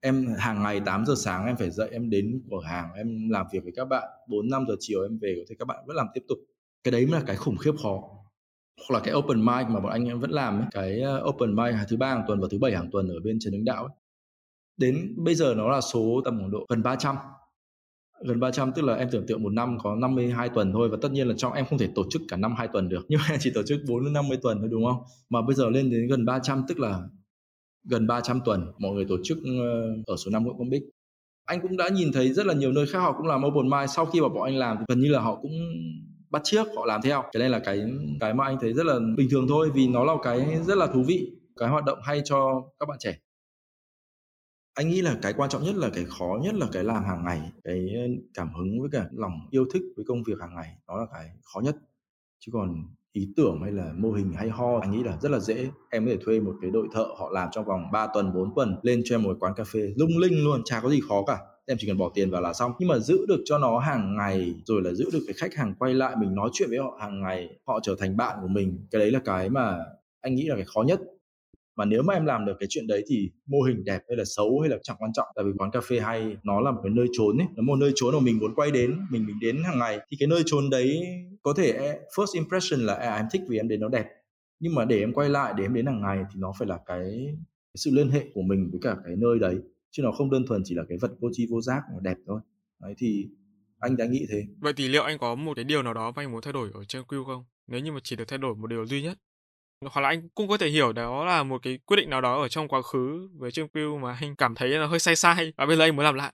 em 0.00 0.26
hàng 0.38 0.62
ngày 0.62 0.80
8 0.80 1.06
giờ 1.06 1.14
sáng 1.16 1.46
em 1.46 1.56
phải 1.56 1.70
dậy 1.70 1.88
em 1.92 2.10
đến 2.10 2.42
cửa 2.50 2.66
hàng 2.66 2.92
em 2.92 3.28
làm 3.30 3.46
việc 3.52 3.62
với 3.62 3.72
các 3.76 3.84
bạn 3.84 4.08
4 4.28 4.50
5 4.50 4.64
giờ 4.68 4.74
chiều 4.80 5.02
em 5.02 5.18
về 5.18 5.34
có 5.38 5.44
thể 5.48 5.54
các 5.58 5.64
bạn 5.64 5.84
vẫn 5.86 5.96
làm 5.96 6.06
tiếp 6.14 6.20
tục 6.28 6.38
cái 6.84 6.92
đấy 6.92 7.06
mới 7.06 7.20
là 7.20 7.26
cái 7.26 7.36
khủng 7.36 7.56
khiếp 7.56 7.72
khó 7.82 8.00
hoặc 8.88 8.98
là 8.98 9.00
cái 9.04 9.14
open 9.14 9.44
mic 9.44 9.66
mà 9.68 9.80
bọn 9.80 9.92
anh 9.92 10.04
em 10.04 10.20
vẫn 10.20 10.30
làm 10.30 10.58
ấy. 10.58 10.66
cái 10.70 11.00
ờ, 11.00 11.24
open 11.28 11.56
mic 11.56 11.74
thứ 11.88 11.96
ba 11.96 12.08
hàng 12.08 12.24
tuần 12.28 12.40
và 12.40 12.48
thứ 12.50 12.58
bảy 12.58 12.72
hàng 12.72 12.90
tuần 12.92 13.08
ở 13.08 13.14
bên 13.24 13.38
Trần 13.40 13.52
Hưng 13.52 13.64
Đạo 13.64 13.84
ấy. 13.84 13.92
đến 14.76 15.14
bây 15.16 15.34
giờ 15.34 15.54
nó 15.54 15.68
là 15.68 15.80
số 15.80 16.20
tầm 16.24 16.38
khoảng 16.38 16.50
độ 16.50 16.66
gần 16.68 16.82
300 16.82 17.16
gần 18.24 18.40
300 18.40 18.72
tức 18.74 18.82
là 18.82 18.94
em 18.94 19.08
tưởng 19.10 19.26
tượng 19.26 19.42
một 19.42 19.52
năm 19.52 19.78
có 19.82 19.94
52 19.94 20.48
tuần 20.48 20.72
thôi 20.72 20.88
và 20.88 20.96
tất 21.02 21.12
nhiên 21.12 21.28
là 21.28 21.34
trong 21.36 21.52
em 21.52 21.66
không 21.66 21.78
thể 21.78 21.88
tổ 21.94 22.04
chức 22.10 22.22
cả 22.28 22.36
năm 22.36 22.54
hai 22.58 22.68
tuần 22.72 22.88
được. 22.88 23.04
Nhưng 23.08 23.20
mà 23.20 23.26
em 23.30 23.38
chỉ 23.42 23.50
tổ 23.54 23.62
chức 23.62 23.80
4 23.88 24.04
đến 24.04 24.12
50 24.12 24.38
tuần 24.42 24.58
thôi, 24.58 24.68
đúng 24.70 24.84
không? 24.84 25.02
Mà 25.30 25.42
bây 25.42 25.54
giờ 25.54 25.70
lên 25.70 25.90
đến 25.90 26.08
gần 26.08 26.24
300 26.24 26.64
tức 26.68 26.78
là 26.78 27.02
gần 27.84 28.06
300 28.06 28.40
tuần, 28.44 28.72
mọi 28.78 28.92
người 28.92 29.04
tổ 29.08 29.16
chức 29.24 29.38
ờ, 29.44 29.82
ở 30.06 30.16
số 30.16 30.30
5 30.30 30.44
Nguyễn 30.44 30.58
Công 30.58 30.70
Bích. 30.70 30.82
Anh 31.44 31.60
cũng 31.60 31.76
đã 31.76 31.88
nhìn 31.88 32.12
thấy 32.12 32.32
rất 32.32 32.46
là 32.46 32.54
nhiều 32.54 32.72
nơi 32.72 32.86
khác 32.86 32.98
họ 32.98 33.12
cũng 33.12 33.26
làm 33.26 33.44
open 33.44 33.70
mind. 33.70 33.90
Sau 33.90 34.06
khi 34.06 34.20
mà 34.20 34.28
bọn 34.28 34.44
anh 34.44 34.56
làm 34.56 34.76
thì 34.78 34.84
gần 34.88 35.00
như 35.00 35.08
là 35.08 35.20
họ 35.20 35.38
cũng 35.42 35.52
bắt 36.30 36.42
chiếc 36.44 36.66
họ 36.76 36.86
làm 36.86 37.02
theo. 37.02 37.22
Cái 37.32 37.40
này 37.40 37.50
là 37.50 37.58
cái 37.58 37.82
cái 38.20 38.34
mà 38.34 38.44
anh 38.44 38.56
thấy 38.60 38.72
rất 38.72 38.86
là 38.86 38.98
bình 39.16 39.28
thường 39.30 39.46
thôi 39.48 39.70
vì 39.74 39.88
nó 39.88 40.04
là 40.04 40.14
cái 40.22 40.58
rất 40.66 40.78
là 40.78 40.86
thú 40.86 41.02
vị, 41.06 41.30
cái 41.56 41.68
hoạt 41.68 41.84
động 41.84 41.98
hay 42.02 42.22
cho 42.24 42.62
các 42.80 42.88
bạn 42.88 42.98
trẻ 43.00 43.18
anh 44.74 44.88
nghĩ 44.88 45.02
là 45.02 45.16
cái 45.22 45.32
quan 45.36 45.50
trọng 45.50 45.62
nhất 45.64 45.74
là 45.76 45.90
cái 45.94 46.04
khó 46.04 46.38
nhất 46.42 46.54
là 46.54 46.66
cái 46.72 46.84
làm 46.84 47.04
hàng 47.04 47.24
ngày, 47.24 47.40
cái 47.64 47.88
ờ, 47.96 48.02
cảm 48.34 48.54
hứng 48.54 48.80
với 48.80 48.90
cả 48.92 49.06
lòng 49.12 49.32
yêu 49.50 49.64
thích 49.72 49.82
với 49.96 50.04
công 50.08 50.22
việc 50.22 50.40
hàng 50.40 50.54
ngày 50.54 50.76
đó 50.88 50.96
là 50.96 51.06
cái 51.12 51.30
khó 51.42 51.60
nhất. 51.60 51.76
Chứ 52.40 52.52
còn 52.54 52.84
ý 53.12 53.28
tưởng 53.36 53.60
hay 53.62 53.72
là 53.72 53.92
mô 53.96 54.12
hình 54.12 54.32
hay 54.32 54.48
ho, 54.48 54.78
anh 54.80 54.90
nghĩ 54.92 55.02
là 55.04 55.18
rất 55.22 55.30
là 55.30 55.38
dễ. 55.40 55.68
Em 55.90 56.06
có 56.06 56.12
thể 56.12 56.18
thuê 56.24 56.40
một 56.40 56.54
cái 56.62 56.70
đội 56.70 56.88
thợ, 56.94 57.06
họ 57.18 57.30
làm 57.32 57.48
trong 57.52 57.64
vòng 57.64 57.92
3 57.92 58.06
tuần 58.14 58.34
4 58.34 58.54
tuần, 58.56 58.76
lên 58.82 59.02
cho 59.04 59.14
em 59.16 59.22
một 59.22 59.36
quán 59.40 59.54
cà 59.56 59.64
phê 59.64 59.92
lung 59.96 60.18
linh 60.18 60.44
luôn, 60.44 60.62
chả 60.64 60.80
có 60.80 60.90
gì 60.90 61.00
khó 61.08 61.24
cả. 61.26 61.38
Em 61.66 61.76
chỉ 61.80 61.86
cần 61.86 61.98
bỏ 61.98 62.10
tiền 62.14 62.30
vào 62.30 62.42
là 62.42 62.52
xong. 62.52 62.72
Nhưng 62.78 62.88
mà 62.88 62.98
giữ 62.98 63.26
được 63.28 63.42
cho 63.44 63.58
nó 63.58 63.78
hàng 63.78 64.16
ngày, 64.16 64.54
rồi 64.64 64.82
là 64.82 64.92
giữ 64.92 65.10
được 65.12 65.20
cái 65.26 65.34
khách 65.38 65.54
hàng 65.54 65.74
quay 65.78 65.94
lại, 65.94 66.16
mình 66.20 66.34
nói 66.34 66.50
chuyện 66.52 66.70
với 66.70 66.78
họ 66.78 66.98
hàng 67.00 67.20
ngày, 67.22 67.48
họ 67.66 67.80
trở 67.82 67.96
thành 67.98 68.16
bạn 68.16 68.38
của 68.42 68.48
mình, 68.48 68.86
cái 68.90 69.00
đấy 69.00 69.10
là 69.10 69.20
cái 69.24 69.50
mà 69.50 69.78
anh 70.20 70.34
nghĩ 70.34 70.44
là 70.46 70.56
cái 70.56 70.64
khó 70.74 70.82
nhất 70.82 71.00
mà 71.76 71.84
nếu 71.84 72.02
mà 72.02 72.14
em 72.14 72.24
làm 72.24 72.44
được 72.46 72.56
cái 72.60 72.66
chuyện 72.70 72.86
đấy 72.86 73.04
thì 73.08 73.30
mô 73.46 73.62
hình 73.62 73.84
đẹp 73.84 74.00
hay 74.08 74.16
là 74.16 74.24
xấu 74.24 74.60
hay 74.60 74.70
là 74.70 74.76
chẳng 74.82 74.96
quan 74.98 75.12
trọng. 75.12 75.26
Tại 75.36 75.44
vì 75.44 75.50
quán 75.58 75.70
cà 75.70 75.80
phê 75.80 76.00
hay 76.00 76.36
nó 76.42 76.60
là 76.60 76.70
một 76.70 76.80
cái 76.82 76.92
nơi 76.92 77.06
trốn 77.12 77.38
ấy. 77.38 77.46
Nó 77.56 77.62
một 77.62 77.76
nơi 77.76 77.92
trốn 77.94 78.14
mà 78.14 78.20
mình 78.20 78.38
muốn 78.38 78.54
quay 78.54 78.70
đến 78.70 78.98
mình 79.10 79.26
mình 79.26 79.36
đến 79.40 79.62
hàng 79.64 79.78
ngày 79.78 79.98
thì 80.10 80.16
cái 80.20 80.26
nơi 80.26 80.42
trốn 80.46 80.70
đấy 80.70 81.00
có 81.42 81.54
thể 81.56 81.72
e, 81.72 81.98
first 82.16 82.34
impression 82.34 82.80
là 82.80 82.94
à, 82.94 83.16
em 83.16 83.26
thích 83.32 83.42
vì 83.48 83.56
em 83.56 83.68
đến 83.68 83.80
nó 83.80 83.88
đẹp. 83.88 84.06
Nhưng 84.60 84.74
mà 84.74 84.84
để 84.84 85.00
em 85.00 85.12
quay 85.12 85.28
lại 85.28 85.54
để 85.56 85.64
em 85.64 85.74
đến 85.74 85.86
hàng 85.86 86.00
ngày 86.00 86.18
thì 86.34 86.40
nó 86.40 86.52
phải 86.58 86.68
là 86.68 86.78
cái, 86.86 87.04
cái 87.74 87.76
sự 87.76 87.90
liên 87.94 88.10
hệ 88.10 88.24
của 88.34 88.42
mình 88.42 88.68
với 88.70 88.80
cả 88.82 88.96
cái 89.04 89.14
nơi 89.16 89.38
đấy. 89.38 89.56
Chứ 89.90 90.02
nó 90.02 90.12
không 90.12 90.30
đơn 90.30 90.46
thuần 90.46 90.62
chỉ 90.64 90.74
là 90.74 90.82
cái 90.88 90.98
vật 91.00 91.10
vô 91.20 91.28
tri 91.32 91.46
vô 91.50 91.60
giác 91.60 91.82
mà 91.92 91.98
đẹp 92.02 92.16
thôi. 92.26 92.40
Đấy 92.82 92.94
thì 92.98 93.26
anh 93.78 93.96
đã 93.96 94.06
nghĩ 94.06 94.26
thế. 94.30 94.44
Vậy 94.60 94.72
thì 94.76 94.88
liệu 94.88 95.02
anh 95.02 95.18
có 95.18 95.34
một 95.34 95.52
cái 95.56 95.64
điều 95.64 95.82
nào 95.82 95.94
đó 95.94 96.12
mà 96.16 96.22
anh 96.22 96.32
muốn 96.32 96.42
thay 96.42 96.52
đổi 96.52 96.70
ở 96.74 96.84
trên 96.84 97.02
Q 97.02 97.24
không? 97.24 97.44
Nếu 97.66 97.80
như 97.80 97.92
mà 97.92 98.00
chỉ 98.02 98.16
được 98.16 98.28
thay 98.28 98.38
đổi 98.38 98.54
một 98.54 98.66
điều 98.66 98.86
duy 98.86 99.02
nhất 99.02 99.18
hoặc 99.90 100.02
là 100.02 100.08
anh 100.08 100.28
cũng 100.28 100.48
có 100.48 100.56
thể 100.58 100.68
hiểu 100.68 100.92
đó 100.92 101.24
là 101.24 101.42
một 101.42 101.62
cái 101.62 101.78
quyết 101.86 101.96
định 101.96 102.10
nào 102.10 102.20
đó 102.20 102.42
ở 102.42 102.48
trong 102.48 102.68
quá 102.68 102.82
khứ 102.82 103.28
với 103.36 103.50
Trương 103.50 103.68
Piu 103.68 103.98
mà 103.98 104.18
anh 104.20 104.36
cảm 104.36 104.54
thấy 104.54 104.68
là 104.68 104.86
hơi 104.86 104.98
sai 104.98 105.16
sai 105.16 105.52
và 105.56 105.66
bây 105.66 105.76
giờ 105.76 105.84
anh 105.84 105.96
muốn 105.96 106.04
làm 106.04 106.14
lại. 106.14 106.32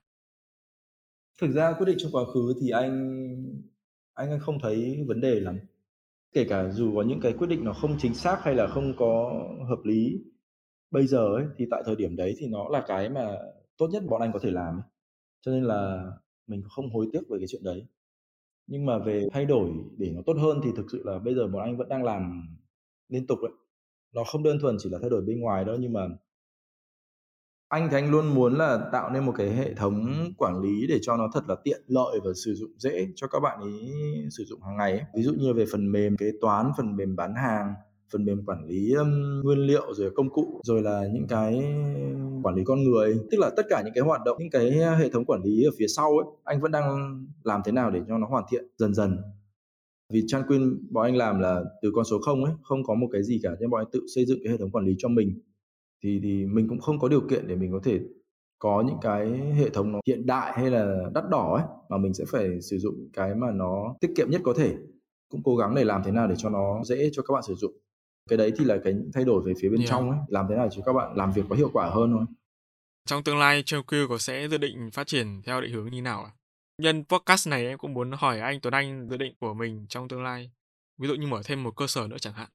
Thực 1.41 1.51
ra 1.51 1.73
quyết 1.73 1.85
định 1.85 1.97
trong 1.99 2.11
quá 2.11 2.23
khứ 2.33 2.53
thì 2.61 2.69
anh 2.69 3.15
anh 4.13 4.39
không 4.39 4.59
thấy 4.59 5.03
vấn 5.07 5.21
đề 5.21 5.39
lắm. 5.39 5.59
Kể 6.33 6.45
cả 6.49 6.69
dù 6.69 6.95
có 6.95 7.01
những 7.01 7.19
cái 7.19 7.33
quyết 7.33 7.47
định 7.47 7.63
nó 7.63 7.73
không 7.73 7.97
chính 7.99 8.13
xác 8.13 8.39
hay 8.43 8.55
là 8.55 8.67
không 8.67 8.93
có 8.97 9.33
hợp 9.69 9.79
lý, 9.83 10.21
bây 10.91 11.07
giờ 11.07 11.35
ấy, 11.35 11.45
thì 11.57 11.65
tại 11.71 11.83
thời 11.85 11.95
điểm 11.95 12.15
đấy 12.15 12.35
thì 12.39 12.47
nó 12.47 12.69
là 12.69 12.83
cái 12.87 13.09
mà 13.09 13.37
tốt 13.77 13.87
nhất 13.91 14.03
bọn 14.09 14.21
anh 14.21 14.33
có 14.33 14.39
thể 14.39 14.51
làm. 14.51 14.81
Cho 15.41 15.51
nên 15.51 15.63
là 15.63 16.11
mình 16.47 16.63
không 16.69 16.93
hối 16.93 17.07
tiếc 17.13 17.21
về 17.29 17.37
cái 17.39 17.47
chuyện 17.47 17.63
đấy. 17.63 17.87
Nhưng 18.67 18.85
mà 18.85 18.97
về 18.97 19.27
thay 19.31 19.45
đổi 19.45 19.71
để 19.97 20.11
nó 20.15 20.21
tốt 20.25 20.33
hơn 20.33 20.61
thì 20.63 20.69
thực 20.77 20.85
sự 20.91 21.01
là 21.05 21.19
bây 21.19 21.35
giờ 21.35 21.47
bọn 21.47 21.63
anh 21.63 21.77
vẫn 21.77 21.89
đang 21.89 22.03
làm 22.03 22.47
liên 23.09 23.27
tục 23.27 23.39
ấy. 23.41 23.51
Nó 24.13 24.23
không 24.23 24.43
đơn 24.43 24.57
thuần 24.61 24.75
chỉ 24.79 24.89
là 24.89 24.97
thay 25.01 25.09
đổi 25.09 25.21
bên 25.21 25.39
ngoài 25.39 25.65
đâu 25.65 25.77
nhưng 25.79 25.93
mà 25.93 26.01
anh 27.69 27.87
thì 27.91 27.97
anh 27.97 28.11
luôn 28.11 28.35
muốn 28.35 28.53
là 28.57 28.89
tạo 28.91 29.09
nên 29.09 29.25
một 29.25 29.33
cái 29.37 29.49
hệ 29.49 29.73
thống 29.73 30.13
quản 30.37 30.61
lý 30.61 30.87
để 30.87 30.99
cho 31.01 31.17
nó 31.17 31.29
thật 31.33 31.43
là 31.47 31.55
tiện 31.63 31.81
lợi 31.87 32.19
và 32.25 32.31
sử 32.45 32.53
dụng 32.55 32.71
dễ 32.77 33.07
cho 33.15 33.27
các 33.27 33.39
bạn 33.39 33.59
ý 33.61 33.91
sử 34.37 34.43
dụng 34.43 34.61
hàng 34.61 34.77
ngày 34.77 34.91
ấy. 34.91 35.03
ví 35.15 35.23
dụ 35.23 35.33
như 35.33 35.53
về 35.53 35.65
phần 35.71 35.91
mềm 35.91 36.17
kế 36.17 36.31
toán 36.41 36.71
phần 36.77 36.95
mềm 36.95 37.15
bán 37.15 37.35
hàng 37.35 37.73
phần 38.11 38.25
mềm 38.25 38.45
quản 38.45 38.65
lý 38.65 38.93
um, 38.93 39.41
nguyên 39.43 39.59
liệu 39.59 39.93
rồi 39.93 40.11
công 40.15 40.29
cụ 40.29 40.61
rồi 40.63 40.81
là 40.81 41.03
những 41.13 41.27
cái 41.27 41.63
quản 42.43 42.55
lý 42.55 42.63
con 42.63 42.83
người. 42.83 43.19
Tức 43.31 43.37
là 43.39 43.49
tất 43.57 43.65
cả 43.69 43.81
những 43.85 43.93
cái 43.93 44.03
hoạt 44.03 44.21
động 44.25 44.37
những 44.39 44.49
cái 44.49 44.71
hệ 44.71 45.09
thống 45.09 45.25
quản 45.25 45.41
lý 45.43 45.63
ở 45.63 45.71
phía 45.77 45.87
sau 45.87 46.17
ấy 46.17 46.25
anh 46.43 46.61
vẫn 46.61 46.71
đang 46.71 47.17
làm 47.43 47.61
thế 47.65 47.71
nào 47.71 47.91
để 47.91 48.01
cho 48.07 48.17
nó 48.17 48.27
hoàn 48.27 48.43
thiện 48.49 48.65
dần 48.77 48.93
dần 48.93 49.17
vì 50.13 50.23
Tranquil 50.27 50.61
bọn 50.91 51.03
anh 51.05 51.15
làm 51.15 51.39
là 51.39 51.63
từ 51.81 51.91
con 51.95 52.05
số 52.05 52.19
0 52.19 52.43
ấy, 52.43 52.53
không 52.61 52.83
có 52.83 52.95
một 52.95 53.07
cái 53.11 53.23
gì 53.23 53.39
cả 53.43 53.49
nên 53.59 53.69
bọn 53.69 53.81
anh 53.81 53.91
tự 53.91 54.01
xây 54.15 54.25
dựng 54.25 54.39
cái 54.43 54.51
hệ 54.51 54.57
thống 54.57 54.71
quản 54.71 54.85
lý 54.85 54.95
cho 54.97 55.09
mình. 55.09 55.41
Thì 56.03 56.19
thì 56.23 56.45
mình 56.45 56.67
cũng 56.67 56.79
không 56.79 56.99
có 56.99 57.07
điều 57.07 57.21
kiện 57.21 57.47
để 57.47 57.55
mình 57.55 57.71
có 57.71 57.79
thể 57.83 57.99
có 58.59 58.83
những 58.87 58.97
cái 59.01 59.27
hệ 59.37 59.69
thống 59.69 59.91
nó 59.91 59.99
hiện 60.07 60.25
đại 60.25 60.53
hay 60.55 60.71
là 60.71 61.09
đắt 61.13 61.23
đỏ 61.29 61.55
ấy 61.55 61.63
mà 61.89 61.97
mình 61.97 62.13
sẽ 62.13 62.25
phải 62.27 62.61
sử 62.61 62.77
dụng 62.77 63.09
cái 63.13 63.35
mà 63.35 63.51
nó 63.51 63.95
tiết 64.01 64.11
kiệm 64.17 64.27
nhất 64.29 64.41
có 64.43 64.53
thể. 64.57 64.75
Cũng 65.29 65.43
cố 65.43 65.55
gắng 65.55 65.75
để 65.75 65.83
làm 65.83 66.01
thế 66.05 66.11
nào 66.11 66.27
để 66.27 66.35
cho 66.37 66.49
nó 66.49 66.83
dễ 66.83 67.09
cho 67.13 67.21
các 67.21 67.33
bạn 67.33 67.43
sử 67.43 67.55
dụng. 67.55 67.71
Cái 68.29 68.37
đấy 68.37 68.51
thì 68.57 68.65
là 68.65 68.77
cái 68.83 68.93
thay 69.13 69.25
đổi 69.25 69.41
về 69.45 69.53
phía 69.61 69.69
bên 69.69 69.79
yeah. 69.79 69.89
trong 69.89 70.09
ấy, 70.09 70.19
làm 70.27 70.45
thế 70.49 70.55
nào 70.55 70.65
để 70.65 70.75
cho 70.75 70.81
các 70.85 70.93
bạn 70.93 71.17
làm 71.17 71.31
việc 71.31 71.43
có 71.49 71.55
hiệu 71.55 71.69
quả 71.73 71.89
hơn 71.89 72.11
thôi. 72.11 72.25
Trong 73.05 73.23
tương 73.23 73.37
lai, 73.37 73.63
Tranquil 73.65 74.05
có 74.09 74.17
sẽ 74.17 74.47
dự 74.47 74.57
định 74.57 74.89
phát 74.93 75.07
triển 75.07 75.41
theo 75.45 75.61
định 75.61 75.71
hướng 75.73 75.91
như 75.91 76.01
nào 76.01 76.23
ạ? 76.23 76.31
Nhân 76.79 77.03
podcast 77.03 77.47
này 77.47 77.65
em 77.65 77.77
cũng 77.77 77.93
muốn 77.93 78.11
hỏi 78.11 78.39
anh 78.39 78.59
Tuấn 78.61 78.73
Anh 78.73 79.07
dự 79.09 79.17
định 79.17 79.33
của 79.39 79.53
mình 79.53 79.85
trong 79.89 80.07
tương 80.07 80.23
lai. 80.23 80.51
Ví 80.97 81.07
dụ 81.07 81.15
như 81.15 81.27
mở 81.27 81.41
thêm 81.45 81.63
một 81.63 81.75
cơ 81.75 81.87
sở 81.87 82.07
nữa 82.07 82.17
chẳng 82.17 82.33
hạn. 82.33 82.49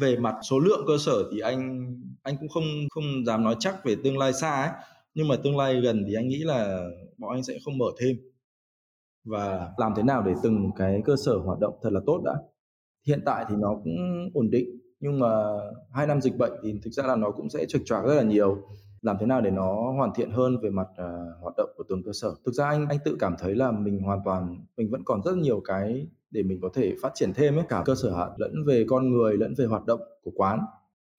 Về 0.00 0.16
mặt 0.16 0.34
số 0.50 0.58
lượng 0.58 0.84
cơ 0.86 0.98
sở 0.98 1.30
thì 1.32 1.40
anh 1.40 1.86
anh 2.22 2.36
cũng 2.40 2.48
không 2.48 2.64
không 2.90 3.04
dám 3.26 3.44
nói 3.44 3.56
chắc 3.58 3.84
về 3.84 3.96
tương 4.04 4.18
lai 4.18 4.32
xa 4.32 4.62
ấy. 4.62 4.70
Nhưng 5.14 5.28
mà 5.28 5.36
tương 5.44 5.56
lai 5.56 5.80
gần 5.80 6.04
thì 6.08 6.14
anh 6.14 6.28
nghĩ 6.28 6.38
là 6.38 6.88
bọn 7.18 7.30
anh 7.36 7.44
sẽ 7.44 7.58
không 7.64 7.78
mở 7.78 7.86
thêm. 8.00 8.16
Và 9.24 9.68
làm 9.78 9.92
thế 9.96 10.02
nào 10.02 10.22
để 10.22 10.32
từng 10.42 10.70
cái 10.76 11.02
cơ 11.04 11.16
sở 11.24 11.38
hoạt 11.38 11.58
động 11.60 11.74
thật 11.82 11.90
là 11.92 12.00
tốt 12.06 12.22
đã. 12.24 12.34
Hiện 13.06 13.22
tại 13.26 13.44
thì 13.48 13.54
nó 13.58 13.74
cũng 13.84 14.30
ổn 14.34 14.50
định 14.50 14.68
nhưng 15.00 15.18
mà 15.18 15.28
hai 15.94 16.06
năm 16.06 16.20
dịch 16.20 16.36
bệnh 16.36 16.52
thì 16.62 16.74
thực 16.84 16.90
ra 16.90 17.06
là 17.06 17.16
nó 17.16 17.30
cũng 17.30 17.50
sẽ 17.50 17.66
trục 17.68 17.82
trặc 17.84 18.04
rất 18.04 18.14
là 18.14 18.22
nhiều 18.22 18.68
làm 19.02 19.16
thế 19.20 19.26
nào 19.26 19.40
để 19.40 19.50
nó 19.50 19.92
hoàn 19.96 20.10
thiện 20.14 20.30
hơn 20.30 20.60
về 20.62 20.70
mặt 20.70 20.88
uh, 20.90 21.42
hoạt 21.42 21.54
động 21.56 21.70
của 21.76 21.84
từng 21.88 22.02
cơ 22.02 22.12
sở? 22.12 22.34
Thực 22.46 22.52
ra 22.52 22.68
anh 22.68 22.86
anh 22.88 22.98
tự 23.04 23.16
cảm 23.20 23.34
thấy 23.38 23.54
là 23.54 23.72
mình 23.72 24.02
hoàn 24.02 24.20
toàn 24.24 24.64
mình 24.76 24.90
vẫn 24.90 25.04
còn 25.04 25.22
rất 25.22 25.36
nhiều 25.36 25.60
cái 25.64 26.06
để 26.30 26.42
mình 26.42 26.58
có 26.62 26.68
thể 26.74 26.94
phát 27.02 27.10
triển 27.14 27.32
thêm 27.34 27.56
ấy. 27.56 27.64
Cả 27.68 27.82
cơ 27.84 27.94
sở 27.94 28.16
hạ 28.16 28.26
lẫn 28.38 28.64
về 28.66 28.84
con 28.88 29.10
người 29.10 29.36
lẫn 29.36 29.54
về 29.58 29.64
hoạt 29.64 29.86
động 29.86 30.00
của 30.22 30.32
quán. 30.34 30.60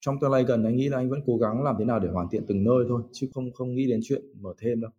Trong 0.00 0.20
tương 0.20 0.30
lai 0.32 0.44
gần 0.44 0.64
anh 0.64 0.76
nghĩ 0.76 0.88
là 0.88 0.98
anh 0.98 1.10
vẫn 1.10 1.20
cố 1.26 1.36
gắng 1.36 1.62
làm 1.62 1.76
thế 1.78 1.84
nào 1.84 1.98
để 1.98 2.08
hoàn 2.08 2.28
thiện 2.28 2.44
từng 2.48 2.64
nơi 2.64 2.84
thôi 2.88 3.02
chứ 3.12 3.28
không 3.34 3.52
không 3.52 3.74
nghĩ 3.74 3.86
đến 3.86 4.00
chuyện 4.02 4.22
mở 4.40 4.54
thêm 4.58 4.80
đâu. 4.80 4.90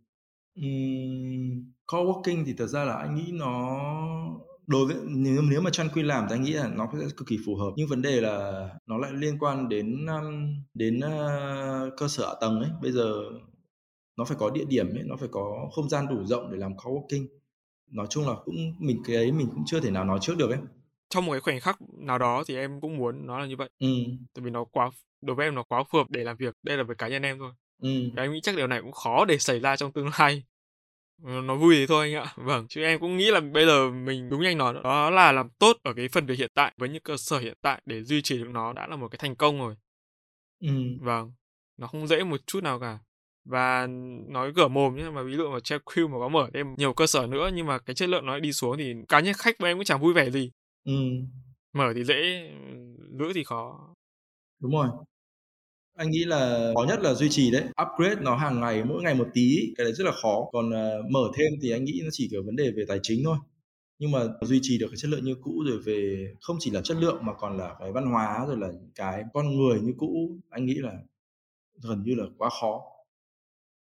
Uhm, 0.60 1.72
coworking 1.88 2.44
thì 2.46 2.54
thật 2.58 2.68
ra 2.68 2.84
là 2.84 2.96
anh 2.96 3.16
nghĩ 3.16 3.32
nó 3.32 3.80
đối 4.68 4.86
với 4.86 4.96
nếu 5.06 5.42
nếu 5.42 5.62
mà 5.62 5.70
Tranquil 5.70 6.06
làm 6.06 6.26
thì 6.30 6.36
anh 6.36 6.44
nghĩ 6.44 6.54
là 6.54 6.68
nó 6.68 6.90
sẽ 7.00 7.06
cực 7.18 7.28
kỳ 7.28 7.38
phù 7.46 7.56
hợp. 7.56 7.72
Nhưng 7.76 7.88
vấn 7.88 8.02
đề 8.02 8.22
là 8.22 8.70
nó 8.88 8.98
lại 8.98 9.12
liên 9.14 9.40
quan 9.40 9.70
đến 9.70 10.06
đến 10.74 10.98
uh, 10.98 11.94
cơ 11.98 12.08
sở 12.08 12.28
hạ 12.28 12.34
tầng 12.42 12.60
ấy. 12.60 12.70
Bây 12.82 12.92
giờ 12.92 13.14
nó 14.18 14.26
phải 14.26 14.38
có 14.40 14.50
địa 14.50 14.66
điểm 14.68 14.96
ấy 14.96 15.04
nó 15.06 15.16
phải 15.16 15.30
có 15.32 15.70
không 15.76 15.90
gian 15.90 16.08
đủ 16.08 16.26
rộng 16.26 16.52
để 16.52 16.58
làm 16.58 16.74
coworking. 16.74 17.28
Nói 17.92 18.08
chung 18.10 18.28
là 18.28 18.34
cũng 18.46 18.56
mình 18.80 19.02
cái 19.06 19.16
ấy 19.16 19.32
mình 19.32 19.48
cũng 19.48 19.64
chưa 19.66 19.80
thể 19.80 19.92
nào 19.92 20.06
nói 20.06 20.20
trước 20.22 20.38
được 20.38 20.50
ấy. 20.50 20.60
Trong 21.10 21.26
một 21.26 21.32
cái 21.32 21.42
khoảnh 21.42 21.60
khắc 21.60 21.78
nào 21.98 22.18
đó 22.18 22.44
thì 22.48 22.56
em 22.56 22.82
cũng 22.82 22.98
muốn 22.98 23.28
nó 23.28 23.40
là 23.40 23.46
như 23.46 23.56
vậy. 23.56 23.70
Ừ. 23.80 23.88
tại 24.34 24.44
vì 24.44 24.52
nó 24.52 24.64
quá 24.64 24.92
đối 25.22 25.36
với 25.36 25.48
em 25.48 25.56
nó 25.56 25.64
quá 25.64 25.84
phù 25.92 25.98
hợp 25.98 26.10
để 26.10 26.24
làm 26.24 26.38
việc. 26.38 26.56
Đây 26.64 26.78
là 26.78 26.84
với 26.84 26.96
cá 26.96 27.08
nhân 27.08 27.22
em 27.22 27.40
thôi. 27.40 27.52
Ừ. 27.82 27.90
em 28.18 28.32
nghĩ 28.32 28.40
chắc 28.44 28.56
điều 28.56 28.68
này 28.68 28.82
cũng 28.82 28.92
khó 28.92 29.26
để 29.26 29.38
xảy 29.38 29.60
ra 29.60 29.76
trong 29.76 29.92
tương 29.92 30.10
lai. 30.20 30.44
Ờ, 30.44 30.53
nó 31.24 31.56
vui 31.56 31.76
thì 31.76 31.88
thôi 31.88 32.14
anh 32.14 32.24
ạ. 32.24 32.34
Vâng 32.36 32.68
chứ 32.68 32.84
em 32.84 33.00
cũng 33.00 33.18
nghĩ 33.18 33.32
là 33.32 33.40
bây 33.40 33.66
giờ 33.66 33.92
mình 33.92 34.30
đúng 34.30 34.42
như 34.42 34.48
anh 34.48 34.58
nói 34.58 34.74
đó 34.84 35.10
là 35.10 35.32
làm 35.32 35.50
tốt 35.60 35.78
ở 35.84 35.94
cái 35.94 36.08
phần 36.08 36.26
việc 36.26 36.38
hiện 36.38 36.52
tại 36.54 36.74
với 36.78 36.90
những 36.90 37.04
cơ 37.04 37.18
sở 37.18 37.40
hiện 37.40 37.58
tại 37.62 37.82
để 37.86 38.04
duy 38.04 38.22
trì 38.22 38.38
được 38.38 38.50
nó 38.50 38.74
đã 38.74 38.88
là 38.88 38.96
một 38.96 39.08
cái 39.08 39.18
thành 39.22 39.36
công 39.36 39.60
rồi. 39.60 39.76
Ừ. 40.60 40.70
vâng 41.02 41.32
nó 41.78 41.88
không 41.88 42.08
dễ 42.08 42.24
một 42.24 42.48
chút 42.48 42.64
nào 42.64 42.80
cả. 42.80 43.00
Và 43.46 43.88
nói 44.28 44.52
cửa 44.56 44.68
mồm 44.68 44.96
nhé 44.96 45.10
mà 45.10 45.24
ví 45.24 45.36
dụ 45.36 45.50
mà 45.50 45.60
Check 45.60 45.86
mà 45.98 46.20
có 46.20 46.28
mở 46.28 46.50
thêm 46.54 46.76
nhiều 46.78 46.94
cơ 46.94 47.08
sở 47.08 47.28
nữa 47.28 47.50
nhưng 47.54 47.66
mà 47.66 47.80
cái 47.80 47.94
chất 47.96 48.10
lượng 48.10 48.26
nó 48.26 48.40
đi 48.40 48.54
xuống 48.54 48.78
thì 48.78 48.94
cá 49.08 49.20
nhân 49.20 49.34
khách 49.38 49.58
của 49.58 49.66
em 49.66 49.78
cũng 49.78 49.86
chẳng 49.86 50.02
vui 50.02 50.14
vẻ 50.14 50.30
gì. 50.30 50.52
Ừ. 50.86 50.94
mở 51.74 51.94
thì 51.96 52.04
dễ 52.04 52.50
giữ 53.20 53.34
thì 53.36 53.44
khó. 53.44 53.94
Đúng 54.60 54.72
rồi 54.72 54.88
anh 55.96 56.12
nghĩ 56.12 56.26
là 56.26 56.72
khó 56.76 56.86
nhất 56.88 57.00
là 57.02 57.14
duy 57.14 57.30
trì 57.30 57.52
đấy. 57.52 57.64
Upgrade 57.64 58.22
nó 58.22 58.36
hàng 58.36 58.60
ngày 58.60 58.84
mỗi 58.84 59.04
ngày 59.04 59.16
một 59.16 59.28
tí 59.34 59.74
cái 59.78 59.84
đấy 59.84 59.94
rất 59.94 60.04
là 60.04 60.12
khó. 60.22 60.50
Còn 60.52 60.70
uh, 60.70 61.12
mở 61.12 61.32
thêm 61.38 61.52
thì 61.62 61.72
anh 61.72 61.84
nghĩ 61.84 62.02
nó 62.04 62.10
chỉ 62.12 62.28
kiểu 62.32 62.44
vấn 62.46 62.56
đề 62.56 62.72
về 62.76 62.84
tài 62.88 63.00
chính 63.04 63.24
thôi. 63.24 63.38
Nhưng 64.00 64.12
mà 64.12 64.20
duy 64.42 64.60
trì 64.62 64.78
được 64.78 64.88
cái 64.88 64.98
chất 64.98 65.08
lượng 65.12 65.26
như 65.26 65.36
cũ 65.42 65.64
rồi 65.68 65.80
về 65.86 66.28
không 66.42 66.58
chỉ 66.60 66.72
là 66.72 66.82
chất 66.82 66.98
lượng 66.98 67.26
mà 67.26 67.34
còn 67.34 67.58
là 67.58 67.76
cái 67.80 67.92
văn 67.92 68.06
hóa 68.06 68.46
rồi 68.48 68.58
là 68.58 68.68
cái 68.96 69.24
con 69.34 69.58
người 69.58 69.82
như 69.82 69.94
cũ 69.98 70.38
anh 70.50 70.66
nghĩ 70.66 70.76
là 70.76 70.92
gần 71.84 72.04
như 72.06 72.16
là 72.16 72.24
quá 72.38 72.50
khó. 72.62 72.82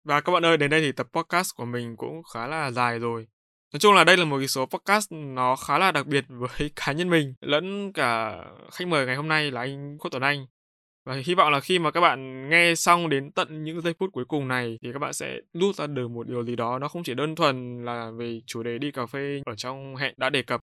Và 0.04 0.22
các 0.22 0.32
bạn 0.32 0.46
ơi 0.46 0.58
đến 0.58 0.70
đây 0.70 0.82
thì 0.82 0.92
tập 0.92 1.08
podcast 1.14 1.56
của 1.56 1.66
mình 1.66 1.96
cũng 1.98 2.24
khá 2.34 2.48
là 2.48 2.72
dài 2.72 3.00
rồi. 3.00 3.28
Nói 3.74 3.80
chung 3.80 3.94
là 3.94 4.04
đây 4.04 4.18
là 4.18 4.26
một 4.26 4.38
cái 4.38 4.48
số 4.48 4.66
podcast 4.66 5.12
nó 5.12 5.56
khá 5.56 5.78
là 5.78 5.92
đặc 5.92 6.08
biệt 6.08 6.26
với 6.28 6.72
cá 6.76 6.92
nhân 6.92 7.10
mình. 7.10 7.34
Lẫn 7.42 7.94
cả 7.94 8.44
khách 8.72 8.88
mời 8.88 9.06
ngày 9.06 9.16
hôm 9.16 9.28
nay 9.28 9.52
là 9.52 9.62
anh 9.62 9.98
Quốc 9.98 10.10
Tuấn 10.12 10.24
Anh. 10.24 10.46
Và 11.06 11.16
hy 11.26 11.34
vọng 11.36 11.52
là 11.52 11.60
khi 11.60 11.80
mà 11.80 11.92
các 11.92 12.02
bạn 12.02 12.50
nghe 12.50 12.76
xong 12.76 13.10
đến 13.10 13.32
tận 13.32 13.64
những 13.64 13.82
giây 13.82 13.94
phút 14.00 14.10
cuối 14.14 14.26
cùng 14.26 14.48
này 14.48 14.80
thì 14.82 14.94
các 14.94 15.00
bạn 15.00 15.14
sẽ 15.14 15.38
rút 15.54 15.76
ra 15.76 15.88
được 15.88 16.08
một 16.08 16.28
điều 16.28 16.44
gì 16.44 16.56
đó 16.56 16.80
nó 16.80 16.88
không 16.88 17.04
chỉ 17.04 17.14
đơn 17.14 17.36
thuần 17.36 17.86
là 17.86 18.12
về 18.18 18.42
chủ 18.46 18.64
đề 18.64 18.78
đi 18.78 18.92
cà 18.92 19.06
phê 19.06 19.42
ở 19.46 19.56
trong 19.56 19.96
hẹn 19.96 20.14
đã 20.18 20.30
đề 20.30 20.42
cập 20.42 20.62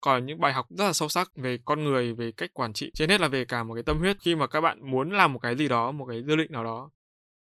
còn 0.00 0.26
những 0.26 0.40
bài 0.40 0.52
học 0.52 0.66
rất 0.70 0.84
là 0.84 0.92
sâu 0.92 1.08
sắc 1.08 1.30
về 1.36 1.58
con 1.64 1.84
người, 1.84 2.14
về 2.14 2.32
cách 2.32 2.50
quản 2.54 2.72
trị, 2.72 2.90
trên 2.94 3.10
hết 3.10 3.20
là 3.20 3.28
về 3.28 3.44
cả 3.44 3.62
một 3.62 3.74
cái 3.74 3.82
tâm 3.82 3.98
huyết 3.98 4.16
khi 4.20 4.34
mà 4.34 4.46
các 4.46 4.60
bạn 4.60 4.90
muốn 4.90 5.10
làm 5.10 5.32
một 5.32 5.38
cái 5.38 5.56
gì 5.56 5.68
đó, 5.68 5.92
một 5.92 6.06
cái 6.06 6.22
dự 6.22 6.36
định 6.36 6.52
nào 6.52 6.64
đó. 6.64 6.90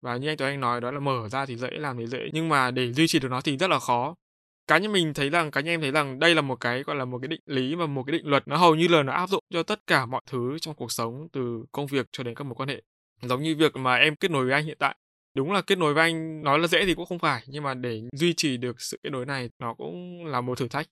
Và 0.02 0.16
như 0.16 0.28
anh 0.28 0.36
Tuấn 0.36 0.50
Anh 0.50 0.60
nói 0.60 0.80
đó 0.80 0.90
là 0.90 1.00
mở 1.00 1.28
ra 1.28 1.46
thì 1.46 1.56
dễ, 1.56 1.70
làm 1.70 1.98
thì 1.98 2.06
dễ, 2.06 2.18
nhưng 2.32 2.48
mà 2.48 2.70
để 2.70 2.92
duy 2.92 3.06
trì 3.06 3.18
được 3.18 3.28
nó 3.28 3.40
thì 3.40 3.56
rất 3.56 3.70
là 3.70 3.78
khó. 3.78 4.14
Cá 4.70 4.78
nhân 4.78 4.92
mình 4.92 5.14
thấy 5.14 5.30
rằng, 5.30 5.50
cá 5.50 5.60
nhân 5.60 5.74
em 5.74 5.80
thấy 5.80 5.90
rằng 5.90 6.18
đây 6.18 6.34
là 6.34 6.42
một 6.42 6.60
cái, 6.60 6.82
gọi 6.82 6.96
là, 6.96 7.04
một 7.04 7.18
cái 7.22 7.28
định 7.28 7.40
lý 7.46 7.74
và 7.74 7.86
một 7.86 8.02
cái 8.06 8.12
định 8.12 8.26
luật 8.26 8.48
nó 8.48 8.56
hầu 8.56 8.74
như 8.74 8.88
là 8.88 9.02
nó 9.02 9.12
áp 9.12 9.28
dụng 9.28 9.44
cho 9.50 9.62
tất 9.62 9.86
cả 9.86 10.06
mọi 10.06 10.20
thứ 10.30 10.58
trong 10.60 10.74
cuộc 10.74 10.92
sống, 10.92 11.28
từ 11.32 11.64
công 11.72 11.86
việc 11.86 12.06
cho 12.12 12.24
đến 12.24 12.34
các 12.34 12.44
mối 12.44 12.54
quan 12.54 12.68
hệ. 12.68 12.82
Giống 13.22 13.42
như 13.42 13.56
việc 13.56 13.76
mà 13.76 13.96
em 13.96 14.16
kết 14.16 14.30
nối 14.30 14.44
với 14.44 14.54
anh 14.54 14.64
hiện 14.64 14.76
tại. 14.80 14.96
Đúng 15.34 15.52
là 15.52 15.62
kết 15.62 15.78
nối 15.78 15.94
với 15.94 16.02
anh 16.02 16.42
nói 16.42 16.58
là 16.58 16.66
dễ 16.66 16.86
thì 16.86 16.94
cũng 16.94 17.06
không 17.06 17.18
phải, 17.18 17.42
nhưng 17.46 17.62
mà 17.62 17.74
để 17.74 18.00
duy 18.12 18.34
trì 18.36 18.56
được 18.56 18.80
sự 18.80 18.98
kết 19.02 19.10
nối 19.10 19.26
này 19.26 19.50
nó 19.58 19.74
cũng 19.74 20.24
là 20.26 20.40
một 20.40 20.58
thử 20.58 20.68
thách. 20.68 20.86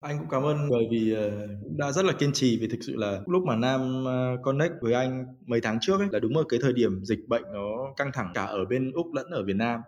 Anh 0.00 0.18
cũng 0.18 0.28
cảm 0.30 0.42
ơn 0.42 0.56
bởi 0.70 0.84
vì, 0.90 1.12
ờ, 1.12 1.30
cũng 1.62 1.76
đã 1.78 1.92
rất 1.92 2.04
là 2.04 2.12
kiên 2.12 2.32
trì 2.32 2.58
vì 2.60 2.68
thực 2.68 2.78
sự 2.80 2.96
là 2.96 3.20
lúc 3.26 3.42
mà 3.46 3.56
Nam, 3.56 4.04
ờ, 4.06 4.36
connect 4.42 4.72
với 4.80 4.94
anh 4.94 5.24
mấy 5.46 5.60
tháng 5.60 5.78
trước 5.80 5.98
ấy, 5.98 6.08
là 6.12 6.18
đúng 6.18 6.36
ở 6.36 6.44
cái 6.48 6.60
thời 6.62 6.72
điểm 6.72 7.04
dịch 7.04 7.28
bệnh 7.28 7.42
nó 7.52 7.94
căng 7.96 8.10
thẳng 8.14 8.30
cả 8.34 8.44
ở 8.44 8.64
bên 8.64 8.92
Úc 8.92 9.06
lẫn 9.14 9.26
ở 9.30 9.44
Việt 9.44 9.56
Nam. 9.56 9.80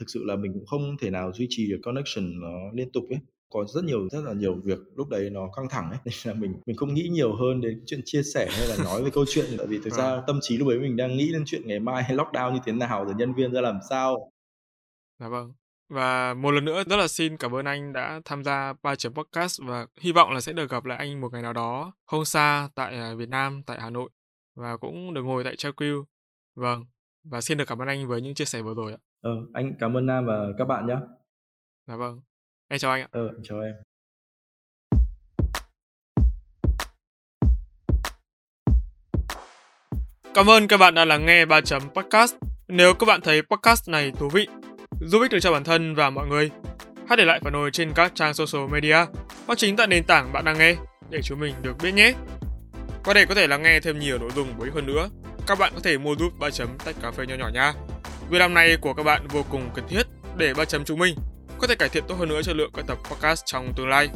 Thực 0.00 0.10
sự 0.10 0.24
là 0.24 0.36
mình 0.36 0.52
cũng 0.54 0.66
không 0.66 0.96
thể 1.00 1.10
nào 1.10 1.32
duy 1.32 1.46
trì 1.50 1.70
được 1.70 1.78
connection 1.82 2.40
nó 2.40 2.48
liên 2.74 2.92
tục 2.92 3.04
ấy. 3.10 3.18
Có 3.50 3.64
rất 3.74 3.84
nhiều 3.84 4.08
rất 4.08 4.20
là 4.24 4.32
nhiều 4.32 4.54
việc 4.64 4.78
lúc 4.96 5.08
đấy 5.08 5.30
nó 5.30 5.48
căng 5.56 5.68
thẳng 5.70 5.90
ấy, 5.90 5.98
nên 6.04 6.14
là 6.24 6.34
mình 6.34 6.54
mình 6.66 6.76
không 6.76 6.94
nghĩ 6.94 7.08
nhiều 7.12 7.36
hơn 7.36 7.60
đến 7.60 7.82
chuyện 7.86 8.00
chia 8.04 8.22
sẻ 8.22 8.48
hay 8.50 8.68
là 8.68 8.76
nói 8.84 9.04
về 9.04 9.10
câu 9.10 9.24
chuyện, 9.28 9.46
tại 9.58 9.66
vì 9.66 9.78
thực 9.84 9.92
ra 9.92 10.16
Vâng. 10.16 10.24
tâm 10.26 10.38
trí 10.42 10.56
lúc 10.56 10.68
ấy 10.68 10.78
mình 10.78 10.96
đang 10.96 11.16
nghĩ 11.16 11.32
đến 11.32 11.42
chuyện 11.46 11.62
ngày 11.66 11.80
mai 11.80 12.04
lockdown 12.08 12.52
như 12.52 12.60
thế 12.66 12.72
nào, 12.72 13.04
rồi 13.04 13.14
nhân 13.18 13.34
viên 13.34 13.52
ra 13.52 13.60
làm 13.60 13.78
sao. 13.90 14.30
Dạ 15.20 15.28
vâng. 15.28 15.52
Và 15.88 16.34
một 16.34 16.50
lần 16.50 16.64
nữa 16.64 16.84
rất 16.86 16.96
là 16.96 17.08
xin 17.08 17.36
cảm 17.36 17.54
ơn 17.54 17.64
anh 17.64 17.92
đã 17.92 18.20
tham 18.24 18.44
gia 18.44 18.72
Ba 18.82 18.94
Chấm 18.94 19.14
Podcast 19.14 19.60
và 19.62 19.86
hy 20.00 20.12
vọng 20.12 20.32
là 20.32 20.40
sẽ 20.40 20.52
được 20.52 20.70
gặp 20.70 20.84
lại 20.84 20.98
anh 20.98 21.20
một 21.20 21.32
ngày 21.32 21.42
nào 21.42 21.52
đó 21.52 21.92
không 22.06 22.24
xa 22.24 22.68
tại, 22.74 22.96
à, 22.96 23.14
Việt 23.14 23.28
Nam, 23.28 23.62
tại 23.66 23.80
Hà 23.80 23.90
Nội 23.90 24.10
và 24.54 24.76
cũng 24.76 25.14
được 25.14 25.22
ngồi 25.22 25.44
tại 25.44 25.56
Trailview. 25.56 26.04
Vâng, 26.54 26.84
và 27.24 27.40
xin 27.40 27.58
được 27.58 27.64
cảm 27.68 27.82
ơn 27.82 27.88
anh 27.88 28.08
với 28.08 28.20
những 28.22 28.34
chia 28.34 28.44
sẻ 28.44 28.62
vừa 28.62 28.74
rồi 28.74 28.92
ạ. 28.92 28.98
Ờ, 29.26 29.32
anh 29.54 29.74
cảm 29.80 29.96
ơn 29.96 30.06
Nam 30.06 30.26
và 30.26 30.34
các 30.58 30.64
bạn 30.64 30.86
nhá. 30.86 30.96
Dạ 31.86 31.96
vâng. 31.96 32.20
Em 32.68 32.78
chào 32.78 32.92
anh 32.92 33.02
ạ. 33.02 33.08
Ờ, 33.10 33.20
chào 33.42 33.60
em. 33.60 33.74
Cảm 40.34 40.50
ơn 40.50 40.68
các 40.68 40.76
bạn 40.76 40.94
đã 40.94 41.04
lắng 41.04 41.26
nghe 41.26 41.44
Ba 41.44 41.60
Chấm 41.60 41.82
Podcast. 41.94 42.34
Nếu 42.68 42.94
các 42.94 43.06
bạn 43.06 43.20
thấy 43.20 43.42
podcast 43.42 43.88
này 43.88 44.10
thú 44.10 44.28
vị, 44.28 44.48
giúp 45.00 45.22
ích 45.22 45.30
được 45.30 45.38
cho 45.40 45.52
bản 45.52 45.64
thân 45.64 45.94
và 45.94 46.10
mọi 46.10 46.26
người, 46.26 46.50
hãy 47.08 47.16
để 47.16 47.24
lại 47.24 47.40
phản 47.42 47.52
hồi 47.52 47.70
trên 47.70 47.92
các 47.94 48.12
trang 48.14 48.34
social 48.34 48.70
media 48.72 48.96
hoặc 49.46 49.58
chính 49.58 49.76
tại 49.76 49.86
nền 49.86 50.04
tảng 50.04 50.32
bạn 50.32 50.44
đang 50.44 50.58
nghe 50.58 50.76
để 51.10 51.20
chúng 51.22 51.40
mình 51.40 51.54
được 51.62 51.76
biết 51.82 51.92
nhé. 51.92 52.14
Và 53.04 53.14
để 53.14 53.26
có 53.28 53.34
thể 53.34 53.46
lắng 53.46 53.62
nghe 53.62 53.80
thêm 53.80 53.98
nhiều 53.98 54.18
nội 54.18 54.30
dung 54.34 54.48
bổ 54.58 54.64
ích 54.64 54.74
hơn 54.74 54.86
nữa, 54.86 55.08
các 55.46 55.58
bạn 55.58 55.72
có 55.74 55.80
thể 55.82 55.98
mua 55.98 56.14
giúp 56.16 56.32
Ba 56.40 56.50
Chấm 56.50 56.68
tách 56.84 56.96
cà 57.02 57.10
phê 57.10 57.26
nho 57.26 57.34
nhỏ 57.34 57.48
nha. 57.54 57.72
Việc 58.30 58.38
làm 58.38 58.54
này 58.54 58.76
của 58.76 58.94
các 58.94 59.02
bạn 59.02 59.28
vô 59.28 59.44
cùng 59.50 59.70
cần 59.74 59.88
thiết 59.88 60.02
để 60.36 60.54
Ba 60.54 60.64
Chấm 60.64 60.84
chúng 60.84 60.98
mình 60.98 61.14
có 61.58 61.66
thể 61.66 61.74
cải 61.74 61.88
thiện 61.88 62.04
tốt 62.08 62.14
hơn 62.14 62.28
nữa 62.28 62.42
chất 62.42 62.56
lượng 62.56 62.70
các 62.74 62.84
tập 62.86 62.98
podcast 63.10 63.42
trong 63.46 63.72
tương 63.76 63.88
lai. 63.88 64.08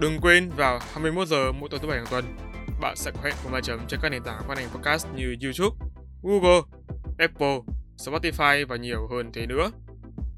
Đừng 0.00 0.18
quên 0.20 0.50
vào 0.56 0.80
21 0.92 1.28
giờ 1.28 1.52
mỗi 1.52 1.68
tối 1.68 1.80
thứ 1.82 1.88
bảy 1.88 1.98
hàng 1.98 2.06
tuần, 2.10 2.24
bạn 2.80 2.96
sẽ 2.96 3.10
có 3.10 3.18
hẹn 3.24 3.34
cùng 3.42 3.52
Ba 3.52 3.60
Chấm 3.60 3.80
trên 3.88 4.00
các 4.02 4.08
nền 4.08 4.22
tảng 4.22 4.42
phát 4.48 4.58
hành 4.58 4.68
podcast 4.68 5.06
như 5.16 5.36
YouTube, 5.42 5.76
Google, 6.22 6.60
Apple, 7.18 7.58
Spotify 7.98 8.66
và 8.66 8.76
nhiều 8.76 9.08
hơn 9.10 9.32
thế 9.32 9.46
nữa. 9.46 9.70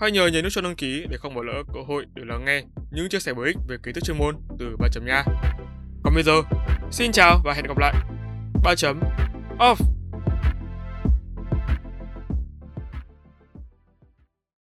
Hãy 0.00 0.10
nhớ 0.10 0.26
nhấn 0.26 0.44
nút 0.44 0.52
cho 0.52 0.60
đăng 0.60 0.76
ký 0.76 1.06
để 1.10 1.16
không 1.16 1.34
bỏ 1.34 1.42
lỡ 1.42 1.62
cơ 1.74 1.80
hội 1.88 2.06
để 2.14 2.22
lắng 2.26 2.44
nghe 2.44 2.62
những 2.90 3.08
chia 3.08 3.20
sẻ 3.20 3.34
bổ 3.34 3.42
ích 3.42 3.56
về 3.68 3.76
kiến 3.82 3.94
thức 3.94 4.04
chuyên 4.04 4.18
môn 4.18 4.36
từ 4.58 4.76
Ba 4.78 4.88
Chấm 4.92 5.06
nha. 5.06 5.24
Còn 6.02 6.14
bây 6.14 6.22
giờ, 6.22 6.42
xin 6.90 7.12
chào 7.12 7.40
và 7.44 7.52
hẹn 7.52 7.66
gặp 7.66 7.78
lại. 7.78 7.94
Ba 8.64 8.74
Chấm 8.74 9.00
Off. 9.58 9.76